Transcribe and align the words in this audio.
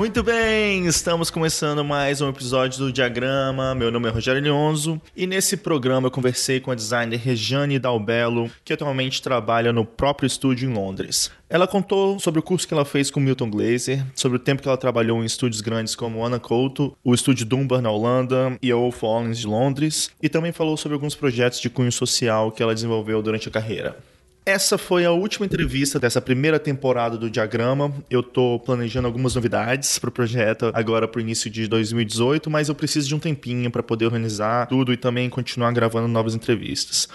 Muito 0.00 0.22
bem, 0.22 0.86
estamos 0.86 1.30
começando 1.30 1.84
mais 1.84 2.22
um 2.22 2.30
episódio 2.30 2.78
do 2.78 2.90
Diagrama. 2.90 3.74
Meu 3.74 3.90
nome 3.90 4.08
é 4.08 4.10
Rogério 4.10 4.40
Leonzo 4.40 4.98
e 5.14 5.26
nesse 5.26 5.58
programa 5.58 6.06
eu 6.06 6.10
conversei 6.10 6.58
com 6.58 6.70
a 6.70 6.74
designer 6.74 7.18
Regiane 7.18 7.78
Dalbello, 7.78 8.50
que 8.64 8.72
atualmente 8.72 9.20
trabalha 9.20 9.74
no 9.74 9.84
próprio 9.84 10.26
estúdio 10.26 10.70
em 10.70 10.72
Londres. 10.72 11.30
Ela 11.50 11.66
contou 11.66 12.18
sobre 12.18 12.40
o 12.40 12.42
curso 12.42 12.66
que 12.66 12.72
ela 12.72 12.86
fez 12.86 13.10
com 13.10 13.20
Milton 13.20 13.50
Glaser, 13.50 14.02
sobre 14.14 14.36
o 14.36 14.40
tempo 14.40 14.62
que 14.62 14.68
ela 14.68 14.78
trabalhou 14.78 15.22
em 15.22 15.26
estúdios 15.26 15.60
grandes 15.60 15.94
como 15.94 16.24
Ana 16.24 16.40
Couto, 16.40 16.96
o 17.04 17.12
estúdio 17.12 17.44
Dunbar 17.44 17.82
na 17.82 17.90
Holanda 17.90 18.56
e 18.62 18.72
a 18.72 18.76
Wolf 18.76 19.02
Hollins 19.02 19.40
de 19.40 19.46
Londres, 19.46 20.10
e 20.22 20.30
também 20.30 20.50
falou 20.50 20.78
sobre 20.78 20.94
alguns 20.94 21.14
projetos 21.14 21.60
de 21.60 21.68
cunho 21.68 21.92
social 21.92 22.50
que 22.50 22.62
ela 22.62 22.72
desenvolveu 22.72 23.20
durante 23.20 23.48
a 23.48 23.52
carreira. 23.52 23.98
Essa 24.44 24.78
foi 24.78 25.04
a 25.04 25.10
última 25.10 25.44
entrevista 25.44 25.98
dessa 25.98 26.20
primeira 26.20 26.58
temporada 26.58 27.18
do 27.18 27.30
Diagrama. 27.30 27.92
Eu 28.08 28.20
estou 28.20 28.58
planejando 28.58 29.06
algumas 29.06 29.34
novidades 29.34 29.98
para 29.98 30.08
o 30.08 30.12
projeto 30.12 30.70
agora 30.72 31.06
para 31.06 31.18
o 31.18 31.20
início 31.20 31.50
de 31.50 31.68
2018, 31.68 32.50
mas 32.50 32.68
eu 32.68 32.74
preciso 32.74 33.06
de 33.06 33.14
um 33.14 33.18
tempinho 33.18 33.70
para 33.70 33.82
poder 33.82 34.06
organizar 34.06 34.66
tudo 34.66 34.92
e 34.92 34.96
também 34.96 35.28
continuar 35.28 35.72
gravando 35.72 36.08
novas 36.08 36.34
entrevistas. 36.34 37.06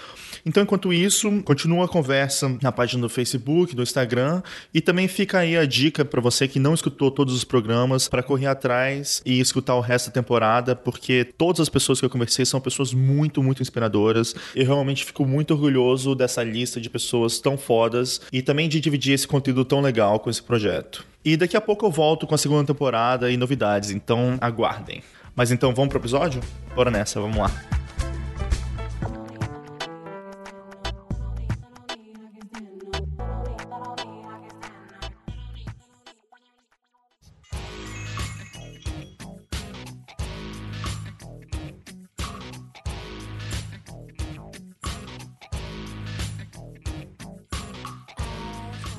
Então, 0.48 0.62
enquanto 0.62 0.92
isso, 0.92 1.42
continua 1.42 1.86
a 1.86 1.88
conversa 1.88 2.56
na 2.62 2.70
página 2.70 3.02
do 3.02 3.08
Facebook, 3.08 3.74
do 3.74 3.82
Instagram 3.82 4.40
e 4.72 4.80
também 4.80 5.08
fica 5.08 5.40
aí 5.40 5.56
a 5.56 5.66
dica 5.66 6.04
para 6.04 6.20
você 6.20 6.46
que 6.46 6.60
não 6.60 6.72
escutou 6.72 7.10
todos 7.10 7.34
os 7.34 7.42
programas 7.42 8.06
para 8.06 8.22
correr 8.22 8.46
atrás 8.46 9.20
e 9.26 9.40
escutar 9.40 9.74
o 9.74 9.80
resto 9.80 10.06
da 10.06 10.12
temporada, 10.12 10.76
porque 10.76 11.26
todas 11.36 11.58
as 11.58 11.68
pessoas 11.68 11.98
que 11.98 12.06
eu 12.06 12.10
conversei 12.10 12.44
são 12.44 12.60
pessoas 12.60 12.94
muito, 12.94 13.42
muito 13.42 13.60
inspiradoras. 13.60 14.36
Eu 14.54 14.66
realmente 14.66 15.04
fico 15.04 15.26
muito 15.26 15.52
orgulhoso 15.52 16.14
dessa 16.14 16.44
lista 16.44 16.80
de 16.80 16.88
pessoas 16.88 17.40
tão 17.40 17.58
fodas 17.58 18.20
e 18.32 18.40
também 18.40 18.68
de 18.68 18.78
dividir 18.78 19.14
esse 19.14 19.26
conteúdo 19.26 19.64
tão 19.64 19.80
legal 19.80 20.20
com 20.20 20.30
esse 20.30 20.42
projeto. 20.42 21.04
E 21.24 21.36
daqui 21.36 21.56
a 21.56 21.60
pouco 21.60 21.84
eu 21.86 21.90
volto 21.90 22.24
com 22.24 22.36
a 22.36 22.38
segunda 22.38 22.64
temporada 22.64 23.28
e 23.32 23.36
novidades, 23.36 23.90
então 23.90 24.38
aguardem. 24.40 25.02
Mas 25.34 25.50
então 25.50 25.74
vamos 25.74 25.88
pro 25.88 25.98
episódio? 25.98 26.40
Bora 26.76 26.88
nessa, 26.88 27.20
vamos 27.20 27.36
lá. 27.36 27.85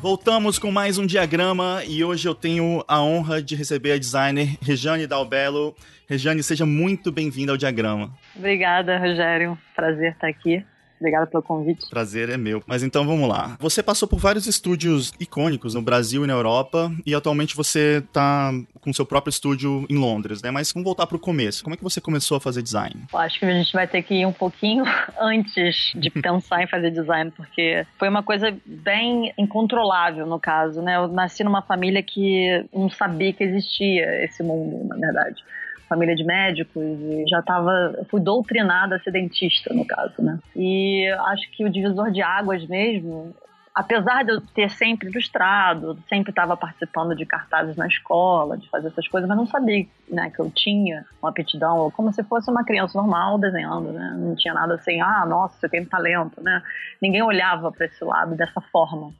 Voltamos 0.07 0.57
com 0.57 0.71
mais 0.71 0.97
um 0.97 1.05
diagrama 1.05 1.81
e 1.85 2.01
hoje 2.01 2.25
eu 2.25 2.33
tenho 2.33 2.81
a 2.87 3.03
honra 3.03 3.41
de 3.41 3.57
receber 3.57 3.91
a 3.91 3.97
designer 3.97 4.55
Rejane 4.61 5.05
Dalbello. 5.05 5.75
Rejane, 6.07 6.41
seja 6.41 6.65
muito 6.65 7.11
bem-vinda 7.11 7.51
ao 7.51 7.57
diagrama. 7.57 8.13
Obrigada, 8.33 8.97
Rogério. 8.97 9.57
Prazer 9.75 10.13
estar 10.13 10.29
aqui. 10.29 10.65
Obrigada 10.99 11.27
pelo 11.27 11.43
convite. 11.43 11.89
Prazer 11.89 12.29
é 12.29 12.37
meu. 12.37 12.63
Mas 12.65 12.83
então 12.83 13.05
vamos 13.05 13.29
lá. 13.29 13.55
Você 13.59 13.81
passou 13.81 14.07
por 14.07 14.19
vários 14.19 14.47
estúdios 14.47 15.13
icônicos 15.19 15.73
no 15.73 15.81
Brasil 15.81 16.23
e 16.23 16.27
na 16.27 16.33
Europa 16.33 16.91
e 17.05 17.13
atualmente 17.13 17.55
você 17.55 18.03
está 18.05 18.51
com 18.81 18.91
seu 18.93 19.05
próprio 19.05 19.29
estúdio 19.29 19.85
em 19.89 19.97
Londres, 19.97 20.41
né? 20.41 20.51
Mas 20.51 20.71
vamos 20.71 20.85
voltar 20.85 21.07
para 21.07 21.17
o 21.17 21.19
começo. 21.19 21.63
Como 21.63 21.73
é 21.73 21.77
que 21.77 21.83
você 21.83 22.01
começou 22.01 22.37
a 22.37 22.39
fazer 22.39 22.61
design? 22.61 22.95
Eu 23.11 23.19
acho 23.19 23.39
que 23.39 23.45
a 23.45 23.51
gente 23.51 23.73
vai 23.73 23.87
ter 23.87 24.01
que 24.01 24.15
ir 24.15 24.25
um 24.25 24.33
pouquinho 24.33 24.83
antes 25.19 25.91
de 25.95 26.09
pensar 26.09 26.63
em 26.63 26.67
fazer 26.67 26.91
design, 26.91 27.31
porque 27.31 27.85
foi 27.97 28.09
uma 28.09 28.23
coisa 28.23 28.55
bem 28.65 29.33
incontrolável 29.37 30.25
no 30.25 30.39
caso, 30.39 30.81
né? 30.81 30.95
Eu 30.95 31.07
nasci 31.07 31.43
numa 31.43 31.61
família 31.61 32.01
que 32.01 32.65
não 32.73 32.89
sabia 32.89 33.33
que 33.33 33.43
existia 33.43 34.23
esse 34.23 34.41
mundo, 34.41 34.87
na 34.87 34.95
verdade 34.95 35.43
família 35.87 36.15
de 36.15 36.23
médicos 36.23 36.83
e 36.83 37.25
já 37.27 37.39
estava, 37.39 38.05
fui 38.09 38.19
doutrinada 38.21 38.95
a 38.95 38.99
ser 38.99 39.11
dentista, 39.11 39.73
no 39.73 39.85
caso, 39.85 40.21
né? 40.21 40.39
E 40.55 41.07
acho 41.27 41.49
que 41.51 41.65
o 41.65 41.69
divisor 41.69 42.11
de 42.11 42.21
águas 42.21 42.65
mesmo, 42.67 43.35
apesar 43.73 44.23
de 44.23 44.31
eu 44.31 44.41
ter 44.41 44.69
sempre 44.71 45.07
ilustrado, 45.09 45.97
sempre 46.09 46.31
estava 46.31 46.57
participando 46.57 47.15
de 47.15 47.25
cartazes 47.25 47.75
na 47.75 47.87
escola, 47.87 48.57
de 48.57 48.67
fazer 48.69 48.87
essas 48.87 49.07
coisas, 49.07 49.29
mas 49.29 49.37
não 49.37 49.45
sabia 49.45 49.85
né, 50.09 50.31
que 50.31 50.39
eu 50.39 50.49
tinha 50.49 51.05
uma 51.21 51.29
aptidão, 51.29 51.91
como 51.91 52.11
se 52.11 52.23
fosse 52.23 52.49
uma 52.49 52.63
criança 52.63 52.97
normal 52.97 53.37
desenhando, 53.37 53.91
né? 53.91 54.15
Não 54.17 54.35
tinha 54.35 54.53
nada 54.53 54.75
assim, 54.75 54.99
ah, 54.99 55.25
nossa, 55.27 55.59
você 55.59 55.69
tem 55.69 55.85
talento, 55.85 56.41
né? 56.41 56.61
Ninguém 57.01 57.21
olhava 57.21 57.71
para 57.71 57.85
esse 57.85 58.03
lado 58.03 58.35
dessa 58.35 58.59
forma. 58.61 59.13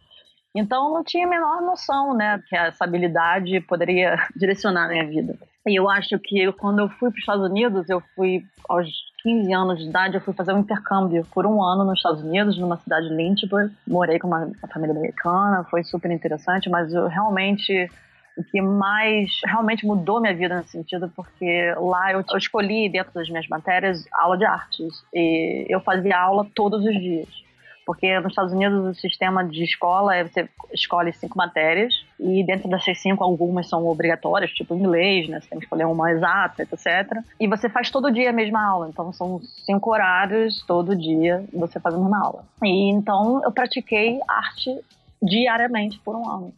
Então, 0.55 0.91
não 0.91 1.03
tinha 1.03 1.27
a 1.27 1.29
menor 1.29 1.61
noção, 1.61 2.15
né, 2.15 2.41
que 2.47 2.55
essa 2.55 2.83
habilidade 2.83 3.61
poderia 3.61 4.15
direcionar 4.35 4.85
a 4.85 4.87
minha 4.87 5.05
vida. 5.05 5.37
E 5.67 5.75
eu 5.75 5.89
acho 5.89 6.17
que 6.19 6.51
quando 6.53 6.79
eu 6.79 6.89
fui 6.89 7.09
para 7.09 7.17
os 7.17 7.19
Estados 7.19 7.49
Unidos, 7.49 7.89
eu 7.89 8.01
fui 8.15 8.45
aos 8.69 8.87
15 9.21 9.53
anos 9.53 9.79
de 9.79 9.89
idade, 9.89 10.15
eu 10.15 10.21
fui 10.21 10.33
fazer 10.33 10.53
um 10.53 10.59
intercâmbio 10.59 11.25
por 11.33 11.45
um 11.45 11.61
ano 11.61 11.83
nos 11.83 11.99
Estados 11.99 12.23
Unidos, 12.23 12.57
numa 12.57 12.77
cidade 12.77 13.09
de 13.09 13.13
Lynchburg. 13.13 13.73
Morei 13.85 14.17
com 14.17 14.27
uma, 14.27 14.45
uma 14.45 14.67
família 14.73 14.95
americana, 14.95 15.65
foi 15.69 15.83
super 15.83 16.09
interessante, 16.09 16.69
mas 16.69 16.93
eu 16.93 17.07
realmente 17.07 17.89
o 18.37 18.43
que 18.43 18.61
mais 18.61 19.31
realmente 19.43 19.85
mudou 19.85 20.21
minha 20.21 20.35
vida 20.35 20.55
nesse 20.57 20.69
sentido, 20.69 21.11
porque 21.15 21.73
lá 21.77 22.13
eu, 22.13 22.23
eu, 22.29 22.37
escolhi 22.37 22.87
dentro 22.87 23.11
das 23.11 23.27
minhas 23.27 23.47
matérias 23.47 24.05
aula 24.13 24.37
de 24.37 24.45
artes 24.45 25.03
e 25.11 25.65
eu 25.67 25.81
fazia 25.81 26.17
aula 26.17 26.45
todos 26.53 26.85
os 26.85 26.93
dias. 26.93 27.46
Porque 27.87 28.19
nos 28.19 28.33
Estados 28.33 28.51
Unidos 28.51 28.97
o 28.97 28.99
sistema 28.99 29.45
de 29.45 29.63
escola 29.63 30.13
é 30.13 30.21
você 30.21 30.49
escolhe 30.73 31.13
cinco 31.13 31.37
matérias 31.37 32.05
e 32.19 32.43
dentro 32.43 32.69
dessas 32.69 32.99
cinco 32.99 33.23
algumas 33.23 33.69
são 33.69 33.87
obrigatórias, 33.87 34.51
tipo 34.51 34.75
inglês, 34.75 35.29
né? 35.29 35.39
Você 35.39 35.47
tem 35.47 35.57
que 35.57 35.63
escolher 35.63 35.85
uma 35.85 36.11
exata, 36.11 36.63
etc. 36.63 37.23
E 37.39 37.47
você 37.47 37.69
faz 37.69 37.89
todo 37.89 38.11
dia 38.11 38.29
a 38.29 38.33
mesma 38.33 38.61
aula. 38.61 38.89
Então 38.89 39.13
são 39.13 39.39
cinco 39.65 39.89
horários 39.89 40.61
todo 40.67 40.97
dia 40.97 41.45
você 41.53 41.79
faz 41.79 41.95
a 41.95 41.97
mesma 41.97 42.21
aula. 42.21 42.43
E 42.61 42.89
então 42.89 43.41
eu 43.41 43.53
pratiquei 43.53 44.19
arte 44.27 44.77
diariamente 45.23 45.97
por 45.99 46.13
um 46.13 46.29
ano 46.29 46.53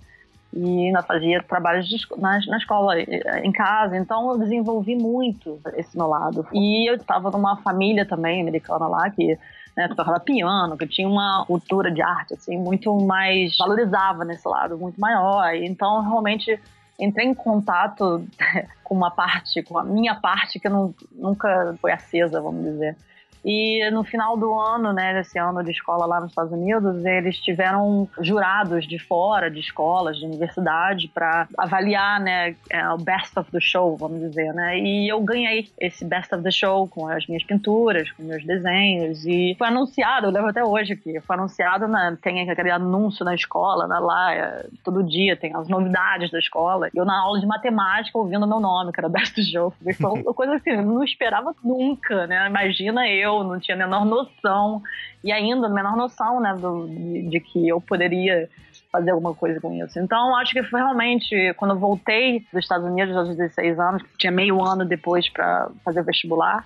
e 0.51 0.87
ainda 0.87 1.03
fazia 1.03 1.43
trabalhos 1.43 1.87
de, 1.87 1.97
na, 2.17 2.39
na 2.47 2.57
escola, 2.57 2.99
em 2.99 3.51
casa, 3.51 3.95
então 3.95 4.31
eu 4.31 4.39
desenvolvi 4.39 4.95
muito 4.95 5.59
esse 5.75 5.95
meu 5.95 6.07
lado. 6.07 6.47
E 6.51 6.89
eu 6.89 6.95
estava 6.95 7.29
numa 7.29 7.57
família 7.57 8.03
também 8.03 8.41
americana 8.41 8.87
lá 8.87 9.11
que 9.11 9.37
né, 9.79 9.87
que 9.87 9.95
tocava 9.95 10.19
piano, 10.19 10.77
que 10.77 10.85
tinha 10.85 11.07
uma 11.07 11.45
cultura 11.45 11.89
de 11.89 12.01
arte, 12.01 12.33
assim, 12.33 12.57
muito 12.57 12.93
mais, 12.99 13.55
valorizava 13.57 14.25
nesse 14.25 14.45
lado, 14.45 14.77
muito 14.77 14.99
maior. 14.99 15.55
Então, 15.55 16.01
realmente, 16.01 16.59
entrei 16.99 17.27
em 17.27 17.33
contato 17.33 18.25
com 18.83 18.93
uma 18.93 19.09
parte, 19.09 19.63
com 19.63 19.77
a 19.77 19.83
minha 19.85 20.15
parte, 20.15 20.59
que 20.59 20.67
não, 20.67 20.93
nunca 21.13 21.77
foi 21.81 21.93
acesa, 21.93 22.41
vamos 22.41 22.65
dizer. 22.65 22.97
E 23.43 23.89
no 23.91 24.03
final 24.03 24.37
do 24.37 24.53
ano, 24.53 24.93
né, 24.93 25.13
desse 25.13 25.39
ano 25.39 25.63
de 25.63 25.71
escola 25.71 26.05
lá 26.05 26.19
nos 26.19 26.31
Estados 26.31 26.51
Unidos, 26.51 27.05
eles 27.05 27.37
tiveram 27.39 28.07
jurados 28.19 28.87
de 28.87 28.99
fora, 28.99 29.49
de 29.49 29.59
escolas, 29.59 30.17
de 30.17 30.25
universidade, 30.25 31.07
para 31.07 31.47
avaliar, 31.57 32.19
né, 32.19 32.55
é, 32.69 32.89
o 32.89 32.97
best 32.97 33.37
of 33.39 33.49
the 33.51 33.59
show, 33.59 33.95
vamos 33.97 34.19
dizer, 34.19 34.53
né? 34.53 34.77
E 34.79 35.07
eu 35.07 35.21
ganhei 35.21 35.69
esse 35.79 36.05
best 36.05 36.33
of 36.33 36.43
the 36.43 36.51
show 36.51 36.87
com 36.87 37.07
as 37.07 37.25
minhas 37.27 37.43
pinturas, 37.43 38.11
com 38.11 38.23
meus 38.23 38.45
desenhos 38.45 39.25
e 39.25 39.55
foi 39.57 39.67
anunciado, 39.67 40.27
eu 40.27 40.31
lembro 40.31 40.49
até 40.49 40.63
hoje 40.63 40.93
aqui, 40.93 41.19
foi 41.21 41.35
anunciado, 41.35 41.87
na, 41.87 42.15
tem 42.21 42.49
aquele 42.49 42.71
anúncio 42.71 43.23
na 43.23 43.35
escola, 43.35 43.87
né, 43.87 43.99
lá, 43.99 44.33
é, 44.33 44.65
todo 44.83 45.03
dia 45.03 45.35
tem 45.35 45.55
as 45.55 45.67
novidades 45.67 46.31
da 46.31 46.39
escola. 46.39 46.89
Eu 46.93 47.05
na 47.05 47.19
aula 47.19 47.39
de 47.39 47.45
matemática 47.45 48.17
ouvindo 48.17 48.47
meu 48.47 48.59
nome, 48.59 48.91
que 48.91 48.99
era 48.99 49.09
best 49.09 49.39
of 49.39 49.43
the 49.43 49.51
show. 49.51 49.73
Foi 49.99 50.21
uma 50.21 50.33
coisa 50.33 50.55
assim, 50.55 50.71
eu 50.71 50.83
não 50.83 51.03
esperava 51.03 51.55
nunca, 51.63 52.27
né? 52.27 52.47
Imagina 52.47 53.07
eu 53.07 53.28
eu, 53.29 53.43
não 53.43 53.59
tinha 53.59 53.75
a 53.75 53.77
menor 53.77 54.05
noção, 54.05 54.81
e 55.23 55.31
ainda 55.31 55.67
a 55.67 55.69
menor 55.69 55.95
noção, 55.95 56.39
né, 56.39 56.55
do, 56.55 56.87
de, 56.87 57.29
de 57.29 57.39
que 57.39 57.67
eu 57.67 57.79
poderia 57.79 58.49
fazer 58.91 59.11
alguma 59.11 59.33
coisa 59.33 59.59
com 59.59 59.71
isso. 59.73 59.99
Então, 59.99 60.35
acho 60.37 60.51
que 60.51 60.63
foi 60.63 60.79
realmente, 60.79 61.53
quando 61.57 61.71
eu 61.71 61.79
voltei 61.79 62.45
dos 62.51 62.63
Estados 62.63 62.87
Unidos 62.87 63.15
aos 63.15 63.29
16 63.29 63.79
anos, 63.79 64.03
tinha 64.17 64.31
meio 64.31 64.63
ano 64.63 64.83
depois 64.83 65.29
para 65.29 65.69
fazer 65.85 66.03
vestibular, 66.03 66.65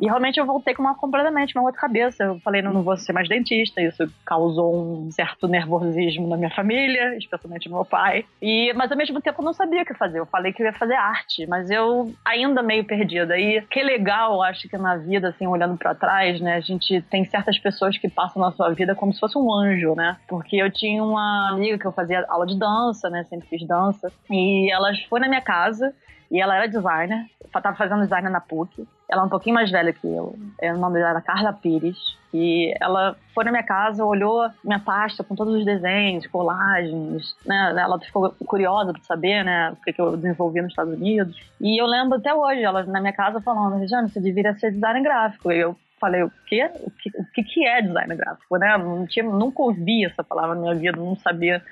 e 0.00 0.06
realmente 0.06 0.38
eu 0.38 0.46
voltei 0.46 0.74
com 0.74 0.82
uma 0.82 0.94
completamente 0.94 1.56
uma 1.56 1.64
outra 1.64 1.80
cabeça. 1.80 2.24
Eu 2.24 2.40
falei, 2.40 2.62
não, 2.62 2.72
não 2.72 2.82
vou 2.82 2.96
ser 2.96 3.12
mais 3.12 3.28
dentista. 3.28 3.80
Isso 3.80 4.10
causou 4.24 4.74
um 4.74 5.10
certo 5.10 5.46
nervosismo 5.46 6.28
na 6.28 6.36
minha 6.36 6.50
família, 6.50 7.16
especialmente 7.16 7.68
no 7.68 7.76
meu 7.76 7.84
pai. 7.84 8.24
E, 8.40 8.72
mas 8.74 8.90
ao 8.90 8.96
mesmo 8.96 9.20
tempo 9.20 9.40
eu 9.40 9.44
não 9.44 9.52
sabia 9.52 9.82
o 9.82 9.84
que 9.84 9.94
fazer. 9.94 10.18
Eu 10.18 10.26
falei 10.26 10.52
que 10.52 10.62
eu 10.62 10.66
ia 10.66 10.72
fazer 10.72 10.94
arte, 10.94 11.46
mas 11.46 11.70
eu 11.70 12.12
ainda 12.24 12.62
meio 12.62 12.84
perdida. 12.84 13.38
E 13.38 13.60
que 13.62 13.82
legal, 13.82 14.42
acho 14.42 14.68
que 14.68 14.78
na 14.78 14.96
vida, 14.96 15.28
assim, 15.28 15.46
olhando 15.46 15.76
para 15.76 15.94
trás, 15.94 16.40
né, 16.40 16.54
a 16.54 16.60
gente 16.60 17.02
tem 17.02 17.24
certas 17.24 17.58
pessoas 17.58 17.96
que 17.98 18.08
passam 18.08 18.42
na 18.42 18.52
sua 18.52 18.70
vida 18.70 18.94
como 18.94 19.12
se 19.12 19.20
fosse 19.20 19.38
um 19.38 19.52
anjo, 19.52 19.94
né? 19.94 20.16
Porque 20.28 20.56
eu 20.56 20.70
tinha 20.70 21.02
uma 21.02 21.50
amiga 21.50 21.78
que 21.78 21.86
eu 21.86 21.92
fazia 21.92 22.24
aula 22.28 22.46
de 22.46 22.58
dança, 22.58 23.10
né, 23.10 23.24
sempre 23.24 23.48
fiz 23.48 23.66
dança, 23.66 24.12
e 24.30 24.72
ela 24.72 24.92
foi 25.08 25.20
na 25.20 25.28
minha 25.28 25.40
casa 25.40 25.94
E 26.32 26.40
ela 26.40 26.56
era 26.56 26.66
designer, 26.66 27.26
estava 27.44 27.76
fazendo 27.76 28.04
design 28.04 28.30
na 28.30 28.40
PUC. 28.40 28.88
Ela 29.06 29.20
é 29.20 29.24
um 29.26 29.28
pouquinho 29.28 29.54
mais 29.54 29.70
velha 29.70 29.92
que 29.92 30.06
eu. 30.06 30.34
É, 30.58 30.72
o 30.72 30.78
nome 30.78 30.94
dela 30.94 31.10
era 31.10 31.20
Carla 31.20 31.52
Pires. 31.52 31.98
E 32.32 32.72
ela 32.80 33.14
foi 33.34 33.44
na 33.44 33.50
minha 33.50 33.62
casa, 33.62 34.02
olhou 34.02 34.48
minha 34.64 34.78
pasta 34.78 35.22
com 35.22 35.36
todos 35.36 35.54
os 35.54 35.66
desenhos, 35.66 36.26
colagens, 36.28 37.36
né? 37.44 37.74
Ela 37.78 38.00
ficou 38.00 38.34
curiosa 38.46 38.94
para 38.94 39.02
saber, 39.02 39.44
né, 39.44 39.72
o 39.72 39.76
que, 39.84 39.92
que 39.92 40.00
eu 40.00 40.16
desenvolvia 40.16 40.62
nos 40.62 40.72
Estados 40.72 40.94
Unidos. 40.94 41.36
E 41.60 41.78
eu 41.78 41.84
lembro 41.84 42.16
até 42.16 42.34
hoje, 42.34 42.62
ela 42.62 42.82
na 42.84 43.00
minha 43.00 43.12
casa 43.12 43.38
falando, 43.42 43.76
Regiane, 43.76 44.08
você 44.08 44.18
deveria 44.18 44.54
ser 44.54 44.70
designer 44.70 45.02
gráfico. 45.02 45.52
E 45.52 45.58
eu 45.60 45.76
falei, 46.00 46.22
o 46.22 46.32
quê? 46.46 46.70
O 46.80 46.90
que, 46.90 47.10
o 47.10 47.44
que 47.44 47.66
é 47.66 47.82
design 47.82 48.16
gráfico, 48.16 48.56
né? 48.56 48.78
Não 48.78 49.06
tinha, 49.06 49.26
nunca 49.26 49.60
ouvi 49.60 50.06
essa 50.06 50.24
palavra 50.24 50.54
na 50.54 50.62
minha 50.62 50.74
vida, 50.76 50.96
não 50.96 51.14
sabia 51.16 51.62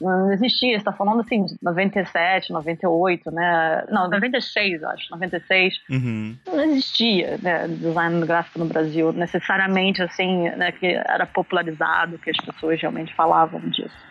não 0.00 0.32
existia, 0.32 0.76
está 0.76 0.92
falando 0.92 1.20
assim, 1.20 1.46
97, 1.60 2.52
98, 2.52 3.30
né? 3.30 3.84
Não, 3.90 4.08
96, 4.08 4.82
acho, 4.84 5.10
96. 5.10 5.74
Uhum. 5.90 6.36
Não 6.46 6.64
existia 6.64 7.38
né, 7.42 7.66
design 7.68 8.24
gráfico 8.24 8.58
no 8.58 8.66
Brasil, 8.66 9.12
necessariamente 9.12 10.02
assim, 10.02 10.50
né, 10.50 10.72
que 10.72 10.86
era 10.86 11.26
popularizado, 11.26 12.18
que 12.18 12.30
as 12.30 12.36
pessoas 12.36 12.80
realmente 12.80 13.14
falavam 13.14 13.60
disso. 13.60 14.08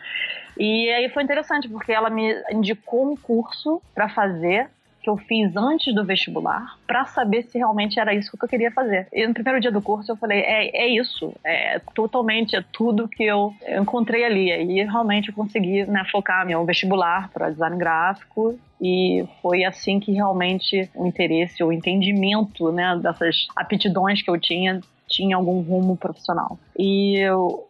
E 0.59 0.89
aí 0.89 1.09
foi 1.09 1.23
interessante, 1.23 1.69
porque 1.69 1.91
ela 1.91 2.09
me 2.09 2.33
indicou 2.51 3.11
um 3.11 3.15
curso 3.15 3.81
para 3.93 4.09
fazer 4.09 4.69
que 5.07 5.09
eu 5.09 5.15
fiz 5.15 5.55
antes 5.55 5.95
do 5.95 6.03
vestibular 6.03 6.77
para 6.85 7.05
saber 7.05 7.43
se 7.43 7.57
realmente 7.57 7.97
era 7.97 8.13
isso 8.13 8.37
que 8.37 8.43
eu 8.43 8.49
queria 8.49 8.69
fazer. 8.69 9.07
E 9.13 9.25
no 9.25 9.33
primeiro 9.33 9.61
dia 9.61 9.71
do 9.71 9.81
curso 9.81 10.11
eu 10.11 10.17
falei, 10.17 10.41
é, 10.41 10.83
é 10.83 10.87
isso, 10.89 11.33
é 11.45 11.79
totalmente, 11.95 12.57
é 12.57 12.63
tudo 12.73 13.07
que 13.07 13.23
eu 13.23 13.53
encontrei 13.79 14.25
ali. 14.25 14.49
E 14.49 14.83
realmente 14.83 15.29
eu 15.29 15.33
consegui 15.33 15.85
né, 15.85 16.03
focar 16.11 16.45
meu 16.45 16.65
vestibular 16.65 17.29
para 17.31 17.49
design 17.49 17.77
gráfico 17.77 18.59
e 18.81 19.25
foi 19.41 19.63
assim 19.63 19.97
que 19.97 20.11
realmente 20.11 20.89
o 20.93 21.07
interesse, 21.07 21.63
o 21.63 21.71
entendimento 21.71 22.69
né, 22.73 22.99
dessas 23.01 23.47
aptidões 23.55 24.21
que 24.21 24.29
eu 24.29 24.37
tinha 24.37 24.81
tinha 25.07 25.35
algum 25.35 25.61
rumo 25.61 25.95
profissional. 25.95 26.59
E 26.77 27.23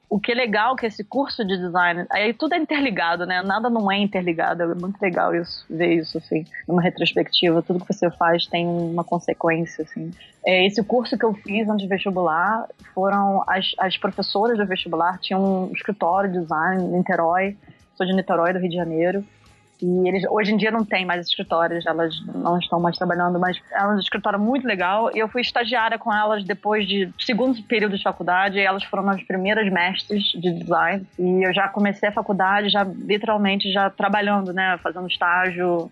o 0.10 0.19
que 0.19 0.31
é 0.31 0.36
legal 0.36 0.75
que 0.75 0.86
esse 0.86 1.04
curso 1.04 1.45
de 1.45 1.57
design, 1.57 2.06
aí 2.10 2.34
tudo 2.34 2.54
é 2.54 2.57
interligado, 2.57 3.25
né? 3.25 3.42
Nada 3.42 3.69
não 3.69 3.92
é 3.92 3.98
interligado, 3.98 4.63
é 4.63 4.75
muito 4.75 5.00
legal 5.01 5.36
isso, 5.36 5.66
ver 5.69 5.95
isso, 5.95 6.18
assim, 6.18 6.45
numa 6.68 6.81
retrospectiva. 6.81 7.62
Tudo 7.62 7.84
que 7.84 7.94
você 7.94 8.10
faz 8.12 8.48
tem 8.48 8.66
uma 8.66 9.04
consequência, 9.04 9.84
assim. 9.84 10.12
É, 10.45 10.66
esse 10.66 10.81
curso 10.84 11.18
que 11.18 11.25
eu 11.25 11.34
fiz 11.34 11.68
antes 11.68 11.84
de 11.84 11.89
vestibular 11.89 12.68
foram 12.94 13.44
as, 13.48 13.74
as 13.80 13.98
professoras 13.98 14.57
do 14.57 14.66
vestibular, 14.66 15.19
tinham 15.19 15.68
um 15.69 15.74
escritório 15.74 16.31
de 16.31 16.39
design 16.39 16.84
em 16.84 16.98
Niterói, 16.98 17.57
sou 17.95 18.06
de 18.06 18.13
Niterói, 18.13 18.54
do 18.54 18.60
Rio 18.60 18.69
de 18.69 18.75
Janeiro, 18.75 19.25
e 19.81 20.07
eles 20.07 20.24
hoje 20.29 20.53
em 20.53 20.57
dia 20.57 20.71
não 20.71 20.83
tem 20.83 21.06
mais 21.06 21.27
escritórios, 21.27 21.85
elas 21.85 22.15
não 22.33 22.57
estão 22.57 22.79
mais 22.79 22.97
trabalhando, 22.97 23.39
mas 23.39 23.59
é 23.71 23.85
um 23.85 24.00
escritório 24.00 24.39
muito 24.39 24.68
legal. 24.68 25.12
Eu 25.13 25.27
fui 25.27 25.41
estagiária 25.41 25.97
com 25.97 26.13
elas 26.13 26.44
depois 26.44 26.88
de 26.88 27.12
segundo 27.19 27.62
período 27.63 27.97
de 27.97 28.03
faculdade, 28.03 28.59
elas 28.59 28.83
foram 28.83 29.09
as 29.09 29.21
primeiras 29.24 29.71
mestres 29.71 30.24
de 30.31 30.51
design. 30.51 31.06
E 31.19 31.44
eu 31.44 31.53
já 31.53 31.68
comecei 31.68 32.09
a 32.09 32.12
faculdade, 32.12 32.69
já 32.69 32.83
literalmente 32.83 33.71
já 33.71 33.89
trabalhando, 33.89 34.53
né, 34.53 34.77
fazendo 34.81 35.07
estágio, 35.07 35.91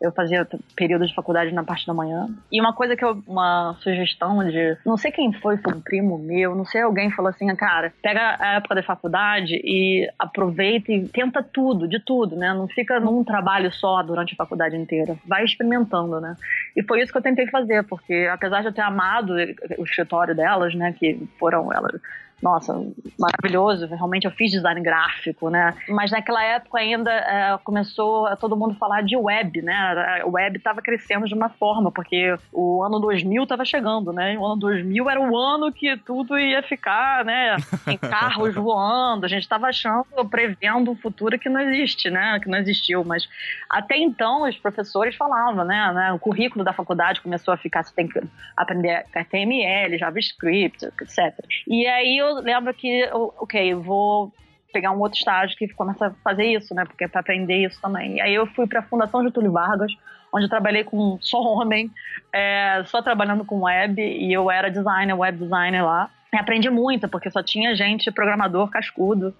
eu 0.00 0.12
fazia 0.12 0.46
período 0.76 1.06
de 1.06 1.14
faculdade 1.14 1.52
na 1.52 1.62
parte 1.62 1.86
da 1.86 1.94
manhã. 1.94 2.28
E 2.50 2.60
uma 2.60 2.72
coisa 2.72 2.96
que 2.96 3.04
eu, 3.04 3.22
uma 3.26 3.74
sugestão 3.80 4.44
de, 4.44 4.76
não 4.84 4.96
sei 4.96 5.10
quem 5.10 5.32
foi, 5.32 5.56
foi 5.56 5.74
um 5.74 5.80
primo 5.80 6.18
meu, 6.18 6.54
não 6.54 6.64
sei, 6.64 6.82
alguém 6.82 7.10
falou 7.10 7.30
assim, 7.30 7.46
cara, 7.56 7.92
pega 8.02 8.36
a 8.38 8.54
época 8.56 8.74
da 8.74 8.82
faculdade 8.82 9.54
e 9.64 10.08
aproveita 10.18 10.92
e 10.92 11.08
tenta 11.08 11.42
tudo, 11.42 11.88
de 11.88 11.98
tudo, 12.00 12.36
né? 12.36 12.52
Não 12.52 12.68
fica 12.68 13.00
num 13.00 13.24
trabalho 13.24 13.72
só 13.72 14.02
durante 14.02 14.34
a 14.34 14.36
faculdade 14.36 14.76
inteira. 14.76 15.16
Vai 15.26 15.44
experimentando, 15.44 16.20
né? 16.20 16.36
E 16.76 16.82
foi 16.82 17.02
isso 17.02 17.12
que 17.12 17.18
eu 17.18 17.22
tentei 17.22 17.46
fazer, 17.46 17.84
porque 17.84 18.28
apesar 18.30 18.60
de 18.60 18.66
eu 18.66 18.72
ter 18.72 18.82
amado 18.82 19.34
o 19.78 19.84
escritório 19.84 20.34
delas, 20.34 20.74
né, 20.74 20.92
que 20.92 21.26
foram 21.38 21.72
elas 21.72 22.00
nossa, 22.42 22.74
maravilhoso, 23.18 23.86
realmente 23.86 24.26
eu 24.26 24.30
fiz 24.30 24.50
design 24.50 24.80
gráfico, 24.80 25.48
né? 25.48 25.74
Mas 25.88 26.10
naquela 26.10 26.42
época 26.42 26.78
ainda 26.78 27.10
é, 27.10 27.58
começou 27.64 28.34
todo 28.36 28.56
mundo 28.56 28.74
falar 28.74 29.02
de 29.02 29.16
web, 29.16 29.62
né? 29.62 30.22
O 30.24 30.32
web 30.32 30.56
estava 30.56 30.82
crescendo 30.82 31.26
de 31.26 31.34
uma 31.34 31.48
forma, 31.48 31.90
porque 31.90 32.36
o 32.52 32.82
ano 32.82 32.98
2000 33.00 33.42
estava 33.42 33.64
chegando, 33.64 34.12
né? 34.12 34.36
O 34.38 34.44
ano 34.44 34.56
2000 34.56 35.10
era 35.10 35.20
o 35.20 35.36
ano 35.36 35.72
que 35.72 35.96
tudo 35.98 36.38
ia 36.38 36.62
ficar, 36.62 37.24
né? 37.24 37.56
Em 37.86 37.96
carros 37.96 38.54
voando, 38.54 39.24
a 39.24 39.28
gente 39.28 39.42
estava 39.42 39.68
achando, 39.68 40.04
prevendo 40.28 40.90
um 40.90 40.96
futuro 40.96 41.38
que 41.38 41.48
não 41.48 41.60
existe, 41.60 42.10
né? 42.10 42.38
Que 42.40 42.48
não 42.48 42.58
existiu, 42.58 43.04
mas 43.04 43.28
até 43.70 43.96
então 43.96 44.48
os 44.48 44.56
professores 44.56 45.16
falavam, 45.16 45.64
né? 45.64 45.92
né? 45.92 46.12
O 46.12 46.18
currículo 46.18 46.64
da 46.64 46.72
faculdade 46.72 47.20
começou 47.20 47.54
a 47.54 47.56
ficar, 47.56 47.84
você 47.84 47.94
tem 47.94 48.08
que 48.08 48.20
aprender 48.56 49.06
HTML, 49.14 49.98
JavaScript, 49.98 50.84
etc. 50.84 51.34
E 51.66 51.86
aí 51.86 52.22
eu 52.24 52.34
lembro 52.40 52.72
que, 52.74 53.08
ok, 53.12 53.74
vou 53.74 54.32
pegar 54.72 54.90
um 54.90 54.98
outro 54.98 55.18
estágio 55.18 55.56
que 55.56 55.68
começa 55.68 56.08
a 56.08 56.10
fazer 56.22 56.46
isso, 56.46 56.74
né? 56.74 56.84
Porque 56.84 57.04
é 57.04 57.08
para 57.08 57.20
aprender 57.20 57.64
isso 57.64 57.80
também. 57.80 58.16
E 58.16 58.20
aí 58.20 58.34
eu 58.34 58.46
fui 58.48 58.66
para 58.66 58.80
a 58.80 58.82
Fundação 58.82 59.22
Getúlio 59.22 59.52
Vargas, 59.52 59.92
onde 60.32 60.46
eu 60.46 60.50
trabalhei 60.50 60.82
com 60.82 61.16
só 61.20 61.40
homem, 61.40 61.90
é, 62.32 62.82
só 62.86 63.00
trabalhando 63.00 63.44
com 63.44 63.62
web, 63.62 64.02
e 64.02 64.32
eu 64.32 64.50
era 64.50 64.68
designer, 64.68 65.14
web 65.14 65.38
designer 65.38 65.84
lá. 65.84 66.10
E 66.32 66.36
aprendi 66.36 66.68
muito, 66.68 67.08
porque 67.08 67.30
só 67.30 67.40
tinha 67.40 67.76
gente 67.76 68.10
programador 68.10 68.68
cascudo, 68.68 69.32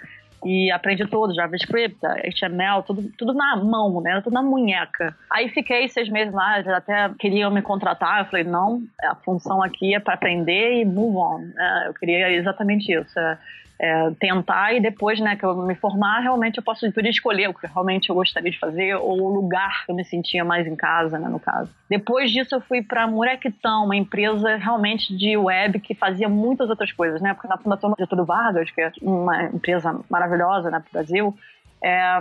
e 0.45 0.71
aprendi 0.71 1.07
tudo, 1.07 1.35
JavaScript, 1.35 1.97
HTML, 2.05 2.83
tudo, 2.87 3.11
tudo 3.17 3.33
na 3.33 3.57
mão, 3.57 4.01
né? 4.01 4.21
Tudo 4.23 4.35
na 4.35 4.43
munheca. 4.43 5.17
Aí 5.31 5.49
fiquei 5.49 5.89
seis 5.89 6.09
meses 6.09 6.33
lá, 6.33 6.59
até 6.59 7.11
queriam 7.19 7.51
me 7.51 7.63
contratar, 7.63 8.21
eu 8.21 8.25
falei, 8.27 8.45
não, 8.45 8.83
a 9.03 9.15
função 9.15 9.63
aqui 9.63 9.95
é 9.95 10.01
para 10.01 10.15
aprender 10.15 10.81
e 10.81 10.85
move 10.85 11.17
on. 11.17 11.41
É, 11.59 11.89
eu 11.89 11.95
queria 11.95 12.31
exatamente 12.33 12.93
isso. 12.93 13.19
É, 13.19 13.39
é, 13.79 14.11
tentar 14.21 14.73
e 14.73 14.81
depois, 14.81 15.19
né, 15.21 15.37
que 15.37 15.45
eu 15.45 15.57
me 15.57 15.75
formar, 15.75 16.21
realmente 16.21 16.59
eu 16.59 16.63
posso 16.63 16.91
poder 16.93 17.11
escolher 17.11 17.49
o 17.49 17.55
que 17.55 17.67
realmente 17.67 18.09
eu 18.09 18.15
gostaria 18.15 18.51
de 18.51 18.59
fazer 18.59 18.95
ou 18.95 19.21
o 19.21 19.35
lugar 19.35 19.85
que 19.85 19.91
eu 19.91 19.97
me 19.97 20.05
sentia 20.05 20.45
mais 20.45 20.67
em 20.67 20.77
casa, 20.77 21.19
né, 21.19 21.29
no 21.29 21.41
caso. 21.41 21.71
Depois 21.89 22.31
disso 22.31 22.55
eu 22.55 22.61
fui 22.61 22.83
para 22.83 23.07
Murequitão, 23.07 23.85
uma 23.85 23.97
empresa 23.97 24.57
realmente 24.57 25.17
de 25.17 25.37
web 25.37 25.81
que 25.81 25.95
fazia 25.95 26.29
muitas 26.29 26.71
outras 26.71 26.93
coisas, 26.93 27.21
né, 27.21 27.35
porque 27.35 27.49
na 27.49 27.59
Fundação 27.59 27.95
Getúlio 27.99 28.25
Vargas, 28.25 28.71
que 28.71 28.81
é 28.81 28.93
uma 29.03 29.45
empresa 29.45 30.01
maravilhosa, 30.09 30.71
né, 30.71 30.81
pro 30.81 30.93
Brasil, 30.93 31.37
é, 31.83 32.21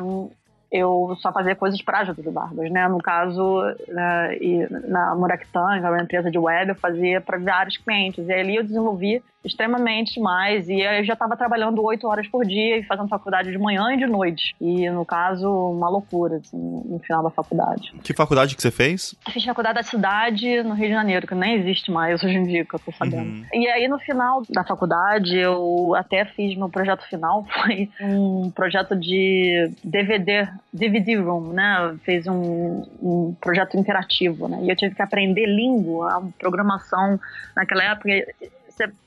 eu 0.74 1.16
só 1.22 1.32
fazia 1.32 1.56
coisas 1.56 1.80
para 1.84 2.04
Getúlio 2.04 2.32
Vargas, 2.32 2.72
né? 2.72 2.88
No 2.88 2.98
caso, 2.98 3.62
né, 3.88 4.36
e 4.42 4.68
na 4.88 5.14
Muraktan, 5.14 5.80
que 5.80 5.86
é 5.86 5.90
uma 5.90 6.02
empresa 6.02 6.32
de 6.32 6.40
web, 6.40 6.70
eu 6.70 6.76
fazia 6.76 7.22
para 7.22 7.38
vários 7.38 7.78
clientes. 7.78 8.28
E 8.28 8.34
ali 8.34 8.56
eu 8.56 8.64
desenvolvi 8.64 9.22
extremamente 9.46 10.20
mais. 10.20 10.68
E 10.70 10.82
eu 10.82 11.04
já 11.04 11.14
estava 11.14 11.36
trabalhando 11.36 11.84
oito 11.84 12.08
horas 12.08 12.28
por 12.28 12.46
dia 12.46 12.78
e 12.78 12.84
fazendo 12.84 13.08
faculdade 13.08 13.52
de 13.52 13.58
manhã 13.58 13.94
e 13.94 13.98
de 13.98 14.08
noite. 14.08 14.56
E, 14.60 14.90
no 14.90 15.06
caso, 15.06 15.48
uma 15.48 15.90
loucura, 15.90 16.38
assim, 16.38 16.58
no 16.58 17.00
final 17.00 17.22
da 17.22 17.30
faculdade. 17.30 17.94
Que 18.02 18.14
faculdade 18.14 18.56
que 18.56 18.62
você 18.62 18.72
fez? 18.72 19.14
Eu 19.28 19.34
fiz 19.34 19.44
faculdade 19.44 19.76
da 19.76 19.84
cidade 19.84 20.64
no 20.64 20.74
Rio 20.74 20.88
de 20.88 20.94
Janeiro, 20.94 21.28
que 21.28 21.36
nem 21.36 21.56
existe 21.56 21.92
mais 21.92 22.24
hoje 22.24 22.36
em 22.36 22.44
dia, 22.44 22.66
que 22.66 22.74
eu 22.74 22.80
tô 22.80 22.92
sabendo. 22.94 23.30
Uhum. 23.30 23.46
E 23.54 23.68
aí, 23.68 23.88
no 23.88 24.00
final 24.00 24.42
da 24.50 24.64
faculdade, 24.64 25.38
eu 25.38 25.94
até 25.96 26.26
fiz 26.26 26.58
meu 26.58 26.70
projeto 26.70 27.08
final, 27.10 27.46
foi 27.62 27.90
um 28.02 28.50
projeto 28.52 28.96
de 28.96 29.72
DVD, 29.84 30.48
DVD 30.72 31.16
Room, 31.16 31.54
né? 31.54 31.98
Fez 32.04 32.28
um, 32.28 32.86
um 33.02 33.36
projeto 33.40 33.78
interativo, 33.78 34.48
né? 34.48 34.60
E 34.64 34.70
eu 34.70 34.76
tive 34.76 34.96
que 34.96 35.02
aprender 35.02 35.46
língua, 35.46 36.28
programação. 36.40 37.20
Naquela 37.56 37.84
época, 37.84 38.10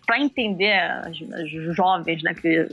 para 0.06 0.20
entender 0.20 0.78
as, 0.78 1.16
as, 1.32 1.74
jovens, 1.74 2.22
né, 2.22 2.34
que 2.34 2.68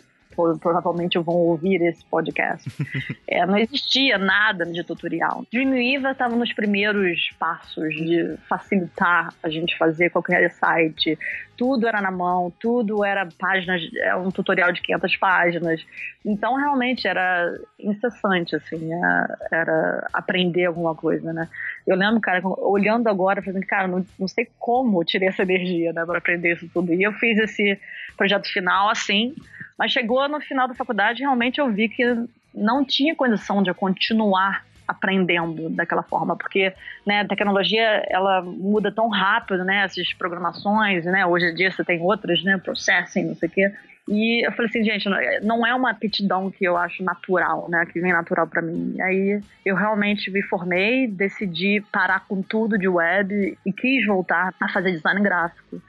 provavelmente 0.60 1.18
vão 1.20 1.36
ouvir 1.36 1.82
esse 1.82 2.04
podcast, 2.06 2.68
é, 3.28 3.46
não 3.46 3.58
existia 3.58 4.18
nada 4.18 4.66
de 4.66 4.84
tutorial. 4.84 5.46
Dreamweaver 5.52 6.12
estava 6.12 6.36
nos 6.36 6.52
primeiros 6.54 7.30
passos 7.40 7.94
de 7.96 8.36
facilitar 8.50 9.34
a 9.44 9.50
gente 9.50 9.78
fazer 9.78 10.10
qualquer 10.10 10.50
site, 10.52 11.18
tudo 11.58 11.88
era 11.88 12.02
na 12.02 12.12
mão, 12.12 12.52
tudo 12.60 13.04
era 13.04 13.28
páginas, 13.38 13.82
é 13.96 14.16
um 14.16 14.30
tutorial 14.30 14.72
de 14.72 14.82
500 14.82 15.18
páginas. 15.18 15.86
Então, 16.26 16.56
realmente 16.56 17.08
era 17.08 17.54
incessante, 17.80 18.56
assim, 18.56 18.90
era, 19.52 20.08
aprender 20.14 20.66
alguma 20.66 20.96
coisa, 20.96 21.32
né? 21.32 21.48
Eu 21.86 21.96
lembro, 21.96 22.20
cara, 22.22 22.42
olhando 22.44 23.08
agora, 23.08 23.42
falando, 23.42 23.66
cara, 23.66 23.88
não, 23.88 24.06
não 24.18 24.28
sei 24.28 24.48
como 24.58 25.02
eu 25.02 25.06
tirei 25.06 25.28
essa 25.28 25.44
energia, 25.44 25.94
né, 25.94 26.06
para 26.06 26.18
aprender 26.18 26.54
isso 26.54 26.70
tudo. 26.74 26.94
E 26.94 27.04
eu 27.04 27.14
fiz 27.14 27.38
esse 27.38 27.80
projeto 28.18 28.52
final 28.52 28.90
assim, 28.90 29.36
mas 29.78 29.92
chegou 29.92 30.28
no 30.28 30.40
final 30.40 30.68
da 30.68 30.74
faculdade, 30.74 31.22
realmente 31.22 31.60
eu 31.60 31.72
vi 31.72 31.90
que 31.90 32.04
não 32.54 32.86
tinha 32.86 33.16
condição 33.16 33.64
de 33.64 33.74
continuar 33.74 34.64
aprendendo 34.88 35.70
daquela 35.70 36.04
forma, 36.04 36.36
porque 36.36 36.74
né, 37.06 37.22
a 37.22 37.28
tecnologia 37.28 38.06
ela 38.10 38.42
muda 38.42 38.92
tão 38.92 39.10
rápido, 39.10 39.64
né, 39.64 39.84
essas 39.84 40.14
programações, 40.14 41.06
né, 41.06 41.26
hoje 41.26 41.48
em 41.48 41.56
dia 41.56 41.72
você 41.72 41.84
tem 41.84 42.02
outras, 42.02 42.44
né, 42.44 42.58
processing, 42.58 43.26
não 43.26 43.36
sei 43.36 43.50
o 43.50 43.52
quê, 43.52 43.72
E 44.08 44.46
eu 44.46 44.52
falei 44.52 44.70
assim, 44.70 44.84
gente, 44.84 45.08
não 45.44 45.66
é 45.66 45.74
uma 45.74 45.92
aptidão 45.92 46.52
que 46.52 46.66
eu 46.66 46.76
acho 46.76 47.02
natural, 47.04 47.70
né? 47.70 47.86
Que 47.86 48.02
vem 48.02 48.12
natural 48.12 48.46
para 48.46 48.62
mim. 48.62 49.00
Aí 49.00 49.42
eu 49.66 49.78
realmente 49.78 50.30
me 50.30 50.42
formei, 50.42 51.08
decidi 51.08 51.82
parar 51.90 52.26
com 52.28 52.42
tudo 52.42 52.78
de 52.78 52.88
web 52.88 53.58
e 53.66 53.72
quis 53.72 54.06
voltar 54.06 54.54
a 54.60 54.68
fazer 54.68 54.92
design 54.92 55.22
gráfico. 55.22 55.82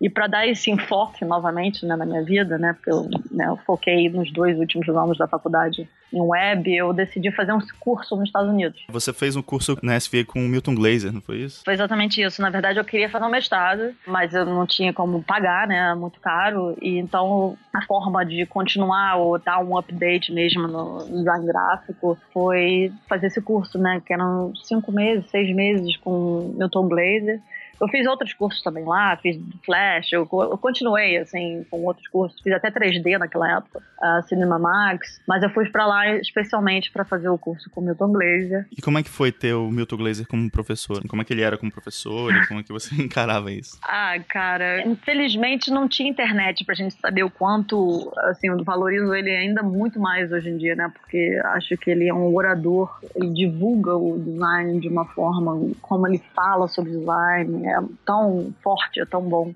E 0.00 0.08
para 0.08 0.28
dar 0.28 0.46
esse 0.46 0.70
enfoque 0.70 1.24
novamente 1.24 1.84
né, 1.84 1.96
na 1.96 2.06
minha 2.06 2.22
vida, 2.22 2.56
né, 2.56 2.72
porque 2.72 2.90
eu, 2.90 3.08
né, 3.32 3.46
eu, 3.48 3.56
foquei 3.58 4.08
nos 4.08 4.32
dois 4.32 4.56
últimos 4.58 4.88
anos 4.88 5.18
da 5.18 5.26
faculdade 5.26 5.88
em 6.12 6.20
web, 6.20 6.74
eu 6.74 6.92
decidi 6.92 7.30
fazer 7.30 7.52
um 7.52 7.60
curso 7.78 8.16
nos 8.16 8.28
Estados 8.28 8.50
Unidos. 8.50 8.82
Você 8.88 9.12
fez 9.12 9.36
um 9.36 9.42
curso 9.42 9.76
na 9.82 9.98
SVA 9.98 10.24
com 10.24 10.40
o 10.40 10.48
Milton 10.48 10.74
Glaser, 10.74 11.12
não 11.12 11.20
foi 11.20 11.38
isso? 11.38 11.62
Foi 11.64 11.74
exatamente 11.74 12.20
isso. 12.22 12.40
Na 12.40 12.50
verdade, 12.50 12.78
eu 12.78 12.84
queria 12.84 13.08
fazer 13.08 13.24
um 13.24 13.30
mestrado, 13.30 13.94
mas 14.06 14.34
eu 14.34 14.44
não 14.44 14.66
tinha 14.66 14.92
como 14.92 15.22
pagar, 15.22 15.66
né, 15.66 15.94
muito 15.94 16.20
caro. 16.20 16.76
E 16.80 16.98
então 16.98 17.56
a 17.72 17.82
forma 17.82 18.24
de 18.24 18.46
continuar 18.46 19.16
ou 19.16 19.38
dar 19.38 19.58
um 19.60 19.76
update 19.76 20.32
mesmo 20.32 20.66
no 20.66 21.04
design 21.04 21.46
gráfico 21.46 22.18
foi 22.32 22.92
fazer 23.08 23.26
esse 23.26 23.40
curso, 23.40 23.78
né, 23.78 24.02
que 24.04 24.12
eram 24.12 24.52
cinco 24.56 24.90
meses, 24.90 25.28
seis 25.30 25.54
meses 25.54 25.96
com 25.98 26.54
Milton 26.56 26.88
Glaser. 26.88 27.40
Eu 27.80 27.88
fiz 27.88 28.06
outros 28.06 28.32
cursos 28.32 28.62
também 28.62 28.84
lá, 28.84 29.16
fiz 29.16 29.38
Flash, 29.64 30.12
eu, 30.12 30.28
eu, 30.32 30.58
continuei, 30.58 31.16
assim, 31.18 31.64
com 31.70 31.84
outros 31.84 32.06
cursos, 32.08 32.40
fiz 32.40 32.52
até 32.52 32.70
3D 32.70 33.18
naquela 33.18 33.58
época, 33.58 33.82
Cinema 34.28 34.58
Max, 34.58 35.20
mas 35.26 35.42
eu 35.42 35.50
fui 35.50 35.68
para 35.70 35.86
lá 35.86 36.16
especialmente 36.16 36.90
para 36.90 37.04
fazer 37.04 37.28
o 37.28 37.38
curso 37.38 37.70
com 37.70 37.80
o 37.80 37.84
Milton 37.84 38.12
Glaser. 38.12 38.66
E 38.76 38.82
como 38.82 38.98
é 38.98 39.02
que 39.02 39.08
foi 39.10 39.30
ter 39.30 39.54
o 39.54 39.70
Milton 39.70 39.96
Glaser 39.96 40.26
como 40.26 40.50
professor? 40.50 41.02
Como 41.08 41.22
é 41.22 41.24
que 41.24 41.32
ele 41.32 41.42
era 41.42 41.56
como 41.56 41.70
professor 41.70 42.34
e 42.34 42.46
como 42.46 42.60
é 42.60 42.62
que 42.62 42.72
você 42.72 42.94
encarava 43.00 43.50
isso? 43.50 43.78
Ah, 43.82 44.16
cara, 44.28 44.86
infelizmente 44.86 45.70
não 45.70 45.88
tinha 45.88 46.08
internet 46.08 46.64
pra 46.64 46.74
gente 46.74 46.94
saber 47.00 47.22
o 47.22 47.30
quanto, 47.30 48.12
assim, 48.24 48.48
eu 48.48 48.62
valorizo 48.64 49.14
ele 49.14 49.30
ainda 49.30 49.62
muito 49.62 50.00
mais 50.00 50.32
hoje 50.32 50.48
em 50.48 50.56
dia, 50.56 50.74
né, 50.74 50.90
porque 50.92 51.40
acho 51.44 51.76
que 51.76 51.90
ele 51.90 52.08
é 52.08 52.14
um 52.14 52.34
orador, 52.34 52.98
ele 53.14 53.30
divulga 53.30 53.96
o 53.96 54.18
design 54.18 54.80
de 54.80 54.88
uma 54.88 55.04
forma, 55.06 55.72
como 55.80 56.06
ele 56.06 56.22
fala 56.34 56.68
sobre 56.68 56.92
design, 56.92 57.67
é 57.68 57.78
tão 58.04 58.52
forte, 58.62 59.00
é 59.00 59.04
tão 59.04 59.22
bom. 59.22 59.52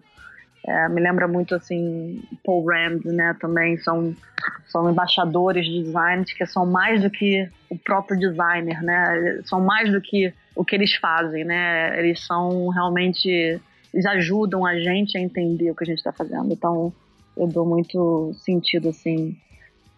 É, 0.67 0.89
me 0.89 1.01
lembra 1.01 1.27
muito 1.27 1.55
assim 1.55 2.23
Paul 2.45 2.65
Rand, 2.67 3.01
né? 3.05 3.37
Também 3.41 3.77
são 3.79 4.15
são 4.69 4.91
embaixadores 4.91 5.67
de 5.67 5.83
design 5.83 6.25
que 6.25 6.47
são 6.47 6.65
mais 6.65 7.03
do 7.03 7.11
que 7.11 7.49
o 7.69 7.77
próprio 7.77 8.19
designer, 8.19 8.83
né? 8.83 9.41
São 9.45 9.61
mais 9.61 9.91
do 9.91 10.01
que 10.01 10.33
o 10.55 10.65
que 10.65 10.75
eles 10.75 10.95
fazem, 10.95 11.45
né? 11.45 11.99
Eles 11.99 12.25
são 12.25 12.69
realmente 12.69 13.29
eles 13.93 14.07
ajudam 14.07 14.65
a 14.65 14.79
gente 14.79 15.19
a 15.19 15.21
entender 15.21 15.71
o 15.71 15.75
que 15.75 15.85
a 15.85 15.87
gente 15.87 15.99
está 15.99 16.13
fazendo. 16.13 16.53
Então 16.53 16.93
eu 17.37 17.47
dou 17.47 17.67
muito 17.67 18.33
sentido 18.35 18.91
assim 18.91 19.37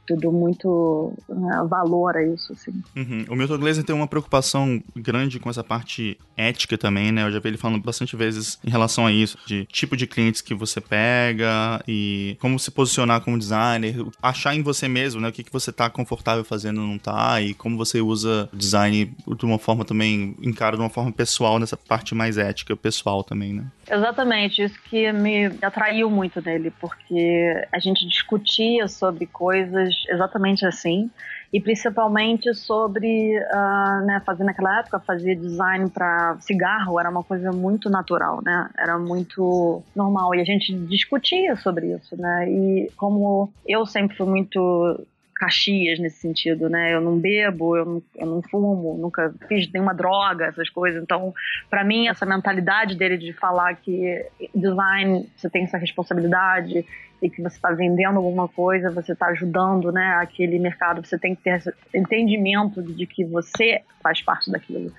tudo 0.07 0.31
muito 0.31 1.13
né, 1.29 1.67
valor 1.69 2.17
a 2.17 2.23
isso, 2.23 2.53
assim. 2.53 2.73
Uhum. 2.97 3.25
O 3.29 3.37
Milton 3.37 3.59
Glaser 3.59 3.85
tem 3.85 3.95
uma 3.95 4.07
preocupação 4.07 4.83
grande 4.95 5.39
com 5.39 5.51
essa 5.51 5.65
parte 5.65 6.19
ética 6.37 6.77
também, 6.77 7.13
né? 7.13 7.25
Eu 7.25 7.33
já 7.33 7.39
vi 7.39 7.49
ele 7.49 7.57
falando 7.57 7.83
bastante 7.83 8.17
vezes 8.17 8.59
em 8.65 8.71
relação 8.71 9.07
a 9.07 9.13
isso, 9.13 9.39
de 9.47 9.65
tipo 9.67 9.97
de 9.97 10.07
clientes 10.07 10.41
que 10.41 10.55
você 10.55 10.81
pega 10.81 11.83
e 11.87 12.37
como 12.41 12.59
se 12.59 12.71
posicionar 12.71 13.21
como 13.21 13.39
designer, 13.39 14.05
achar 14.23 14.55
em 14.55 14.63
você 14.63 14.89
mesmo, 14.89 15.21
né? 15.21 15.29
O 15.29 15.33
que, 15.33 15.45
que 15.45 15.53
você 15.53 15.73
tá 15.73 15.89
confortável 15.89 16.45
fazendo 16.45 16.81
não 16.81 16.99
tá 16.99 17.41
e 17.41 17.55
como 17.55 17.77
você 17.77 18.01
usa 18.01 18.49
design 18.53 19.13
de 19.37 19.45
uma 19.45 19.59
forma 19.59 19.85
também, 19.85 20.37
encara 20.43 20.77
de 20.77 20.83
uma 20.83 20.91
forma 20.91 21.13
pessoal 21.13 21.59
nessa 21.59 21.77
parte 21.77 22.15
mais 22.15 22.39
ética, 22.39 22.77
pessoal 22.77 23.25
também, 23.25 23.53
né? 23.53 23.67
Exatamente, 23.91 24.63
isso 24.63 24.81
que 24.85 25.13
me 25.13 25.47
atraiu 25.61 26.11
muito 26.11 26.41
nele, 26.41 26.71
porque 26.81 27.67
a 27.71 27.79
gente 27.79 28.07
discutia 28.09 28.89
sobre 28.89 29.27
coisas 29.27 29.95
exatamente 30.09 30.65
assim, 30.65 31.11
e 31.53 31.61
principalmente 31.61 32.53
sobre, 32.55 33.39
uh, 33.39 34.07
né, 34.07 34.23
fazer 34.25 34.43
naquela 34.45 34.81
época, 34.81 34.99
fazer 35.01 35.37
design 35.37 35.91
para 35.91 36.37
cigarro 36.41 36.99
era 36.99 37.11
uma 37.11 37.23
coisa 37.23 37.53
muito 37.53 37.91
natural, 37.91 38.41
né, 38.43 38.71
era 38.79 38.99
muito 38.99 39.83
normal, 39.95 40.35
e 40.35 40.41
a 40.41 40.45
gente 40.45 40.73
discutia 40.87 41.55
sobre 41.57 41.95
isso, 41.95 42.17
né, 42.17 42.49
e 42.49 42.91
como 42.97 43.53
eu 43.67 43.85
sempre 43.85 44.17
fui 44.17 44.27
muito 44.27 45.07
Caxias 45.35 45.99
nesse 45.99 46.19
sentido, 46.19 46.69
né? 46.69 46.95
Eu 46.95 47.01
não 47.01 47.19
bebo, 47.19 47.77
eu 47.77 47.85
não, 47.85 48.03
eu 48.17 48.27
não 48.27 48.43
fumo, 48.43 48.97
nunca 48.97 49.35
fiz 49.49 49.71
nenhuma 49.73 49.95
droga, 49.95 50.47
essas 50.47 50.71
coisas. 50.71 51.03
Então, 51.03 51.35
para 51.69 51.85
mim, 51.85 52.09
essa 52.09 52.25
mentalidade 52.25 52.97
dele 52.97 53.17
de 53.17 53.33
falar 53.33 53.75
que 53.77 54.25
design 54.55 55.29
você 55.37 55.51
tem 55.51 55.65
essa 55.65 55.79
responsabilidade 55.79 56.87
e 57.23 57.31
que 57.31 57.41
você 57.41 57.57
está 57.57 57.71
vendendo 57.71 58.19
alguma 58.19 58.47
coisa, 58.49 58.91
você 58.91 59.13
está 59.13 59.27
ajudando, 59.29 59.91
né, 59.91 60.19
aquele 60.21 60.59
mercado, 60.59 61.05
você 61.05 61.19
tem 61.19 61.35
que 61.35 61.43
ter 61.43 61.63
entendimento 61.95 62.83
de 62.83 63.07
que 63.07 63.25
você 63.25 63.81
faz 64.03 64.21
parte 64.21 64.51
daquilo. 64.51 64.93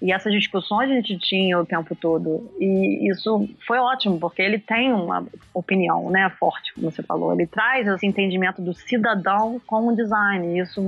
E 0.00 0.12
essas 0.12 0.32
discussões 0.32 0.90
a 0.90 0.94
gente 0.94 1.18
tinha 1.18 1.58
o 1.58 1.66
tempo 1.66 1.94
todo. 1.96 2.50
E 2.58 3.10
isso 3.10 3.48
foi 3.66 3.78
ótimo, 3.78 4.18
porque 4.18 4.40
ele 4.40 4.58
tem 4.58 4.92
uma 4.92 5.26
opinião 5.52 6.08
né, 6.10 6.30
forte, 6.38 6.72
como 6.74 6.90
você 6.90 7.02
falou. 7.02 7.32
Ele 7.32 7.46
traz 7.46 7.86
esse 7.86 8.06
entendimento 8.06 8.62
do 8.62 8.72
cidadão 8.72 9.60
com 9.66 9.88
o 9.88 9.96
design. 9.96 10.56
E 10.56 10.60
isso 10.60 10.80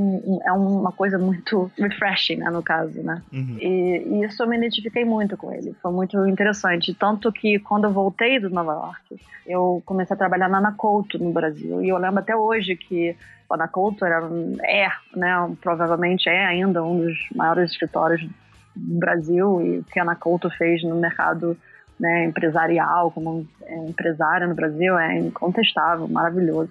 é 0.45 0.53
uma 0.53 0.93
coisa 0.93 1.19
muito 1.19 1.71
refreshing, 1.77 2.37
né, 2.37 2.51
no 2.51 2.63
caso. 2.63 3.03
Né? 3.03 3.21
Uhum. 3.33 3.57
E, 3.61 4.05
e, 4.07 4.25
isso 4.25 4.43
eu 4.43 4.49
me 4.49 4.57
identifiquei 4.57 5.05
muito 5.05 5.37
com 5.37 5.53
ele. 5.53 5.75
Foi 5.83 5.93
muito 5.93 6.27
interessante. 6.29 6.95
Tanto 6.95 7.33
que 7.33 7.59
quando 7.59 7.85
eu 7.85 7.93
voltei 7.93 8.39
do 8.39 8.49
Nova 8.49 8.73
York, 8.73 9.21
eu 9.47 9.83
comecei 9.85 10.15
a 10.15 10.19
trabalhar 10.19 10.49
na 10.49 10.59
Anacolto, 10.59 11.19
no 11.19 11.33
Brasil. 11.33 11.83
E 11.83 11.89
eu 11.89 11.99
lembro 11.99 12.21
até 12.21 12.37
hoje 12.37 12.77
que 12.77 13.17
a 13.51 13.55
Anacolto 13.55 14.05
era, 14.05 14.23
é, 14.65 14.89
né, 15.17 15.57
provavelmente 15.61 16.29
é 16.29 16.47
ainda 16.47 16.85
um 16.85 17.01
dos 17.01 17.19
maiores 17.35 17.73
escritórios 17.73 18.25
Brasil 18.75 19.61
e 19.61 19.79
o 19.79 19.85
que 19.85 19.99
a 19.99 20.03
Ana 20.03 20.17
Couto 20.17 20.51
fez 20.51 20.83
no 20.83 20.97
mercado 20.97 21.57
né, 21.99 22.25
empresarial, 22.25 23.11
como 23.11 23.47
é, 23.63 23.77
empresária 23.89 24.47
no 24.47 24.55
Brasil, 24.55 24.99
é 24.99 25.19
incontestável, 25.19 26.09
maravilhoso. 26.09 26.71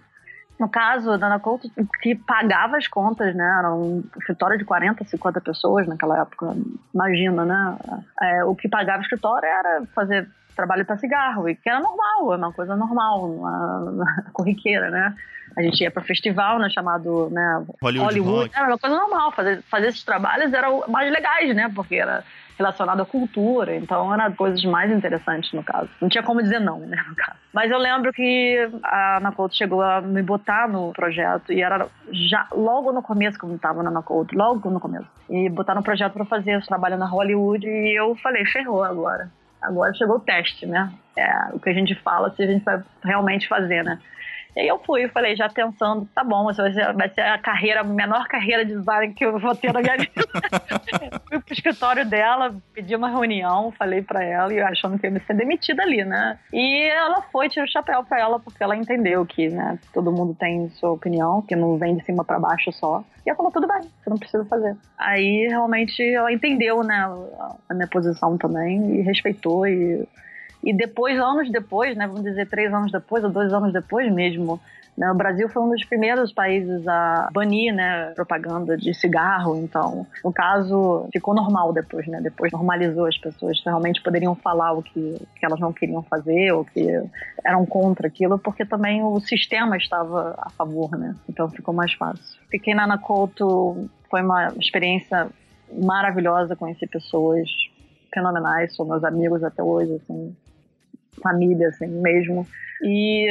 No 0.59 0.67
caso 0.67 1.17
da 1.17 1.27
Ana 1.27 1.39
Couto, 1.39 1.71
que 2.01 2.15
pagava 2.15 2.75
as 2.75 2.87
contas, 2.87 3.33
né? 3.33 3.55
Era 3.59 3.73
um 3.73 4.03
escritório 4.17 4.57
de 4.57 4.65
40, 4.65 5.05
50 5.05 5.39
pessoas 5.39 5.87
naquela 5.87 6.19
época. 6.19 6.53
Imagina, 6.93 7.45
né? 7.45 7.77
É, 8.21 8.43
o 8.43 8.53
que 8.53 8.67
pagava 8.67 8.99
o 8.99 9.01
escritório 9.01 9.47
era 9.47 9.85
fazer 9.95 10.27
trabalho 10.57 10.85
para 10.85 10.97
cigarro, 10.97 11.47
e 11.47 11.55
que 11.55 11.69
era 11.69 11.79
normal, 11.79 12.33
é 12.33 12.37
uma 12.37 12.51
coisa 12.51 12.75
normal, 12.75 13.31
uma, 13.31 13.79
uma 13.89 14.25
corriqueira, 14.33 14.89
né? 14.89 15.15
A 15.59 15.61
gente 15.61 15.81
ia 15.81 15.91
para 15.91 16.01
festival, 16.01 16.57
né, 16.57 16.69
chamado 16.69 17.29
né, 17.31 17.65
Hollywood, 17.81 18.19
Hollywood. 18.19 18.51
era 18.55 18.67
uma 18.67 18.77
coisa 18.77 18.95
normal, 18.95 19.33
fazer, 19.33 19.61
fazer 19.63 19.87
esses 19.87 20.03
trabalhos 20.03 20.53
eram 20.53 20.85
mais 20.87 21.11
legais, 21.11 21.53
né? 21.53 21.69
Porque 21.75 21.95
era 21.95 22.23
relacionado 22.57 23.01
à 23.01 23.05
cultura, 23.05 23.75
então 23.75 24.13
era 24.13 24.31
coisas 24.31 24.63
mais 24.63 24.89
interessantes 24.89 25.51
no 25.51 25.61
caso. 25.61 25.89
Não 26.01 26.07
tinha 26.07 26.23
como 26.23 26.41
dizer 26.41 26.59
não, 26.59 26.79
né, 26.79 26.97
no 27.09 27.15
caso. 27.15 27.37
Mas 27.53 27.69
eu 27.69 27.77
lembro 27.77 28.13
que 28.13 28.69
a 28.83 29.17
Ana 29.17 29.33
Couto 29.33 29.55
chegou 29.55 29.81
a 29.81 29.99
me 29.99 30.21
botar 30.21 30.67
no 30.69 30.93
projeto 30.93 31.51
e 31.51 31.61
era 31.61 31.87
já 32.11 32.47
logo 32.53 32.93
no 32.93 33.01
começo, 33.01 33.37
quando 33.37 33.55
estava 33.55 33.83
na 33.83 33.89
Ana 33.89 34.01
Couto, 34.01 34.33
logo 34.33 34.69
no 34.69 34.79
começo. 34.79 35.07
E 35.29 35.49
botar 35.49 35.75
no 35.75 35.83
projeto 35.83 36.13
para 36.13 36.25
fazer 36.25 36.51
esse 36.51 36.67
trabalho 36.67 36.97
na 36.97 37.05
Hollywood 37.05 37.67
e 37.67 37.99
eu 37.99 38.15
falei, 38.15 38.45
ferrou 38.45 38.81
agora 38.81 39.29
agora 39.61 39.93
chegou 39.93 40.17
o 40.17 40.19
teste, 40.21 40.65
né? 40.65 40.91
É 41.17 41.53
o 41.53 41.59
que 41.59 41.69
a 41.69 41.73
gente 41.73 41.95
fala 41.95 42.33
se 42.35 42.43
a 42.43 42.47
gente 42.47 42.63
vai 42.63 42.81
realmente 43.03 43.47
fazer, 43.47 43.83
né? 43.83 43.99
E 44.59 44.63
aí 44.63 44.67
eu 44.67 44.77
fui, 44.79 45.05
eu 45.05 45.09
falei, 45.09 45.37
já 45.37 45.47
pensando, 45.47 46.05
tá 46.13 46.21
bom, 46.21 46.49
essa 46.49 46.61
vai 46.61 46.73
ser, 46.73 46.93
vai 46.93 47.09
ser 47.09 47.21
a 47.21 47.37
carreira, 47.37 47.79
a 47.79 47.83
menor 47.85 48.27
carreira 48.27 48.65
de 48.65 48.75
design 48.75 49.13
que 49.13 49.23
eu 49.25 49.39
vou 49.39 49.55
ter 49.55 49.71
na 49.71 49.79
minha 49.79 49.95
vida. 49.95 50.11
fui 51.29 51.39
pro 51.39 51.53
escritório 51.53 52.05
dela, 52.05 52.53
pedi 52.73 52.93
uma 52.93 53.09
reunião, 53.09 53.71
falei 53.71 54.01
para 54.01 54.21
ela, 54.21 54.53
e 54.53 54.59
achando 54.59 54.99
que 54.99 55.07
eu 55.07 55.13
ia 55.13 55.21
ser 55.21 55.33
demitida 55.35 55.81
ali, 55.81 56.03
né? 56.03 56.37
E 56.51 56.89
ela 56.89 57.21
foi, 57.31 57.47
tirou 57.47 57.65
o 57.65 57.71
chapéu 57.71 58.03
para 58.03 58.19
ela, 58.19 58.37
porque 58.37 58.61
ela 58.61 58.75
entendeu 58.75 59.25
que, 59.25 59.47
né, 59.47 59.79
todo 59.93 60.11
mundo 60.11 60.35
tem 60.37 60.67
sua 60.71 60.91
opinião, 60.91 61.41
que 61.41 61.55
não 61.55 61.77
vem 61.77 61.95
de 61.95 62.03
cima 62.03 62.25
para 62.25 62.37
baixo 62.37 62.69
só. 62.73 63.01
E 63.25 63.29
ela 63.29 63.37
falou, 63.37 63.53
tudo 63.53 63.65
bem, 63.65 63.83
você 64.03 64.09
não 64.09 64.17
precisa 64.17 64.43
fazer. 64.43 64.75
Aí 64.97 65.47
realmente 65.47 66.03
ela 66.03 66.33
entendeu, 66.33 66.83
né, 66.83 67.09
a 67.69 67.73
minha 67.73 67.87
posição 67.87 68.37
também, 68.37 68.97
e 68.97 69.01
respeitou, 69.03 69.65
e 69.65 70.05
e 70.63 70.73
depois, 70.73 71.17
anos 71.19 71.51
depois, 71.51 71.95
né, 71.95 72.07
vamos 72.07 72.23
dizer 72.23 72.47
três 72.47 72.73
anos 72.73 72.91
depois 72.91 73.23
ou 73.23 73.29
dois 73.29 73.51
anos 73.53 73.71
depois 73.71 74.11
mesmo, 74.11 74.59
né, 74.99 75.09
o 75.09 75.15
Brasil 75.15 75.47
foi 75.47 75.63
um 75.63 75.69
dos 75.69 75.85
primeiros 75.85 76.33
países 76.33 76.85
a 76.85 77.29
banir 77.31 77.73
né, 77.73 78.11
propaganda 78.15 78.75
de 78.75 78.93
cigarro. 78.93 79.55
Então, 79.55 80.05
no 80.21 80.33
caso, 80.33 81.07
ficou 81.13 81.33
normal 81.33 81.71
depois, 81.71 82.05
né? 82.07 82.19
Depois 82.21 82.51
normalizou 82.51 83.05
as 83.05 83.17
pessoas 83.17 83.61
realmente 83.63 84.03
poderiam 84.03 84.35
falar 84.35 84.73
o 84.73 84.83
que, 84.83 85.25
que 85.37 85.45
elas 85.45 85.57
não 85.57 85.71
queriam 85.71 86.03
fazer 86.03 86.51
ou 86.51 86.65
que 86.65 87.01
eram 87.45 87.65
contra 87.65 88.07
aquilo, 88.07 88.37
porque 88.37 88.65
também 88.65 89.01
o 89.01 89.17
sistema 89.21 89.77
estava 89.77 90.35
a 90.37 90.49
favor, 90.49 90.91
né? 90.97 91.15
Então 91.29 91.49
ficou 91.49 91.73
mais 91.73 91.93
fácil. 91.93 92.37
Fiquei 92.51 92.73
na 92.73 92.83
Anacolto, 92.83 93.89
foi 94.09 94.21
uma 94.21 94.49
experiência 94.59 95.29
maravilhosa, 95.71 96.57
conheci 96.57 96.85
pessoas 96.85 97.47
fenomenais, 98.13 98.75
são 98.75 98.85
meus 98.85 99.05
amigos 99.05 99.45
até 99.45 99.63
hoje, 99.63 99.93
assim, 99.95 100.35
família, 101.19 101.69
assim, 101.69 101.87
mesmo. 101.87 102.47
E 102.81 103.27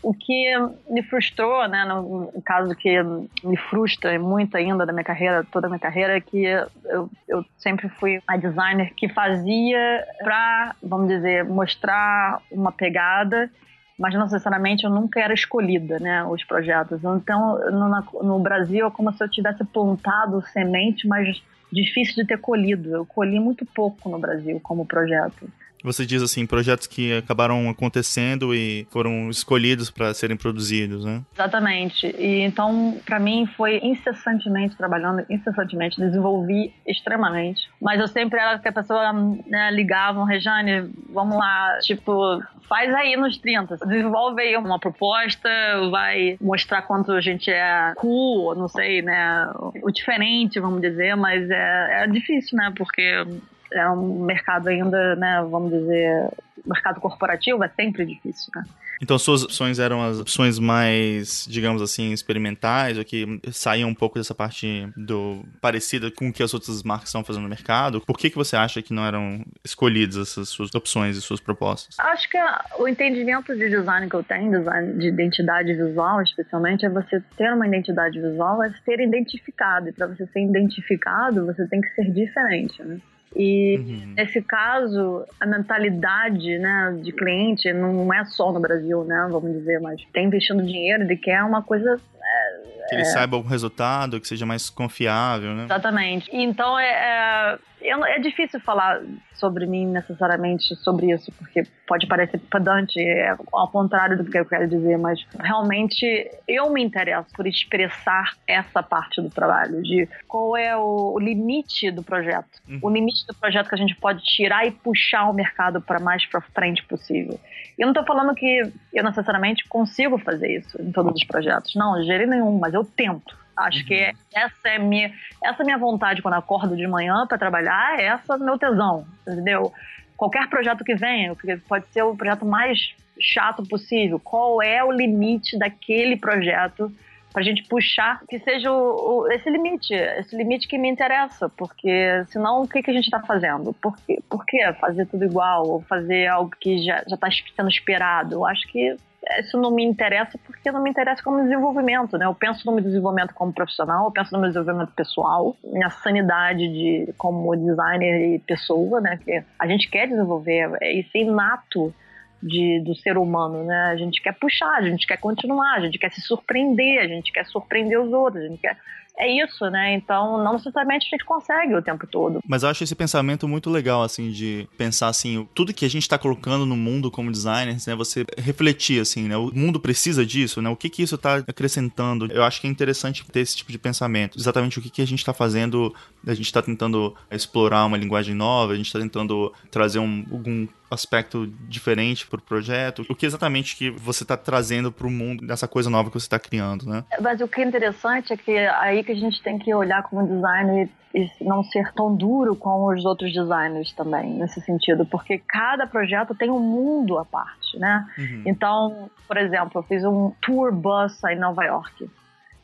O 0.00 0.14
que 0.14 0.54
me 0.88 1.02
frustrou, 1.02 1.66
né, 1.66 1.84
no, 1.84 2.32
caso 2.44 2.74
que 2.76 3.02
me 3.42 3.56
frustra 3.56 4.16
muito 4.18 4.56
ainda 4.56 4.86
da 4.86 4.92
minha 4.92 5.04
carreira, 5.04 5.44
toda 5.50 5.66
a 5.66 5.70
minha 5.70 5.80
carreira, 5.80 6.16
é 6.16 6.20
que 6.20 6.44
eu, 6.44 7.10
eu 7.26 7.44
sempre 7.56 7.88
fui 7.88 8.22
a 8.26 8.36
designer 8.36 8.94
que 8.94 9.08
fazia 9.08 10.04
para, 10.22 10.76
vamos 10.80 11.08
dizer, 11.08 11.44
mostrar 11.44 12.40
uma 12.50 12.70
pegada 12.70 13.50
mas 13.98 14.14
não 14.14 14.22
necessariamente 14.22 14.84
eu 14.84 14.90
nunca 14.90 15.20
era 15.20 15.34
escolhida, 15.34 15.98
né, 15.98 16.24
os 16.24 16.44
projetos. 16.44 17.00
Então, 17.02 17.58
no, 17.72 18.22
no 18.22 18.38
Brasil 18.38 18.86
é 18.86 18.90
como 18.90 19.12
se 19.12 19.22
eu 19.22 19.28
tivesse 19.28 19.64
plantado 19.64 20.40
semente, 20.52 21.08
mas 21.08 21.42
difícil 21.72 22.14
de 22.14 22.24
ter 22.24 22.38
colhido. 22.38 22.90
Eu 22.90 23.04
colhi 23.04 23.40
muito 23.40 23.66
pouco 23.66 24.08
no 24.08 24.18
Brasil 24.18 24.60
como 24.62 24.86
projeto. 24.86 25.50
Você 25.82 26.04
diz 26.04 26.22
assim, 26.22 26.46
projetos 26.46 26.86
que 26.86 27.16
acabaram 27.16 27.68
acontecendo 27.68 28.54
e 28.54 28.86
foram 28.90 29.30
escolhidos 29.30 29.90
para 29.90 30.12
serem 30.12 30.36
produzidos, 30.36 31.04
né? 31.04 31.22
Exatamente. 31.34 32.06
E 32.18 32.40
então, 32.40 32.98
para 33.04 33.18
mim, 33.18 33.48
foi 33.56 33.78
incessantemente 33.82 34.76
trabalhando, 34.76 35.24
incessantemente, 35.30 36.00
desenvolvi 36.00 36.72
extremamente. 36.86 37.68
Mas 37.80 38.00
eu 38.00 38.08
sempre 38.08 38.40
era 38.40 38.58
que 38.58 38.68
a 38.68 38.72
pessoa 38.72 39.12
né, 39.12 39.70
ligava, 39.70 40.24
Rejane, 40.26 40.90
vamos 41.10 41.36
lá, 41.36 41.78
tipo, 41.82 42.42
faz 42.68 42.94
aí 42.94 43.16
nos 43.16 43.38
30, 43.38 43.76
desenvolve 43.86 44.42
aí 44.42 44.56
uma 44.56 44.78
proposta, 44.78 45.48
vai 45.90 46.36
mostrar 46.40 46.82
quanto 46.82 47.12
a 47.12 47.20
gente 47.20 47.50
é 47.50 47.92
cool, 47.96 48.54
não 48.54 48.68
sei, 48.68 49.02
né? 49.02 49.50
O 49.82 49.90
diferente, 49.90 50.60
vamos 50.60 50.80
dizer, 50.80 51.16
mas 51.16 51.48
é, 51.50 52.04
é 52.04 52.06
difícil, 52.06 52.56
né? 52.58 52.72
Porque 52.76 53.24
é 53.72 53.88
um 53.90 54.24
mercado 54.24 54.68
ainda, 54.68 55.16
né, 55.16 55.46
vamos 55.48 55.72
dizer, 55.72 56.30
mercado 56.66 57.00
corporativo 57.00 57.62
é 57.64 57.68
sempre 57.68 58.04
difícil, 58.04 58.52
né? 58.54 58.64
Então 59.00 59.16
suas 59.16 59.44
opções 59.44 59.78
eram 59.78 60.04
as 60.04 60.18
opções 60.18 60.58
mais, 60.58 61.46
digamos 61.48 61.80
assim, 61.80 62.12
experimentais, 62.12 62.98
ou 62.98 63.04
que 63.04 63.40
saíam 63.52 63.88
um 63.88 63.94
pouco 63.94 64.18
dessa 64.18 64.34
parte 64.34 64.88
do 64.96 65.44
parecida 65.60 66.10
com 66.10 66.28
o 66.28 66.32
que 66.32 66.42
as 66.42 66.52
outras 66.52 66.82
marcas 66.82 67.08
estão 67.08 67.22
fazendo 67.22 67.44
no 67.44 67.48
mercado. 67.48 68.00
Por 68.00 68.18
que, 68.18 68.28
que 68.28 68.36
você 68.36 68.56
acha 68.56 68.82
que 68.82 68.92
não 68.92 69.06
eram 69.06 69.44
escolhidas 69.64 70.16
essas 70.16 70.48
suas 70.48 70.74
opções 70.74 71.16
e 71.16 71.20
suas 71.20 71.40
propostas? 71.40 71.94
Acho 71.98 72.28
que 72.28 72.38
o 72.78 72.88
entendimento 72.88 73.54
de 73.54 73.68
design 73.68 74.08
que 74.08 74.16
eu 74.16 74.22
tenho, 74.22 74.50
design 74.50 74.98
de 74.98 75.08
identidade 75.08 75.74
visual 75.74 76.20
especialmente, 76.22 76.84
é 76.84 76.88
você 76.88 77.22
ter 77.36 77.52
uma 77.52 77.66
identidade 77.66 78.20
visual, 78.20 78.62
é 78.62 78.72
ser 78.84 79.00
identificado. 79.00 79.88
E 79.88 79.92
para 79.92 80.08
você 80.08 80.26
ser 80.26 80.40
identificado, 80.40 81.46
você 81.46 81.66
tem 81.68 81.80
que 81.80 81.88
ser 81.90 82.10
diferente, 82.10 82.82
né? 82.82 83.00
E 83.36 83.76
uhum. 83.78 84.14
nesse 84.16 84.40
caso, 84.42 85.24
a 85.38 85.46
mentalidade 85.46 86.58
né, 86.58 86.98
de 87.02 87.12
cliente 87.12 87.72
não 87.72 88.12
é 88.12 88.24
só 88.24 88.52
no 88.52 88.60
Brasil, 88.60 89.04
né? 89.04 89.28
Vamos 89.30 89.52
dizer, 89.52 89.80
mas 89.80 90.00
tem 90.12 90.26
investindo 90.26 90.62
dinheiro, 90.62 91.02
ele 91.02 91.16
quer 91.16 91.42
uma 91.42 91.62
coisa. 91.62 92.00
É, 92.22 92.88
que 92.88 92.94
ele 92.94 93.02
é... 93.02 93.06
saiba 93.06 93.36
o 93.36 93.42
resultado, 93.42 94.20
que 94.20 94.26
seja 94.26 94.46
mais 94.46 94.70
confiável, 94.70 95.54
né? 95.54 95.64
Exatamente. 95.64 96.28
Então 96.32 96.78
é, 96.78 96.88
é, 96.88 97.58
é 97.80 98.18
difícil 98.18 98.60
falar 98.60 99.00
sobre 99.34 99.66
mim 99.66 99.86
necessariamente 99.86 100.74
sobre 100.76 101.12
isso, 101.12 101.30
porque 101.32 101.62
pode 101.86 102.06
parecer 102.06 102.38
pedante, 102.50 103.00
é 103.00 103.36
ao 103.52 103.68
contrário 103.68 104.16
do 104.18 104.24
que 104.24 104.38
eu 104.38 104.44
quero 104.44 104.68
dizer, 104.68 104.98
mas 104.98 105.24
realmente 105.38 106.30
eu 106.46 106.70
me 106.70 106.82
interesso 106.82 107.28
por 107.34 107.46
expressar 107.46 108.32
essa 108.46 108.82
parte 108.82 109.20
do 109.20 109.30
trabalho, 109.30 109.82
de 109.82 110.08
qual 110.26 110.56
é 110.56 110.76
o 110.76 111.18
limite 111.18 111.90
do 111.90 112.02
projeto, 112.02 112.60
uhum. 112.68 112.80
o 112.82 112.90
limite 112.90 113.26
do 113.26 113.34
projeto 113.34 113.68
que 113.68 113.74
a 113.74 113.78
gente 113.78 113.94
pode 113.94 114.22
tirar 114.24 114.66
e 114.66 114.70
puxar 114.70 115.30
o 115.30 115.32
mercado 115.32 115.80
para 115.80 116.00
mais 116.00 116.26
para 116.26 116.40
frente 116.40 116.84
possível. 116.84 117.38
Eu 117.78 117.86
não 117.86 117.92
estou 117.92 118.04
falando 118.04 118.34
que 118.34 118.72
eu 118.92 119.04
necessariamente 119.04 119.68
consigo 119.68 120.18
fazer 120.18 120.58
isso 120.58 120.80
em 120.82 120.90
todos 120.90 121.14
os 121.14 121.24
projetos, 121.24 121.74
não, 121.76 122.02
gerei 122.02 122.26
nenhum, 122.26 122.58
mas 122.58 122.74
eu 122.74 122.84
tento. 122.84 123.36
Acho 123.58 123.80
uhum. 123.80 123.86
que 123.86 124.12
essa 124.34 124.68
é 124.68 124.78
minha, 124.78 125.12
essa 125.42 125.62
é 125.62 125.64
minha 125.64 125.78
vontade 125.78 126.22
quando 126.22 126.34
acordo 126.34 126.76
de 126.76 126.86
manhã 126.86 127.26
para 127.26 127.38
trabalhar, 127.38 127.98
essa 128.00 128.34
é 128.34 128.38
meu 128.38 128.58
tesão, 128.58 129.06
entendeu? 129.26 129.72
Qualquer 130.16 130.48
projeto 130.48 130.84
que 130.84 130.94
venha, 130.94 131.34
pode 131.68 131.86
ser 131.88 132.02
o 132.02 132.16
projeto 132.16 132.44
mais 132.44 132.94
chato 133.20 133.62
possível, 133.64 134.18
qual 134.18 134.62
é 134.62 134.82
o 134.82 134.90
limite 134.90 135.58
daquele 135.58 136.16
projeto 136.16 136.92
para 137.32 137.42
a 137.42 137.44
gente 137.44 137.62
puxar 137.68 138.20
que 138.28 138.38
seja 138.38 138.72
o, 138.72 139.22
o, 139.22 139.32
esse 139.32 139.48
limite, 139.50 139.92
esse 139.92 140.36
limite 140.36 140.66
que 140.66 140.78
me 140.78 140.88
interessa, 140.88 141.48
porque 141.48 142.24
senão 142.28 142.62
o 142.62 142.68
que, 142.68 142.82
que 142.82 142.90
a 142.90 142.94
gente 142.94 143.04
está 143.04 143.20
fazendo? 143.20 143.72
Por, 143.74 143.96
quê? 143.98 144.18
por 144.28 144.44
que 144.46 144.72
fazer 144.74 145.06
tudo 145.06 145.24
igual 145.24 145.68
ou 145.68 145.80
fazer 145.82 146.26
algo 146.26 146.50
que 146.60 146.82
já 146.82 146.98
está 147.00 147.28
sendo 147.54 147.68
esperado? 147.68 148.34
Eu 148.34 148.46
acho 148.46 148.66
que 148.68 148.96
isso 149.40 149.60
não 149.60 149.70
me 149.70 149.84
interessa 149.84 150.38
porque 150.46 150.70
não 150.70 150.82
me 150.82 150.90
interessa 150.90 151.22
como 151.22 151.42
desenvolvimento, 151.42 152.16
né? 152.16 152.26
Eu 152.26 152.34
penso 152.34 152.66
no 152.66 152.72
meu 152.72 152.82
desenvolvimento 152.82 153.34
como 153.34 153.52
profissional, 153.52 154.06
eu 154.06 154.10
penso 154.10 154.32
no 154.32 154.40
meu 154.40 154.48
desenvolvimento 154.48 154.92
pessoal, 154.94 155.56
minha 155.62 155.90
sanidade 155.90 156.66
de 156.68 157.12
como 157.16 157.54
designer 157.56 158.34
e 158.34 158.38
pessoa, 158.40 159.00
né? 159.00 159.18
Que 159.24 159.42
a 159.58 159.66
gente 159.66 159.88
quer 159.90 160.08
desenvolver, 160.08 160.70
é 160.80 160.92
isso 160.92 161.10
é 161.14 161.20
inato 161.20 161.94
de, 162.42 162.80
do 162.80 162.94
ser 162.94 163.18
humano, 163.18 163.64
né? 163.64 163.90
A 163.92 163.96
gente 163.96 164.22
quer 164.22 164.32
puxar, 164.32 164.76
a 164.76 164.82
gente 164.82 165.06
quer 165.06 165.18
continuar, 165.18 165.74
a 165.74 165.80
gente 165.80 165.98
quer 165.98 166.12
se 166.12 166.20
surpreender, 166.20 167.00
a 167.00 167.08
gente 167.08 167.32
quer 167.32 167.44
surpreender 167.46 168.00
os 168.00 168.12
outros, 168.12 168.44
a 168.44 168.48
gente 168.48 168.60
quer 168.60 168.76
é 169.18 169.44
isso, 169.44 169.68
né? 169.68 169.94
Então, 169.94 170.42
não 170.42 170.52
necessariamente 170.54 171.06
a 171.06 171.10
gente 171.10 171.24
consegue 171.24 171.74
o 171.74 171.82
tempo 171.82 172.06
todo. 172.06 172.40
Mas 172.46 172.62
eu 172.62 172.68
acho 172.68 172.84
esse 172.84 172.94
pensamento 172.94 173.48
muito 173.48 173.68
legal, 173.68 174.02
assim, 174.02 174.30
de 174.30 174.68
pensar 174.78 175.08
assim, 175.08 175.46
tudo 175.54 175.74
que 175.74 175.84
a 175.84 175.90
gente 175.90 176.02
está 176.02 176.16
colocando 176.16 176.64
no 176.64 176.76
mundo 176.76 177.10
como 177.10 177.30
designers, 177.30 177.86
né? 177.86 177.94
Você 177.96 178.24
refletir, 178.36 179.00
assim, 179.00 179.28
né? 179.28 179.36
O 179.36 179.52
mundo 179.52 179.80
precisa 179.80 180.24
disso, 180.24 180.62
né? 180.62 180.70
O 180.70 180.76
que 180.76 180.88
que 180.88 181.02
isso 181.02 181.16
está 181.16 181.36
acrescentando? 181.36 182.30
Eu 182.32 182.44
acho 182.44 182.60
que 182.60 182.66
é 182.66 182.70
interessante 182.70 183.24
ter 183.30 183.40
esse 183.40 183.56
tipo 183.56 183.72
de 183.72 183.78
pensamento. 183.78 184.38
Exatamente 184.38 184.78
o 184.78 184.82
que 184.82 184.90
que 184.90 185.02
a 185.02 185.06
gente 185.06 185.18
está 185.18 185.34
fazendo, 185.34 185.94
a 186.26 186.34
gente 186.34 186.46
está 186.46 186.62
tentando 186.62 187.14
explorar 187.30 187.84
uma 187.84 187.96
linguagem 187.96 188.34
nova, 188.34 188.72
a 188.72 188.76
gente 188.76 188.86
está 188.86 189.00
tentando 189.00 189.52
trazer 189.70 189.98
um, 189.98 190.24
algum 190.30 190.66
aspecto 190.90 191.46
diferente 191.68 192.26
para 192.26 192.38
o 192.38 192.42
projeto? 192.42 193.04
O 193.08 193.14
que 193.14 193.26
exatamente 193.26 193.76
que 193.76 193.90
você 193.90 194.22
está 194.22 194.36
trazendo 194.36 194.90
para 194.90 195.06
o 195.06 195.10
mundo 195.10 195.46
dessa 195.46 195.68
coisa 195.68 195.90
nova 195.90 196.10
que 196.10 196.18
você 196.18 196.26
está 196.26 196.38
criando, 196.38 196.86
né? 196.86 197.04
Mas 197.20 197.40
o 197.40 197.48
que 197.48 197.60
é 197.60 197.64
interessante 197.64 198.32
é 198.32 198.36
que 198.36 198.56
aí 198.56 199.04
que 199.04 199.12
a 199.12 199.16
gente 199.16 199.42
tem 199.42 199.58
que 199.58 199.72
olhar 199.74 200.02
como 200.04 200.26
designer 200.26 200.88
e 201.14 201.26
não 201.40 201.64
ser 201.64 201.92
tão 201.94 202.14
duro 202.14 202.54
com 202.54 202.86
os 202.86 203.04
outros 203.04 203.32
designers 203.32 203.92
também, 203.92 204.34
nesse 204.34 204.60
sentido, 204.60 205.06
porque 205.06 205.38
cada 205.38 205.86
projeto 205.86 206.34
tem 206.34 206.50
um 206.50 206.60
mundo 206.60 207.18
à 207.18 207.24
parte, 207.24 207.78
né? 207.78 208.06
Uhum. 208.18 208.42
Então, 208.46 209.10
por 209.26 209.36
exemplo, 209.36 209.72
eu 209.76 209.82
fiz 209.82 210.04
um 210.04 210.32
tour 210.42 210.72
bus 210.72 211.22
em 211.24 211.38
Nova 211.38 211.64
York. 211.64 212.10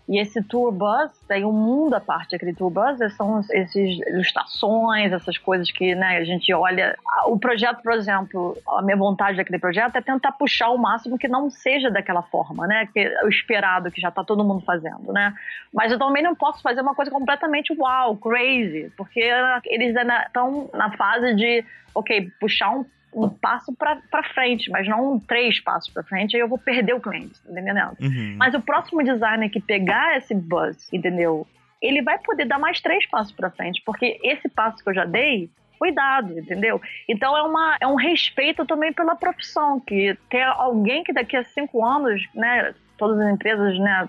E 0.07 0.21
esse 0.21 0.43
tour 0.43 0.71
bus 0.71 1.11
tem 1.27 1.45
um 1.45 1.53
mundo 1.53 1.95
à 1.95 2.01
parte. 2.01 2.37
Aquele 2.37 2.53
tour 2.53 2.71
bus 2.71 2.99
são 3.17 3.38
essas 3.38 3.75
ilustrações, 3.75 5.12
essas 5.12 5.38
coisas 5.38 5.71
que 5.71 5.95
né, 5.95 6.19
a 6.19 6.25
gente 6.25 6.53
olha. 6.53 6.95
O 7.27 7.38
projeto, 7.38 7.83
por 7.83 7.93
exemplo, 7.93 8.57
a 8.69 8.83
minha 8.83 8.97
vontade 8.97 9.38
daquele 9.38 9.59
projeto 9.59 9.97
é 9.97 10.03
tentar 10.03 10.33
puxar 10.33 10.69
o 10.71 10.79
máximo 10.79 11.17
que 11.17 11.27
não 11.27 11.49
seja 11.49 11.90
daquela 11.90 12.23
forma, 12.23 12.67
né? 12.67 12.87
Que 12.93 13.01
é 13.01 13.25
o 13.25 13.29
esperado, 13.29 13.90
que 13.90 14.01
já 14.01 14.11
está 14.11 14.23
todo 14.23 14.45
mundo 14.45 14.62
fazendo, 14.64 15.11
né? 15.11 15.35
Mas 15.73 15.90
eu 15.90 15.99
também 15.99 16.23
não 16.23 16.35
posso 16.35 16.61
fazer 16.61 16.83
uma 16.83 16.95
coisa 16.95 17.11
completamente 17.11 17.73
wow, 17.73 18.14
crazy, 18.17 18.93
porque 18.99 19.21
eles 19.64 19.97
estão 19.97 20.69
na 20.75 20.90
fase 20.97 21.35
de, 21.35 21.64
ok, 21.95 22.31
puxar 22.38 22.71
um 22.71 22.85
um 23.14 23.29
passo 23.29 23.72
para 23.74 24.22
frente, 24.35 24.70
mas 24.70 24.88
não 24.88 25.18
três 25.20 25.61
passos 25.61 25.92
para 25.92 26.03
frente, 26.03 26.37
aí 26.37 26.42
eu 26.42 26.48
vou 26.48 26.59
perder 26.59 26.94
o 26.94 27.00
cliente, 27.00 27.40
tá 27.42 27.50
entendendo? 27.50 27.96
Uhum. 28.00 28.35
Mas 28.37 28.55
o 28.55 28.61
próximo 28.61 29.03
designer 29.03 29.50
que 29.50 29.61
pegar 29.61 30.16
esse 30.16 30.35
buzz, 30.35 30.92
entendeu? 30.92 31.46
Ele 31.81 32.03
vai 32.03 32.18
poder 32.18 32.46
dar 32.46 32.59
mais 32.59 32.81
três 32.81 33.07
passos 33.07 33.33
para 33.33 33.50
frente, 33.50 33.83
porque 33.85 34.18
esse 34.22 34.48
passo 34.48 34.83
que 34.83 34.90
eu 34.90 34.94
já 34.94 35.05
dei 35.05 35.50
foi 35.79 35.92
dado, 35.92 36.38
entendeu? 36.38 36.81
Então 37.09 37.37
é, 37.37 37.42
uma, 37.42 37.77
é 37.81 37.87
um 37.87 37.96
respeito 37.96 38.64
também 38.64 38.92
pela 38.92 39.14
profissão, 39.16 39.81
que 39.81 40.16
ter 40.31 40.42
alguém 40.42 41.05
que 41.05 41.12
daqui 41.12 41.37
a 41.37 41.44
cinco 41.44 41.85
anos, 41.85 42.27
né, 42.35 42.74
todas 42.96 43.18
as 43.20 43.33
empresas, 43.33 43.79
né, 43.79 44.09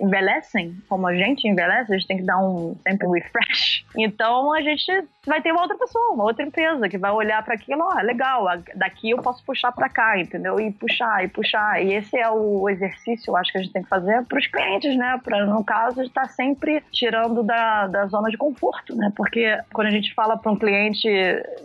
envelhecem, 0.00 0.76
como 0.88 1.06
a 1.06 1.14
gente 1.14 1.46
envelhece, 1.46 1.92
a 1.92 1.98
gente 1.98 2.06
tem 2.06 2.16
que 2.16 2.24
dar 2.24 2.38
um 2.38 2.74
sempre 2.82 3.06
um 3.06 3.10
refresh. 3.10 3.84
Então 3.96 4.52
a 4.52 4.62
gente 4.62 5.04
vai 5.26 5.42
ter 5.42 5.52
uma 5.52 5.62
outra 5.62 5.76
pessoa, 5.76 6.14
uma 6.14 6.24
outra 6.24 6.44
empresa 6.44 6.88
que 6.88 6.96
vai 6.96 7.10
olhar 7.10 7.42
para 7.44 7.54
aquilo, 7.54 7.82
ó, 7.82 8.00
legal, 8.00 8.46
daqui 8.74 9.10
eu 9.10 9.18
posso 9.18 9.44
puxar 9.44 9.70
para 9.72 9.88
cá, 9.88 10.18
entendeu? 10.18 10.58
E 10.58 10.72
puxar, 10.72 11.22
e 11.24 11.28
puxar. 11.28 11.82
E 11.82 11.92
esse 11.92 12.18
é 12.18 12.30
o 12.30 12.68
exercício, 12.68 13.30
eu 13.30 13.36
acho 13.36 13.52
que 13.52 13.58
a 13.58 13.62
gente 13.62 13.72
tem 13.72 13.82
que 13.82 13.88
fazer 13.88 14.24
para 14.24 14.38
os 14.38 14.46
clientes, 14.46 14.96
né? 14.96 15.20
Para 15.22 15.44
no 15.44 15.62
caso 15.62 16.02
estar 16.02 16.22
tá 16.22 16.28
sempre 16.28 16.82
tirando 16.90 17.42
da, 17.42 17.86
da 17.86 18.06
zona 18.06 18.30
de 18.30 18.38
conforto, 18.38 18.96
né? 18.96 19.12
Porque 19.14 19.58
quando 19.72 19.88
a 19.88 19.90
gente 19.92 20.14
fala 20.14 20.38
para 20.38 20.50
um 20.50 20.56
cliente, 20.56 21.08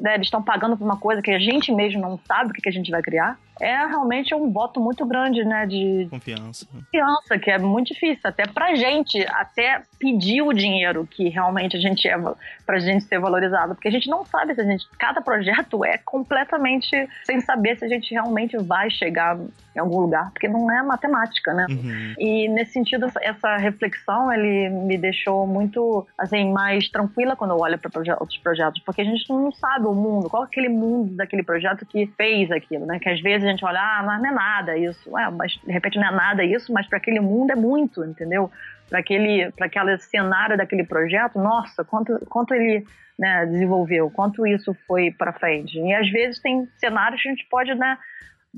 né, 0.02 0.16
eles 0.16 0.28
estão 0.28 0.44
pagando 0.44 0.78
por 0.78 0.84
uma 0.84 0.98
coisa 0.98 1.22
que 1.22 1.32
a 1.32 1.40
gente 1.40 1.72
mesmo 1.72 2.02
não 2.02 2.20
sabe 2.28 2.50
o 2.50 2.54
que, 2.54 2.62
que 2.62 2.70
a 2.70 2.74
gente 2.74 2.92
vai 2.92 3.02
criar, 3.02 3.38
é 3.62 3.74
realmente 3.88 4.36
um 4.36 4.52
voto 4.52 4.82
muito 4.82 5.06
grande, 5.06 5.46
né? 5.46 5.66
De 5.66 6.08
confiança. 6.10 6.68
Confiança, 6.70 7.40
que 7.40 7.50
é 7.50 7.58
muito 7.58 7.94
difícil, 7.94 8.22
até 8.26 8.46
pra 8.46 8.76
gente, 8.76 9.26
até 9.30 9.82
pedir 9.98 10.42
o 10.42 10.52
dinheiro 10.52 11.08
que 11.10 11.30
realmente 11.30 11.78
a 11.78 11.80
gente 11.80 12.06
é, 12.06 12.18
pra 12.66 12.80
gente 12.80 13.06
ser 13.06 13.18
valorizado 13.18 13.45
polarizada, 13.46 13.76
porque 13.76 13.88
a 13.88 13.92
gente 13.92 14.10
não 14.10 14.26
sabe 14.26 14.56
se 14.56 14.62
a 14.62 14.64
gente. 14.64 14.88
Cada 14.98 15.22
projeto 15.22 15.84
é 15.86 15.98
completamente 15.98 17.08
sem 17.24 17.40
saber 17.40 17.78
se 17.78 17.86
a 17.86 17.88
gente 17.88 18.12
realmente 18.12 18.58
vai 18.58 18.90
chegar 18.90 19.38
em 19.76 19.80
algum 19.80 20.00
lugar, 20.00 20.32
porque 20.32 20.48
não 20.48 20.72
é 20.72 20.82
matemática, 20.82 21.54
né? 21.54 21.66
Uhum. 21.70 22.14
E 22.18 22.48
nesse 22.48 22.72
sentido, 22.72 23.08
essa 23.22 23.58
reflexão 23.58 24.32
ele 24.32 24.70
me 24.70 24.98
deixou 24.98 25.46
muito 25.46 26.08
assim 26.18 26.52
mais 26.52 26.90
tranquila 26.90 27.36
quando 27.36 27.52
eu 27.52 27.58
olho 27.58 27.78
para 27.78 27.90
proje 27.90 28.12
outros 28.12 28.38
projetos, 28.38 28.82
porque 28.86 29.02
a 29.02 29.06
gente 29.06 29.30
não 29.30 29.52
sabe 29.52 29.86
o 29.86 29.94
mundo, 29.94 30.30
qual 30.30 30.44
é 30.44 30.46
aquele 30.46 30.70
mundo 30.70 31.16
daquele 31.16 31.44
projeto 31.44 31.86
que 31.86 32.08
fez 32.18 32.50
aquilo, 32.52 32.86
né? 32.86 33.00
Que 33.00 33.10
às 33.10 33.22
vezes 33.22 33.46
a 33.46 33.52
gente 33.52 33.66
olha, 33.66 33.80
ah, 33.80 34.04
mas 34.06 34.22
não 34.22 34.30
é 34.30 34.34
nada 34.34 34.78
isso, 34.78 35.18
é, 35.18 35.30
mas 35.30 35.54
de 35.54 35.72
repente 35.72 36.00
não 36.00 36.08
é 36.08 36.12
nada 36.12 36.44
isso, 36.44 36.72
mas 36.72 36.88
para 36.88 36.98
aquele 36.98 37.20
mundo 37.20 37.52
é 37.52 37.56
muito, 37.56 38.04
entendeu? 38.04 38.50
Para 38.90 39.00
aquele, 39.00 39.52
para 39.52 39.66
aquela 39.66 39.98
cenário 39.98 40.56
daquele 40.56 40.86
projeto, 40.86 41.38
nossa, 41.38 41.84
quanto, 41.84 42.18
quanto 42.30 42.54
ele 42.54 42.86
né, 43.18 43.46
desenvolveu, 43.46 44.10
quanto 44.12 44.46
isso 44.46 44.76
foi 44.88 45.12
para 45.12 45.34
frente. 45.34 45.80
E 45.80 45.94
às 45.94 46.10
vezes 46.10 46.42
tem 46.42 46.68
cenários 46.78 47.22
que 47.22 47.30
a 47.30 47.32
gente 47.32 47.48
pode, 47.50 47.74
né? 47.76 47.98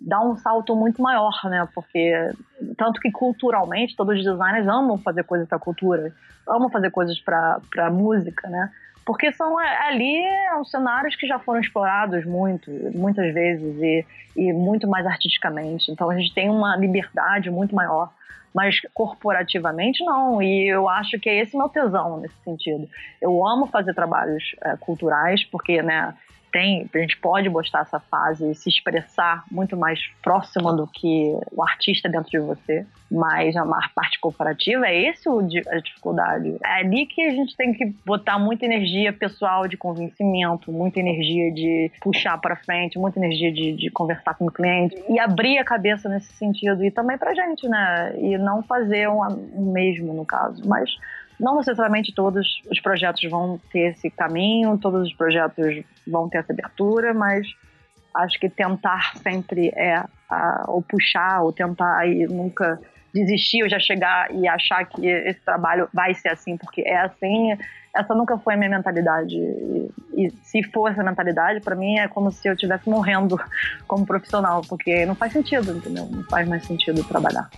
dar 0.05 0.21
um 0.21 0.35
salto 0.35 0.75
muito 0.75 1.01
maior, 1.01 1.33
né? 1.45 1.67
Porque 1.73 2.31
tanto 2.77 2.99
que 2.99 3.11
culturalmente 3.11 3.95
todos 3.95 4.17
os 4.17 4.23
designers 4.23 4.67
amam 4.67 4.97
fazer 4.97 5.23
coisas 5.23 5.47
para 5.47 5.59
cultura, 5.59 6.13
amam 6.47 6.69
fazer 6.69 6.91
coisas 6.91 7.19
para 7.19 7.89
música, 7.91 8.47
né? 8.49 8.71
Porque 9.05 9.31
são 9.31 9.59
é, 9.59 9.87
ali 9.87 10.21
são 10.49 10.65
cenários 10.65 11.15
que 11.15 11.25
já 11.25 11.39
foram 11.39 11.61
explorados 11.61 12.25
muito, 12.25 12.69
muitas 12.93 13.33
vezes 13.33 13.81
e, 13.81 14.05
e 14.35 14.53
muito 14.53 14.87
mais 14.87 15.05
artisticamente. 15.05 15.91
Então 15.91 16.09
a 16.09 16.17
gente 16.17 16.33
tem 16.33 16.49
uma 16.49 16.75
liberdade 16.75 17.49
muito 17.49 17.73
maior 17.73 18.11
mas 18.57 18.79
corporativamente 18.91 20.03
não. 20.03 20.41
E 20.41 20.67
eu 20.67 20.89
acho 20.89 21.19
que 21.19 21.29
é 21.29 21.39
esse 21.39 21.55
meu 21.55 21.69
tesão 21.69 22.19
nesse 22.19 22.33
sentido. 22.43 22.89
Eu 23.21 23.45
amo 23.45 23.67
fazer 23.67 23.93
trabalhos 23.93 24.55
é, 24.63 24.75
culturais, 24.77 25.43
porque, 25.43 25.79
né, 25.83 26.15
tem, 26.57 26.89
a 26.91 26.97
gente 26.97 27.15
pode 27.17 27.47
mostrar 27.49 27.81
essa 27.81 27.99
fase, 27.99 28.55
se 28.55 28.67
expressar 28.67 29.43
muito 29.51 29.77
mais 29.77 29.99
próximo 30.23 30.73
do 30.73 30.87
que 30.87 31.37
o 31.51 31.61
artista 31.61 32.09
dentro 32.09 32.31
de 32.31 32.39
você, 32.39 32.83
mas 33.11 33.55
a 33.55 33.63
parte 33.93 34.19
corporativa 34.19 34.87
é 34.87 35.09
esse 35.09 35.29
a 35.29 35.79
dificuldade. 35.79 36.57
É 36.65 36.79
ali 36.79 37.05
que 37.05 37.21
a 37.21 37.29
gente 37.29 37.55
tem 37.55 37.73
que 37.73 37.93
botar 38.03 38.39
muita 38.39 38.65
energia 38.65 39.13
pessoal 39.13 39.67
de 39.67 39.77
convencimento, 39.77 40.71
muita 40.71 40.99
energia 40.99 41.53
de 41.53 41.91
puxar 42.01 42.39
para 42.39 42.55
frente, 42.55 42.97
muita 42.97 43.19
energia 43.19 43.51
de, 43.53 43.73
de, 43.73 43.91
conversar 43.91 44.33
com 44.33 44.47
o 44.47 44.51
cliente 44.51 44.95
e 45.07 45.19
abrir 45.19 45.59
a 45.59 45.63
cabeça 45.63 46.09
nesse 46.09 46.33
sentido 46.33 46.83
e 46.83 46.89
também 46.89 47.19
pra 47.19 47.35
gente, 47.35 47.69
né? 47.69 48.15
E 48.17 48.35
não 48.39 48.63
fazer 48.63 49.07
o 49.07 49.21
um, 49.21 49.61
um 49.61 49.71
mesmo 49.71 50.11
no 50.11 50.25
caso, 50.25 50.67
mas 50.67 50.97
não 51.39 51.57
necessariamente 51.57 52.13
todos 52.13 52.61
os 52.69 52.79
projetos 52.79 53.23
vão 53.29 53.59
ter 53.71 53.91
esse 53.91 54.09
caminho, 54.09 54.77
todos 54.77 55.07
os 55.07 55.13
projetos 55.13 55.83
vão 56.07 56.27
ter 56.27 56.39
essa 56.39 56.51
abertura, 56.51 57.13
mas 57.13 57.47
acho 58.15 58.39
que 58.39 58.49
tentar 58.49 59.15
sempre 59.17 59.69
é 59.75 60.03
a, 60.29 60.65
ou 60.67 60.81
puxar 60.81 61.41
ou 61.43 61.53
tentar 61.53 62.07
e 62.07 62.25
nunca 62.25 62.79
desistir 63.13 63.63
ou 63.63 63.69
já 63.69 63.79
chegar 63.79 64.33
e 64.33 64.47
achar 64.47 64.85
que 64.85 65.05
esse 65.05 65.39
trabalho 65.41 65.87
vai 65.93 66.13
ser 66.13 66.29
assim 66.29 66.57
porque 66.57 66.81
é 66.81 66.97
assim. 66.97 67.57
Essa 67.95 68.13
nunca 68.13 68.37
foi 68.37 68.53
a 68.53 68.57
minha 68.57 68.69
mentalidade. 68.69 69.35
E, 69.35 69.91
e 70.15 70.29
se 70.43 70.61
for 70.63 70.91
essa 70.91 71.03
mentalidade 71.03 71.61
para 71.61 71.75
mim 71.75 71.97
é 71.97 72.07
como 72.07 72.31
se 72.31 72.47
eu 72.47 72.53
estivesse 72.53 72.89
morrendo 72.89 73.39
como 73.87 74.05
profissional 74.05 74.61
porque 74.67 75.05
não 75.05 75.15
faz 75.15 75.33
sentido 75.33 75.77
entendeu? 75.77 76.07
Não 76.11 76.23
faz 76.23 76.47
mais 76.47 76.65
sentido 76.65 77.03
trabalhar 77.03 77.49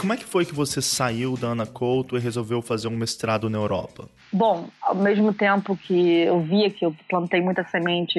como 0.00 0.14
é 0.14 0.16
que 0.16 0.24
foi 0.24 0.46
que 0.46 0.54
você 0.54 0.80
saiu 0.80 1.36
da 1.36 1.48
Ana 1.48 1.66
Couto 1.66 2.16
e 2.16 2.20
resolveu 2.20 2.62
fazer 2.62 2.88
um 2.88 2.96
mestrado 2.96 3.50
na 3.50 3.58
Europa? 3.58 4.08
Bom, 4.32 4.68
ao 4.80 4.94
mesmo 4.94 5.34
tempo 5.34 5.76
que 5.76 6.20
eu 6.22 6.40
via 6.40 6.70
que 6.70 6.86
eu 6.86 6.94
plantei 7.06 7.42
muita 7.42 7.62
semente, 7.64 8.18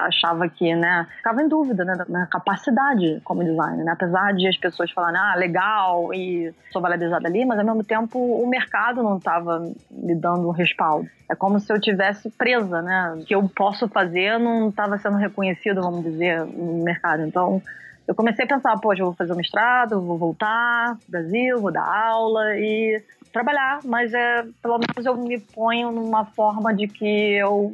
achava 0.00 0.46
que, 0.46 0.74
né, 0.74 1.06
ficava 1.16 1.42
em 1.42 1.48
dúvida, 1.48 1.86
né, 1.86 1.96
da 1.96 2.04
minha 2.04 2.26
capacidade 2.26 3.18
como 3.24 3.42
designer, 3.42 3.82
né? 3.82 3.92
Apesar 3.92 4.34
de 4.34 4.46
as 4.46 4.58
pessoas 4.58 4.90
falarem, 4.90 5.18
ah, 5.18 5.34
legal, 5.34 6.12
e 6.12 6.52
sou 6.70 6.82
valorizada 6.82 7.26
ali, 7.26 7.46
mas 7.46 7.58
ao 7.58 7.64
mesmo 7.64 7.82
tempo 7.82 8.18
o 8.18 8.46
mercado 8.46 9.02
não 9.02 9.16
estava 9.16 9.72
me 9.90 10.14
dando 10.14 10.48
um 10.48 10.52
respaldo. 10.52 11.08
É 11.30 11.34
como 11.34 11.58
se 11.58 11.72
eu 11.72 11.80
tivesse 11.80 12.28
presa, 12.28 12.82
né? 12.82 13.14
O 13.16 13.24
que 13.24 13.34
eu 13.34 13.48
posso 13.48 13.88
fazer 13.88 14.38
não 14.38 14.68
estava 14.68 14.98
sendo 14.98 15.16
reconhecido, 15.16 15.80
vamos 15.80 16.04
dizer, 16.04 16.44
no 16.44 16.84
mercado. 16.84 17.22
Então, 17.22 17.62
eu 18.06 18.14
comecei 18.14 18.44
a 18.44 18.48
pensar, 18.48 18.78
poxa, 18.78 19.02
eu 19.02 19.06
vou 19.06 19.14
fazer 19.14 19.32
o 19.32 19.36
mestrado, 19.36 20.00
vou 20.00 20.18
voltar 20.18 20.96
pro 20.98 21.10
Brasil, 21.10 21.60
vou 21.60 21.72
dar 21.72 21.84
aula 21.84 22.56
e 22.56 23.02
trabalhar, 23.32 23.80
mas 23.84 24.12
é, 24.12 24.44
pelo 24.60 24.78
menos 24.78 25.06
eu 25.06 25.16
me 25.16 25.38
ponho 25.38 25.90
numa 25.90 26.24
forma 26.24 26.74
de 26.74 26.86
que 26.86 27.34
eu, 27.34 27.72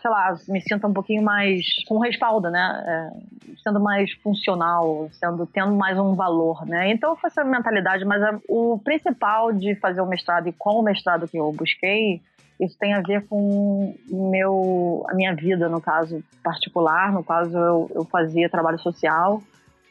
sei 0.00 0.10
lá, 0.10 0.36
me 0.48 0.60
sinta 0.60 0.86
um 0.86 0.92
pouquinho 0.92 1.22
mais 1.22 1.64
com 1.86 1.98
respaldo, 1.98 2.50
né? 2.50 2.84
É, 2.86 3.58
sendo 3.62 3.80
mais 3.80 4.12
funcional, 4.22 5.08
sendo 5.12 5.46
tendo 5.46 5.74
mais 5.74 5.98
um 5.98 6.14
valor, 6.14 6.66
né? 6.66 6.90
Então 6.90 7.16
foi 7.16 7.28
essa 7.28 7.44
mentalidade, 7.44 8.04
mas 8.04 8.22
o 8.48 8.78
principal 8.78 9.52
de 9.52 9.74
fazer 9.76 10.00
o 10.00 10.06
mestrado 10.06 10.48
e 10.48 10.52
qual 10.52 10.78
o 10.78 10.82
mestrado 10.82 11.26
que 11.26 11.38
eu 11.38 11.50
busquei 11.52 12.20
isso 12.60 12.76
tem 12.76 12.92
a 12.92 13.00
ver 13.00 13.24
com 13.28 13.94
meu, 14.10 15.06
a 15.08 15.14
minha 15.14 15.32
vida, 15.32 15.68
no 15.68 15.80
caso 15.80 16.24
particular. 16.42 17.12
No 17.12 17.22
caso, 17.22 17.56
eu, 17.56 17.90
eu 17.94 18.04
fazia 18.04 18.50
trabalho 18.50 18.80
social 18.80 19.40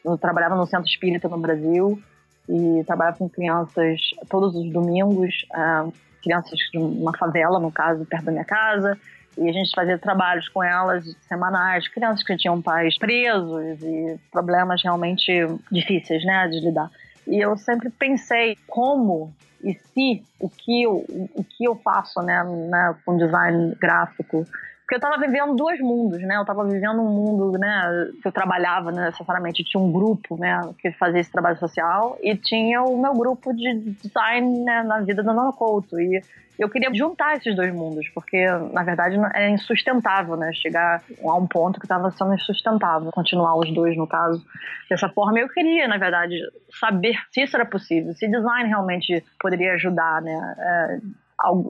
eu 0.04 0.16
trabalhava 0.18 0.54
no 0.54 0.66
centro 0.66 0.86
espírita 0.86 1.28
no 1.28 1.38
Brasil 1.38 2.00
e 2.48 2.82
trabalhava 2.84 3.18
com 3.18 3.28
crianças 3.28 4.00
todos 4.28 4.54
os 4.54 4.72
domingos, 4.72 5.46
uh, 5.52 5.92
crianças 6.22 6.58
de 6.72 6.78
uma 6.78 7.16
favela, 7.16 7.60
no 7.60 7.70
caso, 7.70 8.04
perto 8.06 8.24
da 8.24 8.32
minha 8.32 8.44
casa. 8.44 8.98
E 9.36 9.48
a 9.48 9.52
gente 9.52 9.70
fazia 9.74 9.98
trabalhos 9.98 10.48
com 10.48 10.64
elas 10.64 11.04
semanais, 11.28 11.86
crianças 11.88 12.24
que 12.24 12.36
tinham 12.36 12.60
pais 12.60 12.98
presos 12.98 13.80
e 13.82 14.18
problemas 14.32 14.82
realmente 14.82 15.30
difíceis, 15.70 16.24
né, 16.24 16.48
de 16.48 16.60
lidar. 16.60 16.90
E 17.26 17.38
eu 17.38 17.56
sempre 17.56 17.90
pensei 17.90 18.56
como 18.66 19.32
e 19.62 19.74
se 19.74 20.22
o 20.40 20.48
que 20.48 20.82
eu, 20.82 21.04
o 21.34 21.44
que 21.44 21.64
eu 21.64 21.76
faço, 21.76 22.20
né, 22.22 22.42
né 22.44 22.96
com 23.04 23.16
design 23.16 23.74
gráfico 23.80 24.44
porque 24.88 24.94
eu 24.94 25.00
tava 25.00 25.18
vivendo 25.18 25.54
dois 25.54 25.78
mundos, 25.80 26.18
né? 26.22 26.38
Eu 26.38 26.46
tava 26.46 26.64
vivendo 26.64 27.02
um 27.02 27.10
mundo, 27.10 27.58
né? 27.58 28.08
Que 28.22 28.28
eu 28.28 28.32
trabalhava 28.32 28.90
né, 28.90 29.04
necessariamente. 29.04 29.62
Tinha 29.62 29.82
um 29.82 29.92
grupo, 29.92 30.40
né? 30.40 30.58
Que 30.78 30.90
fazia 30.92 31.20
esse 31.20 31.30
trabalho 31.30 31.58
social. 31.58 32.16
E 32.22 32.34
tinha 32.34 32.82
o 32.82 32.96
meu 32.96 33.12
grupo 33.12 33.52
de 33.52 33.80
design 34.02 34.64
né, 34.64 34.82
na 34.84 35.00
vida 35.00 35.22
do 35.22 35.34
Nono 35.34 35.52
Couto. 35.52 36.00
E 36.00 36.22
eu 36.58 36.70
queria 36.70 36.88
juntar 36.94 37.36
esses 37.36 37.54
dois 37.54 37.70
mundos, 37.70 38.08
porque 38.14 38.46
na 38.72 38.82
verdade 38.82 39.18
é 39.34 39.50
insustentável, 39.50 40.38
né? 40.38 40.54
Chegar 40.54 41.02
a 41.22 41.34
um 41.34 41.46
ponto 41.46 41.78
que 41.78 41.84
estava 41.84 42.10
sendo 42.10 42.32
insustentável, 42.32 43.12
continuar 43.12 43.56
os 43.56 43.70
dois 43.74 43.94
no 43.94 44.06
caso 44.06 44.42
dessa 44.88 45.10
forma. 45.10 45.38
Eu 45.38 45.50
queria, 45.50 45.86
na 45.86 45.98
verdade, 45.98 46.34
saber 46.80 47.14
se 47.30 47.42
isso 47.42 47.54
era 47.54 47.66
possível, 47.66 48.14
se 48.14 48.26
design 48.26 48.66
realmente 48.66 49.22
poderia 49.38 49.74
ajudar, 49.74 50.22
né? 50.22 50.56
É, 50.58 50.98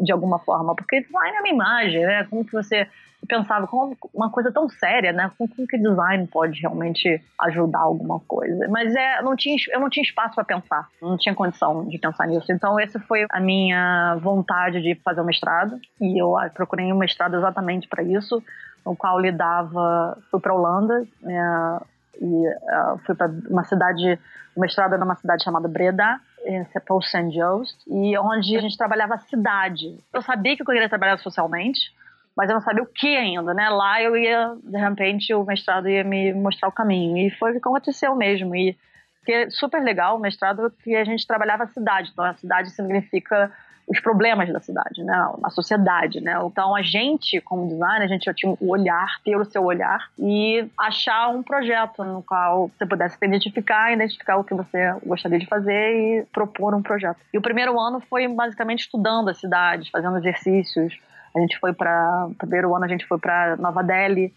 de 0.02 0.12
alguma 0.12 0.38
forma, 0.38 0.74
porque 0.74 1.00
design 1.00 1.37
é 1.37 1.40
uma 1.40 1.48
imagem, 1.48 2.07
né? 2.07 2.24
Como 2.31 2.44
que 2.44 2.52
você 2.52 2.88
pensava 3.26 3.66
como 3.66 3.96
uma 4.14 4.31
coisa 4.31 4.52
tão 4.52 4.68
séria, 4.68 5.12
né? 5.12 5.31
Como, 5.37 5.48
como 5.54 5.68
que 5.68 5.78
design 5.78 6.26
pode 6.26 6.61
realmente 6.61 7.22
ajudar 7.40 7.81
alguma 7.81 8.20
coisa? 8.20 8.68
Mas 8.68 8.94
é, 8.94 9.22
não 9.22 9.35
tinha, 9.35 9.57
eu 9.72 9.81
não 9.81 9.90
tinha 9.90 10.02
espaço 10.02 10.35
para 10.35 10.44
pensar, 10.44 10.88
não 11.00 11.16
tinha 11.16 11.35
condição 11.35 11.87
de 11.87 11.98
pensar 11.98 12.26
nisso. 12.26 12.50
Então 12.52 12.78
essa 12.78 12.98
foi 13.00 13.26
a 13.31 13.40
minha 13.40 14.16
vontade 14.20 14.81
de 14.81 14.94
fazer 14.96 15.20
o 15.20 15.24
mestrado 15.24 15.78
e 16.00 16.20
eu 16.20 16.37
ah, 16.37 16.48
procurei 16.48 16.92
um 16.92 16.98
mestrado 16.98 17.37
exatamente 17.37 17.88
para 17.88 18.02
isso, 18.02 18.42
no 18.85 18.96
qual 18.96 19.18
lidava, 19.18 20.16
fui 20.31 20.40
para 20.40 20.54
Holanda 20.54 21.07
né? 21.20 21.81
e 22.20 22.48
uh, 22.48 22.98
fui 23.04 23.14
para 23.14 23.31
uma 23.48 23.64
cidade, 23.64 24.18
o 24.57 24.61
mestrado 24.61 24.94
era 24.94 25.04
numa 25.04 25.16
cidade 25.16 25.44
chamada 25.44 25.68
Breda 25.68 26.20
em 26.44 26.64
Sepul 26.66 27.02
St. 27.02 27.31
Joe's, 27.31 27.76
e 27.87 28.16
onde 28.18 28.57
a 28.57 28.61
gente 28.61 28.76
trabalhava 28.76 29.14
a 29.14 29.18
cidade. 29.18 29.98
Eu 30.12 30.22
sabia 30.22 30.57
que 30.57 30.62
eu 30.62 30.66
queria 30.66 30.88
trabalhar 30.88 31.18
socialmente, 31.18 31.92
mas 32.38 32.48
eu 32.48 32.55
não 32.55 32.61
sabia 32.61 32.85
o 32.85 32.87
que 32.87 33.16
ainda, 33.16 33.53
né? 33.53 33.68
Lá 33.68 34.01
eu 34.01 34.16
ia, 34.16 34.55
de 34.62 34.79
repente, 34.79 35.35
o 35.35 35.44
mestrado 35.44 35.88
ia 35.88 36.05
me 36.05 36.33
mostrar 36.33 36.68
o 36.68 36.72
caminho. 36.72 37.18
E 37.18 37.31
foi 37.33 37.51
o 37.51 37.53
que 37.55 37.59
aconteceu 37.59 38.14
mesmo. 38.14 38.55
E 38.55 38.79
que 39.27 39.33
é 39.33 39.51
super 39.51 39.83
legal 39.83 40.16
o 40.16 40.20
mestrado 40.20 40.72
que 40.85 40.94
a 40.94 41.03
gente 41.03 41.27
trabalhava 41.27 41.64
a 41.64 41.66
cidade. 41.66 42.11
Então, 42.12 42.24
a 42.24 42.35
cidade 42.35 42.70
significa 42.70 43.51
os 43.88 43.98
problemas 43.98 44.53
da 44.53 44.61
cidade, 44.61 45.03
né? 45.03 45.14
A 45.42 45.51
sociedade, 45.51 46.20
né? 46.20 46.38
Então 46.44 46.77
a 46.77 46.83
gente, 46.83 47.40
como 47.40 47.66
designer, 47.66 48.05
a 48.05 48.07
gente 48.07 48.33
tinha 48.35 48.55
o 48.61 48.70
olhar, 48.70 49.18
ter 49.24 49.35
o 49.35 49.44
seu 49.44 49.64
olhar 49.64 50.11
e 50.18 50.68
achar 50.79 51.31
um 51.31 51.42
projeto 51.42 52.05
no 52.05 52.22
qual 52.22 52.68
você 52.68 52.87
pudesse 52.87 53.16
se 53.18 53.27
identificar, 53.27 53.92
identificar 53.92 54.37
o 54.37 54.44
que 54.44 54.55
você 54.55 54.94
gostaria 55.05 55.38
de 55.38 55.46
fazer 55.46 55.72
e 55.72 56.27
propor 56.33 56.74
um 56.74 56.83
projeto. 56.83 57.18
E 57.33 57.38
o 57.38 57.42
primeiro 57.42 57.81
ano 57.81 57.98
foi 58.11 58.29
basicamente 58.29 58.81
estudando 58.81 59.31
a 59.31 59.35
cidade, 59.35 59.90
fazendo 59.90 60.18
exercícios. 60.18 60.94
A 61.34 61.40
gente 61.40 61.58
foi 61.58 61.72
para 61.72 62.28
primeiro 62.38 62.74
ano 62.74 62.84
a 62.84 62.88
gente 62.88 63.06
foi 63.06 63.18
para 63.18 63.56
Nova 63.56 63.82
Delhi, 63.82 64.32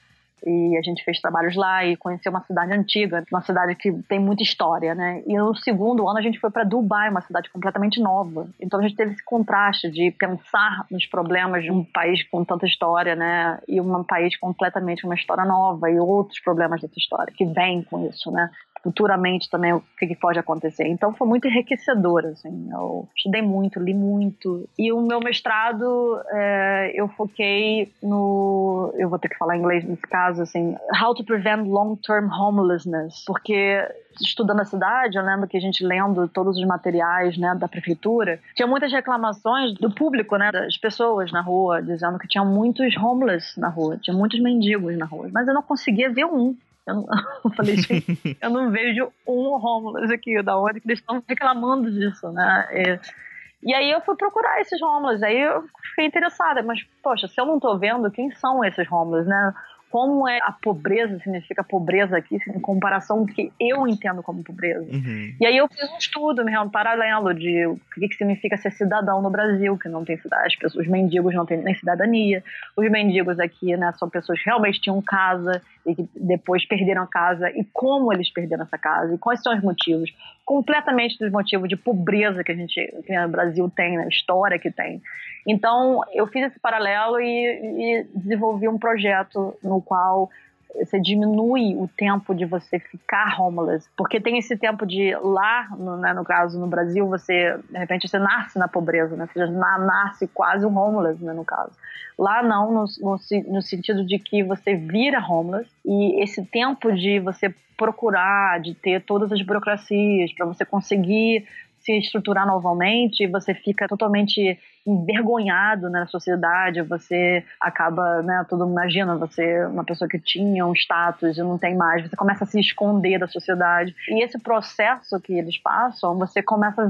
e 0.45 0.75
a 0.77 0.81
gente 0.81 1.03
fez 1.03 1.19
trabalhos 1.19 1.55
lá 1.55 1.85
e 1.85 1.95
conheceu 1.95 2.31
uma 2.31 2.41
cidade 2.41 2.73
antiga, 2.73 3.23
uma 3.31 3.41
cidade 3.41 3.75
que 3.75 3.91
tem 4.03 4.19
muita 4.19 4.41
história, 4.41 4.95
né? 4.95 5.21
E 5.27 5.37
no 5.37 5.55
segundo 5.55 6.07
ano 6.07 6.17
a 6.17 6.21
gente 6.21 6.39
foi 6.39 6.49
para 6.49 6.63
Dubai, 6.63 7.09
uma 7.09 7.21
cidade 7.21 7.49
completamente 7.49 8.01
nova. 8.01 8.47
Então 8.59 8.79
a 8.79 8.83
gente 8.83 8.95
teve 8.95 9.11
esse 9.11 9.23
contraste 9.23 9.89
de 9.91 10.11
pensar 10.11 10.85
nos 10.89 11.05
problemas 11.05 11.63
de 11.63 11.71
um 11.71 11.83
país 11.83 12.27
com 12.27 12.43
tanta 12.43 12.65
história, 12.65 13.15
né? 13.15 13.59
E 13.67 13.79
um 13.79 14.03
país 14.03 14.35
completamente 14.37 15.05
uma 15.05 15.15
história 15.15 15.45
nova 15.45 15.89
e 15.91 15.99
outros 15.99 16.39
problemas 16.39 16.81
dessa 16.81 16.97
história 16.97 17.31
que 17.35 17.45
vêm 17.45 17.83
com 17.83 18.07
isso, 18.07 18.31
né? 18.31 18.49
Futuramente 18.83 19.49
também 19.49 19.73
o 19.73 19.83
que, 19.97 20.15
pode 20.15 20.39
acontecer. 20.39 20.87
Então 20.87 21.13
foi 21.13 21.27
muito 21.27 21.47
enriquecedor, 21.47 22.25
assim. 22.25 22.69
Eu 22.71 23.07
estudei 23.15 23.41
muito, 23.41 23.79
li 23.79 23.93
muito. 23.93 24.67
E 24.77 24.91
o 24.91 25.01
meu 25.01 25.19
mestrado, 25.19 26.19
é, 26.29 26.91
eu 26.95 27.07
foquei 27.09 27.91
no... 28.01 28.93
Eu 28.97 29.09
vou 29.09 29.19
ter 29.19 29.29
que 29.29 29.37
falar 29.37 29.57
inglês 29.57 29.83
nesse 29.83 30.03
caso, 30.03 30.41
assim. 30.41 30.75
How 31.01 31.13
to 31.15 31.23
prevent 31.23 31.67
long-term 31.67 32.29
homelessness. 32.31 33.23
Porque 33.25 33.81
estudando 34.19 34.61
a 34.61 34.65
cidade, 34.65 35.17
eu 35.17 35.23
lembro 35.23 35.47
que 35.47 35.57
a 35.57 35.59
gente 35.59 35.85
lendo 35.85 36.27
todos 36.27 36.57
os 36.57 36.65
materiais 36.65 37.37
né, 37.37 37.55
da 37.55 37.67
prefeitura, 37.67 38.39
tinha 38.55 38.67
muitas 38.67 38.91
reclamações 38.91 39.73
do 39.75 39.93
público, 39.93 40.35
né, 40.35 40.51
das 40.51 40.77
pessoas 40.77 41.31
na 41.31 41.41
rua, 41.41 41.81
dizendo 41.81 42.19
que 42.19 42.27
tinha 42.27 42.43
muitos 42.43 42.95
homeless 42.97 43.59
na 43.59 43.69
rua, 43.69 43.97
tinha 44.01 44.15
muitos 44.15 44.41
mendigos 44.41 44.97
na 44.97 45.05
rua. 45.05 45.29
Mas 45.31 45.47
eu 45.47 45.53
não 45.53 45.61
conseguia 45.61 46.11
ver 46.11 46.25
um. 46.25 46.55
Eu, 46.85 46.95
não, 46.95 47.05
eu 47.45 47.51
falei, 47.51 47.77
gente, 47.77 48.37
eu 48.41 48.49
não 48.49 48.71
vejo 48.71 49.11
um 49.27 49.53
homeless 49.53 50.13
aqui, 50.13 50.41
da 50.41 50.57
onde 50.57 50.79
que 50.79 50.87
eles 50.87 50.99
estão 50.99 51.23
reclamando 51.27 51.91
disso, 51.91 52.31
né? 52.31 52.67
E, 52.71 53.69
e, 53.69 53.73
aí 53.73 53.91
eu 53.91 54.01
fui 54.01 54.15
procurar 54.15 54.59
esses 54.61 54.81
homeless, 54.81 55.23
aí 55.23 55.39
eu 55.39 55.63
fiquei 55.89 56.05
interessada, 56.05 56.63
mas, 56.63 56.83
poxa, 57.03 57.27
se 57.27 57.39
eu 57.39 57.45
não 57.45 57.59
tô 57.59 57.77
vendo, 57.77 58.11
quem 58.11 58.31
são 58.31 58.63
esses 58.65 58.91
homeless, 58.91 59.27
né? 59.27 59.53
Como 59.91 60.27
é 60.27 60.39
a 60.39 60.53
pobreza 60.53 61.19
significa 61.19 61.63
pobreza 61.65 62.15
aqui 62.15 62.37
em 62.47 62.59
comparação 62.61 63.17
com 63.17 63.23
o 63.23 63.27
que 63.27 63.51
eu 63.59 63.85
entendo 63.85 64.23
como 64.23 64.41
pobreza. 64.41 64.89
Uhum. 64.89 65.35
E 65.39 65.45
aí 65.45 65.57
eu 65.57 65.67
fiz 65.67 65.91
um 65.91 65.97
estudo 65.97 66.41
um 66.41 66.69
paralelo 66.69 67.33
de 67.33 67.67
o 67.67 67.77
que, 67.93 68.07
que 68.07 68.15
significa 68.15 68.55
ser 68.55 68.71
cidadão 68.71 69.21
no 69.21 69.29
Brasil, 69.29 69.77
que 69.77 69.89
não 69.89 70.05
tem 70.05 70.17
cidade, 70.17 70.47
as 70.47 70.55
pessoas, 70.55 70.85
os 70.85 70.91
mendigos 70.91 71.35
não 71.35 71.45
têm 71.45 71.57
nem 71.57 71.75
cidadania, 71.75 72.41
os 72.77 72.89
mendigos 72.89 73.37
aqui 73.37 73.75
né, 73.75 73.91
são 73.99 74.09
pessoas 74.09 74.39
que 74.39 74.45
realmente 74.45 74.79
tinham 74.79 75.01
casa 75.01 75.61
e 75.85 75.93
que 75.93 76.07
depois 76.15 76.65
perderam 76.65 77.03
a 77.03 77.07
casa 77.07 77.49
e 77.49 77.65
como 77.73 78.13
eles 78.13 78.31
perderam 78.31 78.63
essa 78.63 78.77
casa 78.77 79.13
e 79.13 79.17
quais 79.17 79.41
são 79.41 79.53
os 79.53 79.61
motivos 79.61 80.09
completamente 80.51 81.17
dos 81.17 81.31
motivos 81.31 81.69
de 81.69 81.77
pobreza 81.77 82.43
que 82.43 82.51
a 82.51 82.55
gente 82.55 82.75
que 83.05 83.17
no 83.17 83.29
Brasil 83.29 83.71
tem 83.73 83.95
na 83.95 84.09
história 84.09 84.59
que 84.59 84.69
tem. 84.69 85.01
Então 85.47 86.01
eu 86.11 86.27
fiz 86.27 86.47
esse 86.47 86.59
paralelo 86.59 87.21
e, 87.21 87.23
e 87.23 88.03
desenvolvi 88.13 88.67
um 88.67 88.77
projeto 88.77 89.57
no 89.63 89.81
qual 89.81 90.29
você 90.75 90.99
diminui 90.99 91.75
o 91.75 91.87
tempo 91.87 92.33
de 92.33 92.45
você 92.45 92.79
ficar 92.79 93.39
homeless, 93.39 93.89
porque 93.95 94.19
tem 94.19 94.37
esse 94.37 94.57
tempo 94.57 94.85
de 94.85 95.15
lá, 95.21 95.67
no, 95.77 95.97
né, 95.97 96.13
no 96.13 96.23
caso 96.23 96.59
no 96.59 96.67
Brasil, 96.67 97.07
você 97.07 97.57
de 97.69 97.77
repente 97.77 98.07
você 98.07 98.17
nasce 98.17 98.57
na 98.57 98.67
pobreza, 98.67 99.15
né? 99.15 99.27
Você 99.31 99.39
já 99.39 99.47
nasce 99.47 100.27
quase 100.27 100.65
um 100.65 100.77
homeless, 100.77 101.23
né, 101.23 101.33
no 101.33 101.45
caso. 101.45 101.71
Lá 102.17 102.41
não, 102.43 102.71
no, 102.71 102.85
no, 103.01 103.17
no 103.47 103.61
sentido 103.61 104.05
de 104.05 104.19
que 104.19 104.43
você 104.43 104.75
vira 104.75 105.19
homeless 105.19 105.69
e 105.85 106.21
esse 106.23 106.45
tempo 106.45 106.91
de 106.93 107.19
você 107.19 107.53
procurar, 107.77 108.59
de 108.59 108.75
ter 108.75 109.01
todas 109.01 109.31
as 109.31 109.41
burocracias 109.41 110.31
para 110.33 110.45
você 110.45 110.63
conseguir 110.63 111.47
se 111.81 111.97
estruturar 111.97 112.45
novamente, 112.45 113.27
você 113.27 113.53
fica 113.53 113.87
totalmente 113.87 114.57
envergonhado 114.85 115.89
né, 115.89 115.99
na 115.99 116.07
sociedade, 116.07 116.81
você 116.81 117.43
acaba, 117.59 118.21
né, 118.23 118.45
todo 118.49 118.65
mundo 118.65 118.73
imagina, 118.73 119.15
você 119.15 119.65
uma 119.65 119.83
pessoa 119.83 120.07
que 120.07 120.19
tinha 120.19 120.65
um 120.65 120.73
status 120.73 121.37
e 121.37 121.41
não 121.41 121.57
tem 121.57 121.75
mais, 121.75 122.07
você 122.07 122.15
começa 122.15 122.43
a 122.43 122.47
se 122.47 122.59
esconder 122.59 123.19
da 123.19 123.27
sociedade. 123.27 123.95
E 124.09 124.23
esse 124.23 124.39
processo 124.39 125.19
que 125.19 125.33
eles 125.33 125.57
passam, 125.57 126.17
você 126.17 126.41
começa 126.41 126.81
a 126.83 126.89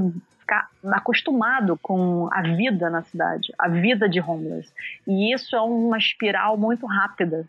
ficar 0.52 0.68
acostumado 0.92 1.78
com 1.80 2.28
a 2.30 2.42
vida 2.42 2.90
na 2.90 3.02
cidade, 3.02 3.52
a 3.58 3.68
vida 3.68 4.08
de 4.08 4.20
homeless. 4.20 4.70
E 5.06 5.32
isso 5.32 5.56
é 5.56 5.60
uma 5.60 5.96
espiral 5.96 6.58
muito 6.58 6.86
rápida 6.86 7.46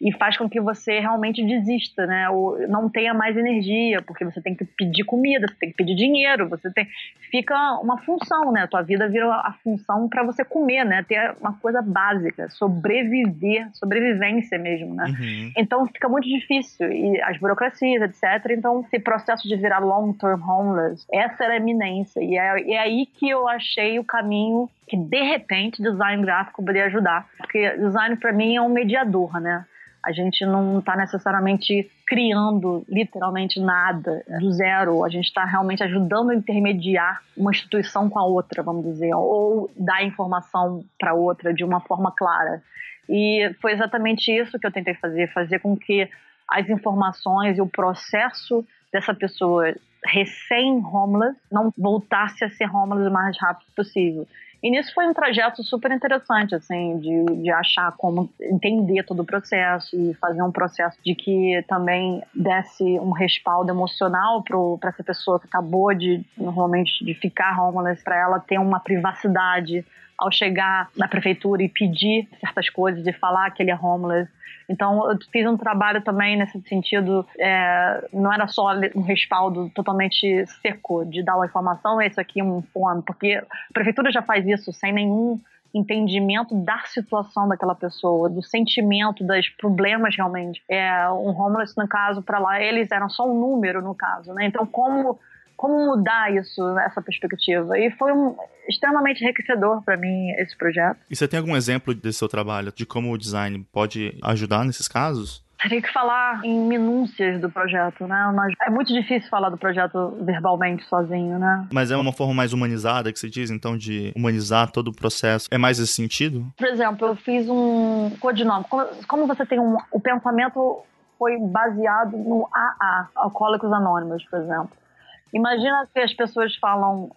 e 0.00 0.12
faz 0.12 0.36
com 0.36 0.48
que 0.48 0.60
você 0.60 0.98
realmente 0.98 1.44
desista, 1.44 2.06
né? 2.06 2.28
Ou 2.28 2.58
não 2.68 2.88
tenha 2.88 3.14
mais 3.14 3.36
energia, 3.36 4.02
porque 4.02 4.24
você 4.24 4.40
tem 4.40 4.54
que 4.54 4.64
pedir 4.64 5.04
comida, 5.04 5.46
você 5.46 5.54
tem 5.54 5.70
que 5.70 5.76
pedir 5.76 5.94
dinheiro, 5.94 6.48
você 6.48 6.70
tem 6.70 6.88
fica 7.30 7.54
uma 7.80 7.98
função, 7.98 8.52
né? 8.52 8.62
A 8.62 8.66
tua 8.66 8.82
vida 8.82 9.08
vira 9.08 9.26
a 9.26 9.54
função 9.62 10.08
para 10.08 10.22
você 10.22 10.44
comer, 10.44 10.84
né? 10.84 11.02
Ter 11.02 11.34
uma 11.40 11.54
coisa 11.54 11.80
básica, 11.80 12.48
sobreviver, 12.50 13.68
sobrevivência 13.72 14.58
mesmo, 14.58 14.94
né? 14.94 15.04
Uhum. 15.06 15.52
Então 15.56 15.86
fica 15.86 16.08
muito 16.08 16.28
difícil 16.28 16.92
e 16.92 17.22
as 17.22 17.38
burocracias, 17.38 18.02
etc. 18.02 18.50
Então 18.50 18.80
esse 18.80 18.98
processo 18.98 19.48
de 19.48 19.56
virar 19.56 19.78
long-term 19.78 20.42
homeless, 20.42 21.06
essa 21.12 21.44
era 21.44 21.54
a 21.54 21.56
eminência 21.56 22.20
e 22.20 22.36
é, 22.42 22.72
é 22.72 22.78
aí 22.78 23.06
que 23.06 23.28
eu 23.28 23.48
achei 23.48 23.98
o 23.98 24.04
caminho 24.04 24.68
que 24.88 24.96
de 24.96 25.22
repente 25.22 25.82
design 25.82 26.22
gráfico 26.22 26.62
poderia 26.62 26.86
ajudar, 26.86 27.26
porque 27.38 27.76
design 27.76 28.16
para 28.16 28.32
mim 28.32 28.56
é 28.56 28.62
um 28.62 28.68
mediador, 28.68 29.40
né? 29.40 29.64
A 30.04 30.10
gente 30.10 30.44
não 30.44 30.80
está 30.80 30.96
necessariamente 30.96 31.88
criando 32.04 32.84
literalmente 32.88 33.60
nada 33.60 34.24
do 34.40 34.50
zero. 34.50 35.04
A 35.04 35.08
gente 35.08 35.26
está 35.26 35.44
realmente 35.44 35.82
ajudando 35.84 36.30
a 36.30 36.34
intermediar 36.34 37.22
uma 37.36 37.52
instituição 37.52 38.10
com 38.10 38.18
a 38.18 38.24
outra, 38.24 38.64
vamos 38.64 38.84
dizer, 38.84 39.14
ou 39.14 39.70
dar 39.76 40.04
informação 40.04 40.84
para 40.98 41.14
outra 41.14 41.54
de 41.54 41.62
uma 41.62 41.80
forma 41.80 42.10
clara. 42.10 42.60
E 43.08 43.54
foi 43.60 43.72
exatamente 43.72 44.32
isso 44.32 44.58
que 44.58 44.66
eu 44.66 44.72
tentei 44.72 44.94
fazer, 44.94 45.32
fazer 45.32 45.60
com 45.60 45.76
que 45.76 46.08
as 46.50 46.68
informações 46.68 47.56
e 47.56 47.62
o 47.62 47.66
processo 47.66 48.64
dessa 48.92 49.14
pessoa 49.14 49.72
recém-homeless 50.04 51.36
não 51.50 51.72
voltasse 51.76 52.44
a 52.44 52.50
ser 52.50 52.68
homeless 52.74 53.08
o 53.08 53.12
mais 53.12 53.36
rápido 53.38 53.68
possível. 53.74 54.26
E 54.62 54.70
nisso 54.70 54.94
foi 54.94 55.08
um 55.08 55.12
trajeto 55.12 55.64
super 55.64 55.90
interessante, 55.90 56.54
assim, 56.54 56.96
de, 57.00 57.42
de 57.42 57.50
achar 57.50 57.90
como 57.96 58.30
entender 58.40 59.02
todo 59.02 59.22
o 59.22 59.24
processo 59.24 59.96
e 59.96 60.14
fazer 60.14 60.40
um 60.40 60.52
processo 60.52 60.96
de 61.04 61.16
que 61.16 61.64
também 61.66 62.22
desse 62.32 62.84
um 63.00 63.10
respaldo 63.10 63.72
emocional 63.72 64.40
para 64.44 64.90
essa 64.90 65.02
pessoa 65.02 65.40
que 65.40 65.46
acabou 65.46 65.92
de, 65.92 66.24
normalmente, 66.38 67.04
de 67.04 67.12
ficar 67.12 67.60
homeless, 67.60 68.04
para 68.04 68.16
ela 68.16 68.38
ter 68.38 68.58
uma 68.58 68.78
privacidade 68.78 69.84
ao 70.16 70.30
chegar 70.30 70.88
na 70.96 71.08
prefeitura 71.08 71.64
e 71.64 71.68
pedir 71.68 72.28
certas 72.38 72.70
coisas, 72.70 73.02
de 73.02 73.12
falar 73.12 73.50
que 73.50 73.64
ele 73.64 73.72
é 73.72 73.76
homeless. 73.76 74.30
Então, 74.68 75.10
eu 75.10 75.18
fiz 75.30 75.46
um 75.46 75.56
trabalho 75.56 76.02
também 76.02 76.36
nesse 76.36 76.60
sentido, 76.62 77.26
é, 77.38 78.08
não 78.12 78.32
era 78.32 78.46
só 78.46 78.72
um 78.94 79.02
respaldo 79.02 79.70
totalmente 79.74 80.46
seco 80.60 81.04
de 81.04 81.22
dar 81.22 81.36
uma 81.36 81.46
informação, 81.46 82.00
esse 82.00 82.20
aqui 82.20 82.40
é 82.40 82.44
um 82.44 82.62
form, 82.62 83.00
porque 83.00 83.34
a 83.34 83.72
prefeitura 83.72 84.10
já 84.10 84.22
faz 84.22 84.46
isso 84.46 84.72
sem 84.72 84.92
nenhum 84.92 85.40
entendimento 85.74 86.54
da 86.54 86.78
situação 86.86 87.48
daquela 87.48 87.74
pessoa, 87.74 88.28
do 88.28 88.42
sentimento, 88.42 89.24
dos 89.24 89.48
problemas 89.48 90.14
realmente. 90.14 90.62
É, 90.68 91.08
um 91.10 91.30
homeless, 91.30 91.74
no 91.76 91.88
caso, 91.88 92.22
para 92.22 92.38
lá, 92.38 92.60
eles 92.60 92.90
eram 92.90 93.08
só 93.08 93.26
um 93.26 93.38
número, 93.38 93.80
no 93.80 93.94
caso, 93.94 94.34
né? 94.34 94.46
Então, 94.46 94.66
como 94.66 95.18
como 95.62 95.78
mudar 95.86 96.34
isso, 96.34 96.60
essa 96.80 97.00
perspectiva. 97.00 97.78
E 97.78 97.88
foi 97.92 98.12
um, 98.12 98.34
extremamente 98.68 99.22
enriquecedor 99.22 99.80
para 99.84 99.96
mim 99.96 100.32
esse 100.32 100.58
projeto. 100.58 100.98
E 101.08 101.14
você 101.14 101.28
tem 101.28 101.38
algum 101.38 101.54
exemplo 101.54 101.94
desse 101.94 102.18
seu 102.18 102.28
trabalho, 102.28 102.72
de 102.74 102.84
como 102.84 103.12
o 103.12 103.16
design 103.16 103.64
pode 103.72 104.18
ajudar 104.24 104.64
nesses 104.64 104.88
casos? 104.88 105.40
Teria 105.62 105.80
que 105.80 105.92
falar 105.92 106.44
em 106.44 106.66
minúcias 106.66 107.40
do 107.40 107.48
projeto, 107.48 108.08
né? 108.08 108.32
Mas 108.34 108.54
é 108.60 108.70
muito 108.70 108.92
difícil 108.92 109.30
falar 109.30 109.50
do 109.50 109.56
projeto 109.56 110.18
verbalmente 110.22 110.84
sozinho, 110.86 111.38
né? 111.38 111.68
Mas 111.72 111.92
é 111.92 111.96
uma 111.96 112.12
forma 112.12 112.34
mais 112.34 112.52
humanizada 112.52 113.12
que 113.12 113.18
você 113.20 113.30
diz, 113.30 113.48
então, 113.48 113.78
de 113.78 114.12
humanizar 114.16 114.68
todo 114.72 114.88
o 114.88 114.92
processo. 114.92 115.46
É 115.48 115.58
mais 115.58 115.78
esse 115.78 115.92
sentido? 115.92 116.44
Por 116.58 116.66
exemplo, 116.66 117.06
eu 117.06 117.14
fiz 117.14 117.48
um 117.48 118.10
codinome. 118.18 118.64
Como, 118.68 118.84
como 119.06 119.26
você 119.28 119.46
tem 119.46 119.60
um. 119.60 119.76
O 119.92 120.00
pensamento 120.00 120.82
foi 121.16 121.38
baseado 121.38 122.18
no 122.18 122.48
AA, 122.52 123.08
Alcoólicos 123.14 123.72
Anônimos, 123.72 124.24
por 124.24 124.40
exemplo. 124.40 124.82
Imagina 125.32 125.88
que 125.92 126.00
as 126.00 126.12
pessoas 126.12 126.54
falam, 126.56 127.10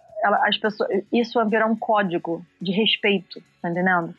as 0.44 0.56
pessoas, 0.56 0.88
isso 1.12 1.44
virar 1.46 1.66
um 1.66 1.76
código 1.76 2.44
de 2.60 2.72
respeito, 2.72 3.40
tá 3.60 3.70
entendendo? 3.70 4.14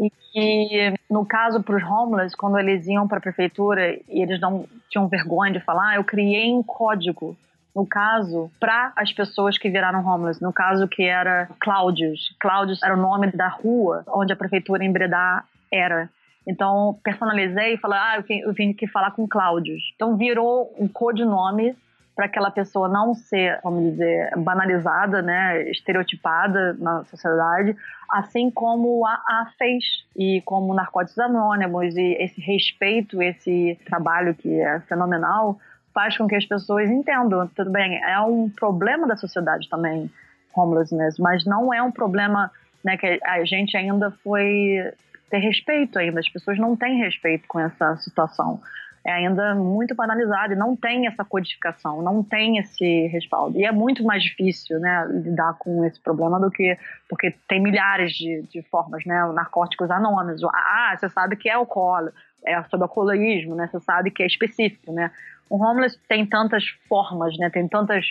E 0.00 0.10
que, 0.10 0.94
no 1.08 1.24
caso, 1.24 1.62
para 1.62 1.76
os 1.76 1.82
homeless, 1.82 2.36
quando 2.36 2.58
eles 2.58 2.86
iam 2.86 3.06
para 3.06 3.18
a 3.18 3.20
prefeitura 3.20 3.92
e 4.08 4.22
eles 4.22 4.40
não 4.40 4.66
tinham 4.90 5.06
vergonha 5.08 5.52
de 5.52 5.60
falar, 5.60 5.90
ah, 5.90 5.96
eu 5.96 6.04
criei 6.04 6.52
um 6.52 6.62
código 6.62 7.36
no 7.74 7.84
caso, 7.84 8.50
para 8.60 8.92
as 8.94 9.12
pessoas 9.12 9.58
que 9.58 9.68
viraram 9.68 10.06
homeless. 10.06 10.40
No 10.40 10.52
caso, 10.52 10.86
que 10.86 11.02
era 11.02 11.48
Cláudios. 11.58 12.34
Cláudios 12.38 12.80
era 12.82 12.94
o 12.94 13.00
nome 13.00 13.32
da 13.32 13.48
rua 13.48 14.04
onde 14.08 14.32
a 14.32 14.36
prefeitura 14.36 14.84
em 14.84 14.92
Breda 14.92 15.42
era. 15.72 16.08
Então, 16.46 16.98
personalizei 17.02 17.74
e 17.74 17.78
falei, 17.78 17.98
ah, 17.98 18.24
eu 18.28 18.52
vim 18.52 18.70
aqui 18.70 18.86
falar 18.86 19.10
com 19.10 19.26
Cláudios. 19.26 19.82
Então, 19.96 20.16
virou 20.16 20.72
um 20.78 20.86
codinome 20.86 21.74
para 22.14 22.26
aquela 22.26 22.50
pessoa 22.50 22.88
não 22.88 23.14
ser, 23.14 23.58
vamos 23.62 23.90
dizer, 23.90 24.30
banalizada, 24.36 25.20
né, 25.20 25.68
estereotipada 25.70 26.74
na 26.74 27.04
sociedade, 27.04 27.76
assim 28.08 28.50
como 28.50 29.04
a, 29.04 29.12
a 29.12 29.52
fez. 29.58 29.84
E 30.16 30.40
como 30.42 30.74
Narcóticos 30.74 31.18
Anônimos 31.18 31.96
e 31.96 32.16
esse 32.20 32.40
respeito, 32.40 33.20
esse 33.20 33.78
trabalho 33.84 34.34
que 34.34 34.60
é 34.60 34.80
fenomenal, 34.80 35.58
faz 35.92 36.16
com 36.16 36.26
que 36.26 36.36
as 36.36 36.44
pessoas 36.44 36.88
entendam, 36.88 37.48
tudo 37.48 37.70
bem, 37.70 38.00
é 38.02 38.20
um 38.20 38.48
problema 38.48 39.06
da 39.06 39.16
sociedade 39.16 39.68
também, 39.68 40.10
homelessness, 40.54 41.18
mas 41.18 41.44
não 41.44 41.74
é 41.74 41.82
um 41.82 41.90
problema 41.90 42.50
né, 42.84 42.96
que 42.96 43.18
a 43.24 43.44
gente 43.44 43.76
ainda 43.76 44.10
foi 44.22 44.92
ter 45.30 45.38
respeito 45.38 45.98
ainda, 45.98 46.20
as 46.20 46.28
pessoas 46.28 46.58
não 46.58 46.76
têm 46.76 46.98
respeito 46.98 47.46
com 47.48 47.58
essa 47.58 47.96
situação 47.96 48.60
é 49.04 49.12
ainda 49.12 49.54
muito 49.54 49.94
banalizado 49.94 50.54
e 50.54 50.56
não 50.56 50.74
tem 50.74 51.06
essa 51.06 51.24
codificação, 51.24 52.00
não 52.00 52.22
tem 52.22 52.56
esse 52.56 53.06
respaldo. 53.08 53.58
E 53.58 53.64
é 53.64 53.70
muito 53.70 54.02
mais 54.02 54.22
difícil 54.22 54.80
né, 54.80 55.06
lidar 55.10 55.54
com 55.58 55.84
esse 55.84 56.00
problema 56.00 56.40
do 56.40 56.50
que. 56.50 56.76
Porque 57.08 57.34
tem 57.46 57.62
milhares 57.62 58.12
de, 58.12 58.42
de 58.50 58.62
formas, 58.62 59.04
né? 59.04 59.30
Narcóticos 59.34 59.90
anônimos. 59.90 60.42
Ah, 60.44 60.96
você 60.96 61.10
sabe 61.10 61.36
que 61.36 61.50
é 61.50 61.52
alcoólico, 61.52 62.16
é 62.44 62.62
sobre 62.64 62.84
alcoolismo, 62.84 63.54
né? 63.54 63.68
Você 63.70 63.78
sabe 63.80 64.10
que 64.10 64.22
é 64.22 64.26
específico, 64.26 64.90
né? 64.90 65.10
O 65.50 65.62
homeless 65.62 65.98
tem 66.08 66.24
tantas 66.24 66.64
formas, 66.88 67.36
né? 67.36 67.50
Tem 67.50 67.68
tantas 67.68 68.06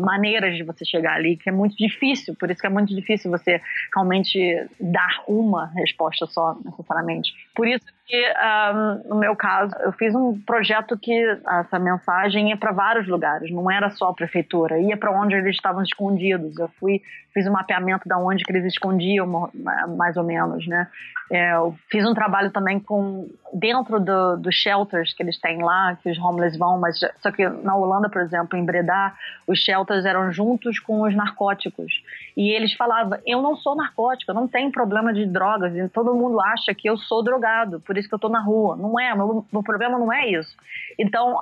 maneiras 0.00 0.56
de 0.56 0.64
você 0.64 0.84
chegar 0.84 1.14
ali 1.14 1.36
que 1.36 1.48
é 1.48 1.52
muito 1.52 1.76
difícil. 1.76 2.34
Por 2.34 2.50
isso 2.50 2.60
que 2.60 2.66
é 2.66 2.70
muito 2.70 2.94
difícil 2.94 3.30
você 3.30 3.60
realmente 3.94 4.66
dar 4.80 5.22
uma 5.28 5.66
resposta 5.66 6.26
só, 6.26 6.56
necessariamente. 6.64 7.32
Por 7.54 7.68
isso 7.68 7.86
que, 8.08 8.24
um, 8.26 9.08
no 9.10 9.16
meu 9.16 9.36
caso, 9.36 9.74
eu 9.80 9.92
fiz 9.92 10.14
um 10.14 10.40
projeto 10.40 10.98
que 10.98 11.12
essa 11.46 11.78
mensagem 11.78 12.48
ia 12.48 12.56
para 12.56 12.72
vários 12.72 13.06
lugares, 13.06 13.52
não 13.52 13.70
era 13.70 13.90
só 13.90 14.08
a 14.08 14.14
prefeitura, 14.14 14.78
ia 14.78 14.96
para 14.96 15.12
onde 15.12 15.34
eles 15.34 15.54
estavam 15.54 15.82
escondidos. 15.82 16.58
Eu 16.58 16.68
fui 16.80 17.02
fiz 17.38 17.46
um 17.46 17.52
mapeamento 17.52 18.08
da 18.08 18.18
onde 18.18 18.42
que 18.42 18.50
eles 18.50 18.64
escondiam, 18.64 19.50
mais 19.96 20.16
ou 20.16 20.24
menos, 20.24 20.66
né? 20.66 20.88
É, 21.30 21.54
eu 21.54 21.76
fiz 21.90 22.06
um 22.06 22.14
trabalho 22.14 22.50
também 22.50 22.80
com 22.80 23.28
dentro 23.52 24.00
dos 24.00 24.40
do 24.40 24.50
shelters 24.50 25.12
que 25.12 25.22
eles 25.22 25.38
têm 25.38 25.62
lá, 25.62 25.96
que 26.02 26.10
os 26.10 26.18
homeless 26.18 26.58
vão, 26.58 26.78
mas 26.78 26.98
só 27.20 27.30
que 27.30 27.46
na 27.46 27.76
Holanda, 27.76 28.08
por 28.08 28.22
exemplo, 28.22 28.58
em 28.58 28.64
Breda, 28.64 29.12
os 29.46 29.58
shelters 29.58 30.06
eram 30.06 30.32
juntos 30.32 30.78
com 30.78 31.02
os 31.02 31.14
narcóticos. 31.14 31.92
E 32.34 32.50
eles 32.50 32.72
falavam: 32.72 33.18
"Eu 33.26 33.42
não 33.42 33.56
sou 33.56 33.76
narcótico, 33.76 34.30
eu 34.30 34.34
não 34.34 34.48
tenho 34.48 34.72
problema 34.72 35.12
de 35.12 35.26
drogas, 35.26 35.74
e 35.76 35.86
todo 35.90 36.14
mundo 36.14 36.40
acha 36.40 36.74
que 36.74 36.88
eu 36.88 36.96
sou 36.96 37.22
drogado, 37.22 37.78
por 37.80 37.97
isso 37.98 38.08
que 38.08 38.14
eu 38.14 38.18
tô 38.18 38.28
na 38.28 38.40
rua". 38.40 38.76
Não 38.76 38.98
é, 38.98 39.14
meu, 39.14 39.46
meu 39.52 39.62
problema 39.62 39.98
não 39.98 40.12
é 40.12 40.28
isso. 40.28 40.56
Então, 40.98 41.38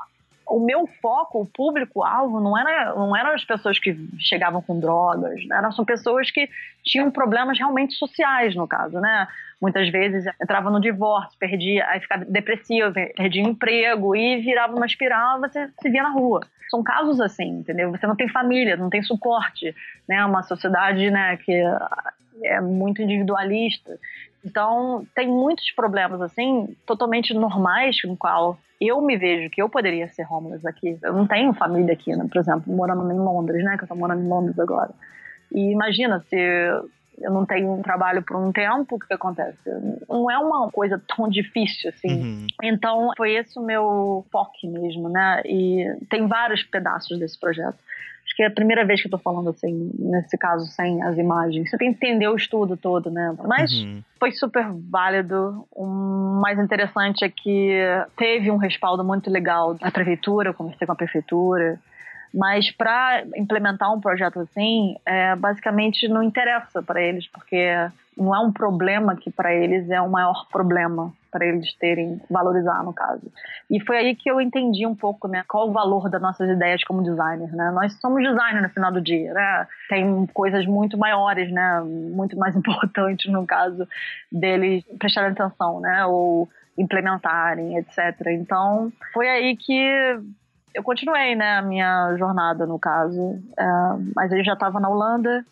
o 0.46 0.60
meu 0.60 0.86
foco, 1.02 1.40
o 1.40 1.46
público-alvo, 1.46 2.40
não 2.40 2.56
era, 2.56 2.94
não 2.94 3.16
eram 3.16 3.32
as 3.32 3.44
pessoas 3.44 3.78
que 3.78 3.96
chegavam 4.18 4.62
com 4.62 4.78
drogas, 4.78 5.44
né? 5.46 5.56
eram 5.56 5.72
são 5.72 5.84
pessoas 5.84 6.30
que 6.30 6.48
tinham 6.84 7.10
problemas 7.10 7.58
realmente 7.58 7.94
sociais, 7.94 8.54
no 8.54 8.66
caso, 8.66 9.00
né? 9.00 9.26
Muitas 9.60 9.88
vezes 9.90 10.24
entrava 10.40 10.70
no 10.70 10.80
divórcio, 10.80 11.36
perdia, 11.38 11.86
aí 11.88 11.98
ficava 11.98 12.24
depressivo, 12.24 12.92
perdia 12.92 13.42
emprego 13.42 14.14
e 14.14 14.36
virava 14.40 14.76
uma 14.76 14.86
espiral, 14.86 15.40
você 15.40 15.68
se 15.80 15.88
via 15.88 16.02
na 16.02 16.10
rua. 16.10 16.40
São 16.70 16.82
casos 16.82 17.20
assim, 17.20 17.48
entendeu? 17.48 17.90
Você 17.90 18.06
não 18.06 18.16
tem 18.16 18.28
família, 18.28 18.76
não 18.76 18.90
tem 18.90 19.02
suporte, 19.02 19.74
né? 20.08 20.24
Uma 20.24 20.42
sociedade, 20.42 21.10
né, 21.10 21.36
que 21.38 21.52
é 22.44 22.60
muito 22.60 23.02
individualista. 23.02 23.98
Então, 24.44 25.06
tem 25.14 25.28
muitos 25.28 25.70
problemas 25.72 26.20
assim, 26.20 26.76
totalmente 26.86 27.34
normais, 27.34 27.96
no 28.04 28.16
qual 28.16 28.58
eu 28.80 29.00
me 29.00 29.16
vejo 29.16 29.50
que 29.50 29.60
eu 29.60 29.68
poderia 29.68 30.08
ser 30.08 30.26
homeless 30.30 30.66
aqui. 30.66 30.98
Eu 31.02 31.12
não 31.12 31.26
tenho 31.26 31.52
família 31.54 31.94
aqui, 31.94 32.14
né? 32.14 32.26
Por 32.30 32.38
exemplo, 32.38 32.72
morando 32.72 33.10
em 33.10 33.18
Londres, 33.18 33.64
né? 33.64 33.76
Que 33.76 33.84
eu 33.84 33.88
tô 33.88 33.94
morando 33.94 34.22
em 34.22 34.28
Londres 34.28 34.58
agora. 34.58 34.90
E 35.52 35.72
imagina 35.72 36.20
se 36.28 36.36
eu 37.20 37.30
não 37.30 37.46
tenho 37.46 37.72
um 37.72 37.82
trabalho 37.82 38.22
por 38.22 38.36
um 38.36 38.52
tempo, 38.52 38.96
o 38.96 38.98
que, 38.98 39.06
que 39.06 39.14
acontece? 39.14 39.70
Não 40.08 40.30
é 40.30 40.38
uma 40.38 40.70
coisa 40.70 41.00
tão 41.14 41.28
difícil 41.28 41.90
assim. 41.90 42.20
Uhum. 42.20 42.46
Então, 42.62 43.10
foi 43.16 43.34
esse 43.34 43.58
o 43.58 43.62
meu 43.62 44.24
foco 44.30 44.52
mesmo, 44.64 45.08
né? 45.08 45.42
E 45.44 45.84
tem 46.10 46.26
vários 46.26 46.62
pedaços 46.62 47.18
desse 47.18 47.38
projeto. 47.38 47.76
Acho 48.24 48.36
que 48.36 48.42
é 48.42 48.46
a 48.46 48.50
primeira 48.50 48.84
vez 48.84 49.00
que 49.00 49.06
eu 49.06 49.10
tô 49.10 49.18
falando 49.18 49.50
assim, 49.50 49.92
nesse 49.98 50.36
caso, 50.36 50.66
sem 50.66 51.02
as 51.02 51.16
imagens. 51.16 51.70
Você 51.70 51.78
tem 51.78 51.94
que 51.94 52.06
entender 52.06 52.28
o 52.28 52.36
estudo 52.36 52.76
todo, 52.76 53.10
né? 53.10 53.34
Mas 53.46 53.72
uhum. 53.72 54.02
foi 54.18 54.32
super 54.32 54.66
válido. 54.90 55.66
O 55.70 55.86
mais 56.42 56.58
interessante 56.58 57.24
é 57.24 57.28
que 57.28 57.78
teve 58.16 58.50
um 58.50 58.56
respaldo 58.56 59.04
muito 59.04 59.30
legal 59.30 59.74
da 59.74 59.90
prefeitura, 59.90 60.50
eu 60.50 60.54
conversei 60.54 60.86
com 60.86 60.92
a 60.92 60.96
prefeitura. 60.96 61.78
Mas 62.34 62.70
para 62.70 63.24
implementar 63.36 63.92
um 63.92 64.00
projeto 64.00 64.40
assim, 64.40 64.96
é, 65.04 65.34
basicamente 65.36 66.08
não 66.08 66.22
interessa 66.22 66.82
para 66.82 67.00
eles, 67.00 67.26
porque 67.28 67.88
não 68.16 68.34
é 68.34 68.40
um 68.40 68.52
problema 68.52 69.14
que 69.16 69.30
para 69.30 69.54
eles 69.54 69.90
é 69.90 70.00
o 70.00 70.10
maior 70.10 70.46
problema 70.50 71.12
para 71.30 71.44
eles 71.44 71.74
terem 71.74 72.18
valorizar 72.30 72.82
no 72.82 72.94
caso. 72.94 73.30
E 73.70 73.78
foi 73.80 73.98
aí 73.98 74.16
que 74.16 74.30
eu 74.30 74.40
entendi 74.40 74.86
um 74.86 74.94
pouco, 74.94 75.28
né, 75.28 75.44
qual 75.46 75.68
o 75.68 75.72
valor 75.72 76.08
das 76.08 76.22
nossas 76.22 76.48
ideias 76.48 76.82
como 76.84 77.02
designer, 77.02 77.52
né? 77.54 77.70
Nós 77.72 77.92
somos 78.00 78.22
designer 78.22 78.62
no 78.62 78.70
final 78.70 78.90
do 78.90 79.02
dia, 79.02 79.34
né? 79.34 79.66
Tem 79.88 80.26
coisas 80.32 80.64
muito 80.64 80.96
maiores, 80.96 81.52
né, 81.52 81.82
muito 81.84 82.38
mais 82.38 82.56
importantes 82.56 83.30
no 83.30 83.46
caso 83.46 83.86
deles 84.32 84.82
prestarem 84.98 85.32
atenção, 85.32 85.80
né, 85.80 86.06
ou 86.06 86.48
implementarem, 86.78 87.76
etc. 87.76 88.14
Então, 88.28 88.90
foi 89.12 89.28
aí 89.28 89.56
que 89.56 90.18
eu 90.76 90.82
continuei, 90.82 91.34
né, 91.34 91.56
a 91.56 91.62
minha 91.62 92.14
jornada 92.16 92.66
no 92.66 92.78
caso. 92.78 93.40
É, 93.58 93.64
mas 94.14 94.30
eu 94.30 94.44
já 94.44 94.52
estava 94.52 94.78
na 94.78 94.88
Holanda 94.88 95.44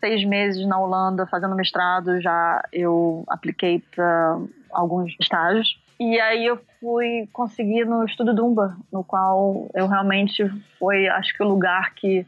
seis 0.00 0.24
meses 0.24 0.66
na 0.66 0.78
Holanda 0.78 1.26
fazendo 1.26 1.54
mestrado, 1.54 2.20
já 2.20 2.62
eu 2.72 3.24
apliquei 3.28 3.82
para 3.94 4.38
alguns 4.72 5.14
estágios. 5.20 5.78
E 5.98 6.20
aí 6.20 6.46
eu 6.46 6.58
fui 6.80 7.28
conseguir 7.32 7.84
no 7.84 8.04
Estudo 8.04 8.34
Dumba, 8.34 8.76
no 8.92 9.04
qual 9.04 9.68
eu 9.74 9.86
realmente 9.86 10.44
foi, 10.78 11.06
acho 11.06 11.34
que 11.36 11.42
o 11.42 11.48
lugar 11.48 11.94
que 11.94 12.26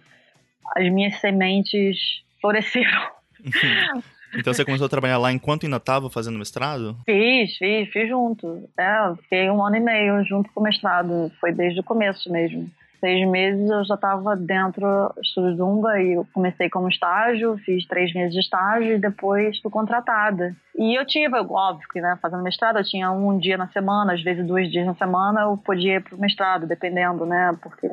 as 0.76 0.90
minhas 0.90 1.20
sementes 1.20 2.22
floresceram. 2.40 3.10
Então 4.34 4.52
você 4.52 4.64
começou 4.64 4.86
a 4.86 4.90
trabalhar 4.90 5.18
lá 5.18 5.32
enquanto 5.32 5.64
ainda 5.64 5.76
estava 5.76 6.10
fazendo 6.10 6.38
mestrado? 6.38 6.96
Fiz, 7.04 7.56
fiz, 7.56 7.88
fiz 7.90 8.08
junto. 8.08 8.68
É, 8.78 9.14
fiquei 9.22 9.50
um 9.50 9.64
ano 9.64 9.76
e 9.76 9.80
meio 9.80 10.24
junto 10.24 10.50
com 10.52 10.60
o 10.60 10.62
mestrado. 10.62 11.30
Foi 11.40 11.52
desde 11.52 11.80
o 11.80 11.84
começo 11.84 12.30
mesmo 12.30 12.70
seis 13.00 13.28
meses 13.28 13.68
eu 13.70 13.84
já 13.84 13.94
estava 13.94 14.34
dentro 14.36 15.12
do 15.36 15.56
Zumba 15.56 16.00
e 16.00 16.14
eu 16.14 16.26
comecei 16.32 16.68
como 16.68 16.88
estágio, 16.88 17.56
fiz 17.58 17.86
três 17.86 18.12
meses 18.12 18.32
de 18.32 18.40
estágio 18.40 18.94
e 18.94 18.98
depois 18.98 19.58
fui 19.60 19.70
contratada. 19.70 20.54
E 20.76 20.98
eu 20.98 21.06
tinha, 21.06 21.30
óbvio 21.30 21.86
que, 21.92 22.00
né, 22.00 22.18
fazendo 22.20 22.42
mestrado, 22.42 22.78
eu 22.78 22.84
tinha 22.84 23.10
um 23.10 23.38
dia 23.38 23.56
na 23.56 23.68
semana, 23.68 24.14
às 24.14 24.22
vezes 24.22 24.46
dois 24.46 24.70
dias 24.70 24.86
na 24.86 24.94
semana, 24.94 25.42
eu 25.42 25.56
podia 25.56 25.96
ir 25.96 26.02
pro 26.02 26.18
mestrado, 26.18 26.66
dependendo, 26.66 27.24
né, 27.24 27.56
porque 27.62 27.88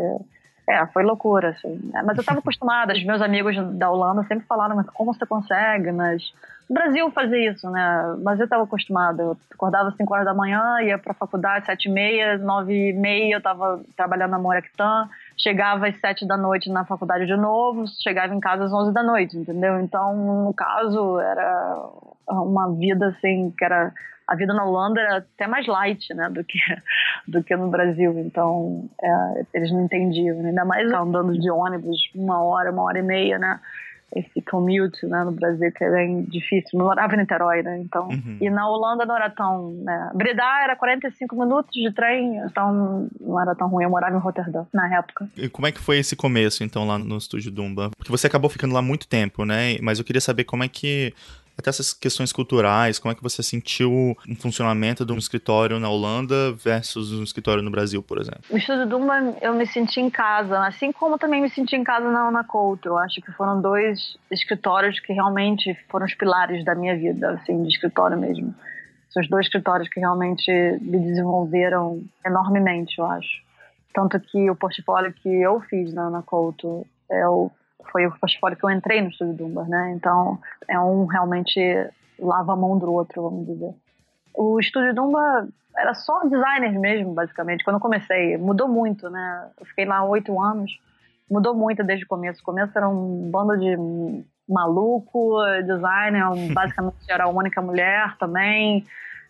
é, 0.67 0.85
foi 0.87 1.03
loucura, 1.03 1.49
assim. 1.49 1.91
Mas 1.93 2.17
eu 2.17 2.21
estava 2.21 2.39
acostumada, 2.43 2.93
os 2.93 3.03
meus 3.03 3.21
amigos 3.21 3.55
da 3.77 3.89
Holanda 3.89 4.23
sempre 4.23 4.45
falaram, 4.45 4.75
mas 4.75 4.89
como 4.89 5.13
você 5.13 5.25
consegue, 5.25 5.91
mas 5.91 6.33
o 6.69 6.73
Brasil 6.73 7.11
fazia 7.11 7.51
isso, 7.51 7.69
né? 7.69 8.15
Mas 8.23 8.39
eu 8.39 8.45
estava 8.45 8.63
acostumada. 8.63 9.21
Eu 9.21 9.37
acordava 9.53 9.89
às 9.89 9.97
5 9.97 10.13
horas 10.13 10.25
da 10.25 10.33
manhã, 10.33 10.81
ia 10.81 10.97
para 10.97 11.11
a 11.11 11.15
faculdade, 11.15 11.65
7 11.65 11.89
e 11.89 11.91
meia, 11.91 12.37
9 12.37 12.73
e 12.73 12.93
meia 12.93 13.35
eu 13.35 13.37
estava 13.39 13.81
trabalhando 13.95 14.31
na 14.31 14.39
Morectan, 14.39 15.09
chegava 15.37 15.87
às 15.87 15.99
7 15.99 16.25
da 16.25 16.37
noite 16.37 16.69
na 16.69 16.85
faculdade 16.85 17.25
de 17.25 17.35
novo, 17.35 17.85
chegava 18.01 18.33
em 18.33 18.39
casa 18.39 18.63
às 18.63 18.73
11 18.73 18.93
da 18.93 19.03
noite, 19.03 19.37
entendeu? 19.37 19.79
Então, 19.81 20.45
no 20.45 20.53
caso, 20.53 21.19
era 21.19 21.77
uma 22.27 22.71
vida 22.71 23.07
assim, 23.07 23.53
que 23.57 23.65
era 23.65 23.91
a 24.27 24.35
vida 24.35 24.53
na 24.53 24.65
Holanda 24.65 25.01
era 25.01 25.17
até 25.17 25.47
mais 25.47 25.67
light, 25.67 26.13
né, 26.13 26.29
do 26.29 26.43
que, 26.43 26.57
do 27.27 27.43
que 27.43 27.55
no 27.55 27.69
Brasil. 27.69 28.17
Então, 28.19 28.89
é, 29.01 29.45
eles 29.53 29.71
não 29.71 29.81
entendiam. 29.81 30.45
Ainda 30.45 30.65
mais 30.65 30.91
andando 30.91 31.37
de 31.39 31.49
ônibus 31.49 31.97
uma 32.15 32.41
hora, 32.41 32.71
uma 32.71 32.83
hora 32.83 32.99
e 32.99 33.03
meia, 33.03 33.37
né? 33.37 33.59
esse 34.15 34.41
commute 34.41 35.05
né, 35.07 35.23
no 35.23 35.31
Brasil, 35.31 35.71
que 35.71 35.83
é 35.83 35.89
bem 35.89 36.23
difícil. 36.23 36.79
Eu 36.79 36.85
morava 36.85 37.15
em 37.15 37.17
Niterói, 37.17 37.63
né? 37.63 37.79
Então, 37.79 38.07
uhum. 38.07 38.37
E 38.39 38.49
na 38.49 38.67
Holanda 38.67 39.05
não 39.05 39.15
era 39.15 39.29
tão. 39.29 39.71
Né? 39.71 40.11
Breda 40.13 40.43
era 40.63 40.75
45 40.75 41.35
minutos 41.35 41.71
de 41.71 41.91
trem, 41.91 42.37
então 42.45 43.09
não 43.19 43.41
era 43.41 43.55
tão 43.55 43.67
ruim. 43.67 43.83
Eu 43.83 43.89
morava 43.89 44.15
em 44.15 44.19
Rotterdam 44.19 44.67
na 44.71 44.97
época. 44.97 45.27
E 45.35 45.49
como 45.49 45.67
é 45.67 45.71
que 45.71 45.79
foi 45.79 45.97
esse 45.97 46.15
começo, 46.15 46.63
então, 46.63 46.85
lá 46.85 46.97
no 46.99 47.17
estúdio 47.17 47.51
Dumba? 47.51 47.89
Porque 47.97 48.11
você 48.11 48.27
acabou 48.27 48.49
ficando 48.49 48.73
lá 48.73 48.81
muito 48.81 49.07
tempo, 49.07 49.45
né? 49.45 49.77
Mas 49.81 49.99
eu 49.99 50.05
queria 50.05 50.21
saber 50.21 50.43
como 50.43 50.63
é 50.63 50.67
que 50.67 51.13
até 51.57 51.69
essas 51.69 51.93
questões 51.93 52.31
culturais, 52.31 52.99
como 52.99 53.11
é 53.11 53.15
que 53.15 53.21
você 53.21 53.43
sentiu 53.43 53.91
o 53.91 54.35
funcionamento 54.35 55.05
de 55.05 55.13
um 55.13 55.17
escritório 55.17 55.79
na 55.79 55.89
Holanda 55.89 56.51
versus 56.53 57.11
um 57.11 57.23
escritório 57.23 57.61
no 57.61 57.69
Brasil, 57.69 58.01
por 58.01 58.19
exemplo? 58.19 58.41
O 58.49 58.57
Estúdio 58.57 58.87
Duma, 58.87 59.35
eu 59.41 59.53
me 59.53 59.65
senti 59.67 59.99
em 59.99 60.09
casa, 60.09 60.65
assim 60.65 60.91
como 60.91 61.17
também 61.17 61.41
me 61.41 61.49
senti 61.49 61.75
em 61.75 61.83
casa 61.83 62.09
na 62.09 62.27
Ana 62.27 62.43
Couto. 62.43 62.89
Eu 62.89 62.97
acho 62.97 63.21
que 63.21 63.31
foram 63.33 63.61
dois 63.61 64.17
escritórios 64.31 64.99
que 64.99 65.13
realmente 65.13 65.77
foram 65.89 66.05
os 66.05 66.13
pilares 66.13 66.65
da 66.65 66.73
minha 66.75 66.97
vida, 66.97 67.31
assim, 67.31 67.61
de 67.63 67.69
escritório 67.69 68.17
mesmo. 68.17 68.53
São 69.09 69.21
os 69.21 69.29
dois 69.29 69.45
escritórios 69.45 69.87
que 69.89 69.99
realmente 69.99 70.51
me 70.81 70.99
desenvolveram 70.99 72.03
enormemente, 72.25 72.97
eu 72.97 73.05
acho. 73.05 73.43
Tanto 73.93 74.19
que 74.19 74.49
o 74.49 74.55
portfólio 74.55 75.13
que 75.13 75.29
eu 75.29 75.61
fiz 75.61 75.93
na 75.93 76.07
Ana 76.07 76.23
Couto 76.23 76.85
é 77.11 77.27
o, 77.27 77.51
foi 77.91 78.05
o 78.07 78.11
portfólio 78.11 78.57
que 78.57 78.63
eu 78.63 78.69
entrei 78.69 79.01
no 79.01 79.09
Estúdio 79.09 79.33
Dumbar, 79.33 79.67
né? 79.67 79.93
Então, 79.95 80.39
é 80.67 80.79
um 80.79 81.05
realmente 81.05 81.59
lava 82.19 82.53
a 82.53 82.55
mão 82.55 82.77
do 82.77 82.91
outro, 82.91 83.23
vamos 83.23 83.47
dizer. 83.47 83.73
O 84.33 84.59
Estúdio 84.59 84.93
Dumba 84.93 85.47
era 85.77 85.93
só 85.93 86.21
designers 86.23 86.75
mesmo, 86.79 87.13
basicamente. 87.13 87.63
Quando 87.63 87.77
eu 87.77 87.81
comecei, 87.81 88.37
mudou 88.37 88.67
muito, 88.67 89.09
né? 89.09 89.49
Eu 89.59 89.65
fiquei 89.65 89.85
lá 89.85 90.03
oito 90.03 90.39
anos, 90.41 90.79
mudou 91.29 91.55
muito 91.55 91.83
desde 91.83 92.05
o 92.05 92.07
começo. 92.07 92.41
O 92.41 92.45
começo 92.45 92.71
era 92.77 92.87
um 92.87 93.29
bando 93.31 93.57
de 93.57 93.75
maluco, 94.47 95.37
designer, 95.65 96.25
basicamente 96.53 96.95
era 97.09 97.25
a 97.25 97.29
única 97.29 97.61
mulher 97.61 98.15
também 98.17 98.85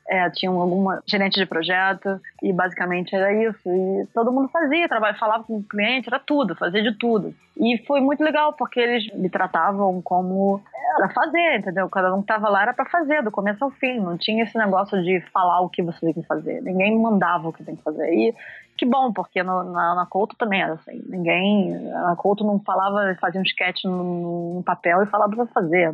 é, 0.07 0.29
tinham 0.29 0.59
alguma 0.59 1.01
gerente 1.07 1.39
de 1.39 1.45
projeto 1.45 2.19
e 2.41 2.51
basicamente 2.51 3.15
era 3.15 3.33
isso. 3.33 3.61
E 3.65 4.07
todo 4.13 4.31
mundo 4.31 4.49
fazia, 4.49 4.87
trabalho, 4.87 5.17
falava 5.17 5.43
com 5.43 5.57
o 5.57 5.63
cliente, 5.63 6.09
era 6.09 6.19
tudo, 6.19 6.55
fazia 6.55 6.81
de 6.83 6.97
tudo. 6.97 7.33
E 7.55 7.77
foi 7.85 8.01
muito 8.01 8.23
legal 8.23 8.53
porque 8.53 8.79
eles 8.79 9.13
me 9.13 9.29
tratavam 9.29 10.01
como 10.01 10.61
era 10.97 11.09
fazer, 11.09 11.59
entendeu? 11.59 11.89
Cada 11.89 12.13
um 12.13 12.21
que 12.21 12.27
tava 12.27 12.49
lá 12.49 12.63
era 12.63 12.73
para 12.73 12.85
fazer, 12.85 13.23
do 13.23 13.31
começo 13.31 13.63
ao 13.63 13.71
fim. 13.71 13.99
Não 13.99 14.17
tinha 14.17 14.43
esse 14.43 14.57
negócio 14.57 15.01
de 15.03 15.21
falar 15.31 15.61
o 15.61 15.69
que 15.69 15.81
você 15.81 15.99
tem 15.99 16.13
que 16.13 16.27
fazer. 16.27 16.61
Ninguém 16.61 16.99
mandava 16.99 17.49
o 17.49 17.53
que 17.53 17.63
tem 17.63 17.75
que 17.75 17.83
fazer. 17.83 18.11
E 18.11 18.33
que 18.75 18.85
bom, 18.85 19.13
porque 19.13 19.43
no, 19.43 19.63
na, 19.71 19.95
na 19.95 20.05
Couto 20.05 20.35
também 20.35 20.61
era 20.61 20.73
assim. 20.73 21.03
Ninguém. 21.07 21.71
Na 21.91 22.15
Couto 22.15 22.43
não 22.43 22.59
falava, 22.59 23.15
fazia 23.19 23.39
um 23.39 23.43
sketch 23.43 23.83
no, 23.85 24.63
papel 24.65 25.03
e 25.03 25.07
falava 25.07 25.35
pra 25.35 25.45
fazer. 25.47 25.93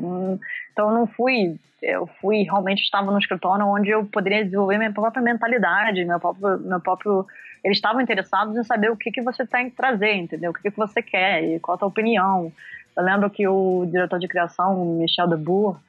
Então 0.72 0.90
eu 0.90 0.94
não 0.94 1.08
fui. 1.08 1.58
Eu 1.82 2.08
fui, 2.20 2.44
realmente 2.44 2.82
estava 2.82 3.10
no 3.10 3.20
escritório 3.20 3.66
onde 3.66 3.90
eu 3.90 4.06
poderia 4.06 4.44
desenvolver 4.44 4.78
minha 4.78 4.92
própria 4.94 5.22
mentalidade, 5.22 6.04
meu 6.06 6.20
próprio. 6.20 6.60
Meu 6.60 6.80
próprio 6.80 7.26
eles 7.64 7.78
estavam 7.78 8.02
interessados 8.02 8.56
em 8.56 8.64
saber 8.64 8.92
o 8.92 8.98
que, 8.98 9.12
que 9.12 9.22
você 9.22 9.46
tem 9.46 9.70
que 9.70 9.76
trazer, 9.76 10.14
entendeu? 10.14 10.52
O 10.52 10.54
que, 10.54 10.70
que 10.70 10.78
você 10.78 11.02
quer 11.02 11.44
e 11.44 11.60
qual 11.60 11.76
a 11.76 11.80
tua 11.80 11.88
opinião. 11.88 12.52
Eu 12.96 13.04
lembro 13.04 13.30
que 13.30 13.48
o 13.48 13.86
diretor 13.86 14.20
de 14.20 14.28
criação, 14.28 14.86
Michel 14.98 15.28
Debourg, 15.28 15.80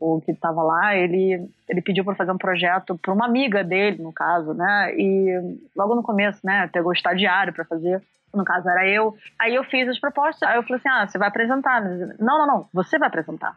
o 0.00 0.20
que 0.20 0.30
estava 0.30 0.62
lá, 0.62 0.94
ele, 0.94 1.50
ele 1.68 1.82
pediu 1.82 2.04
para 2.04 2.14
fazer 2.14 2.30
um 2.30 2.38
projeto 2.38 2.96
para 2.98 3.12
uma 3.12 3.26
amiga 3.26 3.64
dele, 3.64 4.02
no 4.02 4.12
caso, 4.12 4.54
né? 4.54 4.94
E 4.96 5.58
logo 5.76 5.94
no 5.94 6.02
começo, 6.02 6.40
né, 6.44 6.68
pegou 6.72 6.92
estagiário 6.92 7.52
para 7.52 7.64
fazer. 7.64 8.02
No 8.32 8.44
caso 8.44 8.68
era 8.68 8.86
eu. 8.86 9.16
Aí 9.38 9.54
eu 9.54 9.64
fiz 9.64 9.88
as 9.88 9.98
propostas. 9.98 10.48
Aí 10.48 10.56
eu 10.56 10.62
falei 10.62 10.76
assim: 10.76 10.88
ah, 10.88 11.06
você 11.06 11.18
vai 11.18 11.28
apresentar. 11.28 11.80
Não, 11.80 12.38
não, 12.38 12.46
não, 12.46 12.68
você 12.72 12.98
vai 12.98 13.08
apresentar. 13.08 13.56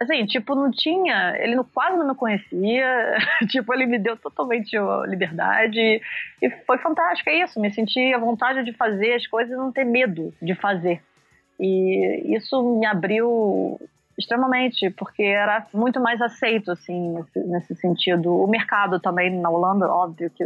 Assim, 0.00 0.24
tipo, 0.24 0.54
não 0.54 0.70
tinha. 0.70 1.36
Ele 1.36 1.54
não, 1.54 1.64
quase 1.64 1.96
não 1.98 2.08
me 2.08 2.14
conhecia. 2.14 3.18
tipo, 3.48 3.72
ele 3.74 3.84
me 3.84 3.98
deu 3.98 4.16
totalmente 4.16 4.74
liberdade. 5.06 6.00
E 6.40 6.50
foi 6.66 6.78
fantástico. 6.78 7.28
É 7.28 7.42
isso. 7.42 7.60
Me 7.60 7.70
senti 7.70 8.14
à 8.14 8.18
vontade 8.18 8.64
de 8.64 8.72
fazer 8.72 9.12
as 9.12 9.26
coisas 9.26 9.52
e 9.52 9.56
não 9.56 9.70
ter 9.70 9.84
medo 9.84 10.32
de 10.40 10.54
fazer. 10.54 11.02
E 11.58 12.34
isso 12.34 12.78
me 12.78 12.86
abriu 12.86 13.78
extremamente, 14.18 14.90
porque 14.90 15.22
era 15.22 15.66
muito 15.74 16.00
mais 16.00 16.20
aceito, 16.20 16.70
assim, 16.72 17.12
nesse, 17.12 17.40
nesse, 17.40 17.74
sentido. 17.76 18.34
O 18.34 18.46
mercado 18.46 18.98
também 19.00 19.38
na 19.38 19.50
Holanda, 19.50 19.86
óbvio 19.86 20.30
que 20.30 20.44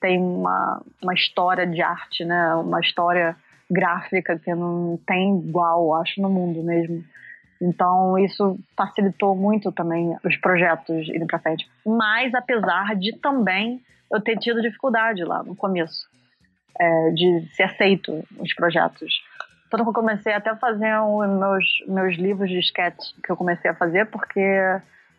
tem 0.00 0.20
uma, 0.20 0.82
uma 1.00 1.14
história 1.14 1.66
de 1.66 1.80
arte, 1.80 2.24
né? 2.24 2.54
Uma 2.56 2.80
história 2.80 3.36
gráfica 3.70 4.36
que 4.38 4.52
não 4.52 4.98
tem 5.06 5.38
igual, 5.38 5.94
acho, 5.94 6.20
no 6.20 6.28
mundo 6.28 6.62
mesmo. 6.62 7.04
Então, 7.60 8.18
isso 8.18 8.58
facilitou 8.76 9.36
muito 9.36 9.70
também 9.70 10.16
os 10.24 10.36
projetos 10.38 11.08
irem 11.08 11.26
para 11.26 11.38
frente. 11.38 11.68
Mas, 11.84 12.34
apesar 12.34 12.96
de 12.96 13.16
também 13.18 13.80
eu 14.10 14.20
ter 14.20 14.38
tido 14.38 14.62
dificuldade 14.62 15.22
lá 15.24 15.42
no 15.42 15.54
começo, 15.54 16.08
é, 16.78 17.10
de 17.10 17.46
ser 17.54 17.64
aceito 17.64 18.24
os 18.38 18.54
projetos 18.54 19.22
que 19.70 19.80
eu 19.80 19.92
comecei 19.92 20.32
até 20.32 20.50
a 20.50 20.56
fazer 20.56 20.98
os 20.98 21.28
meus, 21.28 21.64
meus 21.86 22.16
livros 22.16 22.50
de 22.50 22.58
sketch 22.58 23.12
que 23.22 23.30
eu 23.30 23.36
comecei 23.36 23.70
a 23.70 23.74
fazer, 23.74 24.06
porque 24.06 24.40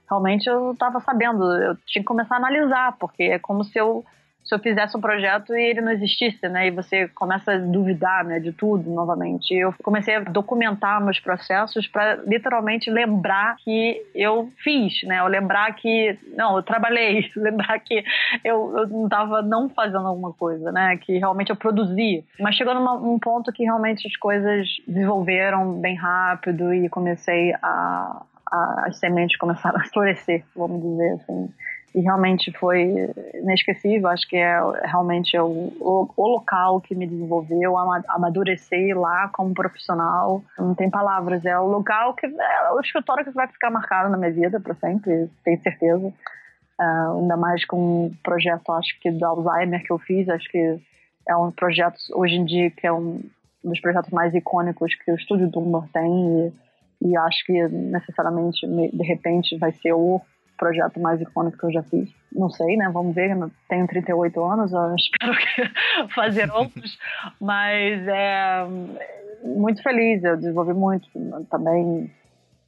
realmente 0.10 0.48
eu 0.48 0.74
estava 0.74 1.00
sabendo, 1.00 1.44
eu 1.62 1.78
tinha 1.86 2.02
que 2.02 2.08
começar 2.08 2.36
a 2.36 2.38
analisar, 2.38 2.98
porque 3.00 3.24
é 3.24 3.40
como 3.40 3.64
se 3.64 3.80
eu 3.80 4.04
se 4.52 4.56
eu 4.56 4.60
fizesse 4.60 4.98
um 4.98 5.02
projeto 5.02 5.56
e 5.56 5.62
ele 5.62 5.80
não 5.80 5.94
existisse, 5.94 6.50
né? 6.50 6.68
E 6.68 6.72
você 6.72 7.08
começa 7.08 7.54
a 7.54 7.58
duvidar, 7.58 8.26
né, 8.26 8.38
de 8.38 8.52
tudo 8.52 8.90
novamente. 8.90 9.54
Eu 9.54 9.74
comecei 9.82 10.16
a 10.16 10.20
documentar 10.20 11.02
meus 11.02 11.22
processos 11.22 11.88
para 11.88 12.16
literalmente 12.28 12.90
lembrar 12.90 13.56
que 13.64 14.06
eu 14.14 14.50
fiz, 14.58 15.04
né? 15.04 15.20
Eu 15.20 15.28
lembrar 15.28 15.74
que 15.76 16.20
não, 16.36 16.58
eu 16.58 16.64
trabalhei, 16.64 17.32
lembrar 17.38 17.80
que 17.80 18.04
eu, 18.44 18.88
não 18.90 19.06
estava 19.06 19.42
não 19.42 19.70
fazendo 19.70 20.06
alguma 20.06 20.34
coisa, 20.34 20.70
né? 20.70 20.98
Que 20.98 21.18
realmente 21.18 21.50
eu 21.50 21.56
produzi. 21.56 22.26
Mas 22.38 22.56
chegou 22.56 22.76
num 22.76 23.20
ponto 23.20 23.54
que 23.54 23.64
realmente 23.64 24.06
as 24.06 24.18
coisas 24.18 24.68
desenvolveram 24.86 25.80
bem 25.80 25.96
rápido 25.96 26.74
e 26.74 26.90
comecei 26.90 27.54
a, 27.62 28.22
a 28.52 28.84
as 28.88 28.98
sementes 28.98 29.38
começaram 29.38 29.80
a 29.80 29.84
florescer, 29.86 30.44
vamos 30.54 30.82
dizer 30.82 31.22
assim 31.22 31.50
e 31.94 32.00
realmente 32.02 32.52
foi 32.58 33.12
inesquecível. 33.34 34.08
Acho 34.08 34.28
que 34.28 34.38
é 34.38 34.60
realmente 34.86 35.36
é 35.36 35.42
o, 35.42 35.74
o, 35.80 36.10
o, 36.16 36.28
local 36.28 36.80
que 36.80 36.96
me 36.96 37.06
desenvolveu, 37.06 37.78
amadurecer 38.08 38.98
lá 38.98 39.30
como 39.34 39.54
profissional. 39.54 40.44
Não 40.58 40.74
tem 40.74 40.90
palavras, 40.90 41.46
é 41.46 41.58
o 41.60 41.68
local 41.68 42.14
que 42.14 42.26
é 42.26 42.72
o 42.72 42.80
escritório 42.80 43.26
que 43.26 43.32
vai 43.32 43.48
ficar 43.48 43.70
marcado 43.70 44.10
na 44.10 44.18
minha 44.18 44.32
vida 44.32 44.60
para 44.60 44.74
sempre, 44.76 45.30
tenho 45.44 45.62
certeza. 45.62 46.14
Uh, 46.80 47.20
ainda 47.20 47.38
mais 47.38 47.64
com 47.66 48.06
um 48.06 48.14
projeto, 48.24 48.72
acho 48.72 49.00
que 49.00 49.12
do 49.12 49.24
Alzheimer 49.24 49.84
que 49.84 49.92
eu 49.92 50.00
fiz, 50.00 50.28
acho 50.30 50.50
que 50.50 50.80
é 51.28 51.36
um 51.36 51.52
projeto 51.52 51.98
hoje 52.16 52.36
em 52.36 52.46
dia 52.46 52.72
que 52.72 52.88
é 52.88 52.92
um 52.92 53.22
dos 53.64 53.80
projetos 53.80 54.10
mais 54.10 54.34
icônicos 54.34 54.96
que 54.96 55.12
o 55.12 55.16
Estúdio 55.16 55.50
Dumbar 55.50 55.88
tem 55.94 56.52
e, 57.02 57.10
e 57.10 57.18
acho 57.18 57.46
que 57.46 57.68
necessariamente 57.68 58.66
de 58.66 59.04
repente 59.04 59.56
vai 59.58 59.72
ser 59.74 59.94
o 59.94 60.20
projeto 60.62 61.00
mais 61.00 61.20
icônico 61.20 61.58
que 61.58 61.66
eu 61.66 61.72
já 61.72 61.82
fiz. 61.82 62.08
Não 62.32 62.48
sei, 62.48 62.78
né? 62.78 62.88
Vamos 62.94 63.16
ver. 63.16 63.36
Tenho 63.68 63.88
38 63.88 64.44
anos, 64.46 64.72
espero 64.96 65.34
que 65.34 66.08
fazer 66.14 66.52
outros. 66.52 67.00
Mas 67.42 68.08
é 68.08 68.64
muito 69.44 69.82
feliz. 69.82 70.24
Eu 70.24 70.38
desenvolvi 70.38 70.74
muito 70.74 71.10
também 71.50 72.12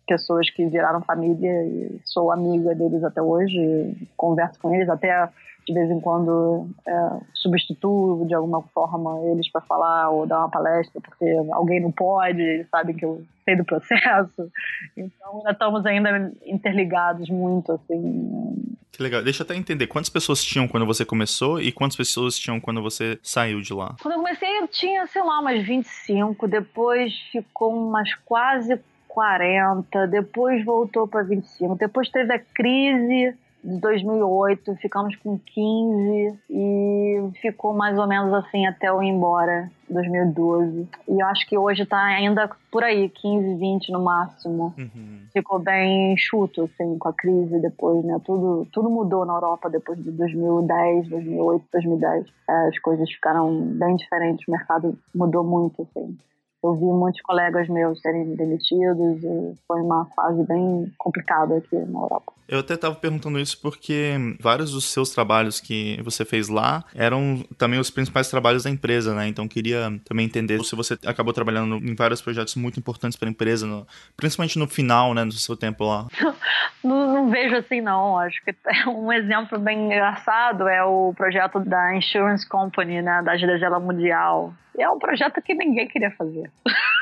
pessoas 0.07 0.49
que 0.49 0.65
viraram 0.65 1.01
família 1.01 1.65
e 1.65 1.99
sou 2.05 2.31
amiga 2.31 2.75
deles 2.75 3.03
até 3.03 3.21
hoje. 3.21 3.95
Converso 4.15 4.59
com 4.59 4.73
eles 4.73 4.89
até 4.89 5.29
de 5.65 5.73
vez 5.73 5.89
em 5.89 5.99
quando 5.99 6.67
é, 6.85 7.09
substituo 7.33 8.25
de 8.27 8.33
alguma 8.33 8.61
forma 8.73 9.19
eles 9.31 9.49
para 9.49 9.61
falar 9.61 10.09
ou 10.09 10.27
dar 10.27 10.39
uma 10.39 10.49
palestra 10.49 10.99
porque 10.99 11.25
alguém 11.51 11.79
não 11.79 11.91
pode, 11.91 12.41
eles 12.41 12.67
sabem 12.69 12.95
que 12.95 13.05
eu 13.05 13.23
sei 13.45 13.55
do 13.55 13.63
processo. 13.63 14.51
Então 14.97 15.37
ainda 15.37 15.51
estamos 15.51 15.85
ainda 15.85 16.31
interligados 16.45 17.29
muito 17.29 17.71
assim. 17.71 18.75
Que 18.91 19.01
legal. 19.01 19.23
Deixa 19.23 19.41
eu 19.41 19.45
até 19.45 19.55
entender, 19.55 19.87
quantas 19.87 20.09
pessoas 20.09 20.43
tinham 20.43 20.67
quando 20.67 20.85
você 20.85 21.03
começou 21.03 21.59
e 21.59 21.71
quantas 21.71 21.97
pessoas 21.97 22.37
tinham 22.37 22.59
quando 22.59 22.81
você 22.81 23.17
saiu 23.23 23.59
de 23.59 23.73
lá? 23.73 23.95
Quando 24.01 24.13
eu 24.13 24.19
comecei 24.19 24.59
eu 24.59 24.67
tinha, 24.67 25.07
sei 25.07 25.23
lá, 25.23 25.39
umas 25.39 25.65
25, 25.65 26.47
depois 26.47 27.11
ficou 27.31 27.73
umas 27.73 28.13
quase 28.25 28.79
40, 29.13 30.07
depois 30.07 30.65
voltou 30.65 31.07
para 31.07 31.21
25, 31.21 31.75
depois 31.75 32.09
teve 32.09 32.33
a 32.33 32.39
crise 32.39 33.37
de 33.63 33.79
2008, 33.79 34.75
ficamos 34.77 35.15
com 35.17 35.39
15 35.39 36.39
e 36.49 37.29
ficou 37.39 37.73
mais 37.73 37.97
ou 37.97 38.07
menos 38.07 38.33
assim 38.33 38.65
até 38.65 38.89
eu 38.89 39.01
ir 39.01 39.07
embora, 39.07 39.71
2012. 39.87 40.89
E 41.07 41.19
eu 41.21 41.27
acho 41.27 41.47
que 41.47 41.57
hoje 41.57 41.85
tá 41.85 41.97
ainda 42.03 42.49
por 42.71 42.83
aí, 42.83 43.07
15, 43.07 43.55
20 43.55 43.91
no 43.91 44.03
máximo. 44.03 44.73
Uhum. 44.77 45.21
Ficou 45.31 45.59
bem 45.59 46.17
chuto, 46.17 46.63
assim, 46.63 46.97
com 46.97 47.07
a 47.07 47.13
crise 47.13 47.59
depois, 47.59 48.03
né? 48.03 48.19
Tudo, 48.25 48.67
tudo 48.73 48.89
mudou 48.89 49.25
na 49.25 49.33
Europa 49.33 49.69
depois 49.69 50.03
de 50.03 50.11
2010, 50.11 51.07
2008, 51.07 51.65
2010. 51.71 52.25
É, 52.49 52.67
as 52.67 52.79
coisas 52.79 53.09
ficaram 53.09 53.61
bem 53.77 53.95
diferentes, 53.95 54.45
o 54.47 54.51
mercado 54.51 54.97
mudou 55.15 55.43
muito, 55.43 55.83
assim 55.83 56.17
eu 56.63 56.75
vi 56.75 56.85
muitos 56.85 57.21
colegas 57.21 57.67
meus 57.67 57.99
serem 58.01 58.35
demitidos 58.35 59.23
e 59.23 59.55
foi 59.67 59.81
uma 59.81 60.05
fase 60.15 60.43
bem 60.45 60.91
complicada 60.97 61.57
aqui 61.57 61.75
na 61.75 61.99
Europa. 61.99 62.33
Eu 62.47 62.59
até 62.59 62.73
estava 62.73 62.95
perguntando 62.95 63.39
isso 63.39 63.59
porque 63.61 64.13
vários 64.39 64.71
dos 64.71 64.85
seus 64.85 65.09
trabalhos 65.09 65.59
que 65.59 65.99
você 66.03 66.25
fez 66.25 66.49
lá 66.49 66.83
eram 66.93 67.43
também 67.57 67.79
os 67.79 67.89
principais 67.89 68.29
trabalhos 68.29 68.63
da 68.63 68.69
empresa, 68.69 69.15
né? 69.15 69.27
Então 69.27 69.47
queria 69.47 69.99
também 70.05 70.25
entender 70.25 70.63
se 70.63 70.75
você 70.75 70.97
acabou 71.05 71.33
trabalhando 71.33 71.75
em 71.77 71.95
vários 71.95 72.21
projetos 72.21 72.55
muito 72.55 72.79
importantes 72.79 73.17
para 73.17 73.27
a 73.27 73.31
empresa, 73.31 73.65
no, 73.65 73.87
principalmente 74.15 74.59
no 74.59 74.67
final, 74.67 75.13
né, 75.13 75.25
do 75.25 75.33
seu 75.33 75.55
tempo 75.55 75.85
lá. 75.85 76.07
não, 76.83 77.13
não, 77.13 77.29
vejo 77.29 77.55
assim 77.55 77.81
não. 77.81 78.17
Acho 78.17 78.41
que 78.43 78.53
um 78.87 79.11
exemplo 79.11 79.57
bem 79.57 79.85
engraçado 79.85 80.67
é 80.67 80.83
o 80.83 81.13
projeto 81.15 81.59
da 81.59 81.95
Insurance 81.95 82.47
Company, 82.47 83.01
né, 83.01 83.21
da 83.23 83.37
Gisela 83.37 83.79
Mundial 83.79 84.53
E 84.77 84.81
é 84.81 84.89
um 84.89 84.99
projeto 84.99 85.41
que 85.41 85.53
ninguém 85.53 85.87
queria 85.87 86.11
fazer. 86.11 86.49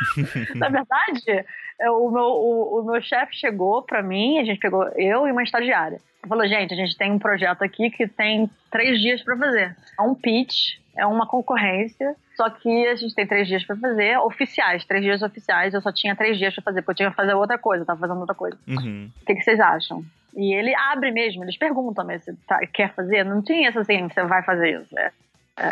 Na 0.56 0.70
verdade, 0.70 1.46
é, 1.80 1.90
o 1.90 2.10
meu, 2.12 2.24
o, 2.24 2.80
o 2.80 2.84
meu 2.84 3.02
chefe 3.02 3.36
chegou 3.36 3.82
para 3.84 4.04
mim, 4.04 4.40
a 4.40 4.44
gente 4.44 4.60
pegou 4.60 4.88
eu 4.96 5.28
e 5.28 5.32
uma 5.32 5.44
estagiária. 5.44 6.00
Falou, 6.28 6.48
gente, 6.48 6.74
a 6.74 6.78
gente 6.78 6.96
tem 6.98 7.12
um 7.12 7.18
projeto 7.18 7.64
aqui 7.64 7.90
que 7.90 8.08
tem 8.08 8.50
três 8.70 9.00
dias 9.00 9.24
para 9.24 9.36
fazer. 9.36 9.76
É 9.98 10.02
um 10.04 10.14
pitch, 10.14 10.78
é 10.96 11.06
uma 11.06 11.26
concorrência, 11.26 12.16
só 12.36 12.50
que 12.50 12.88
a 12.88 12.96
gente 12.96 13.16
tem 13.16 13.26
três 13.26 13.48
dias 13.48 13.64
para 13.64 13.76
fazer, 13.76 14.18
oficiais, 14.20 14.86
três 14.86 15.04
dias 15.04 15.22
oficiais. 15.22 15.74
Eu 15.74 15.82
só 15.82 15.92
tinha 15.92 16.16
três 16.16 16.38
dias 16.38 16.54
para 16.54 16.64
fazer, 16.64 16.82
porque 16.82 16.92
eu 16.92 16.96
tinha 16.96 17.10
que 17.10 17.16
fazer 17.16 17.34
outra 17.34 17.58
coisa, 17.58 17.84
eu 17.84 17.88
tava 17.88 18.02
fazendo 18.02 18.20
outra 18.20 18.36
coisa. 18.36 18.58
Uhum. 18.68 19.10
O 19.22 19.26
que, 19.26 19.36
que 19.36 19.42
vocês 19.42 19.60
acham? 19.60 20.04
E 20.36 20.54
ele 20.54 20.74
abre 20.76 21.12
mesmo, 21.12 21.44
eles 21.44 21.58
perguntam, 21.58 22.06
mas 22.06 22.24
você 22.24 22.36
tá, 22.48 22.60
quer 22.68 22.94
fazer? 22.94 23.24
Não 23.24 23.42
tinha 23.42 23.70
isso 23.70 23.80
assim, 23.80 24.08
você 24.08 24.24
vai 24.24 24.44
fazer 24.44 24.82
isso. 24.82 24.98
É, 24.98 25.12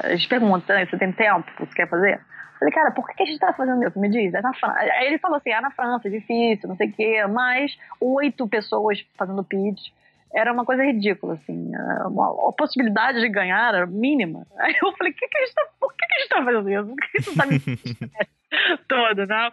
eles 0.06 0.26
perguntam, 0.26 0.76
você 0.86 0.98
tem 0.98 1.12
tempo, 1.12 1.50
você 1.60 1.74
quer 1.74 1.90
fazer? 1.90 2.20
Falei, 2.60 2.74
cara, 2.74 2.92
por 2.92 3.08
que 3.08 3.24
a 3.24 3.26
gente 3.26 3.40
tá 3.40 3.54
fazendo 3.54 3.88
isso? 3.88 3.98
Me 3.98 4.10
diz, 4.10 4.34
é 4.34 4.42
na 4.42 4.54
França. 4.54 4.78
Aí 4.78 5.08
ele 5.08 5.18
falou 5.18 5.38
assim, 5.38 5.52
é 5.52 5.62
na 5.62 5.72
França, 5.72 6.10
é 6.10 6.12
difícil, 6.12 6.68
não 6.68 6.76
sei 6.76 6.90
o 6.90 6.92
quê, 6.92 7.26
mas 7.28 7.78
oito 8.02 8.48
pessoas 8.48 9.00
fazendo 9.18 9.44
pitch 9.44 9.92
era 10.34 10.54
uma 10.54 10.66
coisa 10.66 10.84
ridícula, 10.84 11.36
assim. 11.36 11.72
Uma, 12.06 12.50
a 12.50 12.54
possibilidade 12.54 13.20
de 13.20 13.30
ganhar 13.30 13.74
era 13.74 13.86
mínima. 13.86 14.46
Aí 14.60 14.76
eu 14.82 14.92
falei, 14.94 15.14
que 15.14 15.28
que 15.28 15.38
a 15.38 15.42
gente 15.42 15.56
tá, 15.56 15.66
por 15.80 15.94
que, 15.94 16.06
que 16.06 16.16
a 16.16 16.20
gente 16.20 16.30
tá 16.30 16.44
fazendo 16.44 16.70
isso? 16.70 16.88
Por 16.88 16.96
que 16.98 17.18
isso 17.18 17.36
tá 17.36 17.46
me 17.46 17.60
todo, 18.88 19.26
né? 19.26 19.52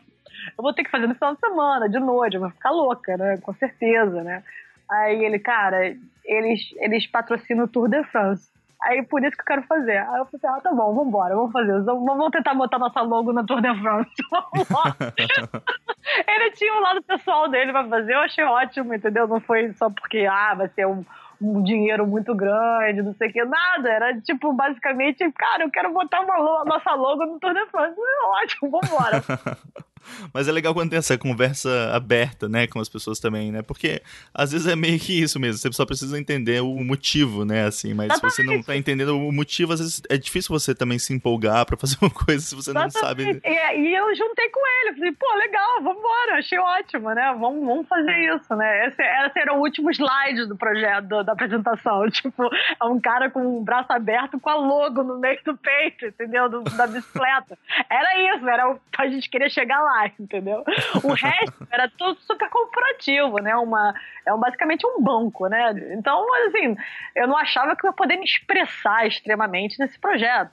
Eu 0.58 0.62
vou 0.62 0.74
ter 0.74 0.84
que 0.84 0.90
fazer 0.90 1.06
no 1.06 1.14
final 1.14 1.34
de 1.34 1.40
semana, 1.40 1.88
de 1.88 1.98
noite, 1.98 2.34
eu 2.34 2.40
vou 2.40 2.50
ficar 2.50 2.70
louca, 2.70 3.16
né? 3.16 3.38
Com 3.38 3.54
certeza, 3.54 4.22
né? 4.22 4.42
Aí 4.88 5.24
ele, 5.24 5.38
cara, 5.38 5.96
eles, 6.24 6.60
eles 6.76 7.06
patrocinam 7.06 7.64
o 7.64 7.68
Tour 7.68 7.88
de 7.88 8.02
France. 8.04 8.50
Aí 8.82 9.02
por 9.02 9.24
isso 9.24 9.36
que 9.36 9.42
eu 9.42 9.46
quero 9.46 9.62
fazer. 9.62 9.98
Aí 9.98 10.18
eu 10.18 10.26
falei 10.26 10.30
assim, 10.34 10.46
ah, 10.46 10.60
tá 10.60 10.72
bom, 10.72 10.94
vambora, 10.94 11.34
vamos 11.34 11.52
fazer. 11.52 11.82
Vamos 11.82 12.30
tentar 12.30 12.54
botar 12.54 12.78
nossa 12.78 13.00
logo 13.00 13.32
na 13.32 13.44
Tour 13.44 13.60
de 13.60 13.74
France. 13.80 14.10
Ele 16.28 16.50
tinha 16.52 16.74
um 16.74 16.80
lado 16.80 17.02
pessoal 17.02 17.48
dele 17.48 17.72
pra 17.72 17.88
fazer, 17.88 18.14
eu 18.14 18.20
achei 18.20 18.44
ótimo, 18.44 18.94
entendeu? 18.94 19.26
Não 19.26 19.40
foi 19.40 19.72
só 19.74 19.90
porque, 19.90 20.26
ah, 20.30 20.54
vai 20.54 20.68
ser 20.68 20.86
um, 20.86 21.04
um 21.40 21.62
dinheiro 21.62 22.06
muito 22.06 22.34
grande, 22.34 23.02
não 23.02 23.14
sei 23.14 23.28
o 23.28 23.32
que, 23.32 23.44
nada. 23.44 23.88
Era 23.88 24.20
tipo, 24.20 24.52
basicamente, 24.52 25.30
cara, 25.32 25.64
eu 25.64 25.70
quero 25.70 25.92
botar 25.92 26.20
uma 26.20 26.64
nossa 26.64 26.94
logo 26.94 27.26
no 27.26 27.40
Tour 27.40 27.54
de 27.54 27.66
France. 27.66 27.96
Ótimo, 28.42 28.70
vambora. 28.70 29.22
Mas 30.32 30.48
é 30.48 30.52
legal 30.52 30.74
quando 30.74 30.90
tem 30.90 30.98
essa 30.98 31.16
conversa 31.18 31.90
aberta, 31.92 32.48
né, 32.48 32.66
com 32.66 32.78
as 32.78 32.88
pessoas 32.88 33.18
também, 33.18 33.50
né? 33.50 33.62
Porque 33.62 34.02
às 34.34 34.52
vezes 34.52 34.66
é 34.66 34.76
meio 34.76 34.98
que 34.98 35.20
isso 35.20 35.38
mesmo, 35.38 35.58
você 35.58 35.72
só 35.72 35.86
precisa 35.86 36.18
entender 36.18 36.60
o 36.62 36.84
motivo, 36.84 37.44
né, 37.44 37.66
assim, 37.66 37.94
mas 37.94 38.14
se 38.14 38.20
você 38.20 38.42
não 38.42 38.62
tá 38.62 38.76
entendendo 38.76 39.16
o 39.16 39.32
motivo, 39.32 39.72
às 39.72 39.80
vezes 39.80 40.02
é 40.08 40.16
difícil 40.16 40.58
você 40.58 40.74
também 40.74 40.98
se 40.98 41.12
empolgar 41.12 41.64
para 41.66 41.76
fazer 41.76 41.96
uma 42.02 42.10
coisa 42.10 42.40
se 42.40 42.54
você 42.54 42.72
não 42.72 42.90
sabe. 42.90 43.40
E, 43.44 43.48
e, 43.48 43.94
eu 43.94 44.14
juntei 44.14 44.48
com 44.50 44.60
ele, 44.66 44.96
falei, 44.96 45.12
pô, 45.12 45.34
legal, 45.36 45.82
vambora, 45.82 46.38
achei 46.38 46.58
ótimo, 46.58 47.10
né? 47.10 47.34
Vamos, 47.38 47.66
vamos 47.66 47.88
fazer 47.88 48.34
isso, 48.34 48.54
né? 48.54 48.86
Esse, 48.86 49.02
esse 49.02 49.38
era 49.38 49.54
o 49.54 49.60
último 49.60 49.90
slide 49.90 50.46
do 50.46 50.56
projeto, 50.56 51.22
da 51.24 51.32
apresentação. 51.32 52.06
Tipo, 52.16 52.44
é 52.80 52.84
um 52.84 52.98
cara 52.98 53.30
com 53.30 53.58
o 53.58 53.62
braço 53.62 53.92
aberto 53.92 54.40
com 54.40 54.48
a 54.48 54.54
logo 54.54 55.02
no 55.02 55.18
meio 55.18 55.38
do 55.44 55.56
peito, 55.56 56.06
entendeu? 56.06 56.48
Do, 56.48 56.62
da 56.62 56.86
bicicleta. 56.86 57.58
Era 57.90 58.36
isso, 58.36 58.48
era 58.48 58.70
o, 58.70 58.80
a 58.96 59.06
gente 59.06 59.28
queria 59.28 59.50
chegar 59.50 59.80
lá 59.82 59.95
entendeu? 60.18 60.64
O 61.02 61.12
resto 61.12 61.66
era 61.70 61.90
tudo 61.96 62.18
super 62.20 62.48
corporativo, 62.48 63.38
né? 63.38 63.54
Uma, 63.56 63.94
é 64.24 64.32
um, 64.32 64.38
basicamente 64.38 64.86
um 64.86 65.02
banco, 65.02 65.46
né? 65.46 65.72
Então, 65.92 66.26
assim, 66.46 66.76
eu 67.14 67.26
não 67.26 67.36
achava 67.36 67.76
que 67.76 67.86
eu 67.86 67.90
ia 67.90 67.96
poder 67.96 68.16
me 68.16 68.24
expressar 68.24 69.06
extremamente 69.06 69.78
nesse 69.78 69.98
projeto. 69.98 70.52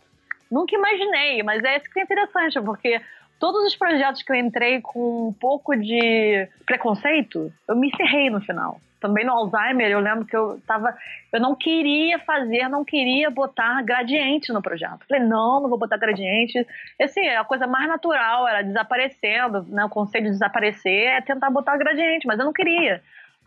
Nunca 0.52 0.76
imaginei, 0.76 1.41
mas 1.41 1.64
é 1.64 1.78
isso 1.78 1.89
que 1.89 2.00
é 2.00 2.04
interessante, 2.04 2.62
porque 2.62 3.02
todos 3.44 3.66
os 3.66 3.76
projetos 3.76 4.24
que 4.24 4.32
eu 4.32 4.38
entrei 4.38 4.80
com 4.80 5.28
um 5.28 5.34
pouco 5.34 5.76
de 5.76 6.48
preconceito, 6.66 7.52
eu 7.68 7.76
me 7.76 7.94
ferrei 7.94 8.30
no 8.30 8.39
final 8.39 8.80
também 9.02 9.26
no 9.26 9.34
Alzheimer, 9.34 9.91
eu 9.91 10.00
lembro 10.00 10.24
que 10.24 10.34
eu 10.34 10.62
tava. 10.66 10.96
Eu 11.30 11.41
não 11.41 11.54
queria 11.54 12.18
fazer, 12.20 12.70
não 12.70 12.86
queria 12.86 13.30
botar 13.30 13.82
gradiente 13.82 14.54
no 14.54 14.62
projeto. 14.62 15.06
Falei, 15.10 15.26
não, 15.26 15.60
não 15.60 15.68
vou 15.68 15.78
botar 15.78 15.98
gradiente. 15.98 16.66
Assim, 17.02 17.28
a 17.28 17.44
coisa 17.44 17.68
mais 17.68 17.86
natural 17.86 18.48
era 18.48 18.62
desaparecendo, 18.62 19.64
né? 19.64 19.84
O 19.84 19.89
conceito 19.89 20.24
de 20.24 20.30
desaparecer 20.30 21.10
é 21.10 21.20
tentar 21.20 21.50
botar 21.50 21.76
gradiente, 21.76 22.26
mas 22.26 22.39
eu 22.39 22.46
não 22.46 22.54
queria. 22.54 23.04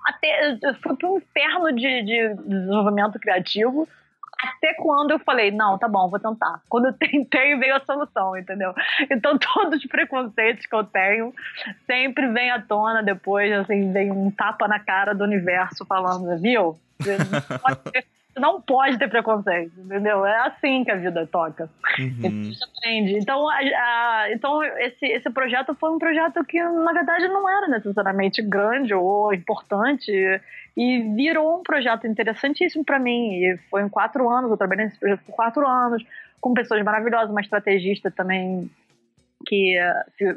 Até, 0.06 0.58
eu 0.62 0.74
fui 0.74 0.94
para 0.94 1.08
um 1.08 1.16
inferno 1.16 1.72
de, 1.72 2.02
de 2.02 2.34
desenvolvimento 2.34 3.18
criativo 3.18 3.88
até 4.38 4.74
quando 4.74 5.12
eu 5.12 5.18
falei, 5.18 5.50
não, 5.50 5.78
tá 5.78 5.88
bom, 5.88 6.08
vou 6.08 6.18
tentar. 6.18 6.60
Quando 6.68 6.86
eu 6.86 6.92
tentei, 6.98 7.56
veio 7.56 7.76
a 7.76 7.80
solução, 7.80 8.36
entendeu? 8.36 8.74
Então, 9.10 9.38
todos 9.38 9.78
os 9.78 9.86
preconceitos 9.86 10.66
que 10.66 10.74
eu 10.74 10.84
tenho 10.84 11.34
sempre 11.86 12.28
vem 12.28 12.50
à 12.50 12.60
tona 12.60 13.02
depois, 13.02 13.52
assim, 13.52 13.92
vem 13.92 14.10
um 14.10 14.30
tapa 14.30 14.68
na 14.68 14.78
cara 14.78 15.14
do 15.14 15.24
universo 15.24 15.84
falando, 15.86 16.40
viu? 16.40 16.78
Não 18.38 18.60
pode 18.60 18.98
ter 18.98 19.08
preconceito, 19.08 19.72
entendeu? 19.80 20.24
É 20.26 20.46
assim 20.46 20.84
que 20.84 20.90
a 20.90 20.96
vida 20.96 21.26
toca. 21.26 21.68
Uhum. 21.98 22.52
aprende. 22.76 23.18
Então, 23.18 23.48
a, 23.48 23.56
a, 23.56 24.32
então 24.32 24.62
esse, 24.62 25.06
esse 25.06 25.30
projeto 25.30 25.74
foi 25.74 25.90
um 25.90 25.98
projeto 25.98 26.44
que, 26.44 26.62
na 26.62 26.92
verdade, 26.92 27.28
não 27.28 27.48
era 27.48 27.68
necessariamente 27.68 28.42
grande 28.42 28.94
ou 28.94 29.32
importante 29.32 30.12
e 30.76 31.00
virou 31.14 31.60
um 31.60 31.62
projeto 31.62 32.06
interessantíssimo 32.06 32.84
para 32.84 32.98
mim. 32.98 33.32
E 33.34 33.56
foi 33.70 33.82
em 33.82 33.88
quatro 33.88 34.28
anos, 34.28 34.50
eu 34.50 34.56
trabalhei 34.56 34.86
nesse 34.86 34.98
projeto 34.98 35.24
por 35.24 35.34
quatro 35.34 35.66
anos, 35.66 36.04
com 36.40 36.52
pessoas 36.52 36.82
maravilhosas, 36.84 37.30
uma 37.30 37.40
estrategista 37.40 38.10
também 38.10 38.70
que 39.46 39.78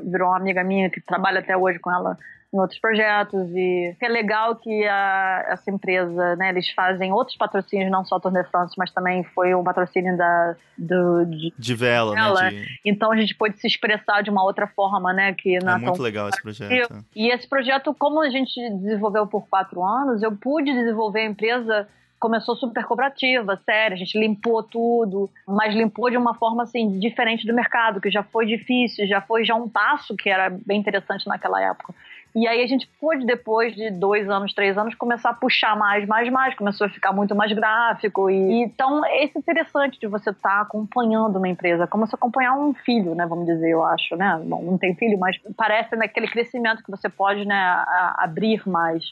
virou 0.04 0.30
uma 0.30 0.38
amiga 0.38 0.64
minha, 0.64 0.90
que 0.90 1.02
trabalha 1.02 1.40
até 1.40 1.56
hoje 1.56 1.80
com 1.80 1.92
ela 1.92 2.18
em 2.54 2.60
outros 2.60 2.80
projetos 2.80 3.48
e 3.56 3.96
é 4.02 4.08
legal 4.08 4.56
que 4.56 4.86
a, 4.88 5.46
essa 5.50 5.70
empresa, 5.70 6.36
né, 6.36 6.50
eles 6.50 6.70
fazem 6.72 7.14
outros 7.14 7.38
patrocínios, 7.38 7.92
não 7.92 8.04
só 8.04 8.16
a 8.16 8.20
Tour 8.20 8.32
de 8.32 8.44
France, 8.46 8.74
mas 8.78 8.92
também 8.92 9.24
foi 9.24 9.54
um 9.54 9.64
patrocínio 9.64 10.18
da 10.18 10.56
do, 10.78 11.26
de, 11.26 11.54
de 11.58 11.76
vela, 11.76 12.16
né? 12.16 12.50
De... 12.50 12.80
Então 12.84 13.12
a 13.12 13.18
gente 13.18 13.36
pôde 13.36 13.60
se 13.60 13.68
expressar 13.68 14.24
de 14.24 14.30
uma 14.30 14.44
outra 14.44 14.66
forma, 14.66 15.14
né, 15.14 15.34
que 15.34 15.60
na 15.64 15.76
é 15.76 15.78
muito 15.78 16.02
legal 16.02 16.30
esse 16.30 16.42
projeto. 16.42 17.06
E 17.16 17.32
esse 17.32 17.48
projeto, 17.48 17.94
como 17.94 18.22
a 18.22 18.30
gente 18.30 18.60
desenvolveu 18.78 19.28
por 19.28 19.48
quatro 19.48 19.84
anos, 19.84 20.24
eu 20.24 20.32
pude 20.36 20.74
desenvolver 20.74 21.22
a 21.22 21.26
empresa 21.26 21.88
começou 22.20 22.56
super 22.56 22.84
cooperativa, 22.84 23.56
séria, 23.66 23.96
a 23.96 23.98
gente 23.98 24.20
limpou 24.20 24.62
tudo, 24.62 25.30
mas 25.48 25.74
limpou 25.74 26.10
de 26.10 26.18
uma 26.18 26.36
forma 26.36 26.64
assim 26.64 27.00
diferente 27.00 27.48
do 27.48 27.54
mercado, 27.54 28.02
que 28.02 28.12
já 28.12 28.22
foi 28.22 28.46
difícil, 28.46 29.08
já 29.08 29.22
foi 29.22 29.46
já 29.46 29.56
um 29.56 29.70
passo 29.70 30.16
que 30.16 30.30
era 30.30 30.50
bem 30.50 30.80
interessante 30.80 31.26
naquela 31.28 31.62
época. 31.62 31.94
E 32.36 32.48
aí 32.48 32.64
a 32.64 32.68
gente 32.68 32.88
pôde, 33.00 33.26
depois 33.26 33.74
de 33.76 33.90
dois 33.90 34.30
anos, 34.30 34.54
três 34.54 34.78
anos, 34.78 34.94
começar 34.94 35.32
a 35.32 35.34
puxar 35.34 35.76
mais, 35.76 36.08
mais, 36.08 36.32
mais. 36.32 36.56
Começou 36.56 36.86
a 36.86 36.90
ficar 36.90 37.12
muito 37.12 37.36
mais 37.36 37.52
gráfico. 37.52 38.30
E, 38.30 38.64
então, 38.64 39.04
esse 39.06 39.38
é 39.38 39.40
interessante 39.40 40.00
de 40.00 40.08
você 40.08 40.30
estar 40.30 40.50
tá 40.50 40.62
acompanhando 40.62 41.38
uma 41.38 41.48
empresa, 41.48 41.88
como 41.88 42.06
se 42.06 42.14
acompanhar 42.14 42.54
um 42.54 42.74
filho, 42.74 43.16
né? 43.16 43.26
Vamos 43.26 43.46
dizer, 43.46 43.72
eu 43.72 43.84
acho, 43.84 44.16
né? 44.16 44.40
Bom, 44.46 44.62
não 44.62 44.78
tem 44.78 44.96
filho, 44.96 45.18
mas 45.18 45.38
parece 45.58 45.96
naquele 45.96 46.28
crescimento 46.28 46.84
que 46.84 46.92
você 46.92 47.10
pode, 47.10 47.46
né, 47.46 47.84
abrir 48.18 48.62
mais. 48.68 49.12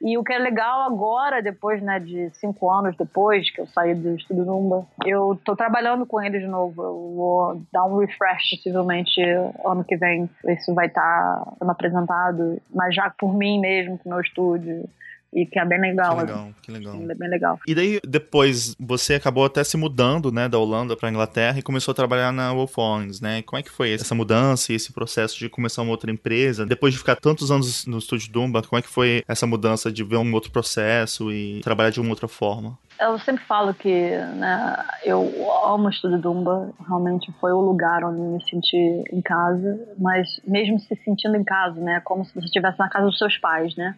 E 0.00 0.16
o 0.16 0.22
que 0.22 0.32
é 0.32 0.38
legal 0.38 0.82
agora, 0.82 1.42
depois 1.42 1.82
né, 1.82 1.98
de 1.98 2.30
cinco 2.34 2.70
anos 2.70 2.96
depois 2.96 3.50
que 3.50 3.60
eu 3.60 3.66
saí 3.66 3.94
do 3.94 4.14
Estudo 4.14 4.44
Numba, 4.44 4.86
eu 5.04 5.32
estou 5.32 5.56
trabalhando 5.56 6.06
com 6.06 6.22
ele 6.22 6.38
de 6.38 6.46
novo. 6.46 6.82
Eu 6.82 7.14
vou 7.16 7.62
dar 7.72 7.84
um 7.84 7.98
refresh, 7.98 8.56
possivelmente, 8.56 9.20
ano 9.64 9.82
que 9.82 9.96
vem. 9.96 10.30
Isso 10.46 10.72
vai 10.72 10.86
estar 10.86 11.02
tá 11.02 11.52
sendo 11.58 11.70
apresentado, 11.70 12.62
mas 12.72 12.94
já 12.94 13.10
por 13.10 13.34
mim 13.34 13.60
mesmo, 13.60 13.98
com 13.98 14.08
o 14.08 14.12
meu 14.12 14.20
estúdio. 14.20 14.88
E 15.32 15.44
que 15.44 15.58
é 15.58 15.64
bem 15.64 15.80
legal. 15.80 16.16
Que 16.16 16.20
legal, 16.22 16.48
que 16.62 16.72
legal. 16.72 16.94
É 17.10 17.14
bem 17.14 17.28
legal. 17.28 17.60
E 17.66 17.74
daí, 17.74 18.00
depois, 18.06 18.74
você 18.80 19.14
acabou 19.14 19.44
até 19.44 19.62
se 19.62 19.76
mudando, 19.76 20.32
né, 20.32 20.48
da 20.48 20.58
Holanda 20.58 20.96
para 20.96 21.10
Inglaterra 21.10 21.58
e 21.58 21.62
começou 21.62 21.92
a 21.92 21.94
trabalhar 21.94 22.32
na 22.32 22.52
Wolfons, 22.52 23.20
né? 23.20 23.42
Como 23.42 23.58
é 23.58 23.62
que 23.62 23.70
foi 23.70 23.92
essa 23.92 24.14
mudança 24.14 24.72
e 24.72 24.76
esse 24.76 24.92
processo 24.92 25.38
de 25.38 25.48
começar 25.48 25.82
uma 25.82 25.90
outra 25.90 26.10
empresa? 26.10 26.64
Depois 26.64 26.94
de 26.94 26.98
ficar 26.98 27.16
tantos 27.16 27.50
anos 27.50 27.86
no 27.86 27.98
estúdio 27.98 28.32
Dumba, 28.32 28.62
como 28.62 28.78
é 28.78 28.82
que 28.82 28.88
foi 28.88 29.22
essa 29.28 29.46
mudança 29.46 29.92
de 29.92 30.02
ver 30.02 30.16
um 30.16 30.32
outro 30.32 30.50
processo 30.50 31.30
e 31.30 31.60
trabalhar 31.60 31.90
de 31.90 32.00
uma 32.00 32.10
outra 32.10 32.28
forma? 32.28 32.78
Eu 33.00 33.16
sempre 33.20 33.44
falo 33.44 33.72
que 33.74 33.88
né, 33.90 34.84
eu 35.04 35.30
amo 35.64 35.86
o 35.86 35.90
Estúdio 35.90 36.18
Dumba, 36.18 36.72
realmente 36.86 37.32
foi 37.40 37.52
o 37.52 37.60
lugar 37.60 38.02
onde 38.02 38.20
me 38.20 38.42
senti 38.42 39.04
em 39.12 39.20
casa, 39.22 39.78
mas 39.96 40.40
mesmo 40.44 40.80
se 40.80 40.96
sentindo 41.04 41.36
em 41.36 41.44
casa, 41.44 41.80
né, 41.80 42.00
como 42.00 42.24
se 42.24 42.34
você 42.34 42.46
estivesse 42.46 42.76
na 42.78 42.88
casa 42.88 43.06
dos 43.06 43.18
seus 43.18 43.36
pais, 43.38 43.76
né? 43.76 43.94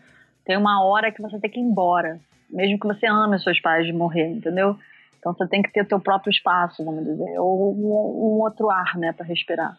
Tem 0.50 0.56
uma 0.56 0.82
hora 0.82 1.12
que 1.12 1.22
você 1.22 1.38
tem 1.38 1.48
que 1.48 1.60
ir 1.60 1.62
embora, 1.62 2.18
mesmo 2.50 2.76
que 2.76 2.84
você 2.84 3.06
ame 3.06 3.38
seus 3.38 3.60
pais 3.60 3.86
de 3.86 3.92
morrer, 3.92 4.26
entendeu? 4.26 4.76
Então 5.16 5.32
você 5.32 5.46
tem 5.46 5.62
que 5.62 5.72
ter 5.72 5.86
teu 5.86 6.00
próprio 6.00 6.28
espaço, 6.28 6.84
vamos 6.84 7.04
dizer, 7.04 7.38
ou 7.38 7.72
um, 7.72 7.86
um 7.86 8.40
outro 8.40 8.68
ar, 8.68 8.98
né, 8.98 9.12
para 9.12 9.24
respirar. 9.24 9.78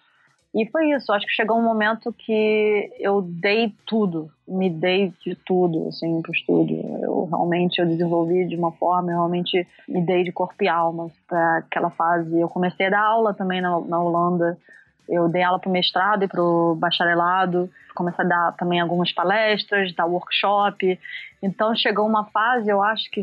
E 0.56 0.66
foi 0.72 0.92
isso, 0.92 1.12
acho 1.12 1.26
que 1.26 1.34
chegou 1.34 1.58
um 1.58 1.62
momento 1.62 2.14
que 2.14 2.90
eu 3.02 3.22
dei 3.22 3.74
tudo, 3.86 4.32
me 4.48 4.70
dei 4.70 5.14
de 5.26 5.36
tudo, 5.36 5.90
assim, 5.90 6.22
pro 6.22 6.32
estúdio. 6.32 6.78
Eu 7.02 7.26
realmente 7.26 7.82
eu 7.82 7.86
desenvolvi 7.86 8.48
de 8.48 8.56
uma 8.56 8.72
forma, 8.72 9.12
eu 9.12 9.18
realmente 9.18 9.68
me 9.90 10.02
dei 10.06 10.24
de 10.24 10.32
corpo 10.32 10.64
e 10.64 10.70
alma 10.70 11.12
para 11.28 11.58
aquela 11.58 11.90
fase. 11.90 12.40
Eu 12.40 12.48
comecei 12.48 12.86
a 12.86 12.92
dar 12.92 13.02
aula 13.02 13.34
também 13.34 13.60
na, 13.60 13.78
na 13.82 14.02
Holanda. 14.02 14.58
Eu 15.08 15.28
dei 15.28 15.44
aula 15.44 15.60
para 15.60 15.70
o 15.70 15.72
mestrado 15.72 16.24
e 16.24 16.28
para 16.28 16.42
o 16.42 16.76
bacharelado. 16.76 17.70
Comecei 17.96 18.26
a 18.26 18.28
dar 18.28 18.52
também 18.54 18.80
algumas 18.80 19.12
palestras, 19.12 19.94
dar 19.94 20.06
workshop. 20.06 21.00
Então 21.42 21.76
chegou 21.76 22.08
uma 22.08 22.26
fase, 22.26 22.70
eu 22.70 22.82
acho 22.82 23.10
que 23.12 23.22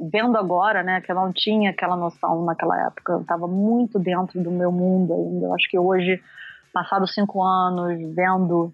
vendo 0.00 0.36
agora, 0.36 0.82
né, 0.82 1.00
que 1.00 1.10
eu 1.10 1.16
não 1.16 1.32
tinha 1.32 1.70
aquela 1.70 1.96
noção 1.96 2.44
naquela 2.44 2.86
época. 2.86 3.12
Eu 3.12 3.20
estava 3.22 3.46
muito 3.46 3.98
dentro 3.98 4.42
do 4.42 4.50
meu 4.50 4.70
mundo 4.70 5.12
ainda. 5.14 5.46
Eu 5.46 5.54
acho 5.54 5.68
que 5.68 5.78
hoje, 5.78 6.22
passados 6.72 7.14
cinco 7.14 7.42
anos, 7.42 7.98
vendo 8.14 8.72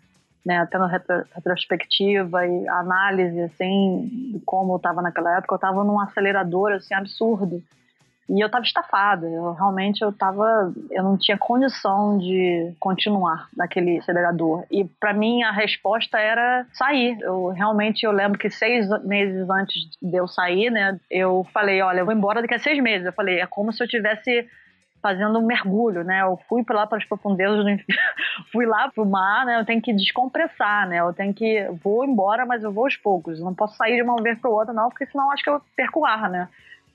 né, 0.48 0.66
tendo 0.70 0.86
retrospectiva 0.86 2.46
e 2.46 2.68
análise, 2.68 3.38
assim, 3.42 4.30
de 4.32 4.40
como 4.46 4.72
eu 4.72 4.76
estava 4.78 5.02
naquela 5.02 5.36
época, 5.36 5.54
eu 5.54 5.56
estava 5.56 5.84
num 5.84 6.00
acelerador, 6.00 6.72
assim, 6.72 6.94
absurdo. 6.94 7.62
E 8.28 8.40
eu 8.40 8.46
estava 8.46 8.64
estafada, 8.64 9.26
eu 9.26 9.52
realmente 9.52 10.02
eu 10.02 10.12
tava, 10.12 10.72
eu 10.90 11.02
não 11.02 11.16
tinha 11.16 11.38
condição 11.38 12.18
de 12.18 12.74
continuar 12.78 13.48
naquele 13.56 13.98
acelerador. 13.98 14.64
E 14.70 14.84
para 14.84 15.14
mim 15.14 15.42
a 15.42 15.50
resposta 15.50 16.18
era 16.18 16.66
sair. 16.72 17.18
Eu 17.20 17.48
realmente 17.48 18.04
eu 18.04 18.12
lembro 18.12 18.38
que 18.38 18.50
seis 18.50 18.86
meses 19.02 19.48
antes 19.48 19.88
de 20.02 20.16
eu 20.16 20.28
sair, 20.28 20.70
né, 20.70 21.00
eu 21.10 21.46
falei, 21.54 21.80
olha, 21.80 22.00
eu 22.00 22.04
vou 22.04 22.14
embora 22.14 22.42
daqui 22.42 22.54
a 22.54 22.58
seis 22.58 22.82
meses. 22.82 23.06
Eu 23.06 23.12
falei, 23.12 23.40
é 23.40 23.46
como 23.46 23.72
se 23.72 23.82
eu 23.82 23.88
tivesse 23.88 24.46
fazendo 25.00 25.38
um 25.38 25.46
mergulho, 25.46 26.04
né? 26.04 26.22
Eu 26.22 26.38
fui 26.48 26.64
lá 26.68 26.86
para 26.86 26.98
as 26.98 27.04
profundezas 27.04 27.64
fui 28.52 28.66
lá 28.66 28.90
pro 28.90 29.06
mar, 29.06 29.46
né? 29.46 29.60
Eu 29.60 29.64
tenho 29.64 29.80
que 29.80 29.92
descompressar, 29.92 30.88
né? 30.88 31.00
Eu 31.00 31.12
tenho 31.12 31.32
que 31.32 31.66
vou 31.82 32.04
embora, 32.04 32.44
mas 32.44 32.62
eu 32.62 32.72
vou 32.72 32.84
aos 32.84 32.96
poucos. 32.96 33.38
Eu 33.38 33.44
não 33.44 33.54
posso 33.54 33.76
sair 33.76 33.96
de 33.96 34.02
uma 34.02 34.20
vez 34.22 34.38
para 34.38 34.50
outra 34.50 34.74
não, 34.74 34.88
porque 34.88 35.06
senão 35.06 35.30
acho 35.30 35.42
que 35.42 35.50
eu 35.50 35.60
perco 35.76 36.00
o 36.00 36.06
ar, 36.06 36.28
né? 36.28 36.48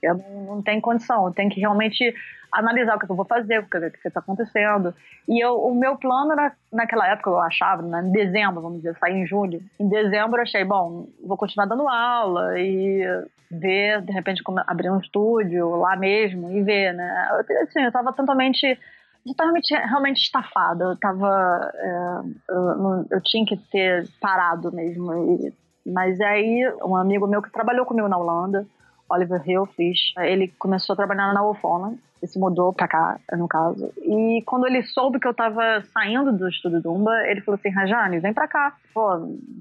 Eu 0.06 0.16
não, 0.16 0.56
não 0.56 0.62
tenho 0.62 0.82
condição. 0.82 1.28
Eu 1.28 1.34
tenho 1.34 1.50
que 1.50 1.60
realmente 1.60 2.14
analisar 2.52 2.96
o 2.96 3.00
que 3.00 3.10
eu 3.10 3.16
vou 3.16 3.26
fazer, 3.26 3.60
o 3.60 3.66
que 3.68 4.08
está 4.08 4.20
acontecendo. 4.20 4.94
E 5.28 5.44
eu, 5.44 5.56
o 5.56 5.74
meu 5.74 5.98
plano 5.98 6.34
era, 6.34 6.54
naquela 6.72 7.08
época, 7.08 7.30
eu 7.30 7.40
achava, 7.40 7.82
né, 7.82 8.02
em 8.06 8.12
dezembro, 8.12 8.62
vamos 8.62 8.78
dizer, 8.78 8.96
sair 8.98 9.16
em 9.16 9.26
julho. 9.26 9.62
Em 9.80 9.90
dezembro 9.90 10.38
eu 10.38 10.44
achei, 10.44 10.64
bom, 10.64 11.08
vou 11.26 11.38
continuar 11.38 11.66
dando 11.66 11.88
aula 11.88 12.60
e 12.60 13.04
ver, 13.50 14.02
de 14.02 14.12
repente, 14.12 14.44
como 14.44 14.62
abrir 14.68 14.92
um 14.92 15.00
estúdio 15.00 15.76
lá 15.78 15.96
mesmo 15.96 16.52
e 16.52 16.62
ver, 16.64 16.94
né? 16.94 17.30
Eu, 17.32 17.64
assim, 17.64 17.82
eu 17.82 17.88
estava 17.88 18.14
totalmente 18.14 18.78
estava 19.26 19.52
realmente 19.88 20.22
estafada. 20.22 20.84
Eu 20.84 20.98
tava. 20.98 21.72
É, 21.76 22.54
eu, 22.54 23.06
eu, 23.10 23.22
tinha 23.22 23.46
que 23.46 23.56
ter 23.56 24.08
parado 24.20 24.72
mesmo. 24.72 25.14
E, 25.14 25.54
mas 25.86 26.20
aí, 26.22 26.70
um 26.84 26.96
amigo 26.96 27.28
meu 27.28 27.42
que 27.42 27.52
trabalhou 27.52 27.86
comigo 27.86 28.08
na 28.08 28.18
Holanda, 28.18 28.66
Oliver 29.14 29.42
Hillfish, 29.48 30.14
ele 30.18 30.48
começou 30.60 30.94
a 30.94 30.98
trabalhar 30.98 31.34
na 31.34 31.42
Wolfona 31.42 31.96
e 32.24 32.28
se 32.28 32.40
mudou 32.40 32.72
pra 32.72 32.88
cá, 32.88 33.20
no 33.34 33.48
caso. 33.50 33.92
E 33.98 34.42
quando 34.46 34.66
ele 34.66 34.82
soube 34.84 35.20
que 35.20 35.28
eu 35.28 35.34
tava 35.34 35.84
saindo 35.94 36.32
do 36.32 36.48
estúdio 36.48 36.82
Dumba, 36.82 37.12
ele 37.28 37.42
falou 37.42 37.60
assim, 37.60 37.70
Rajane, 37.70 38.20
vem 38.20 38.34
pra 38.34 38.48
cá. 38.48 38.74
Pô, 38.94 39.18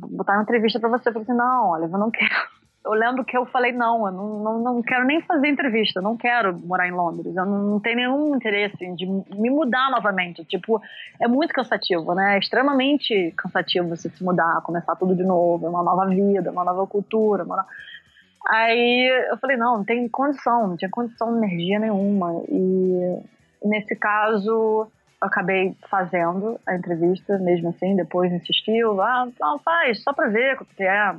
botar 0.08 0.34
uma 0.34 0.42
entrevista 0.42 0.78
pra 0.78 0.88
você. 0.88 1.08
Eu 1.08 1.12
falei 1.12 1.26
assim, 1.28 1.36
não, 1.36 1.70
Oliver, 1.70 1.94
eu 1.94 1.98
não 1.98 2.10
quero. 2.10 2.30
Eu 2.84 2.94
lembro 2.94 3.24
que 3.24 3.36
eu 3.36 3.46
falei, 3.46 3.70
não, 3.70 4.08
eu 4.08 4.12
não, 4.12 4.38
não, 4.40 4.58
não 4.58 4.82
quero 4.82 5.04
nem 5.04 5.22
fazer 5.22 5.46
entrevista, 5.46 6.00
não 6.00 6.16
quero 6.16 6.58
morar 6.66 6.88
em 6.88 6.90
Londres, 6.90 7.36
eu 7.36 7.46
não, 7.46 7.62
não 7.62 7.78
tenho 7.78 7.94
nenhum 7.94 8.34
interesse 8.34 8.76
de 8.96 9.06
me 9.06 9.50
mudar 9.50 9.88
novamente. 9.88 10.44
Tipo, 10.44 10.82
é 11.20 11.28
muito 11.28 11.54
cansativo, 11.54 12.12
né? 12.12 12.34
É 12.34 12.38
extremamente 12.40 13.32
cansativo 13.36 13.88
você 13.88 14.08
se 14.08 14.24
mudar, 14.24 14.60
começar 14.62 14.96
tudo 14.96 15.14
de 15.14 15.22
novo, 15.22 15.68
uma 15.68 15.80
nova 15.80 16.06
vida, 16.06 16.50
uma 16.50 16.64
nova 16.64 16.84
cultura, 16.88 17.44
uma 17.44 17.58
nova 17.58 17.68
Aí 18.48 19.28
eu 19.30 19.38
falei, 19.38 19.56
não, 19.56 19.78
não 19.78 19.84
tem 19.84 20.08
condição, 20.08 20.68
não 20.68 20.76
tinha 20.76 20.90
condição 20.90 21.36
energia 21.36 21.78
nenhuma. 21.78 22.42
E 22.48 23.22
nesse 23.64 23.94
caso, 23.94 24.50
eu 24.50 24.88
acabei 25.20 25.76
fazendo 25.88 26.58
a 26.66 26.74
entrevista, 26.74 27.38
mesmo 27.38 27.70
assim, 27.70 27.94
depois 27.94 28.32
insistiu, 28.32 29.00
ah, 29.00 29.28
não, 29.40 29.58
faz, 29.60 30.02
só 30.02 30.12
pra 30.12 30.28
ver 30.28 30.60
o 30.60 30.64
que 30.64 30.82
é, 30.82 31.12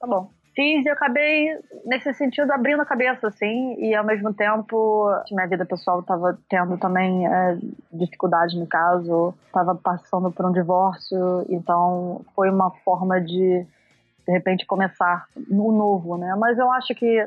tá 0.00 0.06
bom. 0.06 0.30
Fiz 0.54 0.84
e 0.84 0.88
acabei, 0.88 1.56
nesse 1.84 2.12
sentido, 2.14 2.50
abrindo 2.50 2.82
a 2.82 2.86
cabeça, 2.86 3.28
assim, 3.28 3.76
e 3.78 3.94
ao 3.94 4.04
mesmo 4.04 4.34
tempo, 4.34 5.08
minha 5.30 5.46
vida 5.46 5.64
pessoal 5.64 6.00
estava 6.00 6.36
tendo 6.48 6.76
também 6.78 7.28
é, 7.28 7.56
dificuldades 7.92 8.56
no 8.56 8.66
caso, 8.66 9.34
estava 9.46 9.76
passando 9.76 10.32
por 10.32 10.46
um 10.46 10.52
divórcio, 10.52 11.46
então 11.48 12.22
foi 12.34 12.50
uma 12.50 12.72
forma 12.84 13.20
de 13.20 13.64
de 14.28 14.32
repente 14.34 14.66
começar 14.66 15.26
no 15.48 15.72
novo, 15.72 16.18
né? 16.18 16.36
Mas 16.38 16.58
eu 16.58 16.70
acho 16.70 16.94
que 16.94 17.26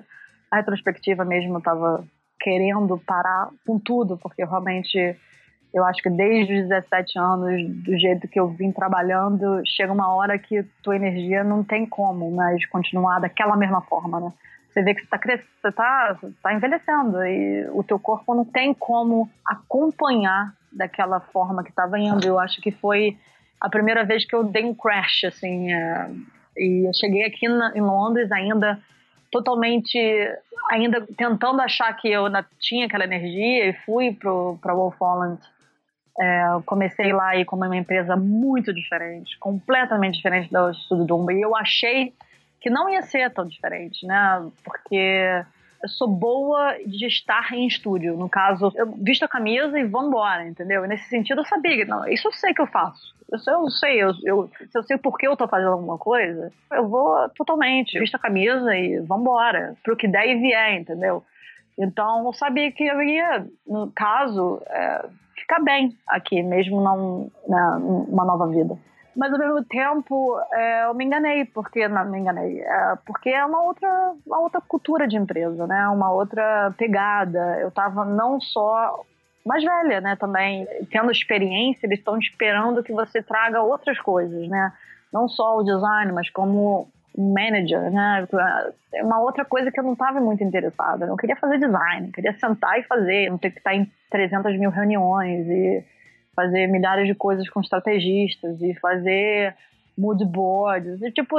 a 0.52 0.58
retrospectiva 0.58 1.26
mesmo 1.26 1.58
estava 1.58 2.06
querendo 2.39 2.95
parar 2.99 3.49
com 3.66 3.80
tudo, 3.80 4.20
porque 4.20 4.45
realmente 4.45 5.18
eu 5.74 5.84
acho 5.84 5.99
que 6.04 6.12
desde 6.12 6.62
os 6.62 6.70
17 6.70 7.18
anos, 7.18 7.84
do 7.84 7.97
jeito 7.97 8.28
que 8.28 8.39
eu 8.39 8.49
vim 8.49 8.72
trabalhando, 8.72 9.64
chega 9.66 9.91
uma 9.91 10.14
hora 10.14 10.38
que 10.38 10.62
tua 10.84 10.95
energia 10.95 11.43
não 11.43 11.64
tem 11.64 11.88
como 11.88 12.30
mais 12.30 12.64
continuar 12.68 13.20
daquela 13.20 13.58
mesma 13.58 13.82
forma, 13.82 14.20
né? 14.20 14.32
Você 14.70 14.84
vê 14.84 14.93
que 14.93 15.02
você 15.02 15.16
está 15.16 15.18
você 15.60 15.72
tá, 15.72 16.18
tá 16.43 16.54
envelhecendo 16.54 17.26
e 17.26 17.68
o 17.72 17.84
teu 17.84 17.97
corpo 17.97 18.36
não 18.36 18.45
tem 18.45 18.76
como 18.76 19.28
acompanhar 19.43 20.54
daquela 20.72 21.20
forma 21.20 21.64
que 21.64 21.72
estava 21.72 21.97
indo. 21.97 22.28
Eu 22.28 22.38
acho 22.38 22.62
que 22.62 22.72
foi 22.72 23.18
a 23.60 23.68
primeira 23.70 24.06
vez 24.06 24.24
que 24.24 24.36
eu 24.36 24.43
dei 24.43 24.64
um 24.64 24.76
crash, 24.76 25.24
assim, 25.26 25.74
é, 25.74 26.10
e 26.58 26.88
eu 26.88 26.93
cheguei 26.93 27.24
aqui 27.24 27.47
na, 27.47 27.72
em 27.76 27.82
Londres 27.82 28.32
ainda 28.32 28.80
totalmente, 29.32 29.97
ainda 30.70 31.06
tentando 31.18 31.62
achar 31.62 31.93
que 31.93 32.10
eu 32.10 32.26
tinha 32.60 32.86
aquela 32.86 33.06
energia 33.06 33.70
e 33.70 33.74
fui 33.86 34.14
para 34.14 34.74
Wolf 34.74 34.97
Holland. 34.99 35.41
É, 36.20 36.43
comecei 36.66 37.14
lá 37.14 37.30
aí 37.30 37.45
com 37.45 37.56
uma 37.56 37.76
empresa 37.76 38.16
muito 38.18 38.74
diferente, 38.74 39.39
completamente 39.39 40.18
diferente 40.18 40.52
da 40.52 40.70
Estudo 40.70 41.06
Dumba. 41.06 41.34
E 41.34 41.41
eu 41.41 41.56
achei 41.56 42.14
que 42.60 42.70
não 42.70 42.89
ia 42.89 43.02
ser 43.02 43.32
tão 43.32 43.47
diferente, 43.47 44.06
né? 44.06 44.45
Porque 44.64 45.43
eu 45.84 45.89
sou 45.89 46.07
boa 46.07 46.77
de 46.86 47.05
estar 47.07 47.51
em 47.53 47.67
estúdio. 47.67 48.15
No 48.15 48.29
caso, 48.29 48.71
eu 48.75 48.91
visto 48.91 49.23
a 49.23 49.27
camisa 49.27 49.79
e 49.79 49.86
vou 49.86 50.05
embora, 50.05 50.47
entendeu? 50.47 50.86
E 50.86 50.88
nesse 50.88 51.09
sentido, 51.09 51.41
eu 51.41 51.45
sabia 51.45 51.77
que 51.77 51.86
não, 51.86 52.07
isso 52.07 52.27
eu 52.27 52.32
sei 52.34 52.53
que 52.53 52.61
eu 52.61 52.67
faço. 52.67 53.15
Isso 53.34 53.49
eu 53.49 53.69
sei, 53.69 54.03
eu, 54.03 54.11
eu, 54.25 54.49
se 54.69 54.77
eu 54.77 54.84
sei 54.84 54.97
por 54.97 55.17
que 55.17 55.27
eu 55.27 55.38
tô 55.38 55.47
fazendo 55.47 55.71
alguma 55.71 55.97
coisa, 55.97 56.51
eu 56.73 56.88
vou 56.88 57.29
totalmente, 57.29 57.97
visto 57.97 58.15
a 58.15 58.19
camisa 58.19 58.75
e 58.75 58.99
vambora, 58.99 59.75
pro 59.84 59.95
que 59.95 60.07
der 60.07 60.27
e 60.27 60.39
vier, 60.39 60.73
entendeu? 60.73 61.23
Então, 61.77 62.25
eu 62.25 62.34
sabia 62.34 62.71
que 62.71 62.84
eu 62.84 63.01
ia, 63.01 63.47
no 63.65 63.89
caso, 63.91 64.61
é, 64.67 65.05
ficar 65.36 65.61
bem 65.61 65.97
aqui, 66.05 66.43
mesmo 66.43 66.82
não 66.82 67.32
né, 67.47 67.79
uma 67.82 68.25
nova 68.25 68.47
vida. 68.47 68.77
Mas 69.16 69.34
ao 69.34 69.39
mesmo 69.39 69.64
tempo, 69.66 70.39
é, 70.53 70.86
eu 70.86 70.93
me 70.93 71.05
enganei, 71.05 71.45
porque 71.45 71.88
não 71.88 72.09
me 72.09 72.20
enganei, 72.20 72.62
é, 72.62 72.95
porque 73.05 73.30
é 73.30 73.45
uma 73.45 73.62
outra, 73.64 74.14
uma 74.26 74.39
outra 74.39 74.62
cultura 74.62 75.07
de 75.07 75.18
empresa, 75.18 75.68
né? 75.68 75.88
Uma 75.89 76.12
outra 76.12 76.74
pegada. 76.78 77.57
Eu 77.59 77.68
estava 77.68 78.05
não 78.05 78.39
só 78.39 79.03
mais 79.45 79.64
velha, 79.64 79.99
né? 79.99 80.16
Também 80.16 80.68
tendo 80.89 81.12
experiência, 81.12 81.86
eles 81.86 81.99
estão 81.99 82.18
esperando 82.18 82.84
que 82.84 82.93
você 82.93 83.22
traga 83.22 83.62
outras 83.62 83.99
coisas, 83.99 84.47
né? 84.47 84.72
Não 85.12 85.28
só 85.28 85.57
o 85.57 85.64
design, 85.64 86.12
mas 86.14 86.30
como 86.30 86.88
manager, 87.18 87.91
né? 87.91 88.28
É 88.93 89.03
uma 89.03 89.20
outra 89.20 89.43
coisa 89.43 89.72
que 89.72 89.80
eu 89.80 89.84
não 89.84 89.93
estava 89.93 90.22
muito 90.22 90.43
interessada. 90.43 91.05
Eu 91.05 91.18
queria 91.18 91.36
fazer 91.36 91.59
design, 91.59 92.12
queria 92.12 92.34
sentar 92.39 92.80
e 92.80 92.84
fazer, 92.84 93.30
não 93.30 93.38
ter 93.38 93.51
que 93.51 93.57
estar 93.57 93.76
em 93.76 93.91
300 94.09 94.57
mil 94.57 94.70
reuniões 94.70 95.45
e 95.47 95.84
fazer 96.36 96.67
milhares 96.67 97.07
de 97.07 97.15
coisas 97.15 97.49
com 97.49 97.61
estrategistas 97.61 98.61
e 98.61 98.73
fazer 98.75 99.55
mood 99.97 100.23
boards 100.25 101.01
e 101.01 101.11
tipo 101.11 101.36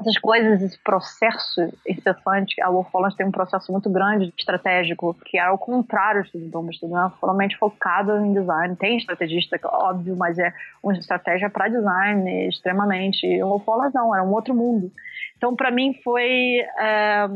essas 0.00 0.18
coisas, 0.18 0.62
esse 0.62 0.78
processo 0.78 1.60
incessante, 1.86 2.60
a 2.62 2.70
Wolf 2.70 2.88
Holland 2.92 3.14
tem 3.16 3.26
um 3.26 3.30
processo 3.30 3.70
muito 3.70 3.90
grande 3.90 4.32
estratégico, 4.36 5.14
que 5.26 5.38
é 5.38 5.48
o 5.50 5.58
contrário 5.58 6.24
do 6.32 6.48
Domus, 6.48 6.80
não 6.82 7.06
é 7.06 7.10
formalmente 7.20 7.56
focado 7.58 8.16
em 8.16 8.32
design. 8.32 8.74
Tem 8.76 8.96
estrategista, 8.96 9.60
óbvio, 9.62 10.16
mas 10.16 10.38
é 10.38 10.52
uma 10.82 10.94
estratégia 10.94 11.50
para 11.50 11.68
design 11.68 12.48
extremamente. 12.48 13.26
E 13.26 13.42
o 13.42 13.48
Wolf 13.48 13.66
Holland 13.66 13.94
não, 13.94 14.14
era 14.14 14.24
um 14.24 14.32
outro 14.32 14.54
mundo. 14.54 14.90
Então, 15.36 15.54
para 15.54 15.70
mim, 15.70 15.94
foi 16.02 16.64
é, 16.78 17.28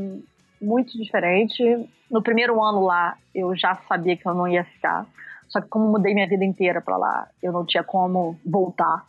muito 0.61 0.97
diferente. 0.97 1.63
No 2.11 2.23
primeiro 2.23 2.63
ano 2.63 2.81
lá, 2.81 3.17
eu 3.35 3.55
já 3.55 3.77
sabia 3.89 4.17
que 4.17 4.27
eu 4.27 4.35
não 4.35 4.49
ia 4.49 4.65
ficar. 4.65 5.07
Só 5.49 5.61
que 5.61 5.69
como 5.69 5.91
mudei 5.91 6.15
minha 6.15 6.29
vida 6.29 6.45
inteira 6.45 6.81
para 6.81 6.97
lá, 6.97 7.29
eu 7.43 7.53
não 7.53 7.65
tinha 7.65 7.83
como 7.83 8.39
voltar. 8.45 9.05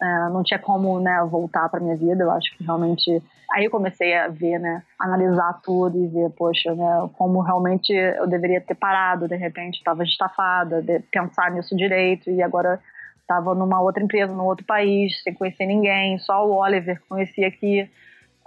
É, 0.00 0.28
não 0.30 0.42
tinha 0.42 0.58
como 0.58 0.98
né, 0.98 1.22
voltar 1.30 1.68
para 1.68 1.80
minha 1.80 1.96
vida. 1.96 2.22
Eu 2.22 2.30
acho 2.30 2.56
que 2.56 2.64
realmente 2.64 3.22
aí 3.52 3.64
eu 3.64 3.70
comecei 3.70 4.16
a 4.16 4.28
ver, 4.28 4.58
né, 4.58 4.82
analisar 4.98 5.60
tudo 5.62 5.98
e 5.98 6.06
ver, 6.06 6.30
poxa, 6.30 6.74
né, 6.74 7.10
como 7.18 7.40
realmente 7.40 7.92
eu 7.92 8.26
deveria 8.26 8.60
ter 8.60 8.74
parado. 8.74 9.28
De 9.28 9.36
repente, 9.36 9.78
estava 9.78 10.02
estafada, 10.04 10.80
de 10.80 11.00
pensar 11.00 11.50
nisso 11.50 11.76
direito 11.76 12.30
e 12.30 12.42
agora 12.42 12.80
estava 13.20 13.54
numa 13.54 13.80
outra 13.80 14.02
empresa, 14.02 14.32
num 14.32 14.44
outro 14.44 14.64
país, 14.64 15.22
sem 15.22 15.34
conhecer 15.34 15.66
ninguém. 15.66 16.18
Só 16.18 16.46
o 16.46 16.56
Oliver 16.56 17.00
conhecia 17.08 17.48
aqui. 17.48 17.88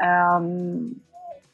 Um, 0.01 0.93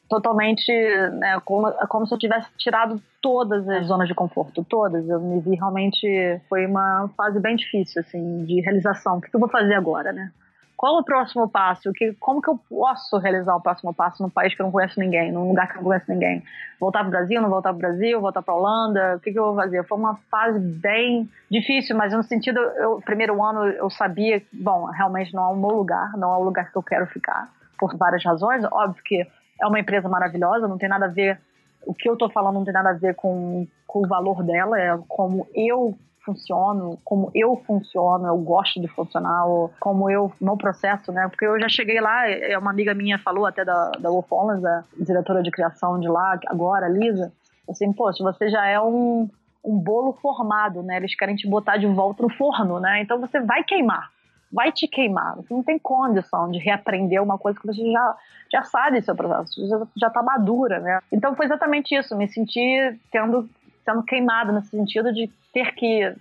totalmente, 0.09 0.71
né, 1.13 1.39
como, 1.45 1.71
como 1.87 2.07
se 2.07 2.13
eu 2.13 2.17
tivesse 2.17 2.49
tirado 2.57 2.99
todas 3.21 3.67
as 3.69 3.85
zonas 3.85 4.07
de 4.07 4.15
conforto, 4.15 4.65
todas. 4.67 5.07
Eu 5.07 5.19
me 5.19 5.39
vi 5.39 5.55
realmente, 5.55 6.41
foi 6.49 6.65
uma 6.65 7.09
fase 7.15 7.39
bem 7.39 7.55
difícil, 7.55 8.01
assim, 8.01 8.43
de 8.43 8.59
realização. 8.61 9.17
O 9.17 9.21
que 9.21 9.29
eu 9.33 9.39
vou 9.39 9.49
fazer 9.49 9.75
agora, 9.75 10.11
né? 10.11 10.31
Qual 10.75 10.97
o 10.97 11.03
próximo 11.03 11.47
passo? 11.47 11.91
Que, 11.91 12.13
como 12.21 12.41
que 12.41 12.49
eu 12.49 12.57
posso 12.69 13.17
realizar 13.17 13.53
o 13.53 13.61
próximo 13.61 13.93
passo 13.93 14.23
num 14.23 14.29
país 14.29 14.55
que 14.55 14.61
eu 14.61 14.63
não 14.63 14.71
conheço 14.71 14.97
ninguém, 14.97 15.29
num 15.29 15.49
lugar 15.49 15.67
que 15.67 15.73
eu 15.73 15.81
não 15.81 15.89
conheço 15.89 16.09
ninguém? 16.09 16.41
Voltar 16.79 16.99
para 16.99 17.09
o 17.09 17.11
Brasil, 17.11 17.41
não 17.41 17.49
voltar 17.49 17.69
para 17.69 17.77
o 17.77 17.79
Brasil, 17.79 18.21
voltar 18.21 18.41
para 18.41 18.53
a 18.53 18.57
Holanda? 18.57 19.15
O 19.17 19.19
que, 19.19 19.31
que 19.33 19.37
eu 19.37 19.43
vou 19.43 19.55
fazer? 19.55 19.83
Foi 19.83 19.97
uma 19.97 20.15
fase 20.31 20.57
bem 20.57 21.29
difícil, 21.51 21.97
mas 21.97 22.13
no 22.13 22.23
sentido, 22.23 22.57
eu, 22.57 23.01
primeiro 23.03 23.43
ano 23.43 23.65
eu 23.65 23.89
sabia, 23.89 24.41
bom, 24.53 24.85
realmente 24.85 25.33
não 25.33 25.43
é 25.43 25.47
o 25.47 25.55
meu 25.57 25.69
lugar, 25.69 26.13
não 26.17 26.33
é 26.33 26.37
o 26.37 26.43
lugar 26.43 26.71
que 26.71 26.77
eu 26.77 26.83
quero 26.83 27.05
ficar, 27.07 27.49
por 27.77 27.97
várias 27.97 28.23
razões. 28.23 28.63
Óbvio 28.71 29.03
que 29.03 29.27
é 29.61 29.67
uma 29.67 29.79
empresa 29.79 30.07
maravilhosa, 30.07 30.67
não 30.67 30.77
tem 30.77 30.89
nada 30.89 31.05
a 31.05 31.09
ver, 31.09 31.39
o 31.85 31.93
que 31.93 32.09
eu 32.09 32.13
estou 32.13 32.29
falando 32.29 32.55
não 32.55 32.63
tem 32.63 32.73
nada 32.73 32.89
a 32.89 32.93
ver 32.93 33.15
com, 33.15 33.67
com 33.87 33.99
o 33.99 34.07
valor 34.07 34.43
dela, 34.43 34.79
é 34.79 34.97
como 35.07 35.47
eu 35.53 35.97
funciono, 36.23 36.99
como 37.03 37.31
eu 37.33 37.55
funciono, 37.65 38.27
eu 38.27 38.37
gosto 38.37 38.79
de 38.79 38.87
funcionar, 38.87 39.43
como 39.79 40.09
eu, 40.09 40.31
no 40.39 40.57
processo, 40.57 41.11
né? 41.11 41.27
Porque 41.27 41.45
eu 41.45 41.59
já 41.59 41.67
cheguei 41.67 41.99
lá, 41.99 42.29
é 42.29 42.57
uma 42.57 42.71
amiga 42.71 42.93
minha 42.93 43.17
falou 43.17 43.45
até 43.45 43.65
da, 43.65 43.91
da 43.99 44.09
Wolf 44.09 44.29
Hollands, 44.29 44.63
a 44.63 44.83
diretora 44.99 45.41
de 45.41 45.49
criação 45.49 45.99
de 45.99 46.07
lá, 46.07 46.39
agora, 46.47 46.87
Lisa, 46.87 47.31
assim, 47.67 47.91
poxa, 47.93 48.23
você 48.23 48.49
já 48.49 48.65
é 48.67 48.79
um, 48.79 49.29
um 49.63 49.77
bolo 49.77 50.13
formado, 50.21 50.83
né? 50.83 50.97
Eles 50.97 51.15
querem 51.15 51.35
te 51.35 51.49
botar 51.49 51.77
de 51.77 51.87
volta 51.87 52.21
no 52.21 52.29
forno, 52.29 52.79
né? 52.79 53.01
Então 53.01 53.19
você 53.19 53.39
vai 53.39 53.63
queimar, 53.63 54.09
vai 54.51 54.71
te 54.71 54.87
queimar. 54.87 55.35
Você 55.35 55.53
não 55.53 55.63
tem 55.63 55.77
condição 55.77 56.49
de 56.49 56.59
reaprender 56.59 57.21
uma 57.21 57.37
coisa 57.37 57.59
que 57.59 57.67
você 57.67 57.91
já, 57.91 58.17
já 58.51 58.63
sabe 58.63 59.01
seu 59.01 59.15
processo, 59.15 59.67
já, 59.67 59.87
já 59.95 60.09
tá 60.09 60.23
madura, 60.23 60.79
né? 60.79 60.99
Então 61.11 61.35
foi 61.35 61.45
exatamente 61.45 61.95
isso, 61.95 62.15
me 62.15 62.27
senti 62.27 62.97
tendo 63.11 63.49
sendo 63.85 64.03
queimado 64.03 64.51
nesse 64.51 64.69
sentido 64.69 65.11
de 65.11 65.27
ter 65.53 65.73
que 65.73 66.13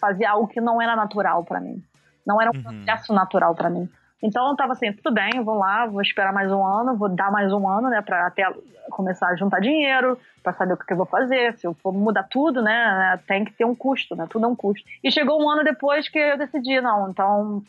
fazer 0.00 0.24
algo 0.24 0.48
que 0.48 0.60
não 0.60 0.80
era 0.80 0.96
natural 0.96 1.44
para 1.44 1.60
mim. 1.60 1.82
Não 2.26 2.40
era 2.40 2.50
um 2.50 2.56
uhum. 2.56 2.62
processo 2.62 3.12
natural 3.12 3.54
para 3.54 3.70
mim. 3.70 3.88
Então 4.22 4.48
eu 4.48 4.56
tava 4.56 4.72
assim, 4.72 4.92
tudo 4.92 5.14
bem, 5.14 5.42
vou 5.42 5.56
lá, 5.56 5.86
vou 5.86 6.02
esperar 6.02 6.32
mais 6.32 6.52
um 6.52 6.64
ano, 6.64 6.96
vou 6.96 7.08
dar 7.08 7.30
mais 7.30 7.52
um 7.52 7.66
ano, 7.66 7.88
né, 7.88 8.02
para 8.02 8.26
até 8.26 8.46
começar 8.90 9.28
a 9.28 9.36
juntar 9.36 9.60
dinheiro, 9.60 10.18
para 10.42 10.52
saber 10.52 10.74
o 10.74 10.76
que 10.76 10.92
eu 10.92 10.96
vou 10.96 11.06
fazer. 11.06 11.56
Se 11.56 11.66
eu 11.66 11.74
for 11.74 11.92
mudar 11.92 12.24
tudo, 12.24 12.60
né, 12.62 13.18
tem 13.26 13.44
que 13.44 13.52
ter 13.52 13.64
um 13.64 13.74
custo, 13.74 14.14
né, 14.14 14.26
tudo 14.28 14.44
é 14.44 14.48
um 14.48 14.56
custo. 14.56 14.86
E 15.02 15.10
chegou 15.10 15.42
um 15.42 15.48
ano 15.48 15.64
depois 15.64 16.08
que 16.08 16.18
eu 16.18 16.36
decidi, 16.36 16.80
não, 16.80 17.10
então 17.10 17.62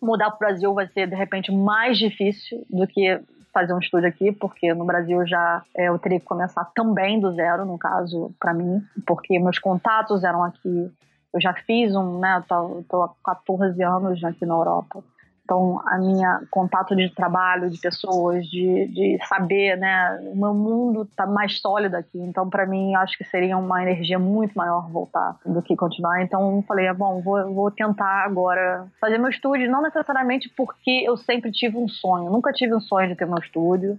mudar 0.00 0.30
para 0.30 0.36
o 0.36 0.38
Brasil 0.40 0.74
vai 0.74 0.88
ser 0.88 1.06
de 1.06 1.14
repente 1.14 1.52
mais 1.52 1.96
difícil 1.96 2.66
do 2.68 2.86
que 2.86 3.20
fazer 3.52 3.74
um 3.74 3.78
estúdio 3.78 4.08
aqui, 4.08 4.32
porque 4.32 4.72
no 4.74 4.84
Brasil 4.84 5.24
já 5.26 5.62
é, 5.76 5.88
eu 5.88 5.98
teria 5.98 6.18
que 6.18 6.24
começar 6.24 6.64
também 6.74 7.20
do 7.20 7.32
zero, 7.32 7.64
no 7.64 7.78
caso, 7.78 8.34
para 8.40 8.54
mim, 8.54 8.82
porque 9.06 9.38
meus 9.38 9.58
contatos 9.58 10.24
eram 10.24 10.42
aqui. 10.42 10.90
Eu 11.32 11.40
já 11.40 11.52
fiz 11.52 11.94
um, 11.94 12.18
né? 12.18 12.42
Tô, 12.48 12.82
tô 12.88 13.02
há 13.02 13.14
14 13.24 13.82
anos 13.82 14.24
aqui 14.24 14.44
na 14.44 14.54
Europa. 14.54 15.04
Então, 15.52 15.82
a 15.84 15.98
minha 15.98 16.40
contato 16.50 16.96
de 16.96 17.10
trabalho, 17.10 17.68
de 17.68 17.78
pessoas, 17.78 18.46
de, 18.46 18.86
de 18.86 19.18
saber, 19.28 19.76
né? 19.76 20.18
O 20.32 20.34
meu 20.34 20.54
mundo 20.54 21.06
tá 21.14 21.26
mais 21.26 21.60
sólido 21.60 21.94
aqui. 21.94 22.18
Então, 22.18 22.48
para 22.48 22.64
mim, 22.64 22.94
acho 22.94 23.18
que 23.18 23.24
seria 23.24 23.58
uma 23.58 23.82
energia 23.82 24.18
muito 24.18 24.54
maior 24.54 24.90
voltar 24.90 25.36
do 25.44 25.60
que 25.60 25.76
continuar. 25.76 26.22
Então, 26.22 26.64
falei, 26.66 26.88
ah, 26.88 26.94
bom, 26.94 27.20
vou, 27.20 27.52
vou 27.52 27.70
tentar 27.70 28.24
agora 28.24 28.86
fazer 28.98 29.18
meu 29.18 29.28
estúdio, 29.28 29.70
não 29.70 29.82
necessariamente 29.82 30.48
porque 30.56 31.04
eu 31.04 31.18
sempre 31.18 31.52
tive 31.52 31.76
um 31.76 31.86
sonho. 31.86 32.30
nunca 32.30 32.50
tive 32.50 32.74
um 32.74 32.80
sonho 32.80 33.08
de 33.08 33.14
ter 33.14 33.26
meu 33.26 33.38
estúdio. 33.38 33.98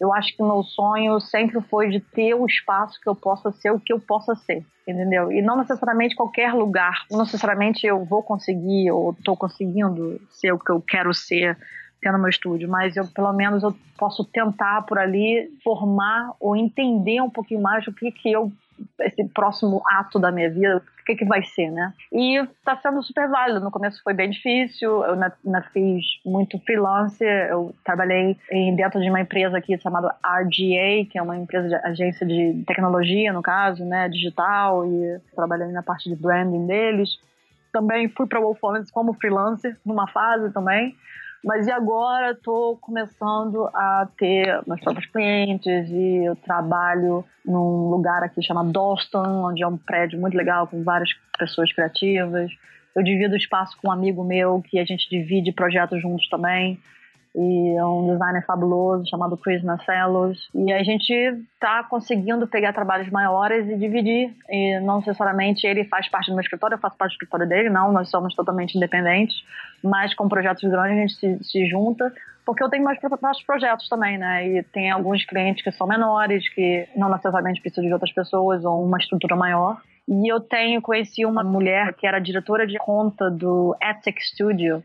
Eu 0.00 0.12
acho 0.12 0.36
que 0.36 0.42
meu 0.42 0.62
sonho 0.62 1.18
sempre 1.20 1.60
foi 1.62 1.88
de 1.88 2.00
ter 2.00 2.34
o 2.34 2.46
espaço 2.46 3.00
que 3.00 3.08
eu 3.08 3.16
possa 3.16 3.50
ser 3.50 3.72
o 3.72 3.80
que 3.80 3.92
eu 3.92 3.98
possa 3.98 4.34
ser, 4.36 4.64
entendeu? 4.86 5.32
E 5.32 5.42
não 5.42 5.56
necessariamente 5.56 6.14
qualquer 6.14 6.54
lugar, 6.54 7.04
não 7.10 7.20
necessariamente 7.20 7.86
eu 7.86 8.04
vou 8.04 8.22
conseguir 8.22 8.90
ou 8.90 9.10
estou 9.12 9.36
conseguindo 9.36 10.20
ser 10.30 10.52
o 10.52 10.58
que 10.58 10.70
eu 10.70 10.80
quero 10.80 11.12
ser 11.12 11.58
tendo 12.00 12.18
meu 12.18 12.28
estúdio, 12.28 12.68
mas 12.68 12.96
eu 12.96 13.06
pelo 13.08 13.32
menos 13.32 13.62
eu 13.62 13.74
posso 13.98 14.24
tentar 14.24 14.82
por 14.82 14.98
ali 14.98 15.50
formar 15.64 16.32
ou 16.38 16.54
entender 16.54 17.20
um 17.20 17.30
pouquinho 17.30 17.60
mais 17.60 17.86
o 17.88 17.92
que 17.92 18.12
que 18.12 18.30
eu 18.30 18.52
esse 19.00 19.24
próximo 19.28 19.82
ato 19.86 20.18
da 20.18 20.30
minha 20.30 20.50
vida, 20.50 20.78
o 20.78 21.04
que, 21.04 21.14
que 21.16 21.24
vai 21.24 21.42
ser, 21.42 21.70
né? 21.70 21.92
E 22.12 22.46
tá 22.64 22.76
sendo 22.76 23.02
super 23.02 23.28
válido. 23.28 23.60
No 23.60 23.70
começo 23.70 24.02
foi 24.02 24.14
bem 24.14 24.30
difícil, 24.30 25.04
eu 25.04 25.16
na, 25.16 25.32
na 25.44 25.62
fiz 25.62 26.04
muito 26.24 26.58
freelance, 26.60 27.22
eu 27.24 27.74
trabalhei 27.84 28.36
em, 28.50 28.74
dentro 28.76 29.00
de 29.00 29.08
uma 29.08 29.20
empresa 29.20 29.58
aqui 29.58 29.78
chamada 29.78 30.14
RGA, 30.24 31.06
que 31.10 31.18
é 31.18 31.22
uma 31.22 31.36
empresa 31.36 31.68
de 31.68 31.74
agência 31.74 32.26
de 32.26 32.64
tecnologia, 32.66 33.32
no 33.32 33.42
caso, 33.42 33.84
né, 33.84 34.08
digital, 34.08 34.86
e 34.86 35.20
trabalhei 35.34 35.68
na 35.68 35.82
parte 35.82 36.08
de 36.08 36.16
branding 36.16 36.66
deles. 36.66 37.18
Também 37.72 38.08
fui 38.08 38.26
para 38.26 38.40
Wolf 38.40 38.60
como 38.92 39.14
freelancer, 39.14 39.76
numa 39.84 40.06
fase 40.06 40.52
também. 40.52 40.96
Mas 41.44 41.66
e 41.66 41.70
agora 41.70 42.32
estou 42.32 42.76
começando 42.78 43.68
a 43.68 44.08
ter 44.16 44.60
meus 44.66 44.80
próprios 44.80 45.06
clientes 45.06 45.88
e 45.88 46.24
eu 46.24 46.34
trabalho 46.36 47.24
num 47.44 47.88
lugar 47.88 48.22
aqui 48.24 48.42
chamado 48.42 48.72
Dalston, 48.72 49.44
onde 49.46 49.62
é 49.62 49.66
um 49.66 49.76
prédio 49.76 50.20
muito 50.20 50.36
legal 50.36 50.66
com 50.66 50.82
várias 50.82 51.10
pessoas 51.38 51.72
criativas. 51.72 52.50
Eu 52.94 53.02
divido 53.02 53.36
espaço 53.36 53.76
com 53.80 53.88
um 53.88 53.92
amigo 53.92 54.24
meu 54.24 54.60
que 54.62 54.78
a 54.78 54.84
gente 54.84 55.08
divide 55.08 55.52
projetos 55.52 56.02
juntos 56.02 56.28
também 56.28 56.80
e 57.40 57.76
é 57.76 57.84
um 57.84 58.08
designer 58.08 58.44
fabuloso 58.44 59.08
chamado 59.08 59.36
Chris 59.36 59.62
Marcellos. 59.62 60.50
E 60.52 60.72
a 60.72 60.82
gente 60.82 61.12
está 61.54 61.84
conseguindo 61.84 62.48
pegar 62.48 62.72
trabalhos 62.72 63.08
maiores 63.10 63.68
e 63.68 63.76
dividir. 63.76 64.34
E 64.50 64.80
não 64.80 64.98
necessariamente 64.98 65.64
ele 65.64 65.84
faz 65.84 66.08
parte 66.08 66.30
do 66.30 66.34
meu 66.34 66.42
escritório, 66.42 66.74
eu 66.74 66.80
faço 66.80 66.96
parte 66.96 67.12
do 67.12 67.14
escritório 67.14 67.48
dele, 67.48 67.70
não, 67.70 67.92
nós 67.92 68.10
somos 68.10 68.34
totalmente 68.34 68.76
independentes. 68.76 69.36
Mas 69.84 70.12
com 70.14 70.28
projetos 70.28 70.68
grandes 70.68 70.98
a 70.98 71.00
gente 71.00 71.14
se, 71.14 71.44
se 71.44 71.66
junta, 71.68 72.12
porque 72.44 72.64
eu 72.64 72.68
tenho 72.68 72.84
próprios 72.84 73.42
projetos 73.44 73.88
também, 73.88 74.18
né? 74.18 74.48
E 74.48 74.62
tem 74.64 74.90
alguns 74.90 75.24
clientes 75.24 75.62
que 75.62 75.70
são 75.70 75.86
menores, 75.86 76.48
que 76.48 76.88
não 76.96 77.08
necessariamente 77.08 77.60
precisam 77.60 77.86
de 77.86 77.92
outras 77.92 78.12
pessoas 78.12 78.64
ou 78.64 78.84
uma 78.84 78.98
estrutura 78.98 79.36
maior. 79.36 79.80
E 80.08 80.32
eu 80.32 80.40
tenho 80.40 80.82
conheci 80.82 81.24
uma 81.24 81.44
mulher 81.44 81.94
que 81.94 82.04
era 82.04 82.18
diretora 82.18 82.66
de 82.66 82.78
conta 82.78 83.30
do 83.30 83.76
Ethic 83.80 84.20
Studio, 84.24 84.82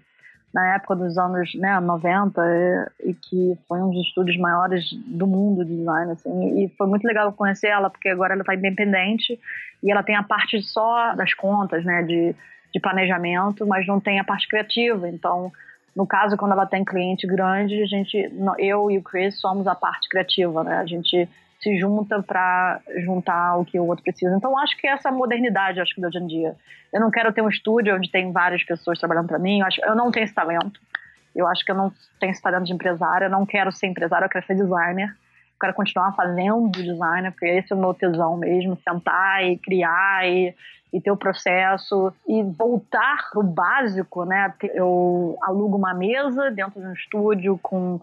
na 0.53 0.75
época 0.75 0.95
dos 0.95 1.17
anos 1.17 1.53
né, 1.55 1.79
90 1.79 2.41
e, 3.03 3.09
e, 3.09 3.13
que 3.15 3.57
foi 3.67 3.81
um 3.81 3.89
dos 3.89 4.05
estúdios 4.05 4.37
maiores 4.37 4.93
do 5.07 5.25
mundo 5.25 5.65
de 5.65 5.75
design 5.75 6.11
assim 6.11 6.63
e 6.63 6.69
foi 6.77 6.85
muito 6.85 7.05
legal 7.05 7.33
conhecer 7.33 7.67
ela 7.67 7.89
porque 7.89 8.09
agora 8.09 8.33
ela 8.33 8.41
está 8.41 8.53
independente 8.53 9.39
e 9.81 9.91
ela 9.91 10.03
tem 10.03 10.15
a 10.15 10.23
parte 10.23 10.61
só 10.61 11.15
das 11.15 11.33
contas 11.33 11.83
né 11.83 12.03
de, 12.03 12.35
de 12.71 12.79
planejamento 12.79 13.65
mas 13.65 13.87
não 13.87 13.99
tem 13.99 14.19
a 14.19 14.23
parte 14.23 14.47
criativa. 14.47 15.09
Então 15.09 15.51
no 15.95 16.05
caso 16.05 16.37
quando 16.37 16.51
ela 16.51 16.67
tem 16.67 16.85
cliente 16.85 17.25
grande 17.25 17.81
a 17.81 17.87
gente 17.87 18.31
eu 18.59 18.91
e 18.91 18.99
o 18.99 19.03
Chris 19.03 19.39
somos 19.39 19.65
a 19.65 19.73
parte 19.73 20.07
criativa 20.07 20.63
né 20.63 20.77
a 20.77 20.85
gente 20.85 21.27
se 21.63 21.79
junta 21.79 22.21
para 22.21 22.81
juntar 22.97 23.55
o 23.55 23.65
que 23.65 23.79
o 23.79 23.87
outro 23.87 24.03
precisa. 24.03 24.35
Então 24.35 24.57
acho 24.59 24.77
que 24.77 24.85
essa 24.85 25.09
modernidade, 25.09 25.79
acho 25.79 25.95
que 25.95 26.01
de 26.01 26.07
hoje 26.07 26.19
em 26.19 26.27
dia. 26.27 26.55
Eu 26.91 26.99
não 26.99 27.09
quero 27.09 27.31
ter 27.31 27.41
um 27.41 27.49
estúdio 27.49 27.95
onde 27.95 28.11
tem 28.11 28.31
várias 28.31 28.63
pessoas 28.63 28.99
trabalhando 28.99 29.27
para 29.27 29.39
mim. 29.39 29.61
Eu, 29.61 29.65
acho, 29.65 29.83
eu 29.83 29.95
não 29.95 30.11
tenho 30.11 30.25
esse 30.25 30.33
talento. 30.33 30.79
Eu 31.33 31.47
acho 31.47 31.65
que 31.65 31.71
eu 31.71 31.75
não 31.75 31.91
tenho 32.19 32.31
esse 32.31 32.41
talento 32.41 32.65
de 32.65 32.73
empresária. 32.73 33.25
Eu 33.25 33.31
não 33.31 33.45
quero 33.45 33.71
ser 33.71 33.87
empresária, 33.87 34.25
eu 34.25 34.29
quero 34.29 34.45
ser 34.45 34.55
designer. 34.55 35.07
Eu 35.07 35.59
quero 35.59 35.73
continuar 35.73 36.11
fazendo 36.13 36.69
designer, 36.69 37.31
porque 37.31 37.45
esse 37.45 37.71
é 37.71 37.75
o 37.75 37.79
meu 37.79 37.93
tesão 37.93 38.37
mesmo, 38.37 38.77
sentar 38.87 39.43
e 39.43 39.57
criar 39.57 40.27
e, 40.27 40.53
e 40.91 40.99
ter 41.01 41.09
o 41.09 41.17
processo 41.17 42.13
e 42.27 42.43
voltar 42.43 43.29
pro 43.31 43.41
básico, 43.41 44.25
né? 44.25 44.53
Eu 44.61 45.37
alugo 45.41 45.77
uma 45.77 45.93
mesa 45.93 46.51
dentro 46.51 46.81
de 46.81 46.87
um 46.87 46.93
estúdio 46.93 47.57
com 47.63 47.99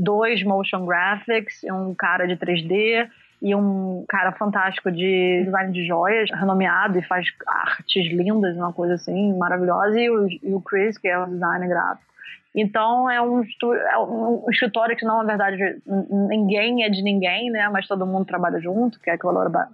dois 0.00 0.42
motion 0.42 0.86
graphics, 0.86 1.62
um 1.64 1.94
cara 1.94 2.26
de 2.26 2.36
3D 2.36 3.08
e 3.42 3.54
um 3.54 4.04
cara 4.08 4.32
fantástico 4.32 4.90
de 4.90 5.42
design 5.44 5.72
de 5.72 5.86
joias, 5.86 6.30
renomeado 6.30 6.98
e 6.98 7.02
faz 7.02 7.26
artes 7.46 8.10
lindas, 8.12 8.56
uma 8.56 8.72
coisa 8.72 8.94
assim, 8.94 9.36
maravilhosa, 9.36 9.98
e 9.98 10.10
o, 10.10 10.28
e 10.28 10.54
o 10.54 10.60
Chris, 10.60 10.98
que 10.98 11.08
é 11.08 11.18
o 11.18 11.26
designer 11.26 11.68
gráfico. 11.68 12.10
Então 12.54 13.08
é 13.08 13.22
um, 13.22 13.42
é 13.42 13.98
um 13.98 14.44
escritório 14.50 14.96
que 14.96 15.04
não, 15.04 15.18
na 15.18 15.24
verdade, 15.24 15.80
ninguém 15.86 16.82
é 16.82 16.88
de 16.88 17.02
ninguém, 17.02 17.50
né? 17.50 17.68
Mas 17.68 17.86
todo 17.86 18.06
mundo 18.06 18.24
trabalha 18.24 18.60
junto, 18.60 18.98
que 18.98 19.08
é 19.08 19.16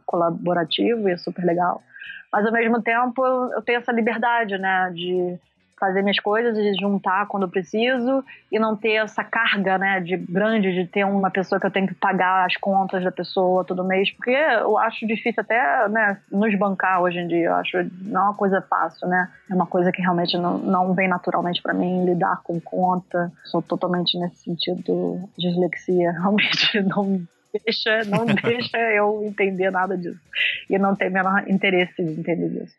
colaborativo 0.05 1.09
e 1.09 1.13
é 1.13 1.17
super 1.17 1.45
legal. 1.45 1.83
Mas 2.31 2.45
ao 2.45 2.53
mesmo 2.53 2.83
tempo 2.83 3.25
eu 3.25 3.63
tenho 3.63 3.79
essa 3.79 3.93
liberdade, 3.93 4.59
né? 4.59 4.91
De 4.95 5.39
fazer 5.79 6.03
minhas 6.03 6.19
coisas 6.19 6.57
e 6.57 6.75
juntar 6.75 7.27
quando 7.27 7.45
eu 7.45 7.49
preciso 7.49 8.25
e 8.51 8.59
não 8.59 8.77
ter 8.77 8.95
essa 8.95 9.23
carga, 9.23 9.77
né, 9.79 10.01
de 10.01 10.17
grande 10.17 10.73
de 10.73 10.87
ter 10.87 11.05
uma 11.05 11.31
pessoa 11.31 11.61
que 11.61 11.67
eu 11.67 11.71
tenho 11.71 11.87
que 11.87 11.95
pagar 11.95 12.47
as 12.47 12.57
contas 12.57 13.05
da 13.05 13.13
pessoa 13.13 13.65
todo 13.65 13.85
mês, 13.85 14.11
porque 14.11 14.31
eu 14.31 14.79
acho 14.79 15.07
difícil 15.07 15.43
até, 15.43 15.89
né, 15.89 16.19
nos 16.31 16.57
bancar 16.59 17.03
hoje 17.03 17.19
em 17.19 17.29
dia. 17.29 17.47
Eu 17.47 17.55
acho 17.55 17.77
não 18.03 18.21
é 18.21 18.25
uma 18.25 18.35
coisa 18.35 18.63
fácil, 18.63 19.07
né? 19.09 19.29
É 19.51 19.55
uma 19.55 19.67
coisa 19.67 19.93
que 19.93 20.01
realmente 20.01 20.37
não, 20.39 20.59
não 20.59 20.95
vem 20.95 21.09
naturalmente 21.09 21.63
para 21.63 21.75
mim 21.75 22.05
lidar 22.05 22.41
com 22.43 22.61
conta. 22.61 23.31
Sou 23.45 23.61
totalmente 23.61 24.19
nesse 24.19 24.45
sentido 24.45 25.29
dislexia, 25.37 26.13
realmente 26.19 26.81
não 26.83 27.21
deixa, 27.65 28.05
não 28.05 28.27
deixa 28.43 28.79
eu 28.79 29.23
entender 29.25 29.71
nada 29.71 29.97
disso. 29.97 30.21
E 30.69 30.79
não 30.79 30.95
tem 30.95 31.11
menor 31.11 31.49
interesse 31.49 32.03
de 32.03 32.21
entender 32.21 32.49
disso. 32.49 32.75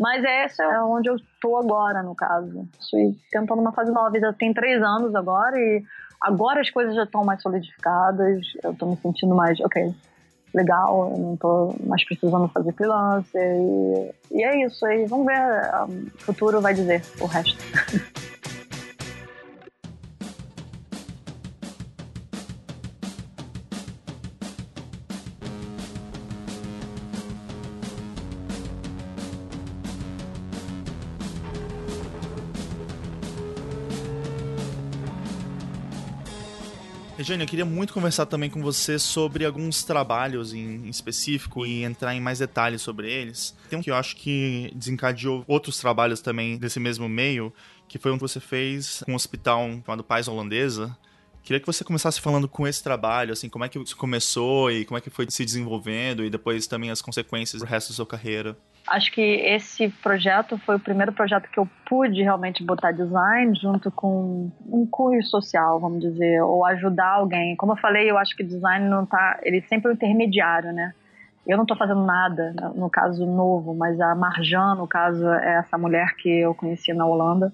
Mas 0.00 0.24
essa 0.24 0.64
é 0.64 0.82
onde 0.82 1.10
eu 1.10 1.16
estou 1.16 1.58
agora, 1.58 2.02
no 2.02 2.14
caso. 2.14 2.66
Estou 2.80 3.14
tentando 3.30 3.60
uma 3.60 3.70
fase 3.70 3.92
nova. 3.92 4.18
Já 4.18 4.32
tem 4.32 4.54
três 4.54 4.82
anos 4.82 5.14
agora 5.14 5.54
e 5.60 5.84
agora 6.18 6.62
as 6.62 6.70
coisas 6.70 6.94
já 6.94 7.04
estão 7.04 7.22
mais 7.22 7.42
solidificadas. 7.42 8.40
Eu 8.64 8.72
estou 8.72 8.88
me 8.88 8.96
sentindo 8.96 9.34
mais, 9.34 9.60
ok, 9.60 9.94
legal, 10.54 11.10
eu 11.12 11.18
não 11.18 11.34
estou 11.34 11.76
mais 11.84 12.02
precisando 12.02 12.48
fazer 12.48 12.72
freelance. 12.72 13.30
E, 13.36 14.14
e 14.38 14.42
é 14.42 14.64
isso. 14.64 14.86
aí 14.86 15.04
vamos 15.04 15.26
ver, 15.26 15.38
o 15.86 16.22
futuro 16.22 16.62
vai 16.62 16.72
dizer 16.72 17.02
o 17.20 17.26
resto. 17.26 17.58
Regiane, 37.30 37.44
eu 37.44 37.48
queria 37.48 37.64
muito 37.64 37.92
conversar 37.92 38.26
também 38.26 38.50
com 38.50 38.60
você 38.60 38.98
sobre 38.98 39.44
alguns 39.44 39.84
trabalhos 39.84 40.52
em 40.52 40.88
específico 40.88 41.64
e 41.64 41.84
entrar 41.84 42.12
em 42.12 42.20
mais 42.20 42.40
detalhes 42.40 42.82
sobre 42.82 43.08
eles. 43.08 43.54
Tem 43.68 43.78
um 43.78 43.82
que 43.82 43.88
eu 43.88 43.94
acho 43.94 44.16
que 44.16 44.72
desencadeou 44.74 45.44
outros 45.46 45.78
trabalhos 45.78 46.20
também 46.20 46.58
desse 46.58 46.80
mesmo 46.80 47.08
meio, 47.08 47.52
que 47.86 47.98
foi 47.98 48.10
um 48.10 48.16
que 48.16 48.22
você 48.22 48.40
fez 48.40 49.04
com 49.06 49.12
um 49.12 49.14
hospital 49.14 49.70
chamado 49.86 50.02
Paz 50.02 50.26
Holandesa. 50.26 50.96
Queria 51.44 51.60
que 51.60 51.66
você 51.66 51.84
começasse 51.84 52.20
falando 52.20 52.48
com 52.48 52.66
esse 52.66 52.82
trabalho, 52.82 53.32
assim, 53.32 53.48
como 53.48 53.64
é 53.64 53.68
que 53.68 53.78
isso 53.78 53.96
começou 53.96 54.68
e 54.68 54.84
como 54.84 54.98
é 54.98 55.00
que 55.00 55.08
foi 55.08 55.24
se 55.30 55.44
desenvolvendo 55.44 56.24
e 56.24 56.30
depois 56.30 56.66
também 56.66 56.90
as 56.90 57.00
consequências 57.00 57.62
pro 57.62 57.70
resto 57.70 57.90
da 57.90 57.94
sua 57.94 58.06
carreira. 58.06 58.58
Acho 58.86 59.12
que 59.12 59.20
esse 59.20 59.88
projeto 60.02 60.58
foi 60.58 60.76
o 60.76 60.80
primeiro 60.80 61.12
projeto 61.12 61.48
que 61.50 61.58
eu 61.58 61.68
pude 61.86 62.22
realmente 62.22 62.64
botar 62.64 62.92
design 62.92 63.54
junto 63.54 63.90
com 63.90 64.50
um 64.66 64.86
cunho 64.86 65.22
social, 65.22 65.78
vamos 65.78 66.00
dizer, 66.00 66.42
ou 66.42 66.64
ajudar 66.64 67.14
alguém. 67.14 67.54
Como 67.56 67.72
eu 67.72 67.76
falei, 67.76 68.10
eu 68.10 68.18
acho 68.18 68.34
que 68.34 68.42
design 68.42 68.88
não 68.88 69.06
tá, 69.06 69.38
ele 69.42 69.58
é 69.58 69.62
sempre 69.62 69.88
é 69.88 69.90
um 69.90 69.94
intermediário, 69.94 70.72
né? 70.72 70.92
Eu 71.46 71.56
não 71.56 71.64
estou 71.64 71.76
fazendo 71.76 72.04
nada, 72.04 72.52
no 72.74 72.90
caso 72.90 73.24
novo, 73.26 73.74
mas 73.74 74.00
a 74.00 74.14
Marjan, 74.14 74.74
no 74.74 74.86
caso, 74.86 75.26
é 75.28 75.58
essa 75.58 75.76
mulher 75.78 76.14
que 76.16 76.28
eu 76.28 76.54
conheci 76.54 76.92
na 76.92 77.06
Holanda. 77.06 77.52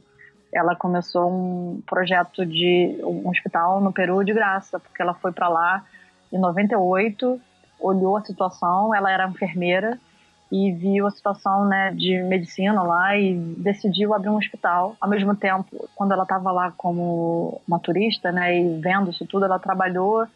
Ela 0.52 0.74
começou 0.74 1.30
um 1.30 1.82
projeto 1.86 2.44
de 2.44 2.98
um 3.02 3.28
hospital 3.28 3.80
no 3.80 3.92
Peru 3.92 4.24
de 4.24 4.32
graça, 4.32 4.78
porque 4.78 5.02
ela 5.02 5.14
foi 5.14 5.32
para 5.32 5.48
lá 5.48 5.84
em 6.32 6.38
98, 6.38 7.40
olhou 7.80 8.16
a 8.16 8.22
situação, 8.22 8.94
ela 8.94 9.10
era 9.10 9.28
enfermeira 9.28 9.98
e 10.50 10.72
viu 10.72 11.06
a 11.06 11.10
situação 11.10 11.64
né, 11.64 11.92
de 11.92 12.22
medicina 12.22 12.82
lá 12.82 13.16
e 13.16 13.34
decidiu 13.34 14.14
abrir 14.14 14.28
um 14.28 14.36
hospital. 14.36 14.96
Ao 15.00 15.08
mesmo 15.08 15.34
tempo, 15.34 15.88
quando 15.94 16.12
ela 16.12 16.22
estava 16.22 16.52
lá 16.52 16.72
como 16.76 17.60
uma 17.66 17.78
turista 17.78 18.30
né, 18.30 18.58
e 18.58 18.80
vendo 18.80 19.10
isso 19.10 19.26
tudo, 19.26 19.44
ela 19.44 19.58
trabalhou 19.58 20.26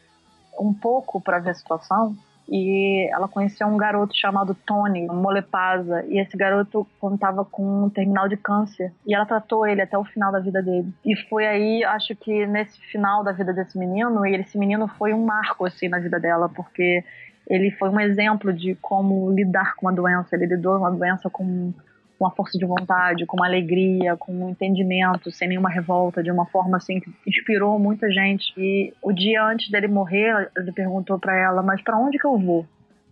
um 0.59 0.75
pouco 0.75 1.21
para 1.21 1.39
ver 1.39 1.51
a 1.51 1.55
situação 1.55 2.17
e 2.51 3.09
ela 3.13 3.29
conheceu 3.29 3.67
um 3.69 3.77
garoto 3.77 4.15
chamado 4.17 4.57
Tony 4.67 5.07
Molepasa 5.07 6.05
e 6.09 6.19
esse 6.19 6.37
garoto 6.37 6.85
contava 6.99 7.45
com 7.45 7.85
um 7.85 7.89
terminal 7.89 8.29
de 8.29 8.37
câncer 8.37 8.93
e 9.07 9.15
ela 9.15 9.25
tratou 9.25 9.65
ele 9.65 9.81
até 9.81 9.97
o 9.97 10.05
final 10.05 10.33
da 10.33 10.41
vida 10.41 10.61
dele 10.61 10.93
e 11.05 11.15
foi 11.29 11.47
aí 11.47 11.85
acho 11.85 12.17
que 12.17 12.45
nesse 12.47 12.81
final 12.91 13.23
da 13.23 13.31
vida 13.31 13.53
desse 13.53 13.79
menino 13.79 14.27
e 14.27 14.35
esse 14.35 14.59
menino 14.59 14.89
foi 14.89 15.15
um 15.15 15.25
marco 15.25 15.65
assim 15.65 15.89
na 15.89 16.01
vida 16.01 16.19
dela 16.19 16.49
porque 16.49 17.05
ele 17.51 17.73
foi 17.73 17.91
um 17.91 17.99
exemplo 17.99 18.53
de 18.53 18.77
como 18.77 19.29
lidar 19.33 19.75
com 19.75 19.87
uma 19.87 19.93
doença. 19.93 20.37
Ele 20.37 20.47
lidou 20.47 20.79
com 20.79 20.85
uma 20.85 20.91
doença 20.93 21.29
com 21.29 21.73
uma 22.19 22.31
força 22.31 22.57
de 22.57 22.65
vontade, 22.65 23.27
com 23.27 23.37
uma 23.37 23.47
alegria, 23.47 24.17
com 24.17 24.33
um 24.33 24.51
entendimento, 24.51 25.33
sem 25.33 25.49
nenhuma 25.49 25.69
revolta, 25.69 26.23
de 26.23 26.31
uma 26.31 26.47
forma 26.47 26.77
assim 26.77 27.01
que 27.01 27.11
inspirou 27.27 27.77
muita 27.79 28.09
gente. 28.09 28.53
E 28.57 28.95
o 29.03 29.13
dia 29.13 29.45
antes 29.45 29.69
dele 29.69 29.89
morrer, 29.89 30.49
ele 30.57 30.71
perguntou 30.71 31.19
para 31.19 31.37
ela: 31.37 31.61
"Mas 31.61 31.83
para 31.83 31.99
onde 31.99 32.19
que 32.19 32.27
eu 32.27 32.39
vou?" 32.39 32.65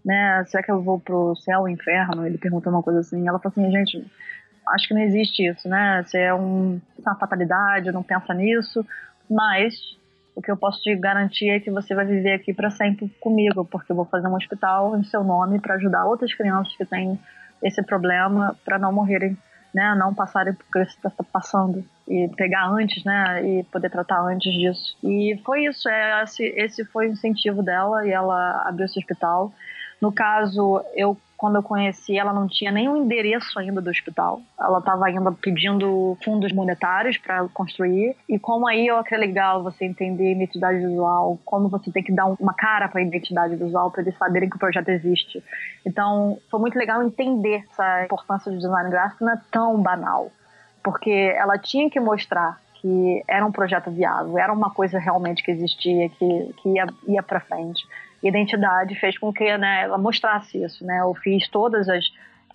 Né? 0.04 0.44
Será 0.46 0.62
que 0.62 0.70
eu 0.70 0.80
vou 0.80 1.00
pro 1.00 1.34
céu 1.36 1.60
ou 1.60 1.68
inferno? 1.68 2.24
Ele 2.24 2.38
perguntou 2.38 2.72
uma 2.72 2.82
coisa 2.82 3.00
assim. 3.00 3.26
Ela 3.26 3.40
falou 3.40 3.52
assim: 3.56 3.72
"Gente, 3.72 4.06
acho 4.68 4.86
que 4.86 4.94
não 4.94 5.00
existe 5.00 5.44
isso, 5.44 5.68
né? 5.68 6.04
Você 6.06 6.18
é 6.18 6.32
um, 6.32 6.80
uma 6.98 7.16
fatalidade, 7.16 7.90
não 7.90 8.04
pensa 8.04 8.32
nisso, 8.32 8.86
mas 9.28 9.97
o 10.38 10.40
que 10.40 10.52
eu 10.52 10.56
posso 10.56 10.80
te 10.80 10.94
garantir 10.94 11.48
é 11.48 11.58
que 11.58 11.68
você 11.68 11.96
vai 11.96 12.06
viver 12.06 12.34
aqui 12.34 12.54
para 12.54 12.70
sempre 12.70 13.08
comigo, 13.20 13.64
porque 13.64 13.90
eu 13.90 13.96
vou 13.96 14.04
fazer 14.04 14.28
um 14.28 14.36
hospital 14.36 14.96
em 14.96 15.02
seu 15.02 15.24
nome 15.24 15.58
para 15.58 15.74
ajudar 15.74 16.04
outras 16.04 16.32
crianças 16.32 16.76
que 16.76 16.84
têm 16.84 17.18
esse 17.60 17.82
problema 17.82 18.56
para 18.64 18.78
não 18.78 18.92
morrerem, 18.92 19.36
né, 19.74 19.96
não 19.98 20.14
passarem 20.14 20.54
por 20.54 20.64
que 20.66 20.84
você 20.84 20.96
está 20.96 21.10
passando 21.32 21.84
e 22.06 22.28
pegar 22.36 22.68
antes, 22.68 23.02
né, 23.04 23.44
e 23.44 23.64
poder 23.64 23.90
tratar 23.90 24.20
antes 24.20 24.52
disso. 24.52 24.96
E 25.02 25.36
foi 25.44 25.64
isso, 25.64 25.88
é, 25.88 26.22
esse, 26.22 26.44
esse 26.56 26.84
foi 26.84 27.08
o 27.08 27.12
incentivo 27.14 27.60
dela 27.60 28.06
e 28.06 28.12
ela 28.12 28.62
abriu 28.64 28.86
esse 28.86 28.96
hospital. 28.96 29.52
No 30.00 30.12
caso, 30.12 30.80
eu 30.94 31.16
quando 31.38 31.54
eu 31.54 31.62
conheci, 31.62 32.18
ela 32.18 32.32
não 32.32 32.48
tinha 32.48 32.72
nenhum 32.72 32.96
endereço 32.96 33.56
ainda 33.60 33.80
do 33.80 33.88
hospital. 33.88 34.42
Ela 34.58 34.80
estava 34.80 35.06
ainda 35.06 35.30
pedindo 35.30 36.18
fundos 36.24 36.52
monetários 36.52 37.16
para 37.16 37.46
construir. 37.54 38.16
E 38.28 38.40
como 38.40 38.66
aí 38.66 38.88
eu 38.88 38.96
achei 38.96 39.16
legal 39.16 39.62
você 39.62 39.84
entender 39.84 40.32
identidade 40.32 40.80
visual, 40.80 41.38
como 41.44 41.68
você 41.68 41.92
tem 41.92 42.02
que 42.02 42.12
dar 42.12 42.26
uma 42.26 42.52
cara 42.52 42.88
para 42.88 43.00
a 43.00 43.04
identidade 43.04 43.54
visual 43.54 43.88
para 43.88 44.02
eles 44.02 44.18
saberem 44.18 44.50
que 44.50 44.56
o 44.56 44.58
projeto 44.58 44.88
existe. 44.88 45.40
Então, 45.86 46.38
foi 46.50 46.58
muito 46.58 46.76
legal 46.76 47.04
entender 47.04 47.64
essa 47.70 48.04
importância 48.04 48.50
do 48.50 48.58
design 48.58 48.90
gráfico 48.90 49.24
não 49.24 49.32
é 49.32 49.40
tão 49.52 49.80
banal, 49.80 50.32
porque 50.82 51.32
ela 51.36 51.56
tinha 51.56 51.88
que 51.88 52.00
mostrar 52.00 52.58
que 52.80 53.22
era 53.28 53.46
um 53.46 53.52
projeto 53.52 53.92
viável, 53.92 54.36
era 54.38 54.52
uma 54.52 54.70
coisa 54.70 54.98
realmente 54.98 55.42
que 55.44 55.52
existia, 55.52 56.08
que, 56.08 56.54
que 56.60 56.68
ia, 56.70 56.86
ia 57.06 57.22
para 57.22 57.38
frente 57.38 57.86
identidade 58.22 58.94
fez 58.96 59.16
com 59.18 59.32
que 59.32 59.56
né, 59.56 59.82
ela 59.82 59.98
mostrasse 59.98 60.62
isso, 60.62 60.84
né? 60.84 61.00
Eu 61.00 61.14
fiz 61.14 61.48
todas 61.48 61.88
as 61.88 62.04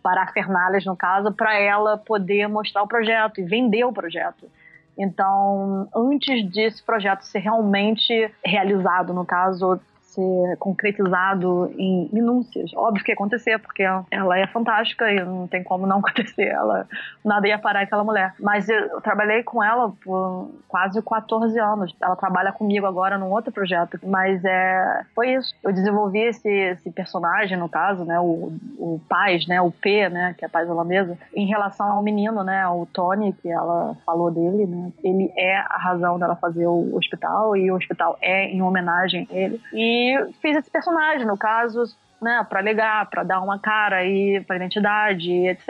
parafernálias, 0.01 0.85
no 0.85 0.95
caso, 0.95 1.31
para 1.31 1.57
ela 1.57 1.97
poder 1.97 2.47
mostrar 2.47 2.83
o 2.83 2.87
projeto 2.87 3.39
e 3.39 3.43
vender 3.43 3.85
o 3.85 3.93
projeto. 3.93 4.49
Então, 4.97 5.87
antes 5.95 6.45
desse 6.51 6.83
projeto 6.83 7.21
ser 7.21 7.39
realmente 7.39 8.31
realizado, 8.45 9.13
no 9.13 9.25
caso, 9.25 9.79
ser 10.13 10.57
concretizado 10.57 11.73
em 11.77 12.09
minúcias. 12.11 12.71
Óbvio 12.75 13.03
que 13.03 13.11
ia 13.11 13.15
acontecer, 13.15 13.57
porque 13.59 13.83
ela 13.83 14.37
é 14.37 14.47
fantástica 14.47 15.11
e 15.11 15.23
não 15.23 15.47
tem 15.47 15.63
como 15.63 15.87
não 15.87 15.99
acontecer. 16.03 16.47
Ela, 16.47 16.87
nada 17.23 17.47
ia 17.47 17.57
parar 17.57 17.81
aquela 17.81 18.03
mulher. 18.03 18.33
Mas 18.39 18.69
eu 18.69 19.01
trabalhei 19.01 19.43
com 19.43 19.63
ela 19.63 19.91
por 20.03 20.51
quase 20.67 21.01
14 21.01 21.59
anos. 21.59 21.95
Ela 22.01 22.15
trabalha 22.15 22.51
comigo 22.51 22.85
agora 22.85 23.17
num 23.17 23.31
outro 23.31 23.51
projeto. 23.51 23.99
Mas 24.03 24.43
é, 24.45 25.03
foi 25.15 25.33
isso. 25.33 25.53
Eu 25.63 25.71
desenvolvi 25.71 26.19
esse, 26.19 26.49
esse 26.49 26.91
personagem, 26.91 27.57
no 27.57 27.69
caso, 27.69 28.05
né? 28.05 28.19
O, 28.19 28.53
o 28.77 29.01
Paz, 29.09 29.47
né? 29.47 29.61
O 29.61 29.71
P, 29.71 30.09
né? 30.09 30.35
Que 30.37 30.45
é 30.45 30.47
Paz 30.47 30.69
Holandesa. 30.69 31.17
Em 31.35 31.47
relação 31.47 31.91
ao 31.91 32.03
menino, 32.03 32.43
né? 32.43 32.67
O 32.67 32.85
Tony, 32.85 33.33
que 33.33 33.49
ela 33.49 33.95
falou 34.05 34.29
dele, 34.29 34.65
né? 34.65 34.91
Ele 35.03 35.31
é 35.35 35.57
a 35.57 35.77
razão 35.77 36.19
dela 36.19 36.35
fazer 36.35 36.67
o 36.67 36.95
hospital 36.95 37.55
e 37.55 37.71
o 37.71 37.75
hospital 37.75 38.17
é 38.21 38.45
em 38.45 38.61
homenagem 38.61 39.27
a 39.31 39.35
ele. 39.35 39.61
E 39.73 40.02
e 40.03 40.33
fiz 40.41 40.57
esse 40.57 40.69
personagem, 40.69 41.25
no 41.25 41.37
caso, 41.37 41.83
né, 42.21 42.45
para 42.49 42.61
legar, 42.61 43.09
para 43.09 43.23
dar 43.23 43.41
uma 43.41 43.59
cara 43.59 43.97
aí 43.97 44.41
para 44.47 44.55
identidade, 44.55 45.31
etc. 45.31 45.67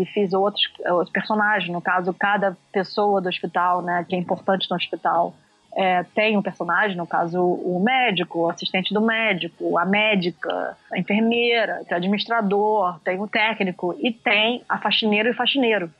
E 0.00 0.04
fiz 0.06 0.32
outros, 0.32 0.62
outros 0.86 1.10
personagens, 1.10 1.72
no 1.72 1.80
caso, 1.80 2.12
cada 2.12 2.56
pessoa 2.72 3.20
do 3.20 3.28
hospital, 3.28 3.82
né, 3.82 4.04
que 4.08 4.14
é 4.14 4.18
importante 4.18 4.68
no 4.70 4.76
hospital. 4.76 5.34
É, 5.74 6.02
tem 6.14 6.36
um 6.36 6.42
personagem, 6.42 6.96
no 6.96 7.06
caso, 7.06 7.42
o 7.42 7.80
médico, 7.82 8.40
o 8.40 8.50
assistente 8.50 8.92
do 8.92 9.00
médico, 9.00 9.78
a 9.78 9.86
médica, 9.86 10.76
a 10.92 10.98
enfermeira, 10.98 11.80
o 11.90 11.94
administrador, 11.94 13.00
tem 13.00 13.18
o 13.18 13.26
técnico 13.26 13.96
e 13.98 14.12
tem 14.12 14.62
a 14.68 14.76
faxineira 14.78 15.30
e 15.30 15.32
o 15.32 15.36
faxineiro. 15.36 15.90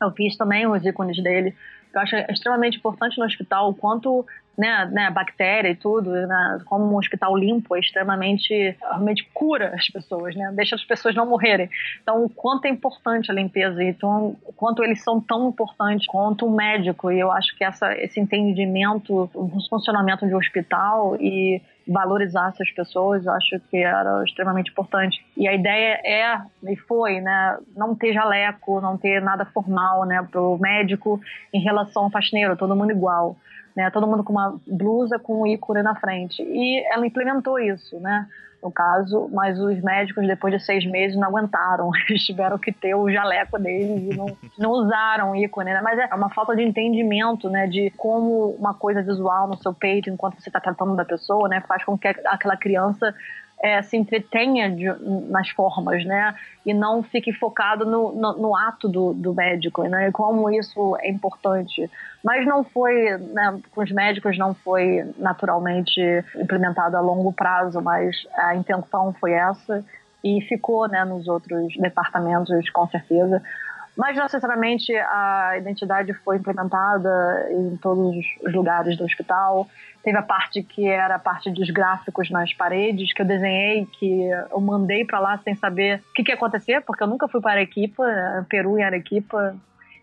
Eu 0.00 0.10
fiz 0.12 0.36
também 0.36 0.66
os 0.66 0.84
ícones 0.84 1.22
dele. 1.22 1.54
Eu 1.94 2.00
acho 2.00 2.16
extremamente 2.30 2.78
importante 2.78 3.18
no 3.18 3.26
hospital 3.26 3.70
o 3.70 3.74
quanto 3.74 4.26
né, 4.56 4.88
né, 4.92 5.10
bactéria 5.10 5.70
e 5.70 5.74
tudo, 5.74 6.10
né, 6.10 6.60
como 6.66 6.84
um 6.84 6.96
hospital 6.96 7.36
limpo 7.36 7.76
é 7.76 7.80
extremamente, 7.80 8.76
realmente 8.80 9.28
cura 9.34 9.74
as 9.74 9.88
pessoas, 9.88 10.34
né, 10.34 10.52
deixa 10.54 10.76
as 10.76 10.84
pessoas 10.84 11.14
não 11.14 11.26
morrerem. 11.26 11.68
Então, 12.02 12.24
o 12.24 12.28
quanto 12.28 12.66
é 12.66 12.68
importante 12.68 13.30
a 13.30 13.34
limpeza, 13.34 13.82
então, 13.82 14.36
o 14.44 14.52
quanto 14.52 14.82
eles 14.82 15.02
são 15.02 15.20
tão 15.20 15.48
importantes 15.48 16.06
quanto 16.06 16.46
o 16.46 16.50
médico, 16.50 17.10
e 17.10 17.18
eu 17.18 17.30
acho 17.30 17.56
que 17.56 17.64
essa, 17.64 17.92
esse 17.94 18.20
entendimento, 18.20 19.30
o 19.34 19.50
funcionamento 19.68 20.26
de 20.26 20.34
um 20.34 20.38
hospital 20.38 21.16
e 21.20 21.60
valorizar 21.86 22.48
essas 22.48 22.70
pessoas, 22.70 23.26
acho 23.26 23.60
que 23.70 23.76
era 23.76 24.24
extremamente 24.24 24.70
importante. 24.70 25.24
E 25.36 25.46
a 25.46 25.52
ideia 25.52 26.00
é, 26.04 26.40
e 26.70 26.76
foi, 26.76 27.20
né, 27.20 27.58
não 27.76 27.94
ter 27.94 28.12
jaleco, 28.12 28.80
não 28.80 28.96
ter 28.96 29.20
nada 29.20 29.44
formal, 29.44 30.04
né, 30.06 30.26
pro 30.30 30.58
médico 30.58 31.20
em 31.52 31.60
relação 31.60 32.04
ao 32.04 32.10
faxineiro, 32.10 32.56
todo 32.56 32.74
mundo 32.74 32.90
igual 32.90 33.36
né? 33.74 33.90
Todo 33.90 34.06
mundo 34.06 34.22
com 34.22 34.32
uma 34.32 34.58
blusa 34.66 35.18
com 35.18 35.42
um 35.42 35.46
ícone 35.46 35.82
na 35.82 35.94
frente. 35.94 36.42
E 36.42 36.84
ela 36.92 37.06
implementou 37.06 37.58
isso, 37.58 37.98
né? 38.00 38.26
No 38.62 38.72
caso, 38.72 39.28
mas 39.30 39.60
os 39.60 39.78
médicos, 39.82 40.26
depois 40.26 40.54
de 40.54 40.64
seis 40.64 40.86
meses, 40.86 41.16
não 41.18 41.28
aguentaram. 41.28 41.90
Eles 42.08 42.24
tiveram 42.24 42.58
que 42.58 42.72
ter 42.72 42.94
o 42.94 43.10
jaleco 43.10 43.58
deles 43.58 44.14
e 44.14 44.16
não, 44.16 44.26
não 44.58 44.70
usaram 44.70 45.36
ícone, 45.36 45.72
né? 45.72 45.80
Mas 45.82 45.98
é 45.98 46.14
uma 46.14 46.30
falta 46.30 46.56
de 46.56 46.62
entendimento, 46.62 47.50
né? 47.50 47.66
De 47.66 47.90
como 47.90 48.50
uma 48.58 48.72
coisa 48.72 49.02
visual 49.02 49.48
no 49.48 49.58
seu 49.58 49.74
peito, 49.74 50.08
enquanto 50.08 50.40
você 50.40 50.48
está 50.48 50.60
tratando 50.60 50.96
da 50.96 51.04
pessoa, 51.04 51.48
né? 51.48 51.62
Faz 51.68 51.84
com 51.84 51.98
que 51.98 52.08
aquela 52.08 52.56
criança 52.56 53.14
é, 53.64 53.80
se 53.80 53.96
entretenha 53.96 54.70
de, 54.70 54.84
nas 55.30 55.48
formas, 55.48 56.04
né? 56.04 56.34
E 56.66 56.74
não 56.74 57.02
fique 57.02 57.32
focado 57.32 57.86
no, 57.86 58.12
no, 58.12 58.32
no 58.34 58.54
ato 58.54 58.86
do, 58.86 59.14
do, 59.14 59.32
médico, 59.32 59.84
né? 59.84 60.08
E 60.08 60.12
como 60.12 60.50
isso 60.50 60.94
é 61.00 61.08
importante. 61.08 61.90
Mas 62.22 62.46
não 62.46 62.62
foi, 62.62 63.16
né, 63.16 63.58
com 63.70 63.82
os 63.82 63.90
médicos 63.90 64.36
não 64.36 64.52
foi 64.52 65.10
naturalmente 65.16 65.98
implementado 66.36 66.94
a 66.94 67.00
longo 67.00 67.32
prazo, 67.32 67.80
mas 67.80 68.14
a 68.36 68.54
intenção 68.54 69.14
foi 69.14 69.32
essa 69.32 69.82
e 70.22 70.42
ficou, 70.42 70.86
né, 70.86 71.02
nos 71.02 71.26
outros 71.26 71.74
departamentos 71.78 72.68
com 72.68 72.86
certeza. 72.88 73.42
Mas 73.96 74.16
não 74.16 74.24
necessariamente 74.24 74.92
a 74.96 75.54
identidade 75.56 76.12
foi 76.24 76.36
implementada 76.36 77.48
em 77.50 77.76
todos 77.76 78.16
os 78.42 78.52
lugares 78.52 78.96
do 78.96 79.04
hospital. 79.04 79.68
Teve 80.02 80.18
a 80.18 80.22
parte 80.22 80.62
que 80.62 80.86
era 80.88 81.14
a 81.14 81.18
parte 81.18 81.48
dos 81.50 81.70
gráficos 81.70 82.28
nas 82.28 82.52
paredes, 82.52 83.12
que 83.12 83.22
eu 83.22 83.26
desenhei, 83.26 83.86
que 83.86 84.28
eu 84.50 84.60
mandei 84.60 85.04
para 85.04 85.20
lá 85.20 85.38
sem 85.38 85.54
saber 85.54 86.02
o 86.10 86.12
que, 86.12 86.24
que 86.24 86.32
ia 86.32 86.34
acontecer, 86.34 86.80
porque 86.82 87.04
eu 87.04 87.06
nunca 87.06 87.28
fui 87.28 87.40
para 87.40 87.52
Arequipa, 87.52 88.04
Peru 88.48 88.78
e 88.78 88.82
Arequipa. 88.82 89.56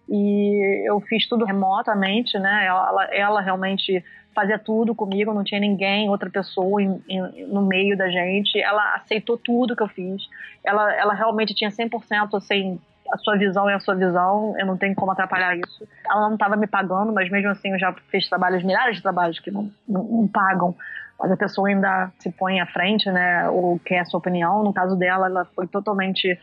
E 0.09 0.87
eu 0.87 0.99
fiz 1.01 1.27
tudo 1.27 1.45
remotamente, 1.45 2.39
né? 2.39 2.65
Ela, 2.65 3.07
ela 3.11 3.41
realmente 3.41 4.03
fazia 4.33 4.57
tudo 4.57 4.95
comigo, 4.95 5.33
não 5.33 5.43
tinha 5.43 5.59
ninguém, 5.59 6.09
outra 6.09 6.29
pessoa 6.29 6.81
em, 6.81 7.01
em, 7.07 7.45
no 7.47 7.61
meio 7.61 7.97
da 7.97 8.09
gente. 8.09 8.59
Ela 8.59 8.95
aceitou 8.95 9.37
tudo 9.37 9.75
que 9.75 9.83
eu 9.83 9.87
fiz. 9.89 10.23
Ela, 10.63 10.93
ela 10.95 11.13
realmente 11.13 11.53
tinha 11.53 11.69
100% 11.69 12.35
assim, 12.35 12.79
a 13.11 13.17
sua 13.17 13.37
visão 13.37 13.69
é 13.69 13.73
a 13.73 13.79
sua 13.79 13.95
visão, 13.95 14.55
eu 14.57 14.65
não 14.65 14.77
tenho 14.77 14.95
como 14.95 15.11
atrapalhar 15.11 15.55
isso. 15.57 15.87
Ela 16.09 16.21
não 16.21 16.33
estava 16.33 16.55
me 16.55 16.67
pagando, 16.67 17.11
mas 17.11 17.29
mesmo 17.29 17.49
assim 17.49 17.71
eu 17.71 17.79
já 17.79 17.93
fiz 18.09 18.29
trabalhos, 18.29 18.63
milhares 18.63 18.97
de 18.97 19.01
trabalhos 19.01 19.39
que 19.39 19.51
não, 19.51 19.69
não, 19.87 20.03
não 20.03 20.27
pagam 20.27 20.75
mas 21.21 21.31
a 21.31 21.37
pessoa 21.37 21.69
ainda 21.69 22.11
se 22.17 22.31
põe 22.31 22.59
à 22.59 22.65
frente, 22.65 23.07
né, 23.11 23.47
ou 23.47 23.77
quer 23.85 23.99
a 23.99 24.05
sua 24.05 24.17
opinião. 24.17 24.63
No 24.63 24.73
caso 24.73 24.95
dela, 24.95 25.27
ela 25.27 25.45
foi 25.55 25.67
totalmente 25.67 26.35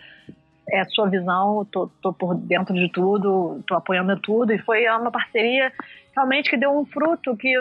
é 0.71 0.81
a 0.81 0.85
sua 0.85 1.09
visão, 1.09 1.67
tô, 1.73 1.91
tô 2.03 2.13
por 2.13 2.35
dentro 2.35 2.75
de 2.75 2.89
tudo, 2.91 3.63
tô 3.67 3.75
apoiando 3.75 4.17
tudo, 4.21 4.53
e 4.53 4.59
foi 4.59 4.87
uma 4.89 5.11
parceria 5.11 5.73
realmente 6.15 6.51
que 6.51 6.57
deu 6.57 6.79
um 6.79 6.85
fruto 6.85 7.37
que, 7.37 7.55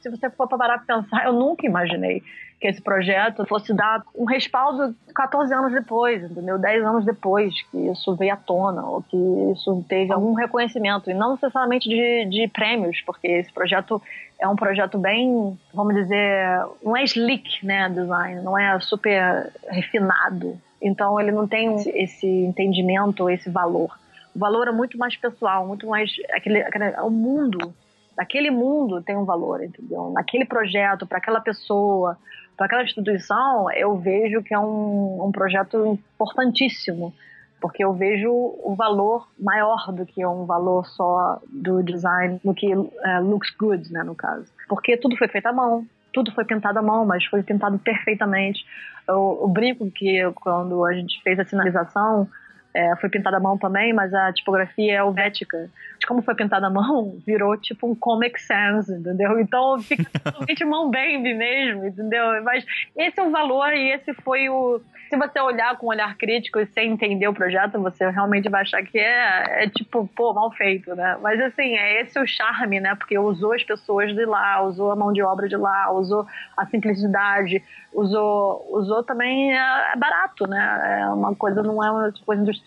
se 0.00 0.08
você 0.08 0.30
for 0.30 0.48
parar 0.48 0.78
para 0.78 0.96
pensar, 0.96 1.24
eu 1.26 1.32
nunca 1.32 1.66
imaginei 1.66 2.22
que 2.62 2.68
esse 2.68 2.80
projeto 2.80 3.44
fosse 3.44 3.74
dar 3.74 4.04
um 4.14 4.24
respaldo 4.24 4.94
14 5.12 5.52
anos 5.52 5.72
depois, 5.72 6.22
entendeu? 6.22 6.56
10 6.56 6.84
anos 6.84 7.04
depois 7.04 7.60
que 7.62 7.76
isso 7.76 8.14
veio 8.14 8.34
à 8.34 8.36
tona, 8.36 8.86
ou 8.86 9.02
que 9.02 9.16
isso 9.52 9.84
teve 9.88 10.12
algum 10.12 10.32
reconhecimento, 10.32 11.10
e 11.10 11.14
não 11.14 11.32
necessariamente 11.32 11.88
de, 11.88 12.24
de 12.26 12.46
prêmios, 12.46 13.00
porque 13.04 13.26
esse 13.26 13.52
projeto 13.52 14.00
é 14.38 14.46
um 14.46 14.54
projeto 14.54 14.96
bem, 14.96 15.58
vamos 15.74 15.96
dizer, 15.96 16.64
não 16.84 16.96
é 16.96 17.02
slick, 17.02 17.66
né, 17.66 17.88
design, 17.88 18.40
não 18.42 18.56
é 18.56 18.78
super 18.78 19.52
refinado. 19.68 20.56
Então 20.80 21.20
ele 21.20 21.32
não 21.32 21.48
tem 21.48 21.74
esse 21.96 22.28
entendimento, 22.28 23.28
esse 23.28 23.50
valor. 23.50 23.90
O 24.36 24.38
valor 24.38 24.68
é 24.68 24.72
muito 24.72 24.96
mais 24.96 25.16
pessoal, 25.16 25.66
muito 25.66 25.88
mais 25.88 26.12
aquele, 26.30 26.62
aquele 26.62 26.92
o 27.00 27.10
mundo 27.10 27.74
naquele 28.16 28.50
mundo 28.50 29.02
tem 29.02 29.16
um 29.16 29.24
valor, 29.24 29.62
entendeu? 29.62 30.10
Naquele 30.10 30.44
projeto, 30.44 31.06
para 31.06 31.18
aquela 31.18 31.40
pessoa, 31.40 32.16
para 32.62 32.66
aquela 32.66 32.82
instituição, 32.84 33.68
eu 33.72 33.96
vejo 33.96 34.40
que 34.40 34.54
é 34.54 34.58
um, 34.58 35.26
um 35.26 35.32
projeto 35.32 35.98
importantíssimo, 36.14 37.12
porque 37.60 37.82
eu 37.82 37.92
vejo 37.92 38.30
o 38.30 38.76
valor 38.76 39.28
maior 39.36 39.90
do 39.92 40.06
que 40.06 40.24
um 40.24 40.44
valor 40.44 40.86
só 40.86 41.40
do 41.48 41.82
design, 41.82 42.40
do 42.44 42.54
que 42.54 42.72
uh, 42.72 42.88
looks 43.20 43.50
good, 43.58 43.92
né, 43.92 44.04
no 44.04 44.14
caso. 44.14 44.46
Porque 44.68 44.96
tudo 44.96 45.16
foi 45.16 45.26
feito 45.26 45.46
à 45.46 45.52
mão, 45.52 45.84
tudo 46.12 46.30
foi 46.32 46.44
pintado 46.44 46.78
à 46.78 46.82
mão, 46.82 47.04
mas 47.04 47.24
foi 47.24 47.42
pintado 47.42 47.76
perfeitamente. 47.80 48.64
O 49.08 49.48
brinco 49.48 49.90
que 49.90 50.22
quando 50.36 50.84
a 50.84 50.92
gente 50.92 51.20
fez 51.24 51.40
a 51.40 51.44
sinalização, 51.44 52.28
é, 52.74 52.96
foi 52.96 53.10
pintada 53.10 53.36
à 53.36 53.40
mão 53.40 53.58
também, 53.58 53.92
mas 53.92 54.12
a 54.14 54.32
tipografia 54.32 54.92
é 54.92 54.96
helvética. 54.96 55.70
De 55.98 56.06
como 56.06 56.22
foi 56.22 56.34
pintada 56.34 56.66
à 56.66 56.70
mão, 56.70 57.16
virou 57.26 57.56
tipo 57.56 57.90
um 57.90 57.94
Comic 57.94 58.40
Sans, 58.40 58.88
entendeu? 58.88 59.38
Então 59.38 59.80
fica 59.80 60.04
totalmente 60.18 60.64
mão 60.64 60.90
baby 60.90 61.34
mesmo, 61.34 61.86
entendeu? 61.86 62.42
Mas 62.42 62.64
esse 62.96 63.20
é 63.20 63.22
o 63.22 63.30
valor 63.30 63.72
e 63.74 63.92
esse 63.92 64.14
foi 64.14 64.48
o. 64.48 64.80
Se 65.10 65.16
você 65.18 65.38
olhar 65.40 65.76
com 65.76 65.88
um 65.88 65.90
olhar 65.90 66.16
crítico 66.16 66.58
e 66.58 66.64
sem 66.64 66.92
entender 66.92 67.28
o 67.28 67.34
projeto, 67.34 67.78
você 67.78 68.08
realmente 68.08 68.48
vai 68.48 68.62
achar 68.62 68.82
que 68.82 68.98
é, 68.98 69.64
é 69.64 69.68
tipo, 69.68 70.08
pô, 70.16 70.32
mal 70.32 70.50
feito, 70.52 70.94
né? 70.94 71.18
Mas 71.20 71.38
assim, 71.38 71.76
é 71.76 72.00
esse 72.00 72.18
o 72.18 72.26
charme, 72.26 72.80
né? 72.80 72.94
Porque 72.94 73.18
usou 73.18 73.52
as 73.52 73.62
pessoas 73.62 74.14
de 74.14 74.24
lá, 74.24 74.62
usou 74.62 74.90
a 74.90 74.96
mão 74.96 75.12
de 75.12 75.22
obra 75.22 75.46
de 75.46 75.56
lá, 75.56 75.92
usou 75.92 76.26
a 76.56 76.64
simplicidade, 76.64 77.62
usou, 77.92 78.66
usou 78.70 79.02
também 79.02 79.52
é, 79.52 79.92
é 79.92 79.96
barato, 79.96 80.46
né? 80.46 81.00
É 81.02 81.06
uma 81.08 81.34
coisa, 81.34 81.62
não 81.62 81.82
é 81.84 81.90
uma 81.90 82.12
coisa 82.24 82.42
industrial, 82.42 82.61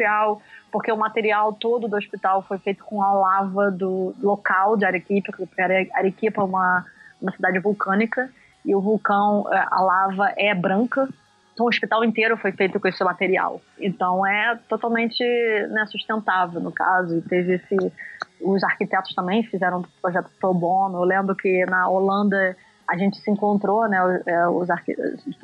porque 0.72 0.92
o 0.92 0.98
material 0.98 1.54
todo 1.54 1.88
do 1.88 1.96
hospital 1.96 2.42
foi 2.44 2.58
feito 2.58 2.84
com 2.84 3.02
a 3.02 3.14
lava 3.14 3.72
do 3.72 4.14
local 4.22 4.76
de 4.76 4.86
Arequipa, 4.86 5.32
porque 5.38 5.62
Arequipa 5.62 6.42
é 6.42 6.44
uma, 6.44 6.86
uma 7.22 7.32
cidade 7.32 7.60
vulcânica, 7.60 8.30
e 8.66 8.76
o 8.76 8.82
vulcão, 8.82 9.48
é, 9.52 9.66
a 9.70 9.82
lava 9.82 10.34
é 10.36 10.54
branca, 10.54 11.08
então 11.56 11.66
o 11.66 11.70
hospital 11.70 12.04
inteiro 12.04 12.36
foi 12.36 12.52
feito 12.52 12.78
com 12.82 12.88
esse 12.88 13.02
material. 13.02 13.62
Então 13.80 14.28
é 14.28 14.60
totalmente 14.68 15.24
né, 15.70 15.86
sustentável 15.88 16.60
no 16.60 16.72
caso. 16.72 17.18
E 17.18 17.22
teve 17.22 17.54
esse. 17.54 17.94
Os 18.42 18.62
arquitetos 18.62 19.16
também 19.16 19.42
fizeram 19.44 19.80
um 19.80 19.84
projeto 20.02 20.30
pro 20.38 20.54
bono. 20.54 20.98
Eu 20.98 21.04
lembro 21.06 21.34
que 21.34 21.66
na 21.66 21.88
Holanda 21.88 22.58
a 22.88 22.98
gente 22.98 23.18
se 23.18 23.32
encontrou, 23.32 23.88
né? 23.88 23.98
É, 24.26 24.48
os 24.48 24.70
arqu... 24.70 24.92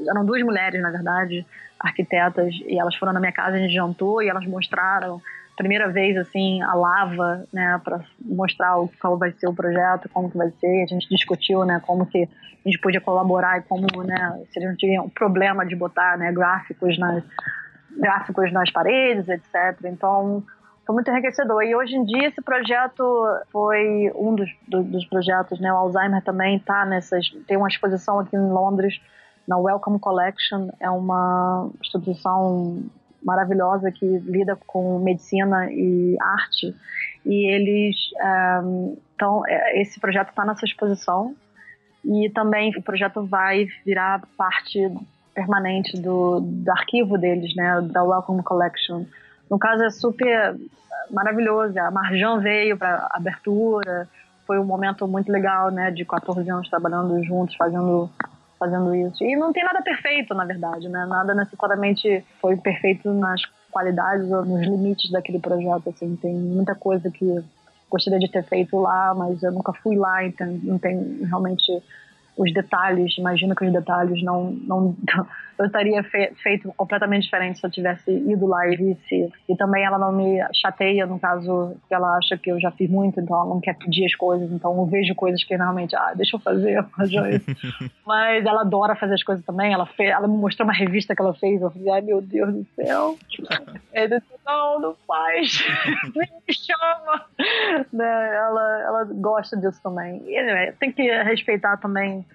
Eram 0.08 0.26
duas 0.26 0.42
mulheres, 0.44 0.82
na 0.82 0.92
verdade, 0.92 1.46
arquitetas, 1.80 2.54
e 2.66 2.80
elas 2.80 2.96
foram 2.96 3.14
na 3.14 3.20
minha 3.20 3.32
casa, 3.32 3.58
a 3.58 3.60
gente 3.60 3.74
jantou 3.74 4.22
e 4.22 4.30
elas 4.30 4.46
mostraram 4.46 5.22
primeira 5.62 5.90
vez 5.90 6.18
assim 6.18 6.62
a 6.64 6.74
lava, 6.74 7.46
né, 7.54 7.80
para 7.84 8.02
mostrar 8.20 8.78
o, 8.80 8.90
qual 9.00 9.18
vai 9.18 9.32
ser 9.32 9.48
o 9.48 9.54
projeto, 9.54 10.10
como 10.10 10.30
que 10.30 10.38
vai 10.38 10.50
ser. 10.60 10.84
A 10.84 10.88
gente 10.88 11.08
discutiu, 11.08 11.64
né, 11.64 11.80
como 11.86 12.06
que 12.06 12.24
a 12.24 12.70
gente 12.70 12.80
podia 12.80 13.00
colaborar 13.00 13.60
e 13.60 13.62
como, 13.62 14.04
né, 14.04 14.44
se 14.52 14.60
a 14.60 14.68
gente 14.68 14.78
tinha 14.78 15.02
um 15.02 15.10
problema 15.10 15.66
de 15.66 15.76
botar, 15.76 16.18
né, 16.18 16.32
gráficos 16.32 16.98
nas 16.98 17.24
gráficos 17.96 18.52
nas 18.52 18.72
paredes, 18.72 19.28
etc. 19.28 19.78
Então 19.86 20.44
foi 20.86 20.96
muito 20.96 21.10
enriquecedor. 21.10 21.64
E 21.64 21.76
hoje 21.76 21.96
em 21.96 22.04
dia 22.04 22.28
esse 22.28 22.42
projeto 22.42 23.04
foi 23.52 24.12
um 24.16 24.36
dos, 24.36 24.50
do, 24.68 24.84
dos 24.84 25.06
projetos, 25.06 25.60
né? 25.60 25.72
O 25.72 25.78
Alzheimer 25.78 26.24
também 26.24 26.60
tá 26.60 26.86
nessas. 26.86 27.30
Tem 27.48 27.58
uma 27.58 27.68
exposição 27.68 28.20
aqui 28.20 28.36
em 28.36 28.50
Londres, 28.50 29.00
na 29.48 29.58
Welcome 29.58 30.00
Collection. 30.00 30.70
É 30.80 30.90
uma 30.90 31.70
instituição 31.82 32.84
maravilhosa 33.24 33.92
que 33.92 34.06
lida 34.06 34.58
com 34.66 35.00
medicina 35.00 35.72
e 35.72 36.18
arte. 36.20 36.76
E 37.26 37.52
eles. 37.52 37.96
Então, 39.16 39.44
esse 39.74 40.00
projeto 40.00 40.30
está 40.30 40.44
nessa 40.46 40.66
exposição. 40.66 41.36
E 42.04 42.32
também 42.32 42.76
o 42.76 42.82
projeto 42.82 43.24
vai 43.24 43.68
virar 43.86 44.24
parte 44.36 44.80
permanente 45.36 46.02
do, 46.02 46.40
do 46.42 46.72
arquivo 46.72 47.18
deles, 47.20 47.56
né? 47.56 47.80
Da 47.92 48.04
Welcome 48.04 48.42
Collection 48.42 49.06
no 49.52 49.60
caso, 49.60 49.84
é 49.84 49.90
super 49.90 50.56
maravilhoso. 51.12 51.78
A 51.78 51.92
Marjan 51.92 52.40
veio 52.40 52.78
para 52.78 53.06
abertura, 53.12 54.08
foi 54.48 54.58
um 54.58 54.64
momento 54.64 55.06
muito 55.06 55.30
legal, 55.30 55.70
né? 55.70 55.92
De 55.92 56.06
14 56.06 56.50
anos 56.50 56.70
trabalhando 56.70 57.22
juntos, 57.22 57.56
fazendo 57.56 58.10
fazendo 58.58 58.94
isso. 58.96 59.24
E 59.24 59.36
não 59.36 59.52
tem 59.52 59.64
nada 59.64 59.82
perfeito, 59.82 60.36
na 60.36 60.46
verdade, 60.46 60.88
né? 60.88 61.06
Nada 61.08 61.34
necessariamente 61.34 62.24
foi 62.40 62.56
perfeito 62.56 63.12
nas 63.12 63.42
qualidades 63.72 64.32
ou 64.32 64.46
nos 64.46 64.62
limites 64.62 65.12
daquele 65.12 65.40
projeto, 65.40 65.90
assim. 65.90 66.16
Tem 66.16 66.34
muita 66.34 66.76
coisa 66.76 67.10
que 67.10 67.44
gostaria 67.90 68.20
de 68.20 68.30
ter 68.30 68.44
feito 68.44 68.78
lá, 68.80 69.14
mas 69.16 69.42
eu 69.42 69.52
nunca 69.52 69.74
fui 69.74 69.98
lá, 69.98 70.24
então 70.24 70.48
não 70.64 70.78
tem 70.78 71.26
realmente 71.26 71.84
os 72.42 72.54
detalhes. 72.54 73.18
Imagino 73.18 73.56
que 73.56 73.66
os 73.66 73.72
detalhes 73.72 74.24
não, 74.24 74.52
não 74.52 74.96
eu 75.62 75.66
estaria 75.68 76.04
fe 76.04 76.34
feito 76.42 76.74
completamente 76.76 77.24
diferente 77.24 77.60
se 77.60 77.66
eu 77.66 77.70
tivesse 77.70 78.12
ido 78.12 78.48
lá 78.48 78.68
e 78.68 78.76
visse. 78.76 79.32
E 79.48 79.56
também 79.56 79.84
ela 79.84 79.98
não 79.98 80.12
me 80.12 80.40
chateia, 80.54 81.06
no 81.06 81.20
caso, 81.20 81.76
que 81.88 81.94
ela 81.94 82.18
acha 82.18 82.38
que 82.38 82.52
eu 82.52 82.60
já 82.60 82.72
fiz 82.72 82.90
muito, 82.90 83.20
então 83.20 83.36
ela 83.36 83.46
não 83.46 83.62
quer 83.62 83.78
pedir 83.78 84.06
as 84.06 84.16
coisas. 84.16 84.52
Então 84.52 84.76
eu 84.76 84.86
vejo 84.86 85.14
coisas 85.14 85.44
que 85.44 85.56
realmente, 85.56 85.96
ah, 85.96 86.14
deixa 86.16 86.36
eu 86.36 86.40
fazer, 86.40 86.84
Mas 88.06 88.46
ela 88.46 88.62
adora 88.62 88.96
fazer 88.96 89.14
as 89.14 89.24
coisas 89.24 89.46
também. 89.46 89.72
Ela, 89.72 89.86
fez, 89.86 90.10
ela 90.10 90.28
me 90.28 90.38
mostrou 90.38 90.68
uma 90.68 90.74
revista 90.74 91.16
que 91.16 91.22
ela 91.22 91.34
fez. 91.34 91.62
Eu 91.62 91.70
falei, 91.70 91.90
ai 91.92 92.02
meu 92.02 92.22
Deus 92.22 92.54
do 92.54 92.66
céu. 92.76 93.18
Ele 93.94 94.20
disse, 94.20 94.32
não, 94.46 94.80
não 94.80 94.96
faz. 95.08 95.64
Me 96.16 96.54
chama. 96.54 97.26
Né? 97.94 98.36
Ela, 98.36 98.82
ela 98.82 99.04
gosta 99.06 99.56
disso 99.58 99.80
também. 99.84 100.24
E, 100.26 100.72
tem 100.80 100.92
que 100.92 101.04
respeitar 101.24 101.78
também 101.78 102.26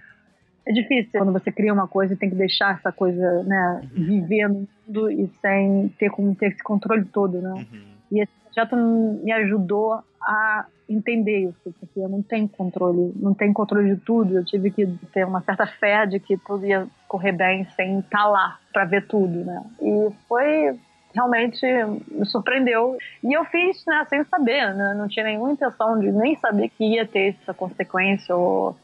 é 0.67 0.73
difícil 0.73 1.13
quando 1.13 1.33
você 1.33 1.53
cria 1.53 1.73
uma 1.73 1.87
coisa 1.87 2.15
e 2.15 2.17
tem 2.17 2.29
que 2.29 2.35
deixar 2.35 2.75
essa 2.75 2.91
coisa, 2.91 3.43
né, 3.45 3.81
viver 3.93 4.49
no 4.49 4.67
mundo 4.87 5.11
e 5.11 5.29
sem 5.41 5.89
ter 5.99 6.11
como 6.11 6.35
ter 6.35 6.47
esse 6.47 6.63
controle 6.63 7.05
todo, 7.05 7.41
né? 7.41 7.53
Uhum. 7.53 7.83
E 8.11 8.21
esse 8.21 8.33
projeto 8.43 8.77
me 8.77 9.33
ajudou 9.33 10.03
a 10.21 10.67
entender 10.89 11.49
isso, 11.49 11.75
porque 11.79 12.01
eu 12.01 12.09
não 12.09 12.23
tenho 12.23 12.49
controle, 12.49 13.13
não 13.17 13.33
tenho 13.33 13.53
controle 13.53 13.95
de 13.95 14.01
tudo. 14.01 14.39
Eu 14.39 14.45
tive 14.45 14.71
que 14.71 14.87
ter 15.13 15.25
uma 15.25 15.41
certa 15.43 15.67
fé 15.67 16.05
de 16.05 16.19
que 16.19 16.37
tudo 16.37 16.67
ia 16.67 16.87
correr 17.07 17.33
bem 17.33 17.65
sem 17.77 18.01
estar 18.01 18.19
tá 18.19 18.27
lá 18.27 18.59
para 18.73 18.85
ver 18.85 19.07
tudo, 19.07 19.45
né? 19.45 19.63
E 19.81 20.11
foi 20.29 20.77
realmente 21.15 21.65
me 22.11 22.27
surpreendeu. 22.27 22.97
E 23.25 23.33
eu 23.33 23.45
fiz, 23.47 23.85
né, 23.87 24.05
sem 24.09 24.23
saber, 24.25 24.75
né? 24.75 24.95
Não 24.97 25.09
tinha 25.09 25.25
nenhuma 25.25 25.53
intenção 25.53 25.99
de 25.99 26.13
nem 26.13 26.37
saber 26.37 26.69
que 26.71 26.85
ia 26.85 27.07
ter 27.07 27.37
essa 27.41 27.55
consequência 27.55 28.37
ou 28.37 28.77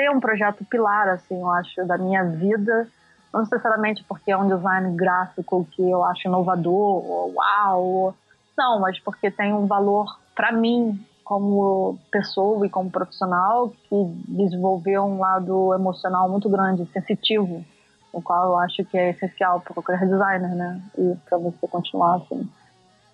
ser 0.00 0.10
um 0.10 0.18
projeto 0.18 0.64
pilar, 0.64 1.08
assim, 1.08 1.38
eu 1.38 1.50
acho, 1.50 1.84
da 1.84 1.98
minha 1.98 2.24
vida. 2.24 2.88
Não 3.32 3.40
necessariamente 3.40 4.02
porque 4.08 4.30
é 4.30 4.36
um 4.36 4.48
design 4.48 4.96
gráfico 4.96 5.66
que 5.70 5.82
eu 5.82 6.02
acho 6.04 6.26
inovador, 6.26 6.72
ou 6.74 7.34
uau, 7.34 8.14
não, 8.56 8.80
mas 8.80 8.98
porque 8.98 9.30
tem 9.30 9.52
um 9.52 9.66
valor 9.66 10.18
para 10.34 10.50
mim 10.52 10.98
como 11.22 11.98
pessoa 12.10 12.66
e 12.66 12.70
como 12.70 12.90
profissional 12.90 13.68
que 13.88 14.04
desenvolveu 14.26 15.04
um 15.04 15.20
lado 15.20 15.72
emocional 15.74 16.28
muito 16.28 16.48
grande, 16.48 16.84
sensitivo, 16.86 17.64
o 18.12 18.20
qual 18.20 18.48
eu 18.48 18.58
acho 18.58 18.84
que 18.86 18.98
é 18.98 19.10
essencial 19.10 19.60
para 19.60 19.74
qualquer 19.74 20.00
designer, 20.00 20.54
né? 20.56 20.82
E 20.98 21.14
para 21.28 21.38
você 21.38 21.68
continuar 21.68 22.16
assim, 22.16 22.50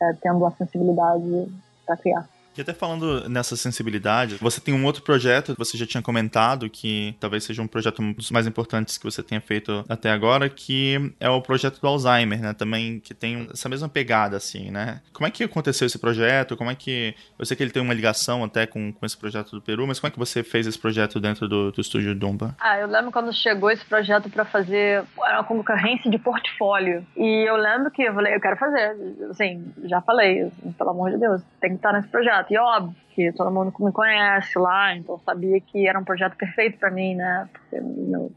é, 0.01 0.13
tendo 0.15 0.47
a 0.47 0.51
sensibilidade 0.53 1.53
para 1.85 1.97
criar. 1.99 2.27
E 2.57 2.61
até 2.61 2.73
falando 2.73 3.29
nessa 3.29 3.55
sensibilidade, 3.55 4.37
você 4.37 4.61
tem 4.61 4.73
um 4.73 4.85
outro 4.85 5.03
projeto, 5.03 5.55
você 5.59 5.77
já 5.77 5.87
tinha 5.87 6.03
comentado 6.03 6.71
que 6.71 7.15
talvez 7.21 7.45
seja 7.45 7.61
um 7.61 7.67
projeto 7.67 8.03
dos 8.15 8.31
mais 8.31 8.47
importantes 8.47 8.97
que 8.97 9.05
você 9.05 9.23
tenha 9.23 9.41
feito 9.41 9.85
até 9.89 10.11
agora, 10.11 10.49
que 10.49 11.13
é 11.21 11.29
o 11.29 11.43
projeto 11.43 11.81
do 11.81 11.87
Alzheimer, 11.87 12.41
né? 12.41 12.55
Também 12.55 12.99
que 12.99 13.13
tem 13.13 13.47
essa 13.53 13.69
mesma 13.69 13.89
pegada, 13.89 14.37
assim, 14.37 14.71
né? 14.71 15.03
Como 15.13 15.27
é 15.27 15.31
que 15.31 15.45
aconteceu 15.45 15.87
esse 15.87 15.99
projeto? 15.99 16.57
Como 16.57 16.71
é 16.71 16.75
que. 16.75 17.15
Eu 17.39 17.45
sei 17.45 17.57
que 17.57 17.63
ele 17.63 17.71
tem 17.71 17.83
uma 17.83 17.93
ligação 17.93 18.43
até 18.43 18.67
com, 18.67 18.91
com 18.91 19.05
esse 19.05 19.17
projeto 19.17 19.51
do 19.51 19.61
Peru, 19.61 19.87
mas 19.87 20.01
como 20.01 20.09
é 20.09 20.11
que 20.13 20.19
você 20.19 20.43
fez 20.43 20.67
esse 20.67 20.79
projeto 20.79 21.21
dentro 21.21 21.47
do, 21.47 21.71
do 21.71 21.81
estúdio 21.81 22.15
Dumba? 22.15 22.57
Ah, 22.59 22.79
eu 22.79 22.89
lembro 22.89 23.13
quando 23.13 23.33
chegou 23.35 23.71
esse 23.71 23.85
projeto 23.85 24.31
para 24.31 24.45
fazer 24.45 25.05
uma 25.17 25.45
concorrência 25.45 26.11
de 26.11 26.19
portfólio. 26.19 27.07
E 27.17 27.49
eu 27.49 27.57
lembro 27.57 27.91
que 27.91 28.03
eu 28.03 28.15
falei, 28.15 28.35
eu 28.35 28.41
quero 28.41 28.57
fazer. 28.57 28.97
Assim, 29.31 29.73
já 29.85 30.01
falei, 30.01 30.51
pelo 30.79 30.91
amor 30.91 31.11
de 31.11 31.19
Deus, 31.19 31.43
tem 31.61 31.71
que 31.71 31.77
estar 31.77 31.93
nesse 31.93 32.09
projeto 32.09 32.46
E 32.51 32.59
óbvio 32.59 32.95
que 33.17 33.33
todo 33.33 33.51
mundo 33.51 33.73
me 33.81 33.93
conhece 33.93 34.59
lá, 34.59 34.95
então 34.95 35.19
sabia 35.25 35.59
que 35.61 35.89
era 35.89 35.99
um 35.99 36.05
projeto 36.05 36.37
perfeito 36.37 36.79
para 36.79 36.91
mim, 36.91 37.15
né? 37.15 37.49
Porque 37.51 37.81
meu, 37.81 38.31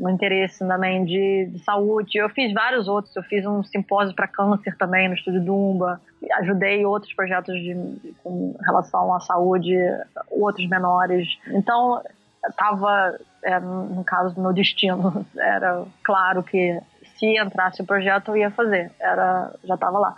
meu 0.00 0.10
interesse 0.10 0.66
também 0.66 1.04
de, 1.04 1.46
de, 1.46 1.58
saúde. 1.60 2.18
Eu 2.18 2.28
fiz 2.30 2.52
vários 2.52 2.88
outros. 2.88 3.14
Eu 3.14 3.22
fiz 3.22 3.46
um 3.46 3.62
simpósio 3.62 4.14
para 4.14 4.26
câncer 4.26 4.76
também 4.76 5.08
no 5.08 5.14
Estúdio 5.14 5.40
Dumba. 5.40 6.00
Ajudei 6.40 6.84
outros 6.84 7.14
projetos 7.14 7.54
de, 7.54 8.14
com 8.22 8.56
relação 8.64 9.14
à 9.14 9.20
saúde, 9.20 9.74
outros 10.28 10.68
menores. 10.68 11.28
Então, 11.48 12.02
estava, 12.48 13.18
é, 13.42 13.58
no 13.60 14.04
caso 14.04 14.34
do 14.34 14.42
meu 14.42 14.52
destino, 14.52 15.24
era 15.38 15.84
claro 16.02 16.42
que 16.42 16.80
se 17.16 17.38
entrasse 17.38 17.80
o 17.80 17.86
projeto 17.86 18.32
eu 18.32 18.36
ia 18.36 18.50
fazer. 18.50 18.90
Era, 19.00 19.52
já 19.64 19.74
estava 19.74 19.98
lá. 19.98 20.16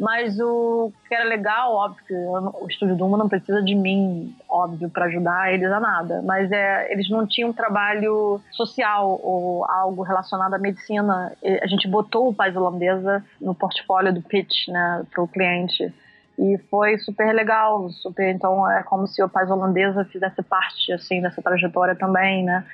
Mas 0.00 0.40
o 0.40 0.90
que 1.06 1.14
era 1.14 1.24
legal, 1.24 1.74
óbvio, 1.74 2.16
o 2.62 2.66
Estúdio 2.66 2.96
Duma 2.96 3.18
não 3.18 3.28
precisa 3.28 3.62
de 3.62 3.74
mim, 3.74 4.34
óbvio, 4.48 4.88
para 4.88 5.04
ajudar 5.04 5.52
eles 5.52 5.70
a 5.70 5.78
nada. 5.78 6.22
Mas 6.22 6.50
é, 6.50 6.90
eles 6.90 7.10
não 7.10 7.26
tinham 7.26 7.52
trabalho 7.52 8.40
social 8.50 9.20
ou 9.22 9.62
algo 9.70 10.02
relacionado 10.02 10.54
à 10.54 10.58
medicina. 10.58 11.36
A 11.62 11.66
gente 11.66 11.86
botou 11.86 12.30
o 12.30 12.34
Paz 12.34 12.56
Holandesa 12.56 13.22
no 13.38 13.54
portfólio 13.54 14.10
do 14.10 14.22
pitch, 14.22 14.68
né, 14.68 15.04
para 15.12 15.22
o 15.22 15.28
cliente. 15.28 15.92
E 16.38 16.56
foi 16.70 16.96
super 16.96 17.34
legal, 17.34 17.90
super. 17.90 18.34
Então 18.34 18.70
é 18.70 18.82
como 18.82 19.06
se 19.06 19.22
o 19.22 19.28
Paz 19.28 19.50
Holandesa 19.50 20.06
fizesse 20.06 20.42
parte 20.42 20.90
assim 20.94 21.20
dessa 21.20 21.42
trajetória 21.42 21.94
também, 21.94 22.42
né? 22.42 22.64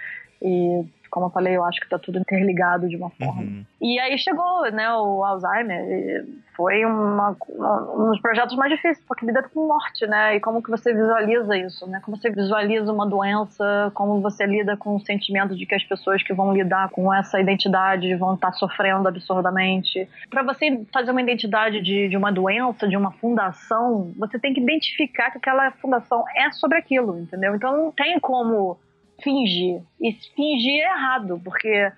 E 0.40 0.84
como 1.10 1.26
eu 1.26 1.30
falei, 1.30 1.56
eu 1.56 1.64
acho 1.64 1.80
que 1.80 1.88
tá 1.88 1.98
tudo 1.98 2.18
interligado 2.18 2.88
de 2.88 2.96
uma 2.96 3.10
forma. 3.10 3.42
Uhum. 3.42 3.64
E 3.80 3.98
aí 3.98 4.18
chegou, 4.18 4.70
né, 4.70 4.92
o 4.94 5.24
Alzheimer, 5.24 6.26
foi 6.56 6.84
uma, 6.84 7.36
um 7.50 8.10
dos 8.10 8.20
projetos 8.20 8.56
mais 8.56 8.70
difíceis, 8.70 9.04
porque 9.06 9.26
lida 9.26 9.42
com 9.42 9.66
morte, 9.66 10.06
né, 10.06 10.36
e 10.36 10.40
como 10.40 10.62
que 10.62 10.70
você 10.70 10.92
visualiza 10.92 11.56
isso, 11.56 11.86
né, 11.86 12.00
como 12.04 12.16
você 12.16 12.30
visualiza 12.30 12.92
uma 12.92 13.06
doença, 13.06 13.90
como 13.94 14.20
você 14.20 14.46
lida 14.46 14.76
com 14.76 14.96
o 14.96 15.00
sentimento 15.00 15.54
de 15.54 15.66
que 15.66 15.74
as 15.74 15.84
pessoas 15.84 16.22
que 16.22 16.32
vão 16.32 16.52
lidar 16.52 16.90
com 16.90 17.12
essa 17.12 17.40
identidade 17.40 18.14
vão 18.16 18.34
estar 18.34 18.52
tá 18.52 18.52
sofrendo 18.54 19.06
absurdamente. 19.06 20.08
Para 20.30 20.42
você 20.42 20.84
fazer 20.92 21.10
uma 21.10 21.22
identidade 21.22 21.80
de, 21.82 22.08
de 22.08 22.16
uma 22.16 22.32
doença, 22.32 22.88
de 22.88 22.96
uma 22.96 23.12
fundação, 23.12 24.12
você 24.16 24.38
tem 24.38 24.54
que 24.54 24.60
identificar 24.60 25.30
que 25.30 25.38
aquela 25.38 25.70
fundação 25.72 26.24
é 26.34 26.50
sobre 26.52 26.78
aquilo, 26.78 27.18
entendeu? 27.18 27.54
Então 27.54 27.76
não 27.76 27.92
tem 27.92 28.18
como 28.18 28.78
fingir. 29.22 29.82
E 30.00 30.12
fingir 30.34 30.80
é 30.80 30.92
errado, 30.92 31.40
porque 31.42 31.92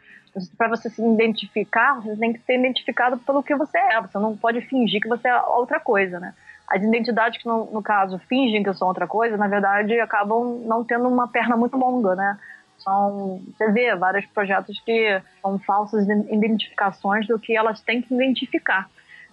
para 0.56 0.68
você 0.68 0.88
se 0.90 1.02
identificar, 1.02 2.00
você 2.00 2.16
tem 2.16 2.32
que 2.32 2.40
ser 2.40 2.58
identificado 2.58 3.18
pelo 3.18 3.42
que 3.42 3.54
você 3.54 3.78
é. 3.78 4.00
Você 4.00 4.18
não 4.18 4.36
pode 4.36 4.60
fingir 4.62 5.00
que 5.00 5.08
você 5.08 5.28
é 5.28 5.40
outra 5.42 5.80
coisa, 5.80 6.20
né? 6.20 6.34
As 6.68 6.82
identidades 6.82 7.40
que, 7.40 7.48
no, 7.48 7.64
no 7.72 7.82
caso, 7.82 8.18
fingem 8.28 8.62
que 8.62 8.72
são 8.74 8.88
outra 8.88 9.06
coisa, 9.06 9.36
na 9.36 9.48
verdade, 9.48 9.98
acabam 10.00 10.60
não 10.64 10.84
tendo 10.84 11.08
uma 11.08 11.26
perna 11.26 11.56
muito 11.56 11.76
longa, 11.76 12.14
né? 12.14 12.38
São, 12.78 13.40
você 13.46 13.72
vê 13.72 13.94
vários 13.96 14.26
projetos 14.26 14.78
que 14.80 15.20
são 15.42 15.58
falsas 15.58 16.06
identificações 16.08 17.26
do 17.26 17.38
que 17.38 17.56
elas 17.56 17.80
têm 17.80 18.00
que 18.00 18.14
identificar 18.14 18.88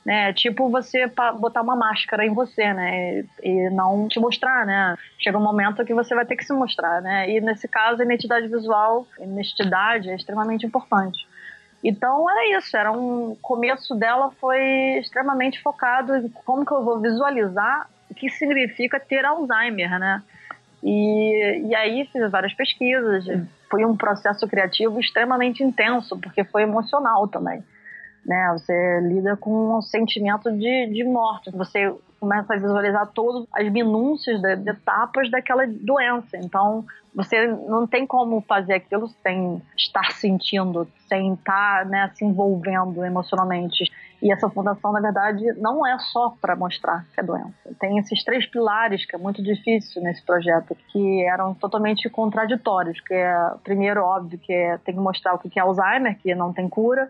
né? 0.06 0.32
Tipo 0.34 0.70
você 0.70 1.08
botar 1.40 1.64
uma 1.64 1.76
máscara 1.76 2.24
em 2.24 2.34
você, 2.34 2.72
né? 2.74 3.26
E 3.42 3.70
não 3.72 4.08
te 4.08 4.20
mostrar, 4.20 4.66
né? 4.66 4.96
Chega 5.18 5.38
um 5.38 5.44
momento 5.44 5.84
que 5.84 5.94
você 5.94 6.14
vai 6.14 6.26
ter 6.26 6.36
que 6.36 6.46
se 6.46 6.54
mostrar, 6.54 7.02
né? 7.02 7.30
E 7.30 7.42
nesse 7.42 7.68
caso, 7.68 8.02
a 8.02 8.06
identidade 8.06 8.48
visual, 8.48 9.08
a 9.20 9.24
honestidade 9.24 10.10
é 10.10 10.16
extremamente 10.16 10.66
importante. 10.66 11.28
Então 11.84 12.30
era 12.30 12.58
isso, 12.58 12.78
era 12.78 12.92
um 12.92 13.36
começo 13.42 13.96
dela 13.96 14.32
foi 14.40 14.60
extremamente 15.00 15.62
focado 15.62 16.16
em 16.16 16.30
como 16.30 16.66
que 16.66 16.72
eu 16.72 16.84
vou 16.84 17.00
visualizar 17.00 17.90
o 18.10 18.14
que 18.14 18.30
significa 18.30 19.00
ter 19.00 19.26
Alzheimer, 19.26 20.00
né? 20.00 20.22
E, 20.84 21.64
e 21.68 21.76
aí 21.76 22.08
fiz 22.12 22.30
várias 22.30 22.54
pesquisas, 22.54 23.26
foi 23.70 23.84
um 23.84 23.98
processo 23.98 24.48
criativo 24.48 25.00
extremamente 25.00 25.64
intenso, 25.64 26.16
porque 26.20 26.44
foi 26.44 26.62
emocional 26.62 27.28
também 27.28 27.64
né? 28.26 28.50
Você 28.54 29.00
lida 29.02 29.38
com 29.38 29.78
um 29.78 29.82
sentimento 29.82 30.52
de, 30.52 30.88
de 30.88 31.04
morte. 31.04 31.52
Você 31.52 31.94
começa 32.20 32.54
a 32.54 32.58
visualizar 32.58 33.08
todas 33.14 33.48
as 33.54 33.72
minúcias 33.72 34.42
de, 34.42 34.56
de 34.56 34.72
etapas 34.72 35.30
daquela 35.30 35.66
doença. 35.68 36.38
Então, 36.38 36.84
você 37.14 37.48
não 37.48 37.86
tem 37.86 38.06
como 38.08 38.42
fazer 38.42 38.74
aquilo 38.74 39.08
sem 39.22 39.62
estar 39.78 40.12
sentindo, 40.12 40.88
sem 41.08 41.34
estar 41.34 41.86
né, 41.86 42.12
se 42.16 42.26
envolvendo 42.26 43.06
emocionalmente. 43.06 43.92
E 44.22 44.32
essa 44.32 44.50
fundação, 44.50 44.92
na 44.92 45.00
verdade, 45.00 45.44
não 45.58 45.86
é 45.86 46.00
só 46.00 46.36
para 46.42 46.56
mostrar 46.56 47.06
que 47.14 47.20
é 47.20 47.24
doença. 47.24 47.54
Tem 47.80 48.00
esses 48.00 48.24
três 48.24 48.48
pilares 48.48 49.06
que 49.06 49.16
é 49.16 49.20
muito 49.20 49.44
difícil 49.44 50.02
nesse 50.02 50.26
projeto, 50.26 50.76
que 50.92 51.24
eram 51.26 51.54
totalmente 51.54 52.10
contraditórios. 52.10 53.00
Que 53.02 53.14
é, 53.14 53.52
primeiro, 53.64 54.02
óbvio, 54.02 54.40
que 54.40 54.52
é, 54.52 54.78
tem 54.80 54.96
que 54.96 55.02
mostrar 55.02 55.36
o 55.36 55.38
que 55.38 55.60
é 55.60 55.62
Alzheimer, 55.62 56.18
que 56.18 56.34
não 56.34 56.52
tem 56.52 56.68
cura 56.68 57.08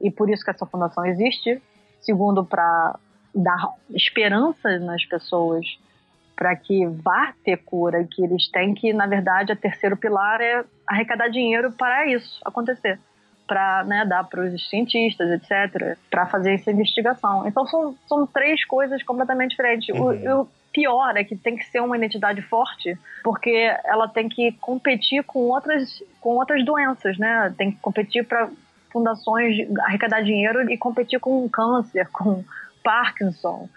e 0.00 0.10
por 0.10 0.30
isso 0.30 0.44
que 0.44 0.50
essa 0.50 0.66
fundação 0.66 1.04
existe. 1.06 1.60
Segundo, 2.00 2.44
para 2.44 2.98
dar 3.34 3.68
esperança 3.90 4.78
nas 4.78 5.04
pessoas 5.04 5.66
para 6.36 6.54
que 6.54 6.86
vá 6.86 7.32
ter 7.42 7.56
cura, 7.56 8.04
que 8.04 8.22
eles 8.22 8.48
têm 8.50 8.74
que, 8.74 8.92
na 8.92 9.06
verdade, 9.06 9.52
o 9.52 9.56
terceiro 9.56 9.96
pilar 9.96 10.40
é 10.40 10.62
arrecadar 10.86 11.28
dinheiro 11.28 11.72
para 11.72 12.06
isso 12.06 12.38
acontecer, 12.44 12.98
para 13.46 13.82
né, 13.84 14.04
dar 14.04 14.22
para 14.24 14.42
os 14.42 14.68
cientistas, 14.68 15.30
etc., 15.30 15.96
para 16.10 16.26
fazer 16.26 16.52
essa 16.52 16.70
investigação. 16.70 17.48
Então 17.48 17.66
são, 17.66 17.96
são 18.06 18.26
três 18.26 18.62
coisas 18.66 19.02
completamente 19.02 19.52
diferentes. 19.52 19.88
Uhum. 19.98 20.42
O, 20.42 20.48
pior 20.76 21.16
é 21.16 21.24
que 21.24 21.34
tem 21.34 21.56
que 21.56 21.64
ser 21.64 21.80
uma 21.80 21.96
identidade 21.96 22.42
forte, 22.42 22.98
porque 23.24 23.74
ela 23.82 24.06
tem 24.06 24.28
que 24.28 24.52
competir 24.60 25.24
com 25.24 25.38
outras, 25.48 26.02
com 26.20 26.36
outras 26.36 26.62
doenças, 26.66 27.16
né? 27.16 27.54
Tem 27.56 27.72
que 27.72 27.78
competir 27.78 28.26
para 28.26 28.50
fundações 28.92 29.56
arrecadar 29.80 30.22
dinheiro 30.22 30.70
e 30.70 30.76
competir 30.76 31.20
com 31.20 31.48
câncer, 31.48 32.08
com 32.08 32.44
Parkinson, 32.82 33.68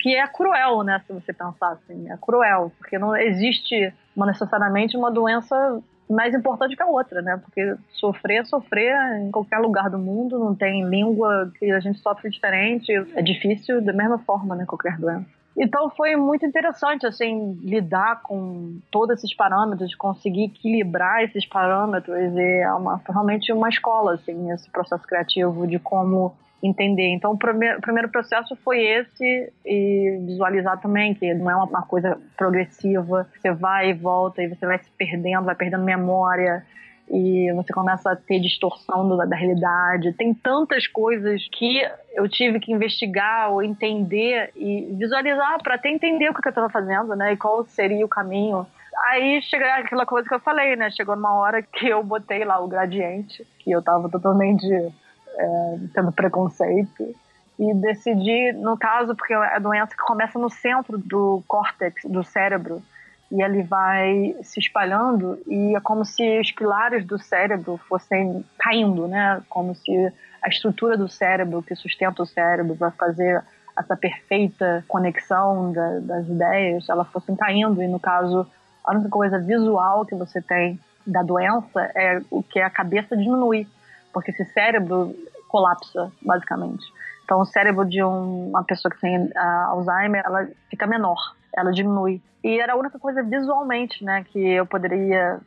que 0.00 0.16
é 0.16 0.26
cruel, 0.26 0.82
né? 0.82 1.00
Se 1.06 1.12
você 1.12 1.32
pensar 1.32 1.72
assim, 1.72 2.10
é 2.10 2.16
cruel, 2.20 2.72
porque 2.78 2.98
não 2.98 3.16
existe 3.16 3.92
uma, 4.14 4.26
necessariamente 4.26 4.96
uma 4.96 5.10
doença 5.10 5.80
mais 6.08 6.34
importante 6.34 6.76
que 6.76 6.82
a 6.82 6.86
outra, 6.86 7.22
né? 7.22 7.36
Porque 7.36 7.76
sofrer 7.90 8.40
é 8.40 8.44
sofrer 8.44 8.96
em 9.20 9.30
qualquer 9.30 9.58
lugar 9.58 9.90
do 9.90 9.98
mundo, 9.98 10.38
não 10.38 10.54
tem 10.54 10.84
língua 10.88 11.52
que 11.58 11.70
a 11.70 11.80
gente 11.80 11.98
sofre 11.98 12.30
diferente, 12.30 12.92
é 13.14 13.22
difícil 13.22 13.80
da 13.82 13.92
mesma 13.92 14.18
forma, 14.18 14.54
né? 14.54 14.64
Qualquer 14.66 14.98
doença. 14.98 15.35
Então 15.56 15.88
foi 15.90 16.16
muito 16.16 16.44
interessante, 16.44 17.06
assim, 17.06 17.58
lidar 17.62 18.20
com 18.22 18.78
todos 18.90 19.16
esses 19.16 19.34
parâmetros, 19.34 19.94
conseguir 19.94 20.44
equilibrar 20.44 21.24
esses 21.24 21.46
parâmetros. 21.46 22.16
E 22.34 22.60
é 22.60 22.72
uma, 22.72 23.00
realmente 23.08 23.52
uma 23.52 23.68
escola, 23.68 24.14
assim, 24.14 24.50
esse 24.52 24.70
processo 24.70 25.06
criativo 25.06 25.66
de 25.66 25.78
como 25.78 26.36
entender. 26.62 27.08
Então, 27.08 27.32
o 27.32 27.38
primeiro, 27.38 27.78
o 27.78 27.80
primeiro 27.80 28.08
processo 28.08 28.56
foi 28.56 28.80
esse, 28.82 29.52
e 29.64 30.18
visualizar 30.26 30.80
também 30.80 31.14
que 31.14 31.32
não 31.34 31.50
é 31.50 31.56
uma, 31.56 31.82
coisa 31.82 32.18
progressiva, 32.36 33.26
você 33.34 33.52
vai 33.52 33.90
e 33.90 33.94
volta, 33.94 34.42
e 34.42 34.48
você 34.48 34.66
vai 34.66 34.78
se 34.78 34.90
perdendo, 34.90 35.44
vai 35.44 35.54
perdendo 35.54 35.84
memória, 35.84 36.64
e 37.08 37.52
você 37.54 37.72
começa 37.72 38.10
a 38.10 38.16
ter 38.16 38.40
distorção 38.40 39.16
da, 39.16 39.24
da, 39.24 39.36
realidade. 39.36 40.12
Tem 40.14 40.34
tantas 40.34 40.86
coisas 40.86 41.46
que 41.52 41.80
eu 42.14 42.28
tive 42.28 42.58
que 42.58 42.72
investigar 42.72 43.52
ou 43.52 43.62
entender 43.62 44.50
e 44.56 44.94
visualizar 44.98 45.62
para 45.62 45.76
até 45.76 45.88
entender 45.88 46.28
o 46.28 46.34
que 46.34 46.46
eu 46.46 46.50
estava 46.50 46.68
fazendo, 46.68 47.14
né? 47.14 47.32
E 47.32 47.36
qual 47.36 47.64
seria 47.64 48.04
o 48.04 48.08
caminho. 48.08 48.66
Aí 49.08 49.40
chega 49.42 49.76
aquela 49.76 50.04
coisa 50.04 50.28
que 50.28 50.34
eu 50.34 50.40
falei, 50.40 50.74
né? 50.74 50.90
Chegou 50.90 51.14
numa 51.14 51.34
hora 51.34 51.62
que 51.62 51.86
eu 51.86 52.02
botei 52.02 52.44
lá 52.44 52.58
o 52.58 52.68
gradiente, 52.68 53.46
que 53.60 53.70
eu 53.70 53.78
estava 53.78 54.08
totalmente 54.08 54.66
é, 54.66 55.78
tendo 55.94 56.10
preconceito. 56.10 57.14
E 57.58 57.72
decidi, 57.74 58.52
no 58.52 58.76
caso, 58.76 59.14
porque 59.14 59.32
é 59.32 59.56
a 59.56 59.58
doença 59.58 59.92
que 59.92 60.04
começa 60.04 60.38
no 60.38 60.50
centro 60.50 60.98
do 60.98 61.42
córtex, 61.46 62.04
do 62.04 62.22
cérebro, 62.22 62.82
e 63.30 63.42
ele 63.42 63.62
vai 63.62 64.36
se 64.42 64.60
espalhando 64.60 65.38
e 65.46 65.74
é 65.76 65.80
como 65.80 66.04
se 66.04 66.40
os 66.40 66.52
pilares 66.52 67.04
do 67.04 67.18
cérebro 67.18 67.76
fossem 67.88 68.44
caindo, 68.58 69.08
né? 69.08 69.42
Como 69.48 69.74
se 69.74 70.12
a 70.42 70.48
estrutura 70.48 70.96
do 70.96 71.08
cérebro 71.08 71.62
que 71.62 71.74
sustenta 71.74 72.22
o 72.22 72.26
cérebro 72.26 72.74
vai 72.74 72.90
fazer 72.92 73.42
essa 73.76 73.96
perfeita 73.96 74.84
conexão 74.88 75.72
da, 75.72 75.98
das 76.00 76.26
ideias, 76.28 76.88
ela 76.88 77.04
fossem 77.04 77.34
caindo 77.36 77.82
e 77.82 77.88
no 77.88 78.00
caso 78.00 78.46
a 78.84 78.92
única 78.92 79.08
coisa 79.08 79.38
visual 79.38 80.06
que 80.06 80.14
você 80.14 80.40
tem 80.40 80.78
da 81.06 81.22
doença 81.22 81.90
é 81.94 82.20
o 82.30 82.42
que 82.42 82.60
a 82.60 82.70
cabeça 82.70 83.16
diminui, 83.16 83.66
porque 84.12 84.30
esse 84.30 84.44
cérebro 84.46 85.14
colapsa, 85.48 86.10
basicamente. 86.22 86.84
Então, 87.24 87.40
o 87.40 87.46
cérebro 87.46 87.84
de 87.84 88.02
um, 88.02 88.50
uma 88.50 88.64
pessoa 88.64 88.92
que 88.92 89.00
tem 89.00 89.18
uh, 89.18 89.38
Alzheimer, 89.68 90.22
ela 90.24 90.48
fica 90.70 90.86
menor, 90.86 91.18
ela 91.56 91.72
diminui. 91.72 92.20
E 92.44 92.60
era 92.60 92.74
a 92.74 92.76
única 92.76 92.98
coisa 92.98 93.22
visualmente, 93.22 94.04
né, 94.04 94.24
que 94.24 94.38
eu 94.38 94.66
poderia, 94.66 95.40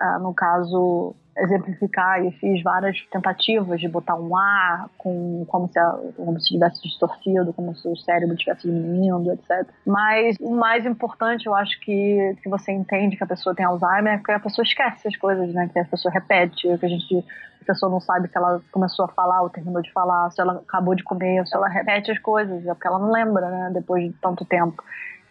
uh, 0.00 0.18
no 0.20 0.32
caso, 0.32 1.14
exemplificar 1.38 2.24
e 2.24 2.30
fiz 2.32 2.62
várias 2.62 2.98
tentativas 3.10 3.78
de 3.78 3.88
botar 3.88 4.14
um 4.14 4.34
A 4.36 4.88
com 4.96 5.44
como 5.46 5.68
se, 5.68 5.78
como 6.16 6.40
se 6.40 6.48
tivesse 6.48 6.82
distorcido, 6.82 7.52
como 7.52 7.74
se 7.76 7.86
o 7.88 7.96
cérebro 7.96 8.34
estivesse 8.34 8.66
diminuindo, 8.66 9.32
etc. 9.32 9.68
Mas 9.86 10.36
o 10.40 10.54
mais 10.54 10.86
importante, 10.86 11.46
eu 11.46 11.54
acho 11.54 11.78
que, 11.80 12.36
que 12.42 12.48
você 12.48 12.72
entende 12.72 13.16
que 13.16 13.24
a 13.24 13.26
pessoa 13.26 13.54
tem 13.54 13.66
Alzheimer 13.66 14.14
é 14.14 14.18
que 14.18 14.32
a 14.32 14.40
pessoa 14.40 14.64
esquece 14.64 15.08
as 15.08 15.16
coisas, 15.16 15.52
né? 15.52 15.68
Que 15.72 15.78
a 15.78 15.84
pessoa 15.84 16.12
repete, 16.12 16.62
que 16.78 16.86
a 16.86 16.88
gente 16.88 17.24
a 17.62 17.66
pessoa 17.66 17.90
não 17.90 18.00
sabe 18.00 18.28
se 18.28 18.38
ela 18.38 18.62
começou 18.70 19.06
a 19.06 19.08
falar 19.08 19.42
ou 19.42 19.50
terminou 19.50 19.82
de 19.82 19.92
falar, 19.92 20.30
se 20.30 20.40
ela 20.40 20.62
acabou 20.66 20.94
de 20.94 21.02
comer, 21.02 21.44
se 21.48 21.56
ela 21.56 21.68
repete 21.68 22.12
as 22.12 22.18
coisas, 22.20 22.64
é 22.64 22.72
porque 22.72 22.86
ela 22.86 23.00
não 23.00 23.10
lembra, 23.10 23.50
né? 23.50 23.70
Depois 23.74 24.04
de 24.04 24.12
tanto 24.20 24.44
tempo. 24.44 24.82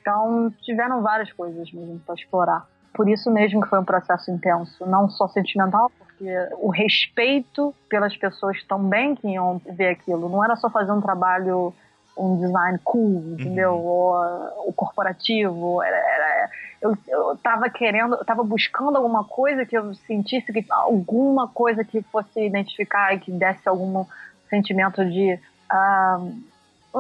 Então, 0.05 0.53
tiveram 0.61 1.01
várias 1.01 1.31
coisas 1.33 1.71
mesmo 1.71 1.99
para 2.05 2.13
explorar 2.13 2.67
por 2.95 3.09
isso 3.09 3.29
mesmo 3.29 3.61
que 3.61 3.67
foi 3.67 3.79
um 3.79 3.85
processo 3.85 4.31
intenso, 4.31 4.85
não 4.85 5.09
só 5.09 5.27
sentimental, 5.27 5.91
porque 5.99 6.25
o 6.53 6.69
respeito 6.69 7.75
pelas 7.89 8.15
pessoas 8.15 8.63
também 8.63 9.15
que 9.15 9.27
iam 9.27 9.61
ver 9.69 9.89
aquilo, 9.89 10.29
não 10.29 10.43
era 10.43 10.55
só 10.55 10.69
fazer 10.69 10.93
um 10.93 11.01
trabalho, 11.01 11.73
um 12.17 12.39
design 12.39 12.79
cool, 12.83 13.33
entendeu? 13.33 13.73
Uhum. 13.73 13.85
Ou 13.85 14.69
o 14.69 14.73
corporativo, 14.73 15.83
era, 15.83 15.97
era 15.97 16.49
eu, 16.81 16.97
eu 17.07 17.37
tava 17.43 17.69
querendo, 17.69 18.15
eu 18.15 18.25
tava 18.25 18.43
buscando 18.43 18.95
alguma 18.95 19.25
coisa 19.25 19.65
que 19.65 19.77
eu 19.77 19.93
sentisse 19.93 20.51
que 20.53 20.65
alguma 20.69 21.49
coisa 21.49 21.83
que 21.83 22.01
fosse 22.03 22.45
identificar 22.45 23.13
e 23.13 23.19
que 23.19 23.31
desse 23.31 23.67
algum 23.67 24.05
sentimento 24.49 25.03
de 25.03 25.33
uh, 25.33 26.43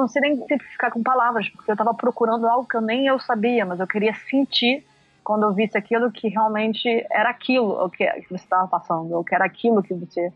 não 0.01 0.07
sei 0.07 0.21
nem 0.21 0.35
simplificar 0.35 0.91
com 0.91 1.01
palavras, 1.01 1.49
porque 1.49 1.71
eu 1.71 1.73
estava 1.73 1.93
procurando 1.93 2.47
algo 2.47 2.67
que 2.67 2.77
eu 2.77 2.81
nem 2.81 3.07
eu 3.07 3.19
sabia, 3.19 3.65
mas 3.65 3.79
eu 3.79 3.87
queria 3.87 4.13
sentir 4.29 4.85
quando 5.23 5.43
eu 5.43 5.53
visse 5.53 5.77
aquilo 5.77 6.11
que 6.11 6.27
realmente 6.27 7.05
era 7.09 7.29
aquilo 7.29 7.89
que 7.89 8.05
você 8.29 8.35
estava 8.35 8.67
passando, 8.67 9.13
ou 9.13 9.23
que 9.23 9.33
era 9.33 9.45
aquilo 9.45 9.81
que 9.81 9.93
você 9.93 10.31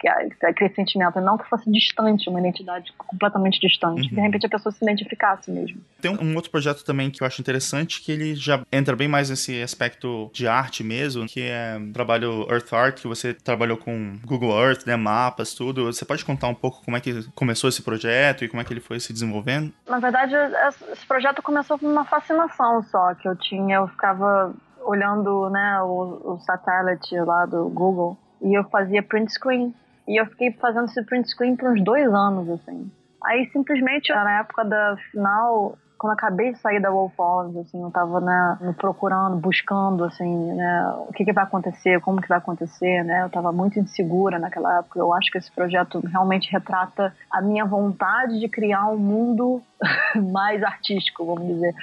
que 0.00 0.46
aquele 0.46 0.74
sentimento, 0.74 1.20
não 1.20 1.36
que 1.36 1.48
fosse 1.48 1.70
distante, 1.70 2.28
uma 2.30 2.40
identidade 2.40 2.92
completamente 2.96 3.60
distante. 3.60 4.08
Uhum. 4.08 4.14
De 4.14 4.20
repente 4.20 4.46
a 4.46 4.48
pessoa 4.48 4.72
se 4.72 4.82
identificasse 4.82 5.50
mesmo. 5.50 5.80
Tem 6.00 6.10
um, 6.10 6.34
outro 6.34 6.50
projeto 6.50 6.82
também 6.82 7.10
que 7.10 7.22
eu 7.22 7.26
acho 7.26 7.40
interessante, 7.40 8.00
que 8.00 8.10
ele 8.10 8.34
já 8.34 8.62
entra 8.72 8.96
bem 8.96 9.06
mais 9.06 9.28
nesse 9.28 9.62
aspecto 9.62 10.30
de 10.32 10.48
arte 10.48 10.82
mesmo, 10.82 11.26
que 11.26 11.42
é 11.42 11.78
o 11.78 11.92
trabalho 11.92 12.46
Earth 12.50 12.72
Art, 12.72 13.00
que 13.00 13.06
você 13.06 13.34
trabalhou 13.34 13.76
com 13.76 14.18
Google 14.24 14.58
Earth, 14.58 14.86
né, 14.86 14.96
mapas, 14.96 15.52
tudo. 15.54 15.84
Você 15.84 16.04
pode 16.04 16.24
contar 16.24 16.48
um 16.48 16.54
pouco 16.54 16.82
como 16.82 16.96
é 16.96 17.00
que 17.00 17.30
começou 17.32 17.68
esse 17.68 17.82
projeto 17.82 18.44
e 18.44 18.48
como 18.48 18.62
é 18.62 18.64
que 18.64 18.72
ele 18.72 18.80
foi 18.80 18.98
se 18.98 19.12
desenvolvendo? 19.12 19.72
Na 19.86 19.98
verdade, 19.98 20.34
esse 20.92 21.06
projeto 21.06 21.42
começou 21.42 21.78
com 21.78 21.86
uma 21.86 22.06
fascinação 22.06 22.82
só 22.84 23.14
que 23.14 23.28
eu 23.28 23.36
tinha. 23.36 23.76
Eu 23.76 23.88
ficava 23.88 24.54
olhando 24.82 25.50
né, 25.50 25.82
o, 25.82 26.34
o 26.34 26.40
satélite 26.40 27.14
lá 27.20 27.44
do 27.44 27.68
Google 27.68 28.16
e 28.40 28.54
eu 28.54 28.64
fazia 28.64 29.02
print 29.02 29.30
screen 29.32 29.74
e 30.06 30.20
eu 30.20 30.26
fiquei 30.26 30.52
fazendo 30.52 30.86
esse 30.86 31.02
print 31.04 31.28
screen 31.28 31.56
por 31.56 31.70
uns 31.70 31.82
dois 31.84 32.12
anos, 32.12 32.48
assim. 32.50 32.90
Aí 33.22 33.48
simplesmente, 33.52 34.12
na 34.12 34.40
época 34.40 34.64
da 34.64 34.96
final, 35.10 35.78
quando 36.00 36.14
acabei 36.14 36.50
de 36.52 36.58
sair 36.58 36.80
da 36.80 36.90
Wolf 36.90 37.14
Falls, 37.14 37.58
assim, 37.58 37.82
eu 37.82 37.90
tava, 37.90 38.22
né, 38.22 38.74
procurando, 38.78 39.36
buscando, 39.36 40.02
assim, 40.04 40.54
né, 40.54 40.94
o 41.06 41.12
que 41.12 41.26
que 41.26 41.32
vai 41.32 41.44
acontecer, 41.44 42.00
como 42.00 42.22
que 42.22 42.28
vai 42.28 42.38
acontecer, 42.38 43.04
né, 43.04 43.22
eu 43.22 43.28
tava 43.28 43.52
muito 43.52 43.78
insegura 43.78 44.38
naquela 44.38 44.78
época, 44.78 44.98
eu 44.98 45.12
acho 45.12 45.30
que 45.30 45.36
esse 45.36 45.52
projeto 45.52 46.00
realmente 46.10 46.50
retrata 46.50 47.14
a 47.30 47.42
minha 47.42 47.66
vontade 47.66 48.40
de 48.40 48.48
criar 48.48 48.86
um 48.86 48.96
mundo 48.96 49.60
mais 50.32 50.62
artístico, 50.62 51.26
vamos 51.26 51.46
dizer, 51.46 51.74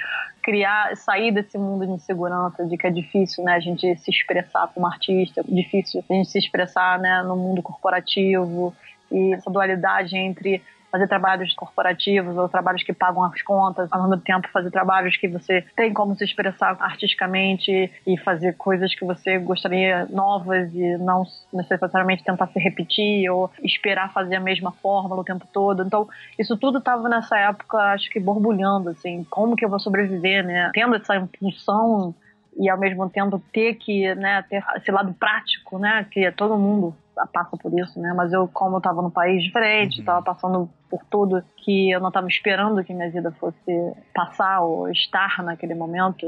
criar, 0.42 0.96
sair 0.96 1.30
desse 1.30 1.56
mundo 1.56 1.86
de 1.86 1.92
insegurança, 1.92 2.66
de 2.66 2.76
que 2.76 2.88
é 2.88 2.90
difícil, 2.90 3.44
né, 3.44 3.54
a 3.54 3.60
gente 3.60 3.96
se 3.98 4.10
expressar 4.10 4.68
como 4.74 4.84
artista, 4.84 5.42
é 5.42 5.44
difícil 5.44 6.02
a 6.10 6.12
gente 6.12 6.28
se 6.28 6.38
expressar, 6.40 6.98
né, 6.98 7.22
no 7.22 7.36
mundo 7.36 7.62
corporativo. 7.62 8.74
E 9.10 9.32
essa 9.32 9.50
dualidade 9.50 10.18
entre 10.18 10.62
fazer 10.90 11.06
trabalhos 11.06 11.54
corporativos 11.54 12.36
ou 12.36 12.48
trabalhos 12.48 12.82
que 12.82 12.92
pagam 12.92 13.24
as 13.24 13.42
contas, 13.42 13.88
ao 13.92 14.08
mesmo 14.08 14.22
tempo 14.22 14.48
fazer 14.48 14.70
trabalhos 14.70 15.16
que 15.16 15.28
você 15.28 15.64
tem 15.76 15.92
como 15.92 16.16
se 16.16 16.24
expressar 16.24 16.76
artisticamente 16.80 17.90
e 18.06 18.18
fazer 18.18 18.54
coisas 18.56 18.94
que 18.94 19.04
você 19.04 19.38
gostaria 19.38 20.06
novas 20.06 20.74
e 20.74 20.96
não 20.98 21.24
necessariamente 21.52 22.24
tentar 22.24 22.46
se 22.48 22.58
repetir 22.58 23.30
ou 23.30 23.50
esperar 23.62 24.12
fazer 24.12 24.36
a 24.36 24.40
mesma 24.40 24.72
fórmula 24.72 25.20
o 25.20 25.24
tempo 25.24 25.46
todo. 25.52 25.82
Então, 25.82 26.08
isso 26.38 26.56
tudo 26.56 26.78
estava 26.78 27.08
nessa 27.08 27.38
época, 27.38 27.78
acho 27.92 28.10
que 28.10 28.20
borbulhando, 28.20 28.90
assim, 28.90 29.24
como 29.30 29.56
que 29.56 29.64
eu 29.64 29.68
vou 29.68 29.80
sobreviver, 29.80 30.44
né? 30.44 30.70
Tendo 30.72 30.96
essa 30.96 31.16
impulsão 31.16 32.14
e 32.58 32.68
ao 32.68 32.78
mesmo 32.78 33.08
tempo 33.08 33.40
ter 33.52 33.74
que, 33.74 34.14
né, 34.16 34.44
ter 34.48 34.64
esse 34.76 34.90
lado 34.90 35.14
prático, 35.14 35.78
né, 35.78 36.04
que 36.10 36.30
todo 36.32 36.58
mundo 36.58 36.94
passa 37.26 37.56
por 37.56 37.72
isso, 37.78 37.98
né? 38.00 38.12
Mas 38.14 38.32
eu, 38.32 38.48
como 38.48 38.76
eu 38.76 38.80
tava 38.80 39.02
num 39.02 39.10
país 39.10 39.42
diferente, 39.42 40.00
uhum. 40.00 40.04
tava 40.04 40.22
passando 40.22 40.68
por 40.88 41.00
tudo 41.10 41.42
que 41.56 41.90
eu 41.90 42.00
não 42.00 42.10
tava 42.10 42.28
esperando 42.28 42.82
que 42.84 42.94
minha 42.94 43.10
vida 43.10 43.30
fosse 43.32 43.92
passar 44.14 44.60
ou 44.60 44.88
estar 44.90 45.42
naquele 45.42 45.74
momento. 45.74 46.26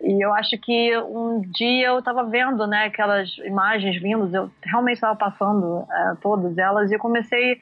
E 0.00 0.24
eu 0.24 0.34
acho 0.34 0.58
que 0.58 0.96
um 0.98 1.40
dia 1.40 1.88
eu 1.88 2.02
tava 2.02 2.24
vendo, 2.24 2.66
né, 2.66 2.86
aquelas 2.86 3.36
imagens 3.38 4.02
lindas, 4.02 4.34
eu 4.34 4.50
realmente 4.62 4.96
estava 4.96 5.16
passando 5.16 5.86
é, 5.90 6.14
todas 6.20 6.58
elas 6.58 6.90
e 6.90 6.94
eu 6.94 6.98
comecei 6.98 7.60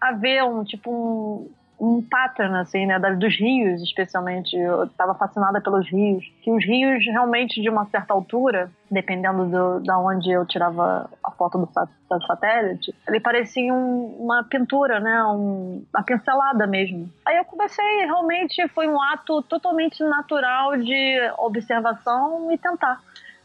a 0.00 0.12
ver 0.12 0.42
um 0.42 0.64
tipo 0.64 0.90
um, 0.90 1.50
um 1.78 2.02
pattern, 2.02 2.56
assim, 2.56 2.86
né, 2.86 2.98
dos 2.98 3.38
rios, 3.38 3.82
especialmente. 3.82 4.56
Eu 4.56 4.84
estava 4.84 5.14
fascinada 5.14 5.60
pelos 5.60 5.88
rios. 5.88 6.24
Que 6.42 6.50
os 6.50 6.64
rios, 6.64 7.04
realmente, 7.06 7.60
de 7.60 7.68
uma 7.68 7.84
certa 7.86 8.14
altura, 8.14 8.70
dependendo 8.90 9.46
do, 9.46 9.80
da 9.80 9.98
onde 9.98 10.30
eu 10.30 10.46
tirava 10.46 11.08
a 11.22 11.30
foto 11.32 11.58
do, 11.58 11.66
do 11.66 12.26
satélite, 12.26 12.94
ele 13.08 13.20
parecia 13.20 13.72
um, 13.72 14.16
uma 14.20 14.44
pintura, 14.44 15.00
né, 15.00 15.24
um, 15.24 15.84
uma 15.92 16.04
pincelada 16.04 16.66
mesmo. 16.66 17.10
Aí 17.26 17.36
eu 17.36 17.44
comecei, 17.44 18.04
realmente, 18.04 18.66
foi 18.68 18.86
um 18.88 19.00
ato 19.00 19.42
totalmente 19.42 20.02
natural 20.04 20.76
de 20.76 21.32
observação 21.38 22.50
e 22.52 22.58
tentar. 22.58 23.00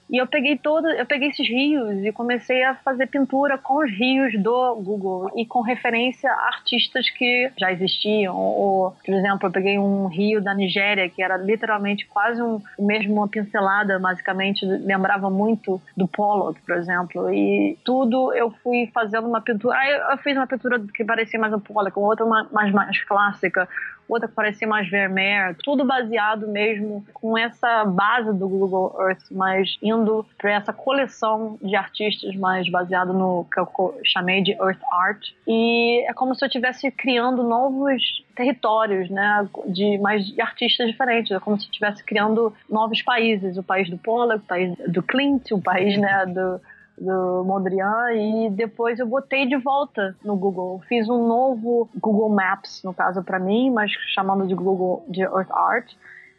E 0.09 0.17
eu 0.17 0.25
peguei 0.25 0.57
todo, 0.57 0.89
eu 0.89 1.05
peguei 1.05 1.29
esses 1.29 1.47
rios 1.47 2.03
e 2.03 2.11
comecei 2.11 2.63
a 2.63 2.73
fazer 2.75 3.05
pintura 3.07 3.59
com 3.59 3.83
os 3.83 3.91
rios 3.91 4.33
do 4.41 4.75
Google 4.77 5.31
e 5.35 5.45
com 5.45 5.61
referência 5.61 6.31
a 6.31 6.47
artistas 6.47 7.07
que 7.11 7.51
já 7.57 7.71
existiam. 7.71 8.35
Ou, 8.35 8.91
por 9.05 9.13
exemplo, 9.13 9.47
eu 9.47 9.51
peguei 9.51 9.77
um 9.77 10.07
rio 10.07 10.41
da 10.41 10.55
Nigéria 10.55 11.07
que 11.07 11.21
era 11.21 11.37
literalmente 11.37 12.07
quase 12.07 12.41
um, 12.41 12.59
mesmo 12.79 13.13
uma 13.13 13.27
pincelada, 13.27 13.99
basicamente 13.99 14.65
lembrava 14.65 15.29
muito 15.29 15.79
do 15.95 16.07
Pollock, 16.07 16.59
por 16.61 16.75
exemplo. 16.75 17.31
E 17.31 17.77
tudo 17.85 18.33
eu 18.33 18.49
fui 18.63 18.89
fazendo 18.91 19.27
uma 19.27 19.41
pintura. 19.41 19.77
Aí 19.77 19.91
eu 20.11 20.17
fiz 20.17 20.35
uma 20.35 20.47
pintura 20.47 20.79
que 20.93 21.05
parecia 21.05 21.39
mais 21.39 21.53
um 21.53 21.59
Pollock, 21.59 21.97
outra 21.99 22.25
mais, 22.25 22.71
mais 22.71 23.03
clássica, 23.03 23.69
outra 24.09 24.27
que 24.27 24.33
parecia 24.33 24.67
mais 24.67 24.89
Vermeer, 24.89 25.55
tudo 25.63 25.85
baseado 25.85 26.47
mesmo 26.47 27.05
com 27.13 27.37
essa 27.37 27.85
base 27.85 28.33
do 28.33 28.49
Google 28.49 28.95
Earth, 28.99 29.23
mas 29.31 29.77
indo 29.81 30.25
para 30.37 30.53
essa 30.53 30.73
coleção 30.73 31.57
de 31.61 31.75
artistas 31.75 32.35
mais 32.35 32.69
baseado 32.69 33.13
no 33.13 33.45
que 33.53 33.59
eu 33.59 33.99
chamei 34.03 34.41
de 34.41 34.53
Earth 34.53 34.81
Art. 34.91 35.29
E 35.47 36.03
é 36.09 36.13
como 36.13 36.33
se 36.33 36.43
eu 36.43 36.47
estivesse 36.47 36.89
criando 36.91 37.43
novos 37.43 38.01
territórios, 38.35 39.09
né, 39.09 39.47
de 39.67 39.97
mais 39.99 40.25
de 40.25 40.41
artistas 40.41 40.87
diferentes, 40.87 41.31
é 41.31 41.39
como 41.39 41.59
se 41.59 41.65
eu 41.65 41.69
estivesse 41.69 42.03
criando 42.03 42.53
novos 42.69 43.01
países, 43.01 43.57
o 43.57 43.63
país 43.63 43.89
do 43.89 43.97
Pollock, 43.97 44.43
o 44.43 44.47
país 44.47 44.75
do 44.87 45.03
Clint, 45.03 45.51
o 45.51 45.61
país, 45.61 45.97
né, 45.97 46.25
do 46.25 46.61
do 46.99 47.43
Mondrian 47.45 48.13
e 48.13 48.49
depois 48.49 48.99
eu 48.99 49.07
botei 49.07 49.47
de 49.47 49.55
volta 49.57 50.15
no 50.23 50.35
Google. 50.35 50.81
Fiz 50.87 51.07
um 51.09 51.27
novo 51.27 51.89
Google 51.99 52.29
Maps, 52.29 52.81
no 52.83 52.93
caso 52.93 53.23
para 53.23 53.39
mim, 53.39 53.71
mas 53.71 53.91
chamando 54.13 54.45
de 54.45 54.53
Google 54.53 55.03
de 55.07 55.21
Earth 55.21 55.51
Art. 55.51 55.93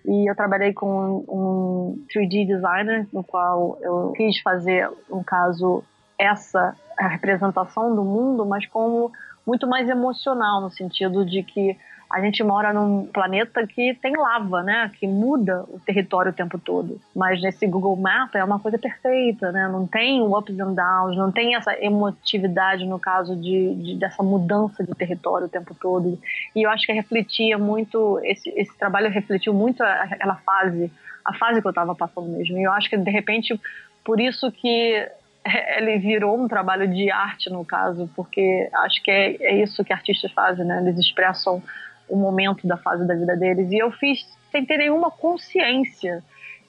E 0.05 0.31
eu 0.31 0.35
trabalhei 0.35 0.73
com 0.73 1.25
um 1.29 2.05
3D 2.15 2.47
designer, 2.47 3.07
no 3.13 3.23
qual 3.23 3.79
eu 3.81 4.13
quis 4.17 4.39
fazer, 4.41 4.91
no 5.09 5.23
caso, 5.23 5.83
essa 6.19 6.75
representação 6.99 7.95
do 7.95 8.03
mundo, 8.03 8.45
mas 8.47 8.67
como 8.67 9.13
muito 9.47 9.67
mais 9.67 9.89
emocional, 9.89 10.61
no 10.61 10.71
sentido 10.71 11.25
de 11.25 11.43
que 11.43 11.77
a 12.11 12.21
gente 12.21 12.43
mora 12.43 12.73
num 12.73 13.07
planeta 13.07 13.65
que 13.67 13.95
tem 13.95 14.17
lava, 14.17 14.65
né? 14.65 14.91
Que 14.99 15.07
muda 15.07 15.65
o 15.69 15.79
território 15.79 16.33
o 16.33 16.35
tempo 16.35 16.59
todo. 16.59 17.01
Mas 17.15 17.41
nesse 17.41 17.67
Google 17.69 17.95
Map 17.97 18.35
é 18.35 18.43
uma 18.43 18.59
coisa 18.59 18.77
perfeita, 18.77 19.53
né? 19.53 19.69
Não 19.69 19.87
tem 19.87 20.21
o 20.21 20.37
ups 20.37 20.59
and 20.59 20.75
downs, 20.75 21.17
não 21.17 21.31
tem 21.31 21.55
essa 21.55 21.73
emotividade 21.81 22.85
no 22.85 22.99
caso 22.99 23.37
de, 23.37 23.75
de 23.77 23.95
dessa 23.95 24.25
mudança 24.25 24.83
de 24.83 24.93
território 24.93 25.47
o 25.47 25.51
tempo 25.51 25.73
todo. 25.73 26.19
E 26.57 26.63
eu 26.63 26.71
acho 26.71 26.85
que 26.85 26.93
refletia 26.93 27.57
muito, 27.57 28.19
esse, 28.25 28.51
esse 28.57 28.77
trabalho 28.77 29.09
refletiu 29.09 29.55
muito 29.55 29.81
aquela 29.83 30.35
fase, 30.35 30.91
a 31.25 31.33
fase 31.35 31.61
que 31.61 31.67
eu 31.67 31.71
estava 31.71 31.95
passando 31.95 32.29
mesmo. 32.29 32.59
E 32.59 32.65
eu 32.65 32.73
acho 32.73 32.91
que 32.91 32.97
de 32.97 33.11
repente 33.11 33.61
por 34.03 34.21
isso 34.21 34.51
que 34.51 35.09
ele 35.77 35.99
virou 35.99 36.37
um 36.37 36.49
trabalho 36.49 36.89
de 36.89 37.09
arte 37.11 37.49
no 37.51 37.65
caso, 37.65 38.11
porque 38.17 38.69
acho 38.75 39.01
que 39.03 39.11
é, 39.11 39.37
é 39.41 39.63
isso 39.63 39.85
que 39.85 39.93
artistas 39.93 40.33
fazem, 40.33 40.65
né? 40.65 40.81
Eles 40.81 40.99
expressam 40.99 41.63
o 42.11 42.17
momento 42.17 42.67
da 42.67 42.77
fase 42.77 43.07
da 43.07 43.15
vida 43.15 43.37
deles. 43.37 43.71
E 43.71 43.79
eu 43.79 43.91
fiz 43.93 44.27
sem 44.51 44.67
ter 44.67 44.79
nenhuma 44.79 45.11
consciência 45.11 46.23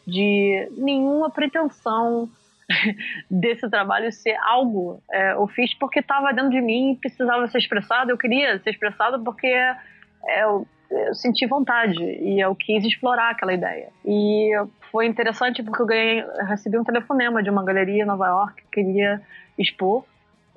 de 0.05 0.67
nenhuma 0.77 1.29
pretensão 1.29 2.29
desse 3.29 3.67
trabalho 3.69 4.11
ser 4.11 4.35
algo. 4.43 5.01
É, 5.11 5.33
eu 5.33 5.47
fiz 5.47 5.73
porque 5.73 5.99
estava 5.99 6.31
dentro 6.31 6.51
de 6.51 6.61
mim 6.61 6.97
precisava 6.99 7.47
ser 7.47 7.57
expressado. 7.57 8.11
Eu 8.11 8.17
queria 8.17 8.59
ser 8.59 8.69
expressado 8.69 9.23
porque 9.23 9.47
é, 9.47 9.75
eu, 10.43 10.67
eu, 10.89 11.15
senti 11.15 11.45
vontade 11.47 12.01
e 12.03 12.39
eu 12.39 12.55
quis 12.55 12.85
explorar 12.85 13.31
aquela 13.31 13.53
ideia. 13.53 13.89
E 14.05 14.51
foi 14.91 15.07
interessante 15.07 15.63
porque 15.63 15.81
eu, 15.81 15.87
ganhei, 15.87 16.21
eu 16.21 16.45
recebi 16.45 16.77
um 16.77 16.83
telefonema 16.83 17.41
de 17.41 17.49
uma 17.49 17.63
galeria 17.63 18.03
em 18.03 18.07
Nova 18.07 18.27
York 18.27 18.61
que 18.63 18.83
queria 18.83 19.21
expor 19.57 20.05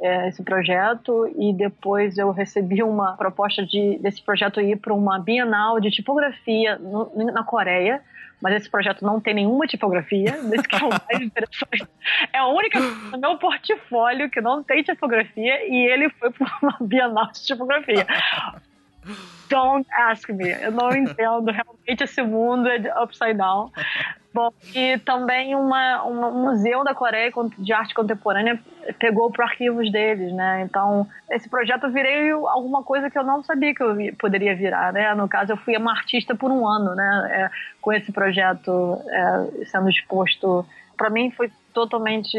é, 0.00 0.28
esse 0.28 0.42
projeto 0.42 1.32
e 1.38 1.52
depois 1.52 2.18
eu 2.18 2.30
recebi 2.30 2.82
uma 2.82 3.16
proposta 3.16 3.64
de 3.64 3.98
desse 3.98 4.22
projeto 4.22 4.60
ir 4.60 4.76
para 4.76 4.92
uma 4.92 5.18
Bienal 5.18 5.80
de 5.80 5.90
tipografia 5.90 6.78
no, 6.78 7.10
na 7.32 7.44
Coreia, 7.44 8.02
mas 8.40 8.54
esse 8.54 8.68
projeto 8.68 9.04
não 9.04 9.20
tem 9.20 9.34
nenhuma 9.34 9.66
tipografia, 9.66 10.32
desse 10.50 10.68
que 10.68 10.76
é 10.76 10.84
o 10.84 10.88
mais 10.88 11.20
interessante. 11.20 11.88
É 12.32 12.38
a 12.38 12.46
única 12.46 12.80
no 12.80 13.18
meu 13.18 13.38
portfólio 13.38 14.28
que 14.30 14.40
não 14.40 14.62
tem 14.62 14.82
tipografia 14.82 15.66
e 15.68 15.86
ele 15.90 16.10
foi 16.10 16.30
para 16.30 16.58
uma 16.62 16.76
Bienal 16.80 17.30
de 17.32 17.42
tipografia. 17.44 18.06
Don't 19.48 19.86
ask 19.92 20.28
me. 20.30 20.50
Eu 20.50 20.72
não 20.72 20.90
entendo 20.96 21.50
realmente 21.50 22.04
esse 22.04 22.22
mundo 22.22 22.68
é 22.68 23.02
upside 23.02 23.34
down. 23.34 23.70
Bom, 24.32 24.52
e 24.74 24.98
também 24.98 25.54
uma, 25.54 26.02
uma, 26.02 26.28
um 26.28 26.42
museu 26.42 26.82
da 26.82 26.92
Coreia 26.92 27.30
de 27.56 27.72
arte 27.72 27.94
contemporânea 27.94 28.58
pegou 28.98 29.30
para 29.30 29.44
arquivos 29.44 29.92
deles, 29.92 30.32
né? 30.32 30.62
Então, 30.62 31.06
esse 31.30 31.48
projeto 31.48 31.88
virei 31.88 32.32
alguma 32.32 32.82
coisa 32.82 33.08
que 33.08 33.16
eu 33.16 33.22
não 33.22 33.44
sabia 33.44 33.72
que 33.72 33.80
eu 33.80 33.94
poderia 34.18 34.56
virar, 34.56 34.92
né? 34.92 35.14
No 35.14 35.28
caso, 35.28 35.52
eu 35.52 35.56
fui 35.58 35.76
uma 35.76 35.92
artista 35.92 36.34
por 36.34 36.50
um 36.50 36.66
ano, 36.66 36.96
né? 36.96 37.28
É, 37.30 37.50
com 37.80 37.92
esse 37.92 38.10
projeto 38.10 38.98
é, 39.08 39.66
sendo 39.66 39.88
exposto. 39.88 40.66
Para 40.96 41.10
mim 41.10 41.30
foi 41.30 41.52
totalmente 41.72 42.36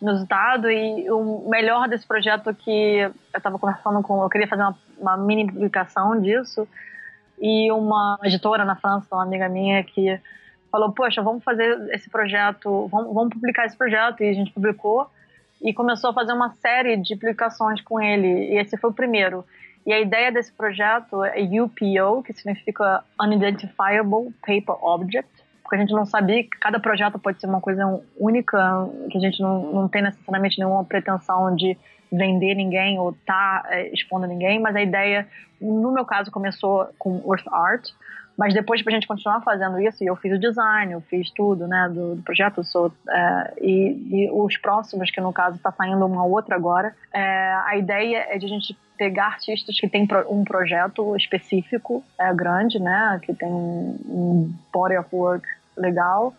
inusitado 0.00 0.70
e 0.70 1.10
o 1.10 1.48
melhor 1.48 1.88
desse 1.88 2.06
projeto 2.06 2.54
que 2.54 2.98
eu 2.98 3.12
estava 3.36 3.58
conversando 3.58 4.02
com, 4.02 4.22
eu 4.22 4.28
queria 4.28 4.46
fazer 4.46 4.62
uma, 4.62 4.78
uma 4.98 5.16
mini 5.16 5.46
publicação 5.46 6.20
disso 6.20 6.68
e 7.40 7.70
uma 7.72 8.18
editora 8.22 8.64
na 8.64 8.76
França, 8.76 9.14
uma 9.14 9.22
amiga 9.22 9.48
minha 9.48 9.82
que 9.82 10.20
falou, 10.70 10.92
poxa, 10.92 11.22
vamos 11.22 11.42
fazer 11.42 11.88
esse 11.92 12.08
projeto, 12.10 12.88
vamos, 12.88 13.14
vamos 13.14 13.34
publicar 13.34 13.66
esse 13.66 13.76
projeto, 13.76 14.22
e 14.22 14.28
a 14.28 14.32
gente 14.32 14.52
publicou, 14.52 15.08
e 15.62 15.72
começou 15.72 16.10
a 16.10 16.14
fazer 16.14 16.32
uma 16.32 16.50
série 16.50 16.96
de 16.96 17.16
publicações 17.16 17.80
com 17.80 18.00
ele, 18.00 18.52
e 18.52 18.58
esse 18.58 18.76
foi 18.76 18.90
o 18.90 18.94
primeiro. 18.94 19.44
E 19.86 19.92
a 19.92 20.00
ideia 20.00 20.30
desse 20.30 20.52
projeto 20.52 21.24
é 21.24 21.40
UPO, 21.40 22.22
que 22.22 22.32
significa 22.32 23.02
Unidentifiable 23.20 24.32
Paper 24.42 24.84
Object, 24.84 25.30
porque 25.68 25.76
a 25.76 25.80
gente 25.80 25.92
não 25.92 26.06
sabia 26.06 26.42
que 26.42 26.58
cada 26.58 26.80
projeto 26.80 27.18
pode 27.18 27.38
ser 27.38 27.46
uma 27.46 27.60
coisa 27.60 28.00
única, 28.18 28.88
que 29.10 29.18
a 29.18 29.20
gente 29.20 29.38
não, 29.42 29.70
não 29.70 29.86
tem 29.86 30.00
necessariamente 30.00 30.58
nenhuma 30.58 30.82
pretensão 30.82 31.54
de 31.54 31.76
vender 32.10 32.54
ninguém 32.54 32.98
ou 32.98 33.14
tá 33.26 33.66
é, 33.68 33.92
expondo 33.92 34.26
ninguém, 34.26 34.58
mas 34.58 34.74
a 34.74 34.80
ideia, 34.80 35.28
no 35.60 35.92
meu 35.92 36.06
caso, 36.06 36.30
começou 36.30 36.88
com 36.98 37.22
Earth 37.30 37.46
Art, 37.52 37.90
mas 38.34 38.54
depois, 38.54 38.80
para 38.80 38.92
a 38.92 38.94
gente 38.94 39.06
continuar 39.06 39.42
fazendo 39.42 39.78
isso, 39.78 40.02
eu 40.02 40.16
fiz 40.16 40.32
o 40.32 40.38
design, 40.38 40.92
eu 40.92 41.02
fiz 41.02 41.30
tudo, 41.32 41.66
né, 41.66 41.90
do, 41.92 42.14
do 42.14 42.22
projeto, 42.22 42.64
sou, 42.64 42.90
é, 43.06 43.52
e, 43.60 44.08
e, 44.10 44.30
os 44.30 44.56
próximos, 44.56 45.10
que 45.10 45.20
no 45.20 45.34
caso 45.34 45.56
está 45.56 45.70
saindo 45.70 46.06
uma 46.06 46.24
outra 46.24 46.56
agora, 46.56 46.94
é, 47.12 47.52
a 47.66 47.76
ideia 47.76 48.26
é 48.30 48.38
de 48.38 48.46
a 48.46 48.48
gente 48.48 48.74
pegar 48.96 49.26
artistas 49.26 49.78
que 49.78 49.86
têm 49.86 50.08
um 50.30 50.44
projeto 50.44 51.14
específico, 51.14 52.02
é, 52.18 52.32
grande, 52.32 52.80
né, 52.80 53.20
que 53.22 53.34
tem 53.34 53.48
um 53.48 54.50
body 54.72 54.96
of 54.96 55.08
work 55.12 55.46
legal, 55.78 56.34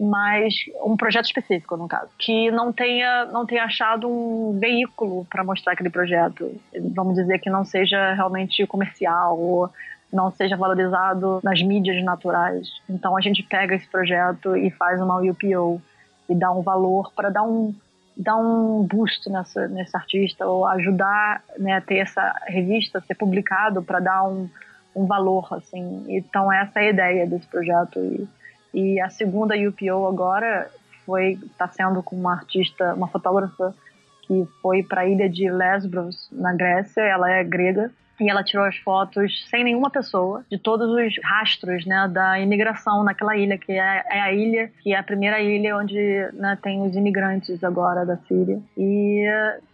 mas 0.00 0.54
um 0.84 0.96
projeto 0.96 1.26
específico 1.26 1.76
no 1.76 1.88
caso, 1.88 2.10
que 2.18 2.50
não 2.50 2.72
tenha 2.72 3.24
não 3.26 3.46
tenha 3.46 3.64
achado 3.64 4.08
um 4.08 4.58
veículo 4.58 5.24
para 5.30 5.44
mostrar 5.44 5.72
aquele 5.72 5.90
projeto, 5.90 6.50
vamos 6.92 7.14
dizer 7.14 7.38
que 7.38 7.48
não 7.48 7.64
seja 7.64 8.12
realmente 8.14 8.66
comercial 8.66 9.38
ou 9.38 9.70
não 10.12 10.30
seja 10.30 10.56
valorizado 10.56 11.40
nas 11.42 11.62
mídias 11.62 12.02
naturais. 12.02 12.68
Então 12.88 13.16
a 13.16 13.20
gente 13.20 13.42
pega 13.42 13.74
esse 13.74 13.86
projeto 13.88 14.56
e 14.56 14.70
faz 14.70 15.00
uma 15.00 15.20
UPO 15.20 15.80
e 16.28 16.34
dá 16.34 16.50
um 16.50 16.62
valor 16.62 17.12
para 17.14 17.30
dar 17.30 17.42
um 17.42 17.74
dar 18.16 18.36
um 18.36 18.82
boost 18.82 19.30
nessa, 19.30 19.68
nesse 19.68 19.96
artista 19.96 20.44
ou 20.44 20.66
ajudar 20.66 21.40
né, 21.56 21.74
a 21.74 21.80
ter 21.80 21.98
essa 21.98 22.34
revista 22.48 23.00
ser 23.00 23.14
publicado 23.14 23.80
para 23.80 24.00
dar 24.00 24.24
um, 24.24 24.50
um 24.94 25.06
valor 25.06 25.46
assim. 25.52 26.04
Então 26.08 26.52
essa 26.52 26.80
é 26.80 26.88
a 26.88 26.90
ideia 26.90 27.26
desse 27.28 27.46
projeto 27.46 28.00
e, 28.00 28.28
e 28.72 29.00
a 29.00 29.08
segunda 29.08 29.54
UPO 29.56 30.06
agora 30.06 30.70
foi 31.04 31.38
está 31.44 31.68
sendo 31.68 32.02
com 32.02 32.16
uma 32.16 32.32
artista, 32.32 32.94
uma 32.94 33.08
fotógrafa 33.08 33.74
que 34.22 34.46
foi 34.60 34.82
para 34.82 35.02
a 35.02 35.08
ilha 35.08 35.28
de 35.28 35.50
Lesbos 35.50 36.28
na 36.30 36.52
Grécia. 36.52 37.00
Ela 37.00 37.30
é 37.30 37.42
grega 37.42 37.90
e 38.20 38.28
ela 38.28 38.42
tirou 38.42 38.66
as 38.66 38.76
fotos 38.78 39.46
sem 39.48 39.64
nenhuma 39.64 39.90
pessoa 39.90 40.44
de 40.50 40.58
todos 40.58 40.90
os 40.90 41.14
rastros 41.24 41.86
né, 41.86 42.08
da 42.12 42.38
imigração 42.38 43.04
naquela 43.04 43.36
ilha, 43.36 43.56
que 43.56 43.72
é, 43.72 44.04
é 44.10 44.20
a 44.20 44.32
ilha, 44.32 44.70
que 44.82 44.92
é 44.92 44.98
a 44.98 45.02
primeira 45.02 45.40
ilha 45.40 45.76
onde 45.76 45.96
né, 46.34 46.58
tem 46.62 46.82
os 46.82 46.94
imigrantes 46.96 47.62
agora 47.62 48.04
da 48.04 48.16
Síria. 48.16 48.60
E 48.76 49.24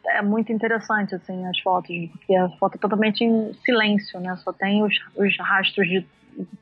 é 0.07 0.23
muito 0.23 0.53
interessante 0.53 1.15
assim 1.15 1.45
as 1.47 1.59
fotos, 1.61 1.97
porque 2.13 2.35
a 2.35 2.49
foto 2.51 2.77
é 2.77 2.79
totalmente 2.79 3.25
em 3.25 3.53
silêncio, 3.65 4.21
né? 4.21 4.37
Só 4.37 4.53
tem 4.53 4.83
os, 4.83 4.95
os 5.17 5.37
rastros 5.39 5.89
de 5.89 6.07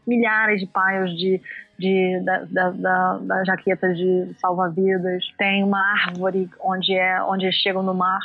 milhares 0.06 0.60
de 0.60 0.66
paios 0.66 1.16
de, 1.16 1.40
de, 1.82 2.20
da, 2.20 2.44
da, 2.44 2.70
da, 2.70 3.18
da 3.18 3.44
jaqueta 3.44 3.92
de 3.92 4.32
salva-vidas. 4.40 5.24
Tem 5.36 5.64
uma 5.64 5.80
árvore 6.06 6.48
onde, 6.60 6.94
é, 6.94 7.20
onde 7.24 7.46
eles 7.46 7.56
chegam 7.56 7.82
no 7.82 7.92
mar 7.92 8.20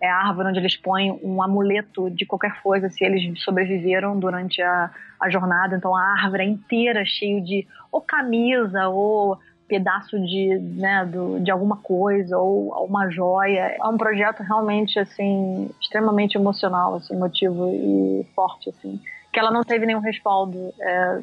é 0.00 0.08
a 0.10 0.16
árvore 0.16 0.48
onde 0.48 0.58
eles 0.58 0.76
põem 0.76 1.12
um 1.22 1.40
amuleto 1.40 2.10
de 2.10 2.26
qualquer 2.26 2.60
coisa, 2.60 2.90
se 2.90 3.04
eles 3.04 3.40
sobreviveram 3.40 4.18
durante 4.18 4.60
a, 4.60 4.90
a 5.20 5.30
jornada. 5.30 5.76
Então 5.76 5.96
a 5.96 6.02
árvore 6.20 6.42
é 6.42 6.46
inteira 6.46 7.04
cheia 7.04 7.40
de 7.40 7.68
ou 7.90 8.00
camisa 8.00 8.88
ou 8.88 9.38
pedaço 9.68 10.18
de, 10.18 10.58
né, 10.58 11.06
do, 11.06 11.38
de 11.38 11.52
alguma 11.52 11.76
coisa 11.76 12.36
ou 12.36 12.84
uma 12.84 13.08
joia. 13.10 13.76
É 13.80 13.86
um 13.86 13.96
projeto 13.96 14.42
realmente 14.42 14.98
assim 14.98 15.70
extremamente 15.80 16.36
emocional, 16.36 16.96
assim, 16.96 17.14
emotivo 17.14 17.70
e 17.72 18.26
forte 18.34 18.70
assim, 18.70 19.00
que 19.32 19.38
ela 19.38 19.50
não 19.50 19.62
teve 19.62 19.86
nenhum 19.86 20.00
respaldo 20.00 20.72
é, 20.80 21.20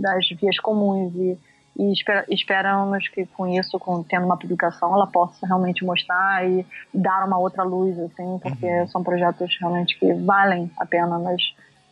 das 0.00 0.28
vias 0.28 0.58
comuns 0.58 1.14
e 1.14 1.38
e 1.78 1.92
esper 1.92 2.24
esperamos 2.28 3.06
que 3.08 3.24
com 3.24 3.46
isso, 3.46 3.78
com 3.78 4.02
tendo 4.02 4.26
uma 4.26 4.36
publicação, 4.36 4.92
ela 4.92 5.06
possa 5.06 5.46
realmente 5.46 5.84
mostrar 5.84 6.44
e 6.44 6.66
dar 6.92 7.24
uma 7.24 7.38
outra 7.38 7.62
luz, 7.62 7.96
assim, 8.00 8.38
porque 8.42 8.66
uhum. 8.66 8.88
são 8.88 9.04
projetos 9.04 9.56
realmente 9.60 9.96
que 9.96 10.12
valem 10.14 10.68
a 10.76 10.84
pena, 10.84 11.20
mas 11.20 11.40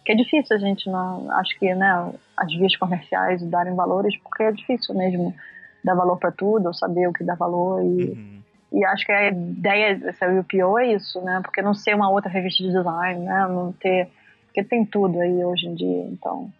que 0.05 0.11
é 0.11 0.17
difícil 0.17 0.57
a 0.57 0.59
gente 0.59 0.91
não, 0.91 1.31
acho 1.39 1.57
que, 1.59 1.73
né, 1.73 2.13
as 2.37 2.53
vias 2.53 2.75
comerciais 2.77 3.41
darem 3.49 3.77
valores, 3.77 4.17
porque 4.25 4.43
é 4.43 4.51
difícil 4.51 4.93
mesmo 4.93 5.33
dar 5.85 5.95
valor 5.95 6.17
para 6.19 6.33
tudo, 6.33 6.67
ou 6.67 6.75
saber 6.75 7.09
o 7.09 7.13
que 7.13 7.23
dá 7.23 7.37
valor 7.37 7.81
e 7.81 8.11
uhum. 8.11 8.37
E 8.73 8.85
acho 8.85 9.07
que 9.07 9.13
a 9.13 9.29
ideia 9.29 9.95
dessa 9.95 10.27
UPO 10.27 10.79
é 10.79 10.93
isso, 10.93 11.21
né? 11.23 11.41
Porque 11.43 11.63
não 11.63 11.73
ser 11.73 11.95
uma 11.95 12.11
outra 12.11 12.29
revista 12.29 12.65
de 12.65 12.73
design, 12.73 13.25
né? 13.25 13.47
Não 13.49 13.73
ter. 13.73 14.09
Porque 14.57 14.71
tem 14.71 14.87
tudo 14.87 15.21
aí 15.21 15.45
hoje 15.45 15.67
em 15.67 15.75
dia, 15.75 16.07
então. 16.07 16.51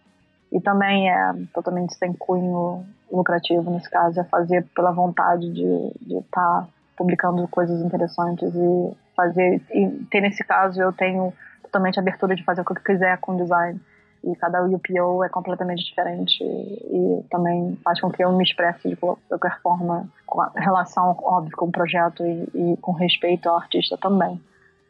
E 0.51 0.61
também 0.61 1.09
é 1.09 1.33
totalmente 1.51 1.95
sem 1.95 2.13
cunho 2.13 2.85
lucrativo 3.11 3.71
nesse 3.71 3.89
caso, 3.89 4.19
é 4.19 4.23
fazer 4.23 4.63
pela 4.75 4.91
vontade 4.91 5.51
de 5.51 6.15
estar 6.15 6.61
tá 6.61 6.67
publicando 6.95 7.47
coisas 7.47 7.81
interessantes 7.81 8.53
e 8.53 8.97
fazer. 9.15 9.59
E 9.71 9.89
ter 10.11 10.21
nesse 10.21 10.43
caso 10.43 10.79
eu 10.79 10.93
tenho 10.93 11.33
totalmente 11.63 11.99
abertura 11.99 12.35
de 12.35 12.43
fazer 12.43 12.61
o 12.61 12.65
que 12.65 12.73
eu 12.73 12.75
quiser 12.75 13.17
com 13.17 13.35
design. 13.35 13.81
E 14.23 14.35
cada 14.35 14.63
UPO 14.63 15.23
é 15.23 15.29
completamente 15.29 15.83
diferente 15.83 16.43
e 16.43 17.25
também 17.31 17.79
faz 17.83 17.99
com 17.99 18.11
que 18.11 18.23
eu 18.23 18.31
me 18.31 18.43
expresse 18.43 18.89
de 18.89 18.95
qualquer 18.95 19.59
forma 19.61 20.07
com 20.23 20.39
relação, 20.55 21.17
óbvio, 21.23 21.57
com 21.57 21.65
o 21.65 21.71
projeto 21.71 22.23
e, 22.23 22.73
e 22.73 22.77
com 22.77 22.91
respeito 22.91 23.49
ao 23.49 23.57
artista 23.57 23.97
também 23.97 24.39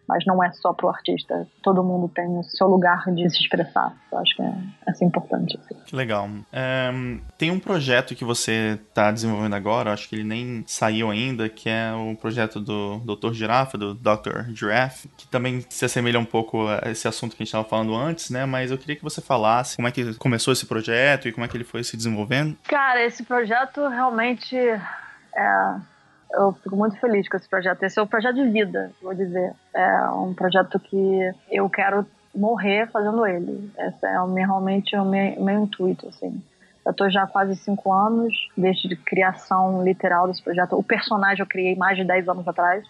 mas 0.08 0.26
não 0.26 0.44
é 0.44 0.52
só 0.54 0.74
para 0.74 0.86
o 0.86 0.90
artista. 0.90 1.48
Todo 1.62 1.84
mundo 1.84 2.08
tem 2.08 2.26
o 2.38 2.44
seu 2.44 2.68
lugar 2.68 3.04
de 3.14 3.30
se 3.30 3.42
expressar. 3.42 3.94
Eu 4.12 4.20
acho 4.20 4.36
que 4.36 4.42
é, 4.42 4.54
é 4.88 5.06
importante. 5.06 5.60
Assim. 5.60 5.76
Que 5.86 5.96
legal. 5.96 6.30
É, 6.52 6.92
tem 7.38 7.52
um 7.52 7.60
projeto 7.60 8.16
que 8.16 8.24
você 8.24 8.80
está 8.90 9.12
desenvolvendo 9.12 9.56
agora, 9.56 9.92
acho 9.92 10.08
que 10.08 10.16
ele 10.16 10.24
nem 10.24 10.64
saiu 10.66 11.12
ainda, 11.12 11.50
que 11.50 11.70
é 11.70 11.92
o 11.94 12.16
projeto 12.16 12.60
do 12.60 13.00
Dr. 13.00 13.34
Girafa, 13.34 13.78
do 13.78 13.94
Dr. 13.94 14.50
Giraffe, 14.54 15.10
que 15.18 15.28
também 15.28 15.66
se 15.70 15.86
assemelha 15.86 16.20
um 16.20 16.26
pouco 16.26 16.68
a 16.68 16.90
esse 16.90 17.08
assunto 17.08 17.36
que 17.36 17.44
a 17.44 17.44
gente 17.44 17.50
estava 17.50 17.68
falando 17.68 17.96
antes, 17.96 18.30
né? 18.30 18.46
Mas 18.46 18.72
eu 18.72 18.78
queria 18.78 18.96
que 18.96 19.04
você 19.04 19.22
falasse 19.22 19.76
como 19.76 19.88
é 19.88 19.92
que 19.92 20.14
começou 20.16 20.54
esse 20.54 20.66
projeto 20.66 21.28
e 21.28 21.32
como 21.32 21.46
é 21.46 21.48
que 21.50 21.58
ele 21.58 21.64
foi 21.64 21.84
se 21.84 21.98
desenvolvendo. 21.98 22.58
Cara, 22.64 23.04
esse 23.04 23.24
projeto 23.24 23.88
realmente 23.88 24.56
é 24.58 25.76
eu 26.32 26.54
fico 26.54 26.76
muito 26.76 27.00
feliz 27.00 27.28
com 27.28 27.38
esse 27.38 27.50
projeto. 27.50 27.84
Esse 27.84 28.00
é 28.00 28.02
um 28.02 28.08
projeto 28.08 28.36
de 28.36 28.50
vida, 28.50 28.92
vou 29.02 29.14
dizer. 29.14 29.54
É 29.74 30.10
um 30.10 30.34
projeto 30.34 30.80
que 30.80 31.32
eu 31.52 31.70
quero 31.70 32.06
morrer 32.36 32.88
fazendo 32.92 33.26
ele. 33.26 33.72
Esse 33.78 34.06
é 34.06 34.12
realmente 34.12 34.96
o 34.96 35.06
meu, 35.06 35.42
meu 35.42 35.64
intuito, 35.64 36.08
assim. 36.08 36.42
Eu 36.86 36.92
estou 36.92 37.10
já 37.10 37.28
quase 37.28 37.56
cinco 37.58 37.92
anos 37.92 38.34
desde 38.56 38.94
a 38.94 38.98
criação 38.98 39.84
literal 39.84 40.28
desse 40.28 40.42
projeto. 40.42 40.78
O 40.78 40.84
personagem 40.84 41.42
eu 41.42 41.48
criei 41.48 41.76
mais 41.76 41.98
de 41.98 42.06
dez 42.06 42.30
anos 42.30 42.48
atrás. 42.48 42.86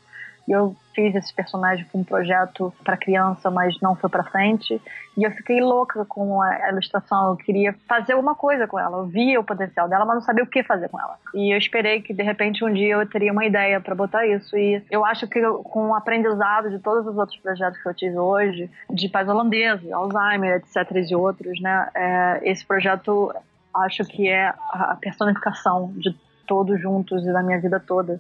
E 0.48 0.52
eu 0.52 0.76
fiz 0.96 1.14
esse 1.14 1.34
personagem 1.34 1.86
com 1.92 2.00
um 2.00 2.04
projeto 2.04 2.74
para 2.84 2.96
criança, 2.96 3.52
mas 3.52 3.80
não 3.82 3.96
foi 3.96 4.10
para 4.10 4.24
frente. 4.24 4.82
E 5.16 5.24
eu 5.24 5.32
fiquei 5.32 5.60
louca 5.60 6.06
com 6.06 6.42
a 6.42 6.70
ilustração. 6.70 7.32
Eu 7.32 7.36
queria 7.36 7.76
fazer 7.88 8.14
alguma 8.14 8.34
coisa 8.34 8.66
com 8.66 8.80
ela. 8.80 9.00
Eu 9.00 9.06
via 9.06 9.40
o 9.40 9.44
potencial 9.44 9.90
dela, 9.90 10.06
mas 10.06 10.16
não 10.16 10.22
sabia 10.22 10.44
o 10.44 10.48
que 10.48 10.64
fazer 10.64 10.88
com 10.90 11.00
ela. 11.00 11.18
E 11.36 11.54
eu 11.54 11.58
esperei 11.58 12.02
que 12.02 12.14
de 12.14 12.24
repente 12.24 12.64
um 12.64 12.74
dia 12.74 12.96
eu 12.96 13.08
teria 13.08 13.32
uma 13.32 13.46
ideia 13.46 13.82
para 13.82 13.94
botar 13.94 14.26
isso. 14.26 14.58
E 14.58 14.82
eu 14.90 15.04
acho 15.04 15.28
que 15.28 15.42
com 15.66 15.90
o 15.90 15.96
aprendizado 15.96 16.70
de 16.70 16.80
todos 16.80 17.06
os 17.06 17.18
outros 17.18 17.38
projetos 17.40 17.82
que 17.82 17.90
eu 17.90 17.94
tive 17.94 18.18
hoje, 18.18 18.72
de 18.90 19.10
paz 19.10 19.28
holandesa, 19.28 19.94
Alzheimer, 19.94 20.56
etc. 20.56 21.10
e 21.10 21.16
outros, 21.16 21.60
né? 21.62 21.90
É, 21.94 22.40
esse 22.44 22.66
projeto 22.66 23.34
acho 23.76 24.04
que 24.06 24.28
é 24.30 24.48
a 24.72 24.98
personificação 25.00 25.92
de 25.98 26.16
todos 26.48 26.80
juntos 26.82 27.24
e 27.24 27.34
da 27.34 27.44
minha 27.44 27.60
vida 27.60 27.80
toda 27.80 28.20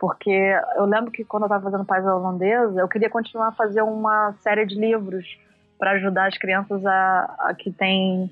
porque 0.00 0.58
eu 0.76 0.86
lembro 0.86 1.10
que 1.10 1.22
quando 1.22 1.42
eu 1.42 1.46
estava 1.46 1.62
fazendo 1.62 1.84
Paz 1.84 2.04
Holandesa, 2.06 2.80
eu 2.80 2.88
queria 2.88 3.10
continuar 3.10 3.48
a 3.48 3.52
fazer 3.52 3.82
uma 3.82 4.32
série 4.40 4.64
de 4.64 4.74
livros 4.74 5.38
para 5.78 5.92
ajudar 5.92 6.26
as 6.26 6.38
crianças 6.38 6.84
a, 6.86 7.34
a 7.40 7.54
que 7.54 7.70
têm 7.70 8.30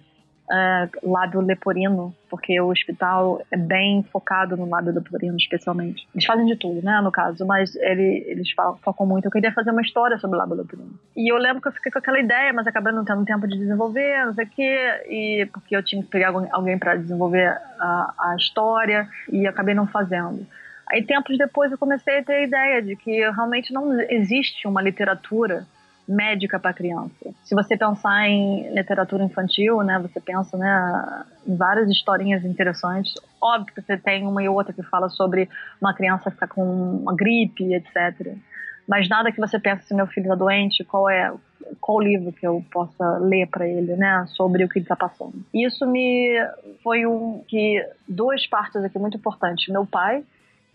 é, 0.51 0.89
lábio 1.03 1.43
leporino, 1.43 2.15
porque 2.31 2.59
o 2.59 2.69
hospital 2.69 3.43
é 3.51 3.57
bem 3.59 4.03
focado 4.03 4.57
no 4.57 4.66
lábio 4.66 4.95
leporino, 4.95 5.36
especialmente. 5.36 6.09
Eles 6.15 6.24
fazem 6.24 6.47
de 6.47 6.57
tudo, 6.57 6.82
né, 6.82 7.03
no 7.03 7.12
caso, 7.12 7.47
mas 7.47 7.77
ele, 7.77 8.24
eles 8.27 8.49
focam 8.82 9.07
muito. 9.07 9.27
Eu 9.27 9.31
queria 9.31 9.53
fazer 9.53 9.70
uma 9.70 9.82
história 9.82 10.19
sobre 10.19 10.36
o 10.36 10.39
lábio 10.39 10.57
leporino. 10.57 10.99
E 11.15 11.31
eu 11.31 11.36
lembro 11.36 11.61
que 11.61 11.69
eu 11.69 11.73
fiquei 11.73 11.93
com 11.93 11.99
aquela 11.99 12.19
ideia, 12.19 12.51
mas 12.51 12.66
acabei 12.66 12.95
não 12.95 13.05
tendo 13.05 13.27
tempo 13.27 13.47
de 13.47 13.59
desenvolver, 13.59 14.24
não 14.24 14.32
sei 14.32 14.47
o 14.47 14.49
quê, 14.49 15.03
e 15.07 15.49
porque 15.53 15.77
eu 15.77 15.82
tinha 15.82 16.03
que 16.03 16.09
pegar 16.09 16.32
alguém 16.51 16.78
para 16.78 16.97
desenvolver 16.97 17.61
a, 17.78 18.15
a 18.19 18.36
história, 18.36 19.07
e 19.31 19.47
acabei 19.47 19.74
não 19.74 19.86
fazendo. 19.86 20.47
Aí, 20.90 21.05
tempos 21.05 21.36
depois, 21.36 21.70
eu 21.70 21.78
comecei 21.78 22.19
a 22.19 22.24
ter 22.24 22.35
a 22.35 22.43
ideia 22.43 22.82
de 22.82 22.97
que 22.97 23.19
realmente 23.31 23.73
não 23.73 24.01
existe 24.01 24.66
uma 24.66 24.82
literatura 24.82 25.66
médica 26.09 26.59
para 26.59 26.73
criança. 26.73 27.35
Se 27.44 27.55
você 27.55 27.77
pensar 27.77 28.27
em 28.27 28.73
literatura 28.73 29.23
infantil, 29.23 29.82
né, 29.82 29.98
você 29.98 30.19
pensa 30.19 30.56
né, 30.56 31.24
em 31.47 31.55
várias 31.55 31.90
historinhas 31.90 32.44
interessantes. 32.44 33.12
Óbvio 33.40 33.74
que 33.74 33.82
você 33.82 33.98
tem 33.98 34.27
uma 34.27 34.43
e 34.43 34.48
outra 34.48 34.73
que 34.73 34.82
fala 34.82 35.10
sobre 35.10 35.51
uma 35.78 35.93
criança 35.93 36.31
ficar 36.31 36.48
com 36.48 36.62
uma 36.62 37.15
gripe, 37.15 37.74
etc. 37.74 38.35
Mas 38.89 39.06
nada 39.06 39.31
que 39.31 39.39
você 39.39 39.59
pense 39.59 39.86
se 39.86 39.94
meu 39.94 40.06
filho 40.06 40.24
está 40.24 40.35
doente, 40.35 40.82
qual 40.82 41.10
é 41.10 41.31
qual 41.78 42.01
livro 42.01 42.32
que 42.32 42.47
eu 42.47 42.65
possa 42.70 43.19
ler 43.19 43.47
para 43.47 43.69
ele, 43.69 43.94
né, 43.94 44.24
sobre 44.28 44.65
o 44.65 44.69
que 44.69 44.78
ele 44.78 44.85
está 44.85 44.97
passando. 44.97 45.35
Isso 45.52 45.86
me 45.86 46.35
foi 46.82 47.05
um 47.05 47.44
que 47.47 47.85
duas 48.09 48.47
partes 48.47 48.82
aqui 48.82 48.98
muito 48.98 49.19
importantes. 49.19 49.69
Meu 49.69 49.85
pai 49.85 50.24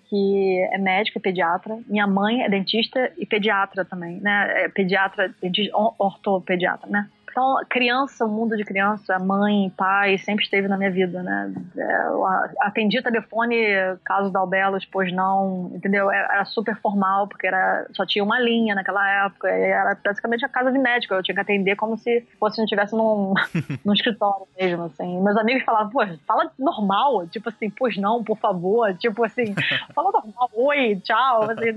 que 0.09 0.67
é 0.71 0.77
médica 0.77 1.19
pediatra. 1.19 1.79
Minha 1.87 2.07
mãe 2.07 2.43
é 2.43 2.49
dentista 2.49 3.11
e 3.17 3.25
pediatra 3.25 3.85
também, 3.85 4.19
né? 4.19 4.63
É 4.63 4.69
pediatra, 4.69 5.33
dentista, 5.41 5.77
ortopediatra, 5.97 6.89
né? 6.89 7.09
Então, 7.33 7.57
criança, 7.67 8.25
o 8.25 8.29
mundo 8.29 8.55
de 8.55 8.63
criança, 8.63 9.17
mãe, 9.17 9.73
pai, 9.75 10.19
sempre 10.19 10.43
esteve 10.43 10.67
na 10.67 10.77
minha 10.77 10.91
vida, 10.91 11.23
né? 11.23 11.51
É, 11.75 12.07
eu 12.09 12.23
atendi 12.61 13.01
telefone, 13.01 13.57
caso 14.05 14.31
da 14.31 14.39
Albelos, 14.39 14.85
pois 14.85 15.11
não, 15.11 15.71
entendeu? 15.73 16.11
Era 16.11 16.45
super 16.45 16.77
formal, 16.77 17.27
porque 17.27 17.47
era, 17.47 17.87
só 17.93 18.05
tinha 18.05 18.23
uma 18.23 18.39
linha 18.39 18.75
naquela 18.75 19.25
época, 19.25 19.49
era 19.49 19.97
basicamente 20.05 20.45
a 20.45 20.49
casa 20.49 20.71
de 20.71 20.77
médico, 20.77 21.15
eu 21.15 21.23
tinha 21.23 21.33
que 21.33 21.41
atender 21.41 21.75
como 21.75 21.97
se 21.97 22.21
fosse 22.39 22.57
se 22.57 22.61
eu 22.61 22.65
estivesse 22.65 22.95
num, 22.95 23.33
num 23.83 23.93
escritório 23.93 24.45
mesmo, 24.55 24.83
assim. 24.83 25.19
Meus 25.19 25.35
amigos 25.35 25.63
falavam, 25.63 25.89
pô, 25.89 26.05
fala 26.27 26.51
normal, 26.59 27.25
tipo 27.29 27.49
assim, 27.49 27.67
pois 27.67 27.97
não, 27.97 28.23
por 28.23 28.37
favor, 28.37 28.93
tipo 28.93 29.25
assim, 29.25 29.55
fala 29.95 30.11
normal, 30.11 30.51
oi, 30.53 31.01
tchau, 31.03 31.49
assim, 31.49 31.75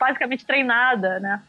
basicamente 0.00 0.44
treinada, 0.44 1.20
né? 1.20 1.40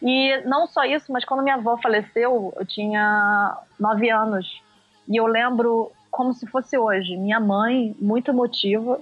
E 0.00 0.40
não 0.44 0.66
só 0.66 0.84
isso, 0.84 1.12
mas 1.12 1.24
quando 1.24 1.42
minha 1.42 1.56
avó 1.56 1.76
faleceu, 1.76 2.52
eu 2.56 2.66
tinha 2.66 3.56
nove 3.78 4.10
anos. 4.10 4.62
E 5.08 5.16
eu 5.16 5.26
lembro 5.26 5.90
como 6.10 6.32
se 6.34 6.46
fosse 6.46 6.76
hoje. 6.76 7.16
Minha 7.16 7.40
mãe, 7.40 7.96
muito 8.00 8.30
emotiva, 8.30 9.00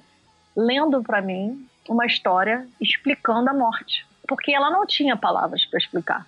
lendo 0.57 1.03
para 1.03 1.21
mim 1.21 1.67
uma 1.89 2.07
história 2.07 2.67
explicando 2.81 3.51
a 3.51 3.55
morte. 3.55 4.07
Porque 4.29 4.53
ela 4.53 4.71
não 4.71 4.87
tinha 4.87 5.17
palavras 5.17 5.65
para 5.67 5.79
explicar. 5.79 6.27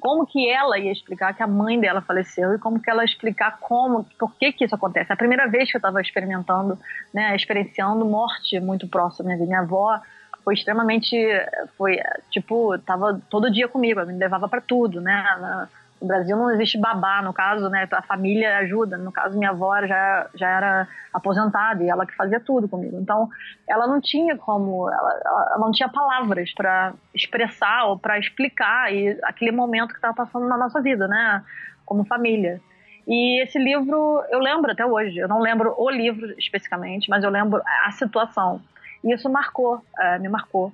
Como 0.00 0.26
que 0.26 0.50
ela 0.50 0.78
ia 0.78 0.90
explicar 0.90 1.34
que 1.34 1.42
a 1.42 1.46
mãe 1.46 1.78
dela 1.78 2.00
faleceu 2.00 2.54
e 2.54 2.58
como 2.58 2.80
que 2.80 2.90
ela 2.90 3.02
ia 3.02 3.06
explicar 3.06 3.58
como, 3.60 4.04
por 4.18 4.34
que 4.34 4.52
que 4.52 4.64
isso 4.64 4.74
acontece. 4.74 5.12
É 5.12 5.14
a 5.14 5.16
primeira 5.16 5.46
vez 5.46 5.70
que 5.70 5.76
eu 5.76 5.78
estava 5.78 6.00
experimentando, 6.00 6.76
né, 7.14 7.36
experienciando 7.36 8.04
morte 8.04 8.58
muito 8.58 8.88
próxima. 8.88 9.36
Minha 9.36 9.60
avó 9.60 10.00
foi 10.44 10.54
extremamente. 10.54 11.16
Foi, 11.76 11.98
tipo, 12.30 12.78
tava 12.78 13.20
todo 13.30 13.50
dia 13.50 13.68
comigo, 13.68 14.04
me 14.04 14.12
levava 14.14 14.48
para 14.48 14.60
tudo, 14.60 15.00
né? 15.00 15.68
No 16.00 16.08
Brasil 16.08 16.36
não 16.36 16.50
existe 16.50 16.78
babá, 16.78 17.22
no 17.22 17.32
caso, 17.32 17.68
né? 17.68 17.88
A 17.90 18.02
família 18.02 18.58
ajuda. 18.58 18.98
No 18.98 19.12
caso, 19.12 19.38
minha 19.38 19.50
avó 19.50 19.74
já, 19.86 20.28
já 20.34 20.48
era 20.48 20.88
aposentada 21.12 21.82
e 21.82 21.88
ela 21.88 22.04
que 22.04 22.14
fazia 22.14 22.40
tudo 22.40 22.68
comigo. 22.68 22.98
Então, 23.00 23.28
ela 23.68 23.86
não 23.86 24.00
tinha 24.00 24.36
como, 24.36 24.90
ela, 24.90 25.20
ela 25.24 25.58
não 25.58 25.70
tinha 25.70 25.88
palavras 25.88 26.52
para 26.52 26.92
expressar 27.14 27.84
ou 27.84 27.98
para 27.98 28.18
explicar 28.18 28.92
e 28.92 29.18
aquele 29.22 29.52
momento 29.52 29.90
que 29.90 29.96
estava 29.96 30.14
passando 30.14 30.48
na 30.48 30.56
nossa 30.56 30.80
vida, 30.80 31.06
né? 31.06 31.44
Como 31.86 32.04
família. 32.04 32.60
E 33.06 33.42
esse 33.42 33.58
livro 33.58 34.24
eu 34.30 34.38
lembro 34.38 34.70
até 34.70 34.84
hoje. 34.84 35.18
Eu 35.18 35.28
não 35.28 35.40
lembro 35.40 35.74
o 35.76 35.90
livro 35.90 36.34
especificamente, 36.38 37.08
mas 37.08 37.22
eu 37.22 37.30
lembro 37.30 37.62
a 37.84 37.92
situação. 37.92 38.60
E 39.04 39.12
isso 39.12 39.28
marcou, 39.28 39.80
é, 39.98 40.18
me 40.18 40.28
marcou. 40.28 40.72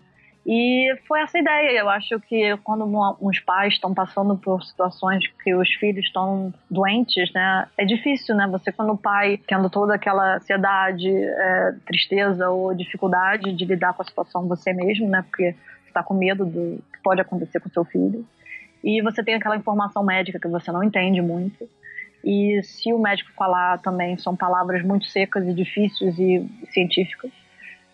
E 0.50 0.96
foi 1.06 1.20
essa 1.20 1.38
ideia. 1.38 1.78
Eu 1.78 1.90
acho 1.90 2.18
que 2.20 2.56
quando 2.64 2.86
uns 3.20 3.38
pais 3.40 3.74
estão 3.74 3.92
passando 3.92 4.34
por 4.34 4.62
situações 4.62 5.22
que 5.44 5.54
os 5.54 5.68
filhos 5.74 6.06
estão 6.06 6.54
doentes, 6.70 7.30
né, 7.34 7.66
é 7.76 7.84
difícil, 7.84 8.34
né? 8.34 8.46
Você, 8.48 8.72
quando 8.72 8.92
o 8.92 8.96
pai, 8.96 9.38
tendo 9.46 9.68
toda 9.68 9.94
aquela 9.94 10.36
ansiedade, 10.36 11.06
é, 11.10 11.74
tristeza 11.86 12.48
ou 12.48 12.74
dificuldade 12.74 13.52
de 13.52 13.64
lidar 13.66 13.92
com 13.92 14.00
a 14.00 14.06
situação 14.06 14.48
você 14.48 14.72
mesmo, 14.72 15.06
né? 15.06 15.22
Porque 15.22 15.54
está 15.86 16.02
com 16.02 16.14
medo 16.14 16.46
do 16.46 16.82
que 16.94 17.02
pode 17.02 17.20
acontecer 17.20 17.60
com 17.60 17.68
seu 17.68 17.84
filho. 17.84 18.26
E 18.82 19.02
você 19.02 19.22
tem 19.22 19.34
aquela 19.34 19.56
informação 19.56 20.02
médica 20.02 20.38
que 20.38 20.48
você 20.48 20.72
não 20.72 20.82
entende 20.82 21.20
muito. 21.20 21.68
E 22.24 22.62
se 22.62 22.90
o 22.90 22.98
médico 22.98 23.30
falar 23.36 23.80
também, 23.80 24.16
são 24.16 24.34
palavras 24.34 24.82
muito 24.82 25.04
secas 25.06 25.46
e 25.46 25.52
difíceis 25.52 26.18
e 26.18 26.48
científicas 26.70 27.30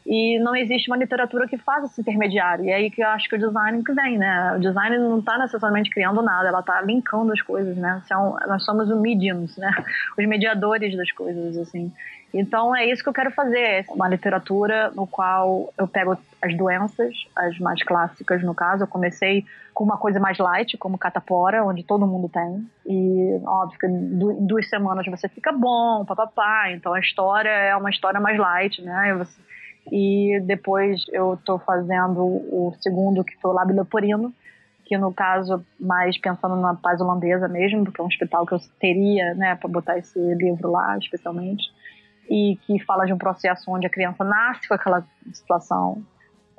e 0.07 0.39
não 0.41 0.55
existe 0.55 0.91
uma 0.91 0.97
literatura 0.97 1.49
que 1.49 1.57
faça 1.57 1.87
esse 1.87 2.01
intermediário. 2.01 2.65
E 2.65 2.71
é 2.71 2.75
aí 2.75 2.91
que 2.91 3.03
eu 3.03 3.09
acho 3.09 3.29
que 3.29 3.37
o 3.37 3.39
design 3.39 3.83
que 3.83 3.93
vem, 3.93 4.19
né? 4.19 4.55
O 4.57 4.61
design 4.61 4.99
não 4.99 5.19
está 5.19 5.39
necessariamente 5.39 5.91
criando 5.91 6.21
nada, 6.21 6.49
ela 6.49 6.61
está 6.61 6.81
linkando 6.83 7.33
as 7.33 7.41
coisas, 7.41 7.77
né? 7.77 8.03
São, 8.07 8.37
nós 8.47 8.65
somos 8.65 8.91
os 8.91 9.01
mediums, 9.01 9.57
né? 9.57 9.71
Os 10.19 10.27
mediadores 10.27 10.97
das 10.97 11.11
coisas, 11.13 11.57
assim. 11.57 11.93
Então 12.33 12.75
é 12.75 12.85
isso 12.85 13.03
que 13.03 13.09
eu 13.09 13.13
quero 13.13 13.31
fazer, 13.31 13.85
uma 13.91 14.09
literatura 14.09 14.91
no 14.91 15.07
qual 15.07 15.73
eu 15.79 15.87
pego 15.87 16.19
as 16.43 16.57
doenças, 16.57 17.15
as 17.35 17.57
mais 17.61 17.81
clássicas 17.85 18.43
no 18.43 18.55
caso. 18.55 18.83
Eu 18.83 18.89
comecei 18.89 19.45
com 19.73 19.85
uma 19.85 19.97
coisa 19.97 20.19
mais 20.19 20.37
light, 20.39 20.77
como 20.77 20.99
catapora, 20.99 21.65
onde 21.65 21.85
todo 21.85 22.07
mundo 22.07 22.29
tem. 22.29 22.67
E 22.87 23.41
óbvio 23.47 23.79
que 23.79 23.87
em 23.87 24.47
duas 24.47 24.69
semanas 24.69 25.07
você 25.07 25.29
fica 25.29 25.53
bom, 25.53 26.05
papapá. 26.05 26.71
Então 26.73 26.93
a 26.93 27.01
história 27.01 27.49
é 27.49 27.77
uma 27.77 27.91
história 27.91 28.21
mais 28.21 28.37
light, 28.37 28.83
né? 28.83 29.15
Você, 29.15 29.41
e 29.90 30.40
depois 30.44 31.05
eu 31.12 31.35
estou 31.35 31.59
fazendo 31.59 32.23
o 32.23 32.74
segundo, 32.81 33.24
que 33.24 33.36
foi 33.40 33.51
o 33.51 33.55
Lábio 33.55 33.77
Leporino, 33.77 34.32
que 34.85 34.97
no 34.98 35.12
caso, 35.12 35.65
mais 35.81 36.19
pensando 36.19 36.56
na 36.56 36.74
paz 36.74 37.01
holandesa 37.01 37.48
mesmo, 37.48 37.85
porque 37.85 38.01
é 38.01 38.05
um 38.05 38.06
hospital 38.06 38.47
que 38.47 38.55
eu 38.55 38.61
teria, 38.78 39.35
né, 39.35 39.55
para 39.56 39.69
botar 39.69 39.98
esse 39.98 40.19
livro 40.35 40.70
lá, 40.70 40.97
especialmente, 40.98 41.65
e 42.28 42.59
que 42.62 42.78
fala 42.85 43.06
de 43.06 43.12
um 43.12 43.19
processo 43.19 43.70
onde 43.70 43.86
a 43.86 43.90
criança 43.90 44.24
nasce 44.24 44.69
com 44.69 44.74
aquela 44.74 45.05
situação, 45.32 46.02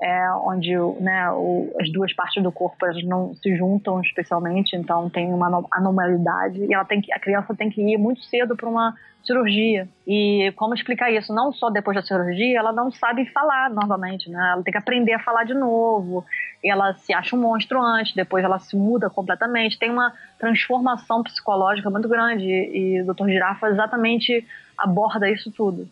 é, 0.02 0.32
onde 0.44 0.76
né, 1.00 1.32
o, 1.32 1.74
as 1.80 1.90
duas 1.92 2.14
partes 2.14 2.44
do 2.44 2.52
corpo 2.52 2.86
elas 2.86 3.04
não 3.04 3.34
se 3.36 3.56
juntam 3.56 4.02
especialmente, 4.02 4.76
então 4.76 5.10
tem 5.10 5.34
uma 5.34 5.64
anormalidade 5.72 6.60
e 6.64 6.74
ela 6.74 6.86
tem 6.86 7.02
que, 7.02 7.14
a 7.14 7.20
criança 7.20 7.56
tem 7.56 7.70
que 7.70 7.82
ir 7.82 7.98
muito 7.98 8.22
cedo 8.24 8.56
para 8.56 8.70
uma 8.70 8.94
cirurgia. 9.24 9.88
E 10.06 10.54
como 10.56 10.74
explicar 10.74 11.12
isso? 11.12 11.34
Não 11.34 11.52
só 11.52 11.70
depois 11.70 11.96
da 11.96 12.04
cirurgia, 12.04 12.60
ela 12.60 12.72
não 12.72 12.92
sabe 12.92 13.26
falar 13.32 13.70
normalmente, 13.70 14.30
né? 14.30 14.52
Ela 14.54 14.64
tem 14.64 14.72
que 14.72 14.78
aprender 14.78 15.14
a 15.14 15.20
falar 15.20 15.46
de 15.46 15.54
novo. 15.54 16.24
Ela 16.64 16.94
se 16.96 17.14
acha 17.14 17.36
um 17.36 17.40
monstro 17.40 17.82
antes, 17.82 18.14
depois 18.14 18.44
ela 18.44 18.60
se 18.60 18.76
muda 18.76 19.10
completamente. 19.10 19.80
Tem 19.80 19.90
uma 19.90 20.14
transformação 20.38 21.24
psicológica 21.24 21.90
muito 21.90 22.08
grande 22.08 22.46
e 22.46 23.02
o 23.02 23.14
Dr. 23.14 23.30
Girafa 23.30 23.70
exatamente 23.70 24.46
aborda 24.78 25.30
isso 25.30 25.52
tudo. 25.52 25.88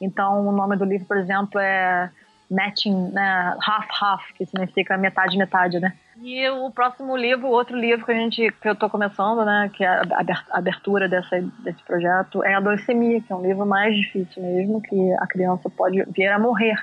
Então, 0.00 0.46
o 0.46 0.52
nome 0.52 0.76
do 0.76 0.84
livro, 0.84 1.06
por 1.06 1.16
exemplo, 1.16 1.60
é 1.60 2.10
matching, 2.50 3.10
né, 3.10 3.56
half-half, 3.60 4.32
que 4.34 4.46
significa 4.46 4.96
metade-metade, 4.96 5.78
né? 5.78 5.92
E 6.22 6.48
o 6.48 6.70
próximo 6.70 7.16
livro, 7.16 7.46
outro 7.46 7.76
livro 7.76 8.04
que 8.04 8.10
a 8.10 8.14
gente 8.14 8.50
que 8.50 8.68
eu 8.68 8.72
estou 8.72 8.90
começando, 8.90 9.44
né, 9.44 9.70
que 9.72 9.84
é 9.84 9.88
a 9.88 10.24
abertura 10.50 11.08
dessa, 11.08 11.40
desse 11.62 11.82
projeto, 11.84 12.42
é 12.42 12.54
a 12.54 12.58
leucemia, 12.58 13.20
que 13.20 13.32
é 13.32 13.36
um 13.36 13.42
livro 13.42 13.64
mais 13.64 13.94
difícil 13.94 14.42
mesmo, 14.42 14.80
que 14.80 15.12
a 15.20 15.26
criança 15.26 15.70
pode 15.70 16.02
vir 16.10 16.28
a 16.28 16.38
morrer 16.38 16.76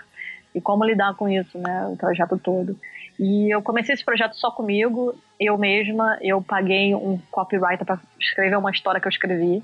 e 0.53 0.61
como 0.61 0.85
lidar 0.85 1.15
com 1.15 1.27
isso, 1.27 1.57
né, 1.57 1.85
o 1.87 1.97
projeto 1.97 2.37
todo. 2.37 2.77
E 3.19 3.53
eu 3.53 3.61
comecei 3.61 3.93
esse 3.93 4.05
projeto 4.05 4.35
só 4.35 4.51
comigo, 4.51 5.13
eu 5.37 5.57
mesma, 5.57 6.17
eu 6.21 6.41
paguei 6.41 6.95
um 6.95 7.19
copywriter 7.29 7.85
para 7.85 7.99
escrever 8.19 8.57
uma 8.57 8.71
história 8.71 9.01
que 9.01 9.07
eu 9.07 9.11
escrevi 9.11 9.63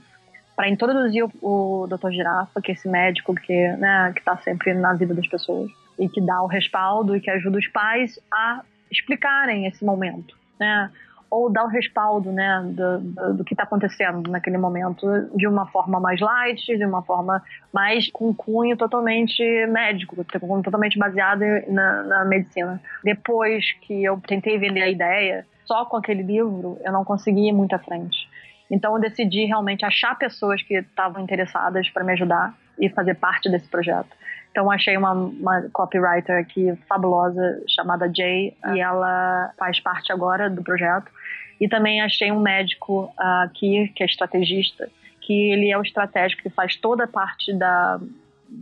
para 0.53 0.67
introduzir 0.67 1.23
o, 1.23 1.31
o 1.41 1.87
Dr. 1.87 2.11
Girafa, 2.11 2.61
que 2.61 2.71
é 2.71 2.73
esse 2.73 2.89
médico 2.89 3.33
que, 3.33 3.67
né, 3.77 4.11
que 4.13 4.19
está 4.19 4.35
sempre 4.37 4.73
na 4.73 4.93
vida 4.93 5.13
das 5.13 5.27
pessoas 5.27 5.71
e 5.97 6.09
que 6.09 6.21
dá 6.21 6.41
o 6.41 6.47
respaldo 6.47 7.15
e 7.15 7.21
que 7.21 7.29
ajuda 7.29 7.57
os 7.57 7.67
pais 7.67 8.19
a 8.31 8.61
explicarem 8.91 9.65
esse 9.67 9.83
momento, 9.85 10.35
né? 10.59 10.91
Ou 11.29 11.49
dar 11.49 11.63
o 11.63 11.67
respaldo, 11.67 12.29
né, 12.29 12.61
do, 12.73 12.99
do, 12.99 13.33
do 13.35 13.43
que 13.45 13.53
está 13.53 13.63
acontecendo 13.63 14.29
naquele 14.29 14.57
momento 14.57 15.07
de 15.33 15.47
uma 15.47 15.65
forma 15.67 15.97
mais 15.97 16.19
light, 16.19 16.77
de 16.77 16.85
uma 16.85 17.01
forma 17.03 17.41
mais 17.71 18.11
com 18.11 18.35
cunho 18.35 18.75
totalmente 18.75 19.41
médico, 19.67 20.25
totalmente 20.25 20.99
baseado 20.99 21.41
na, 21.69 22.03
na 22.03 22.25
medicina. 22.25 22.81
Depois 23.01 23.63
que 23.83 24.03
eu 24.03 24.19
tentei 24.27 24.57
vender 24.57 24.81
a 24.81 24.89
ideia, 24.89 25.45
só 25.63 25.85
com 25.85 25.95
aquele 25.95 26.21
livro 26.21 26.77
eu 26.83 26.91
não 26.91 27.05
consegui 27.05 27.47
ir 27.47 27.53
muito 27.53 27.73
à 27.73 27.79
frente. 27.79 28.27
Então 28.69 28.93
eu 28.93 29.01
decidi 29.01 29.45
realmente 29.45 29.85
achar 29.85 30.17
pessoas 30.17 30.61
que 30.61 30.75
estavam 30.75 31.23
interessadas 31.23 31.89
para 31.89 32.03
me 32.03 32.11
ajudar 32.11 32.53
e 32.77 32.89
fazer 32.89 33.15
parte 33.15 33.49
desse 33.49 33.69
projeto. 33.69 34.09
Então 34.51 34.69
achei 34.69 34.97
uma, 34.97 35.13
uma 35.13 35.69
copywriter 35.71 36.37
aqui 36.37 36.75
fabulosa 36.87 37.61
chamada 37.67 38.11
Jay 38.13 38.53
ah. 38.61 38.75
e 38.75 38.79
ela 38.79 39.51
faz 39.57 39.79
parte 39.79 40.11
agora 40.11 40.49
do 40.49 40.61
projeto. 40.61 41.09
E 41.59 41.69
também 41.69 42.01
achei 42.01 42.31
um 42.31 42.39
médico 42.39 43.13
uh, 43.17 43.43
aqui 43.45 43.91
que 43.95 44.03
é 44.03 44.05
estrategista, 44.05 44.89
que 45.21 45.51
ele 45.51 45.71
é 45.71 45.77
o 45.77 45.81
estratégico 45.81 46.41
que 46.41 46.49
faz 46.49 46.75
toda 46.75 47.05
a 47.05 47.07
parte 47.07 47.53
da 47.53 47.99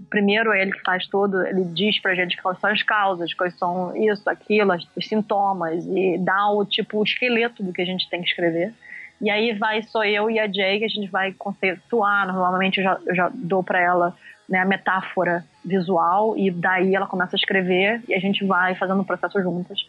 primeiro 0.09 0.53
ele 0.53 0.71
que 0.71 0.81
faz 0.81 1.07
tudo, 1.07 1.43
ele 1.47 1.63
diz 1.65 1.99
pra 1.99 2.13
gente 2.13 2.39
quais 2.39 2.59
são 2.59 2.69
as 2.69 2.83
causas, 2.83 3.33
quais 3.33 3.57
são 3.57 3.95
isso, 3.95 4.29
aquilo, 4.29 4.75
os 4.95 5.07
sintomas 5.07 5.83
e 5.87 6.17
dá 6.19 6.51
o 6.51 6.63
tipo 6.63 6.99
o 6.99 7.03
esqueleto 7.03 7.63
do 7.63 7.73
que 7.73 7.81
a 7.81 7.85
gente 7.85 8.07
tem 8.07 8.21
que 8.21 8.29
escrever. 8.29 8.71
E 9.19 9.29
aí 9.29 9.53
vai 9.53 9.81
sou 9.81 10.03
eu 10.03 10.29
e 10.29 10.39
a 10.39 10.47
Jay 10.47 10.79
que 10.79 10.85
a 10.85 10.89
gente 10.89 11.09
vai 11.09 11.33
conceituar, 11.33 12.27
normalmente 12.27 12.77
eu 12.77 12.83
já, 12.83 12.99
eu 13.07 13.15
já 13.15 13.31
dou 13.33 13.63
para 13.63 13.81
ela 13.81 14.15
né, 14.47 14.59
a 14.59 14.65
metáfora 14.65 15.43
visual 15.63 16.37
e 16.37 16.49
daí 16.49 16.95
ela 16.95 17.07
começa 17.07 17.35
a 17.35 17.37
escrever 17.37 18.01
e 18.07 18.13
a 18.13 18.19
gente 18.19 18.45
vai 18.45 18.75
fazendo 18.75 19.01
o 19.01 19.05
processo 19.05 19.41
juntas. 19.41 19.79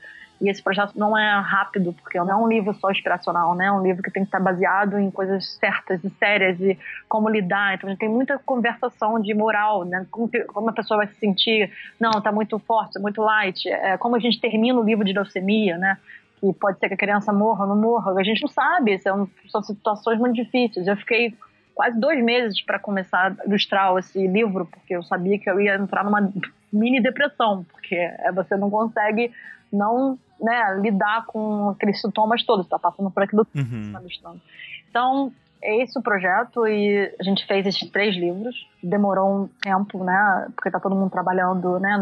E 0.40 0.48
esse 0.48 0.62
projeto 0.62 0.94
não 0.96 1.16
é 1.16 1.38
rápido, 1.40 1.92
porque 1.92 2.18
não 2.18 2.30
é 2.30 2.36
um 2.36 2.48
livro 2.48 2.72
só 2.74 2.90
inspiracional, 2.90 3.54
né? 3.54 3.66
É 3.66 3.72
um 3.72 3.82
livro 3.82 4.02
que 4.02 4.10
tem 4.10 4.22
que 4.22 4.28
estar 4.28 4.40
baseado 4.40 4.98
em 4.98 5.10
coisas 5.10 5.52
certas 5.58 6.02
e 6.02 6.08
sérias 6.08 6.58
e 6.60 6.78
como 7.06 7.28
lidar. 7.28 7.74
Então, 7.74 7.88
a 7.88 7.90
gente 7.90 8.00
tem 8.00 8.08
muita 8.08 8.38
conversação 8.38 9.20
de 9.20 9.34
moral, 9.34 9.84
né? 9.84 10.06
Como, 10.10 10.30
como 10.46 10.70
a 10.70 10.72
pessoa 10.72 10.98
vai 10.98 11.08
se 11.08 11.16
sentir. 11.16 11.70
Não, 12.00 12.10
está 12.12 12.32
muito 12.32 12.58
forte, 12.58 12.98
muito 12.98 13.20
light. 13.20 13.68
É, 13.68 13.98
como 13.98 14.16
a 14.16 14.18
gente 14.18 14.40
termina 14.40 14.80
o 14.80 14.84
livro 14.84 15.04
de 15.04 15.12
leucemia, 15.12 15.76
né? 15.76 15.98
Que 16.40 16.50
pode 16.54 16.78
ser 16.78 16.88
que 16.88 16.94
a 16.94 16.98
criança 16.98 17.34
morra 17.34 17.66
ou 17.66 17.74
não 17.74 17.76
morra. 17.76 18.18
A 18.18 18.24
gente 18.24 18.40
não 18.40 18.48
sabe. 18.48 18.98
São, 18.98 19.28
são 19.50 19.62
situações 19.62 20.18
muito 20.18 20.36
difíceis. 20.36 20.86
Eu 20.86 20.96
fiquei 20.96 21.34
quase 21.80 21.98
dois 21.98 22.22
meses 22.22 22.60
para 22.60 22.78
começar 22.78 23.34
a 23.40 23.46
ilustrar 23.46 23.96
esse 23.96 24.26
livro, 24.26 24.66
porque 24.66 24.94
eu 24.94 25.02
sabia 25.02 25.38
que 25.38 25.48
eu 25.48 25.58
ia 25.58 25.76
entrar 25.76 26.04
numa 26.04 26.30
mini 26.70 27.00
depressão, 27.00 27.64
porque 27.72 27.94
é, 27.94 28.30
você 28.32 28.54
não 28.54 28.68
consegue 28.68 29.32
não 29.72 30.18
né, 30.38 30.78
lidar 30.82 31.24
com 31.24 31.70
aqueles 31.70 31.98
sintomas 31.98 32.44
todos, 32.44 32.66
está 32.66 32.78
passando 32.78 33.10
por 33.10 33.22
aquilo 33.22 33.46
uhum. 33.56 33.64
que 33.64 33.76
está 33.86 33.98
ilustrando. 33.98 34.42
Então, 34.90 35.32
é 35.62 35.82
esse 35.82 35.98
o 35.98 36.02
projeto 36.02 36.66
e 36.66 37.14
a 37.18 37.22
gente 37.22 37.46
fez 37.46 37.66
esses 37.66 37.88
três 37.88 38.14
livros. 38.14 38.54
Demorou 38.82 39.44
um 39.44 39.48
tempo, 39.62 40.04
né? 40.04 40.48
Porque 40.54 40.68
está 40.68 40.78
todo 40.78 40.94
mundo 40.94 41.10
trabalhando, 41.10 41.80
né? 41.80 41.96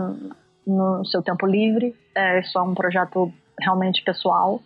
No 0.67 1.05
seu 1.05 1.23
tempo 1.23 1.47
livre. 1.47 1.95
É, 2.17 2.41
isso 2.41 2.59
é 2.59 2.63
um 2.63 2.75
projeto 2.75 3.33
realmente 3.61 4.03
pessoal 4.03 4.61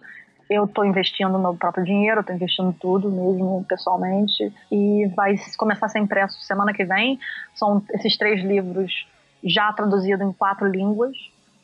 eu 0.49 0.65
estou 0.65 0.85
investindo 0.85 1.39
meu 1.39 1.55
próprio 1.55 1.85
dinheiro, 1.85 2.21
estou 2.21 2.35
investindo 2.35 2.73
tudo 2.79 3.11
mesmo 3.11 3.65
pessoalmente 3.69 4.53
e 4.71 5.07
vai 5.17 5.35
começar 5.57 5.87
a 5.87 5.89
ser 5.89 5.99
impresso 5.99 6.41
semana 6.45 6.73
que 6.73 6.85
vem. 6.85 7.19
São 7.55 7.83
esses 7.91 8.17
três 8.17 8.43
livros 8.43 9.07
já 9.45 9.73
traduzidos 9.73 10.27
em 10.27 10.33
quatro 10.33 10.67
línguas. 10.67 11.17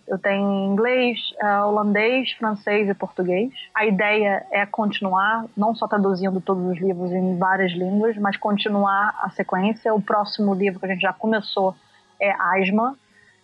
Eu 0.07 0.19
tenho 0.19 0.73
inglês, 0.73 1.19
uh, 1.43 1.67
holandês, 1.67 2.33
francês 2.33 2.89
e 2.89 2.95
português. 2.95 3.53
A 3.75 3.85
ideia 3.85 4.47
é 4.51 4.65
continuar, 4.65 5.45
não 5.55 5.75
só 5.75 5.87
traduzindo 5.87 6.41
todos 6.41 6.65
os 6.65 6.79
livros 6.79 7.13
em 7.13 7.37
várias 7.37 7.73
línguas, 7.73 8.17
mas 8.17 8.37
continuar 8.39 9.19
a 9.23 9.29
sequência. 9.31 9.93
O 9.93 10.01
próximo 10.01 10.55
livro 10.55 10.81
que 10.81 10.87
a 10.87 10.89
gente 10.89 11.03
já 11.03 11.13
começou 11.13 11.75
é 12.19 12.33
Asma, 12.33 12.97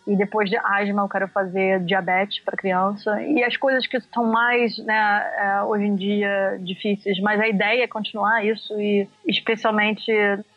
E 0.07 0.15
depois 0.17 0.51
de 0.51 0.57
asma, 0.57 1.03
eu 1.03 1.09
quero 1.09 1.29
fazer 1.29 1.81
diabetes 1.81 2.39
para 2.41 2.57
criança. 2.57 3.23
E 3.23 3.43
as 3.43 3.57
coisas 3.57 3.87
que 3.87 3.97
estão 3.97 4.25
mais, 4.27 4.77
né, 4.79 5.33
é, 5.39 5.63
hoje 5.63 5.85
em 5.85 5.95
dia, 5.95 6.59
difíceis. 6.61 7.19
Mas 7.21 7.41
a 7.41 7.49
ideia 7.49 7.85
é 7.85 7.89
continuar 7.89 8.45
isso 8.45 8.79
e, 8.79 9.09
especialmente, 9.27 10.13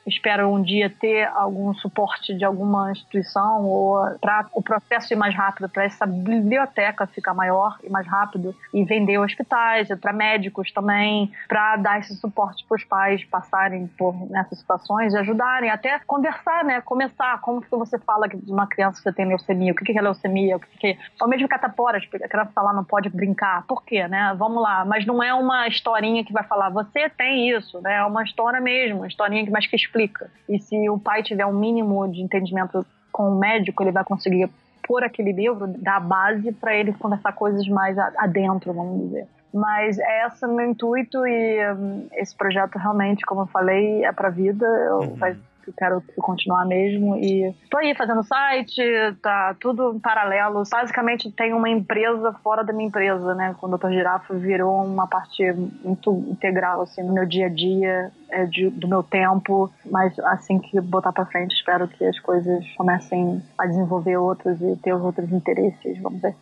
espero 0.07 0.49
um 0.49 0.61
dia 0.61 0.89
ter 0.89 1.27
algum 1.27 1.73
suporte 1.73 2.33
de 2.33 2.45
alguma 2.45 2.91
instituição 2.91 3.65
ou 3.65 3.97
para 4.19 4.47
o 4.53 4.61
processo 4.61 5.13
ir 5.13 5.15
mais 5.17 5.35
rápido, 5.35 5.69
para 5.69 5.83
essa 5.83 6.05
biblioteca 6.05 7.05
ficar 7.07 7.33
maior 7.33 7.77
e 7.83 7.89
mais 7.89 8.07
rápido 8.07 8.55
e 8.73 8.83
vender 8.83 9.17
hospitais, 9.17 9.89
para 9.99 10.13
médicos 10.13 10.71
também, 10.71 11.31
para 11.47 11.75
dar 11.75 11.99
esse 11.99 12.15
suporte 12.15 12.65
para 12.67 12.75
os 12.75 12.83
pais 12.83 13.23
passarem 13.25 13.87
por 13.97 14.15
nessas 14.29 14.59
situações 14.59 15.13
e 15.13 15.17
ajudarem, 15.17 15.69
até 15.69 15.99
conversar, 15.99 16.63
né? 16.63 16.81
Começar, 16.81 17.39
como 17.41 17.61
que 17.61 17.69
você 17.69 17.97
fala 17.99 18.27
de 18.27 18.51
uma 18.51 18.67
criança 18.67 19.01
que 19.01 19.15
tem 19.15 19.27
leucemia, 19.27 19.71
o 19.71 19.75
que 19.75 19.97
é 19.97 20.01
leucemia, 20.01 20.57
o 20.57 20.59
que 20.59 20.87
é... 20.87 20.97
Ao 21.19 21.27
mesmo 21.27 21.47
catapora, 21.47 21.97
a 21.97 22.27
criança 22.27 22.51
falar 22.53 22.73
não 22.73 22.83
pode 22.83 23.09
brincar, 23.09 23.65
por 23.67 23.83
quê, 23.83 24.07
né? 24.07 24.33
Vamos 24.37 24.61
lá, 24.61 24.85
mas 24.85 25.05
não 25.05 25.21
é 25.21 25.33
uma 25.33 25.67
historinha 25.67 26.23
que 26.23 26.33
vai 26.33 26.43
falar, 26.43 26.69
você 26.69 27.09
tem 27.09 27.49
isso, 27.49 27.81
né? 27.81 27.95
É 27.97 28.03
uma 28.03 28.23
história 28.23 28.61
mesmo, 28.61 28.99
uma 28.99 29.07
historinha 29.07 29.43
que 29.43 29.51
mais 29.51 29.67
que 29.67 29.75
explica 29.75 29.96
explica. 29.97 30.29
E 30.47 30.59
se 30.59 30.89
o 30.89 30.99
pai 30.99 31.23
tiver 31.23 31.45
um 31.45 31.53
mínimo 31.53 32.07
de 32.07 32.21
entendimento 32.21 32.85
com 33.11 33.29
o 33.29 33.39
médico, 33.39 33.83
ele 33.83 33.91
vai 33.91 34.03
conseguir 34.03 34.49
por 34.87 35.03
aquele 35.03 35.33
livro 35.33 35.67
dar 35.67 35.99
base 35.99 36.51
para 36.53 36.75
ele 36.75 36.93
conversar 36.93 37.33
coisas 37.33 37.67
mais 37.67 37.97
adentro, 37.97 38.73
vamos 38.73 39.07
dizer. 39.07 39.27
Mas 39.53 39.97
é 39.97 40.27
esse 40.27 40.45
meu 40.47 40.69
intuito 40.69 41.25
e 41.25 41.73
um, 41.73 42.07
esse 42.13 42.35
projeto 42.35 42.77
realmente, 42.77 43.25
como 43.25 43.41
eu 43.41 43.47
falei, 43.47 44.05
é 44.05 44.11
para 44.11 44.29
vida. 44.29 44.65
Eu, 44.65 44.99
uhum. 44.99 45.15
Vai 45.15 45.35
que 45.67 45.77
quero 45.77 46.01
continuar 46.17 46.65
mesmo. 46.65 47.17
E 47.17 47.53
tô 47.69 47.77
aí 47.77 47.93
fazendo 47.95 48.23
site, 48.23 48.81
tá 49.21 49.55
tudo 49.59 49.93
em 49.95 49.99
paralelo. 49.99 50.63
Basicamente 50.69 51.31
tem 51.31 51.53
uma 51.53 51.69
empresa 51.69 52.33
fora 52.43 52.63
da 52.63 52.73
minha 52.73 52.87
empresa, 52.87 53.35
né? 53.35 53.55
Quando 53.59 53.73
o 53.73 53.77
Dr. 53.77 53.91
Girafa 53.91 54.33
virou 54.35 54.83
uma 54.83 55.07
parte 55.07 55.43
muito 55.83 56.11
integral, 56.29 56.81
assim, 56.81 57.03
no 57.03 57.13
meu 57.13 57.25
dia 57.25 57.47
a 57.47 57.49
dia, 57.49 58.11
é, 58.29 58.45
de, 58.45 58.69
do 58.69 58.87
meu 58.87 59.03
tempo. 59.03 59.69
Mas 59.85 60.17
assim 60.19 60.59
que 60.59 60.79
botar 60.79 61.11
para 61.11 61.25
frente, 61.25 61.53
espero 61.53 61.87
que 61.87 62.05
as 62.05 62.19
coisas 62.19 62.65
comecem 62.75 63.41
a 63.57 63.65
desenvolver 63.65 64.17
outros 64.17 64.61
e 64.61 64.75
ter 64.77 64.93
outros 64.93 65.31
interesses, 65.31 65.97
vamos 66.01 66.21
dizer. 66.21 66.35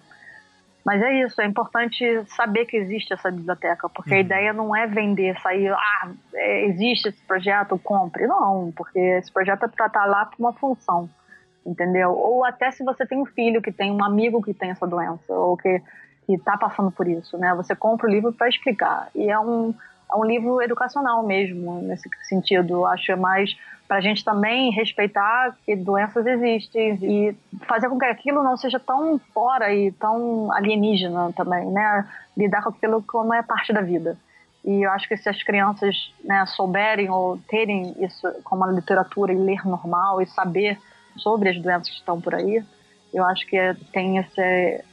Mas 0.85 1.01
é 1.01 1.23
isso, 1.23 1.41
é 1.41 1.45
importante 1.45 2.05
saber 2.27 2.65
que 2.65 2.77
existe 2.77 3.11
essa 3.11 3.31
biblioteca, 3.31 3.89
porque 3.89 4.11
uhum. 4.11 4.17
a 4.17 4.19
ideia 4.19 4.53
não 4.53 4.75
é 4.75 4.85
vender, 4.85 5.35
sair, 5.41 5.73
ah, 5.73 6.11
é, 6.35 6.65
existe 6.67 7.09
esse 7.09 7.21
projeto, 7.23 7.79
compre. 7.79 8.27
Não, 8.27 8.71
porque 8.77 8.99
esse 8.99 9.31
projeto 9.31 9.63
é 9.63 9.67
para 9.67 9.87
estar 9.87 10.01
tá 10.01 10.05
lá 10.05 10.27
por 10.27 10.37
uma 10.37 10.53
função, 10.53 11.09
entendeu? 11.65 12.11
Ou 12.11 12.45
até 12.45 12.69
se 12.69 12.83
você 12.83 13.03
tem 13.03 13.17
um 13.17 13.25
filho 13.25 13.63
que 13.63 13.71
tem 13.71 13.91
um 13.91 14.03
amigo 14.03 14.43
que 14.43 14.53
tem 14.53 14.69
essa 14.69 14.85
doença, 14.85 15.33
ou 15.33 15.57
que 15.57 15.81
está 16.29 16.55
passando 16.55 16.91
por 16.91 17.07
isso, 17.07 17.35
né? 17.35 17.51
Você 17.55 17.75
compra 17.75 18.07
o 18.07 18.11
livro 18.11 18.31
para 18.31 18.47
explicar. 18.47 19.09
E 19.15 19.27
é 19.27 19.39
um, 19.39 19.73
é 20.11 20.15
um 20.15 20.23
livro 20.23 20.61
educacional 20.61 21.23
mesmo, 21.23 21.81
nesse 21.81 22.09
sentido. 22.23 22.85
Acho 22.85 23.11
é 23.11 23.15
mais 23.15 23.55
para 23.87 23.97
a 23.97 24.01
gente 24.01 24.23
também 24.23 24.71
respeitar 24.71 25.55
que 25.65 25.75
doenças 25.75 26.25
existem 26.25 26.97
e 27.01 27.37
fazer 27.67 27.87
com 27.89 27.99
que 27.99 28.05
aquilo 28.05 28.43
não 28.43 28.57
seja 28.57 28.79
tão 28.79 29.19
fora 29.33 29.73
e 29.73 29.91
tão 29.91 30.51
alienígena 30.51 31.31
também, 31.33 31.65
né? 31.67 32.07
Lidar 32.35 32.63
com 32.63 32.69
aquilo 32.69 33.03
como 33.03 33.33
é 33.33 33.43
parte 33.43 33.71
da 33.71 33.81
vida. 33.81 34.17
E 34.63 34.81
eu 34.83 34.91
acho 34.91 35.07
que 35.07 35.15
se 35.15 35.29
as 35.29 35.41
crianças 35.43 36.11
né, 36.23 36.43
souberem 36.47 37.09
ou 37.09 37.37
terem 37.47 37.95
isso 38.03 38.27
como 38.43 38.63
uma 38.63 38.73
literatura 38.73 39.31
e 39.31 39.37
ler 39.37 39.63
normal 39.63 40.21
e 40.21 40.25
saber 40.25 40.79
sobre 41.17 41.49
as 41.49 41.61
doenças 41.61 41.89
que 41.89 41.97
estão 41.97 42.19
por 42.19 42.33
aí, 42.33 42.63
eu 43.13 43.23
acho 43.25 43.45
que 43.45 43.57
tem 43.93 44.17
esse, 44.17 44.83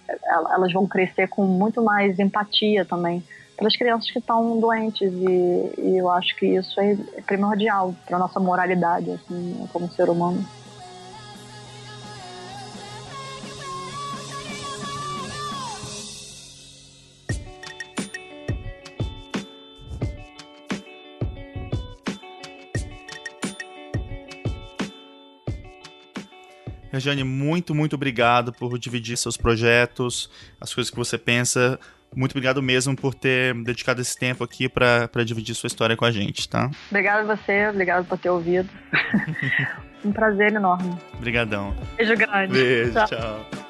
elas 0.50 0.72
vão 0.72 0.86
crescer 0.86 1.28
com 1.28 1.44
muito 1.44 1.82
mais 1.82 2.18
empatia 2.18 2.84
também 2.84 3.24
pelas 3.62 3.76
crianças 3.76 4.10
que 4.10 4.18
estão 4.18 4.58
doentes 4.58 5.12
e, 5.12 5.80
e, 5.80 5.96
eu 5.98 6.10
acho 6.10 6.34
que 6.36 6.46
isso 6.46 6.80
é 6.80 6.96
primordial 7.24 7.94
para 8.06 8.18
nossa 8.18 8.40
moralidade 8.40 9.12
assim, 9.12 9.68
como 9.72 9.88
ser 9.90 10.10
humano. 10.10 10.44
Regiane, 26.92 27.24
muito, 27.24 27.74
muito 27.74 27.96
obrigado 27.96 28.52
por 28.52 28.78
dividir 28.78 29.16
seus 29.16 29.36
projetos, 29.36 30.30
as 30.60 30.74
coisas 30.74 30.90
que 30.90 30.96
você 30.96 31.16
pensa. 31.16 31.80
Muito 32.14 32.32
obrigado 32.32 32.62
mesmo 32.62 32.94
por 32.94 33.14
ter 33.14 33.54
dedicado 33.64 34.02
esse 34.02 34.18
tempo 34.18 34.44
aqui 34.44 34.68
para 34.68 35.24
dividir 35.24 35.54
sua 35.54 35.66
história 35.66 35.96
com 35.96 36.04
a 36.04 36.10
gente, 36.10 36.46
tá? 36.46 36.70
Obrigado 36.90 37.30
a 37.30 37.34
você, 37.34 37.68
obrigado 37.68 38.04
por 38.06 38.18
ter 38.18 38.28
ouvido. 38.28 38.68
um 40.04 40.12
prazer 40.12 40.52
enorme. 40.52 40.94
Obrigadão. 41.14 41.74
Beijo 41.96 42.14
grande. 42.14 42.52
Beijo, 42.52 42.92
tchau. 42.92 43.06
tchau. 43.06 43.61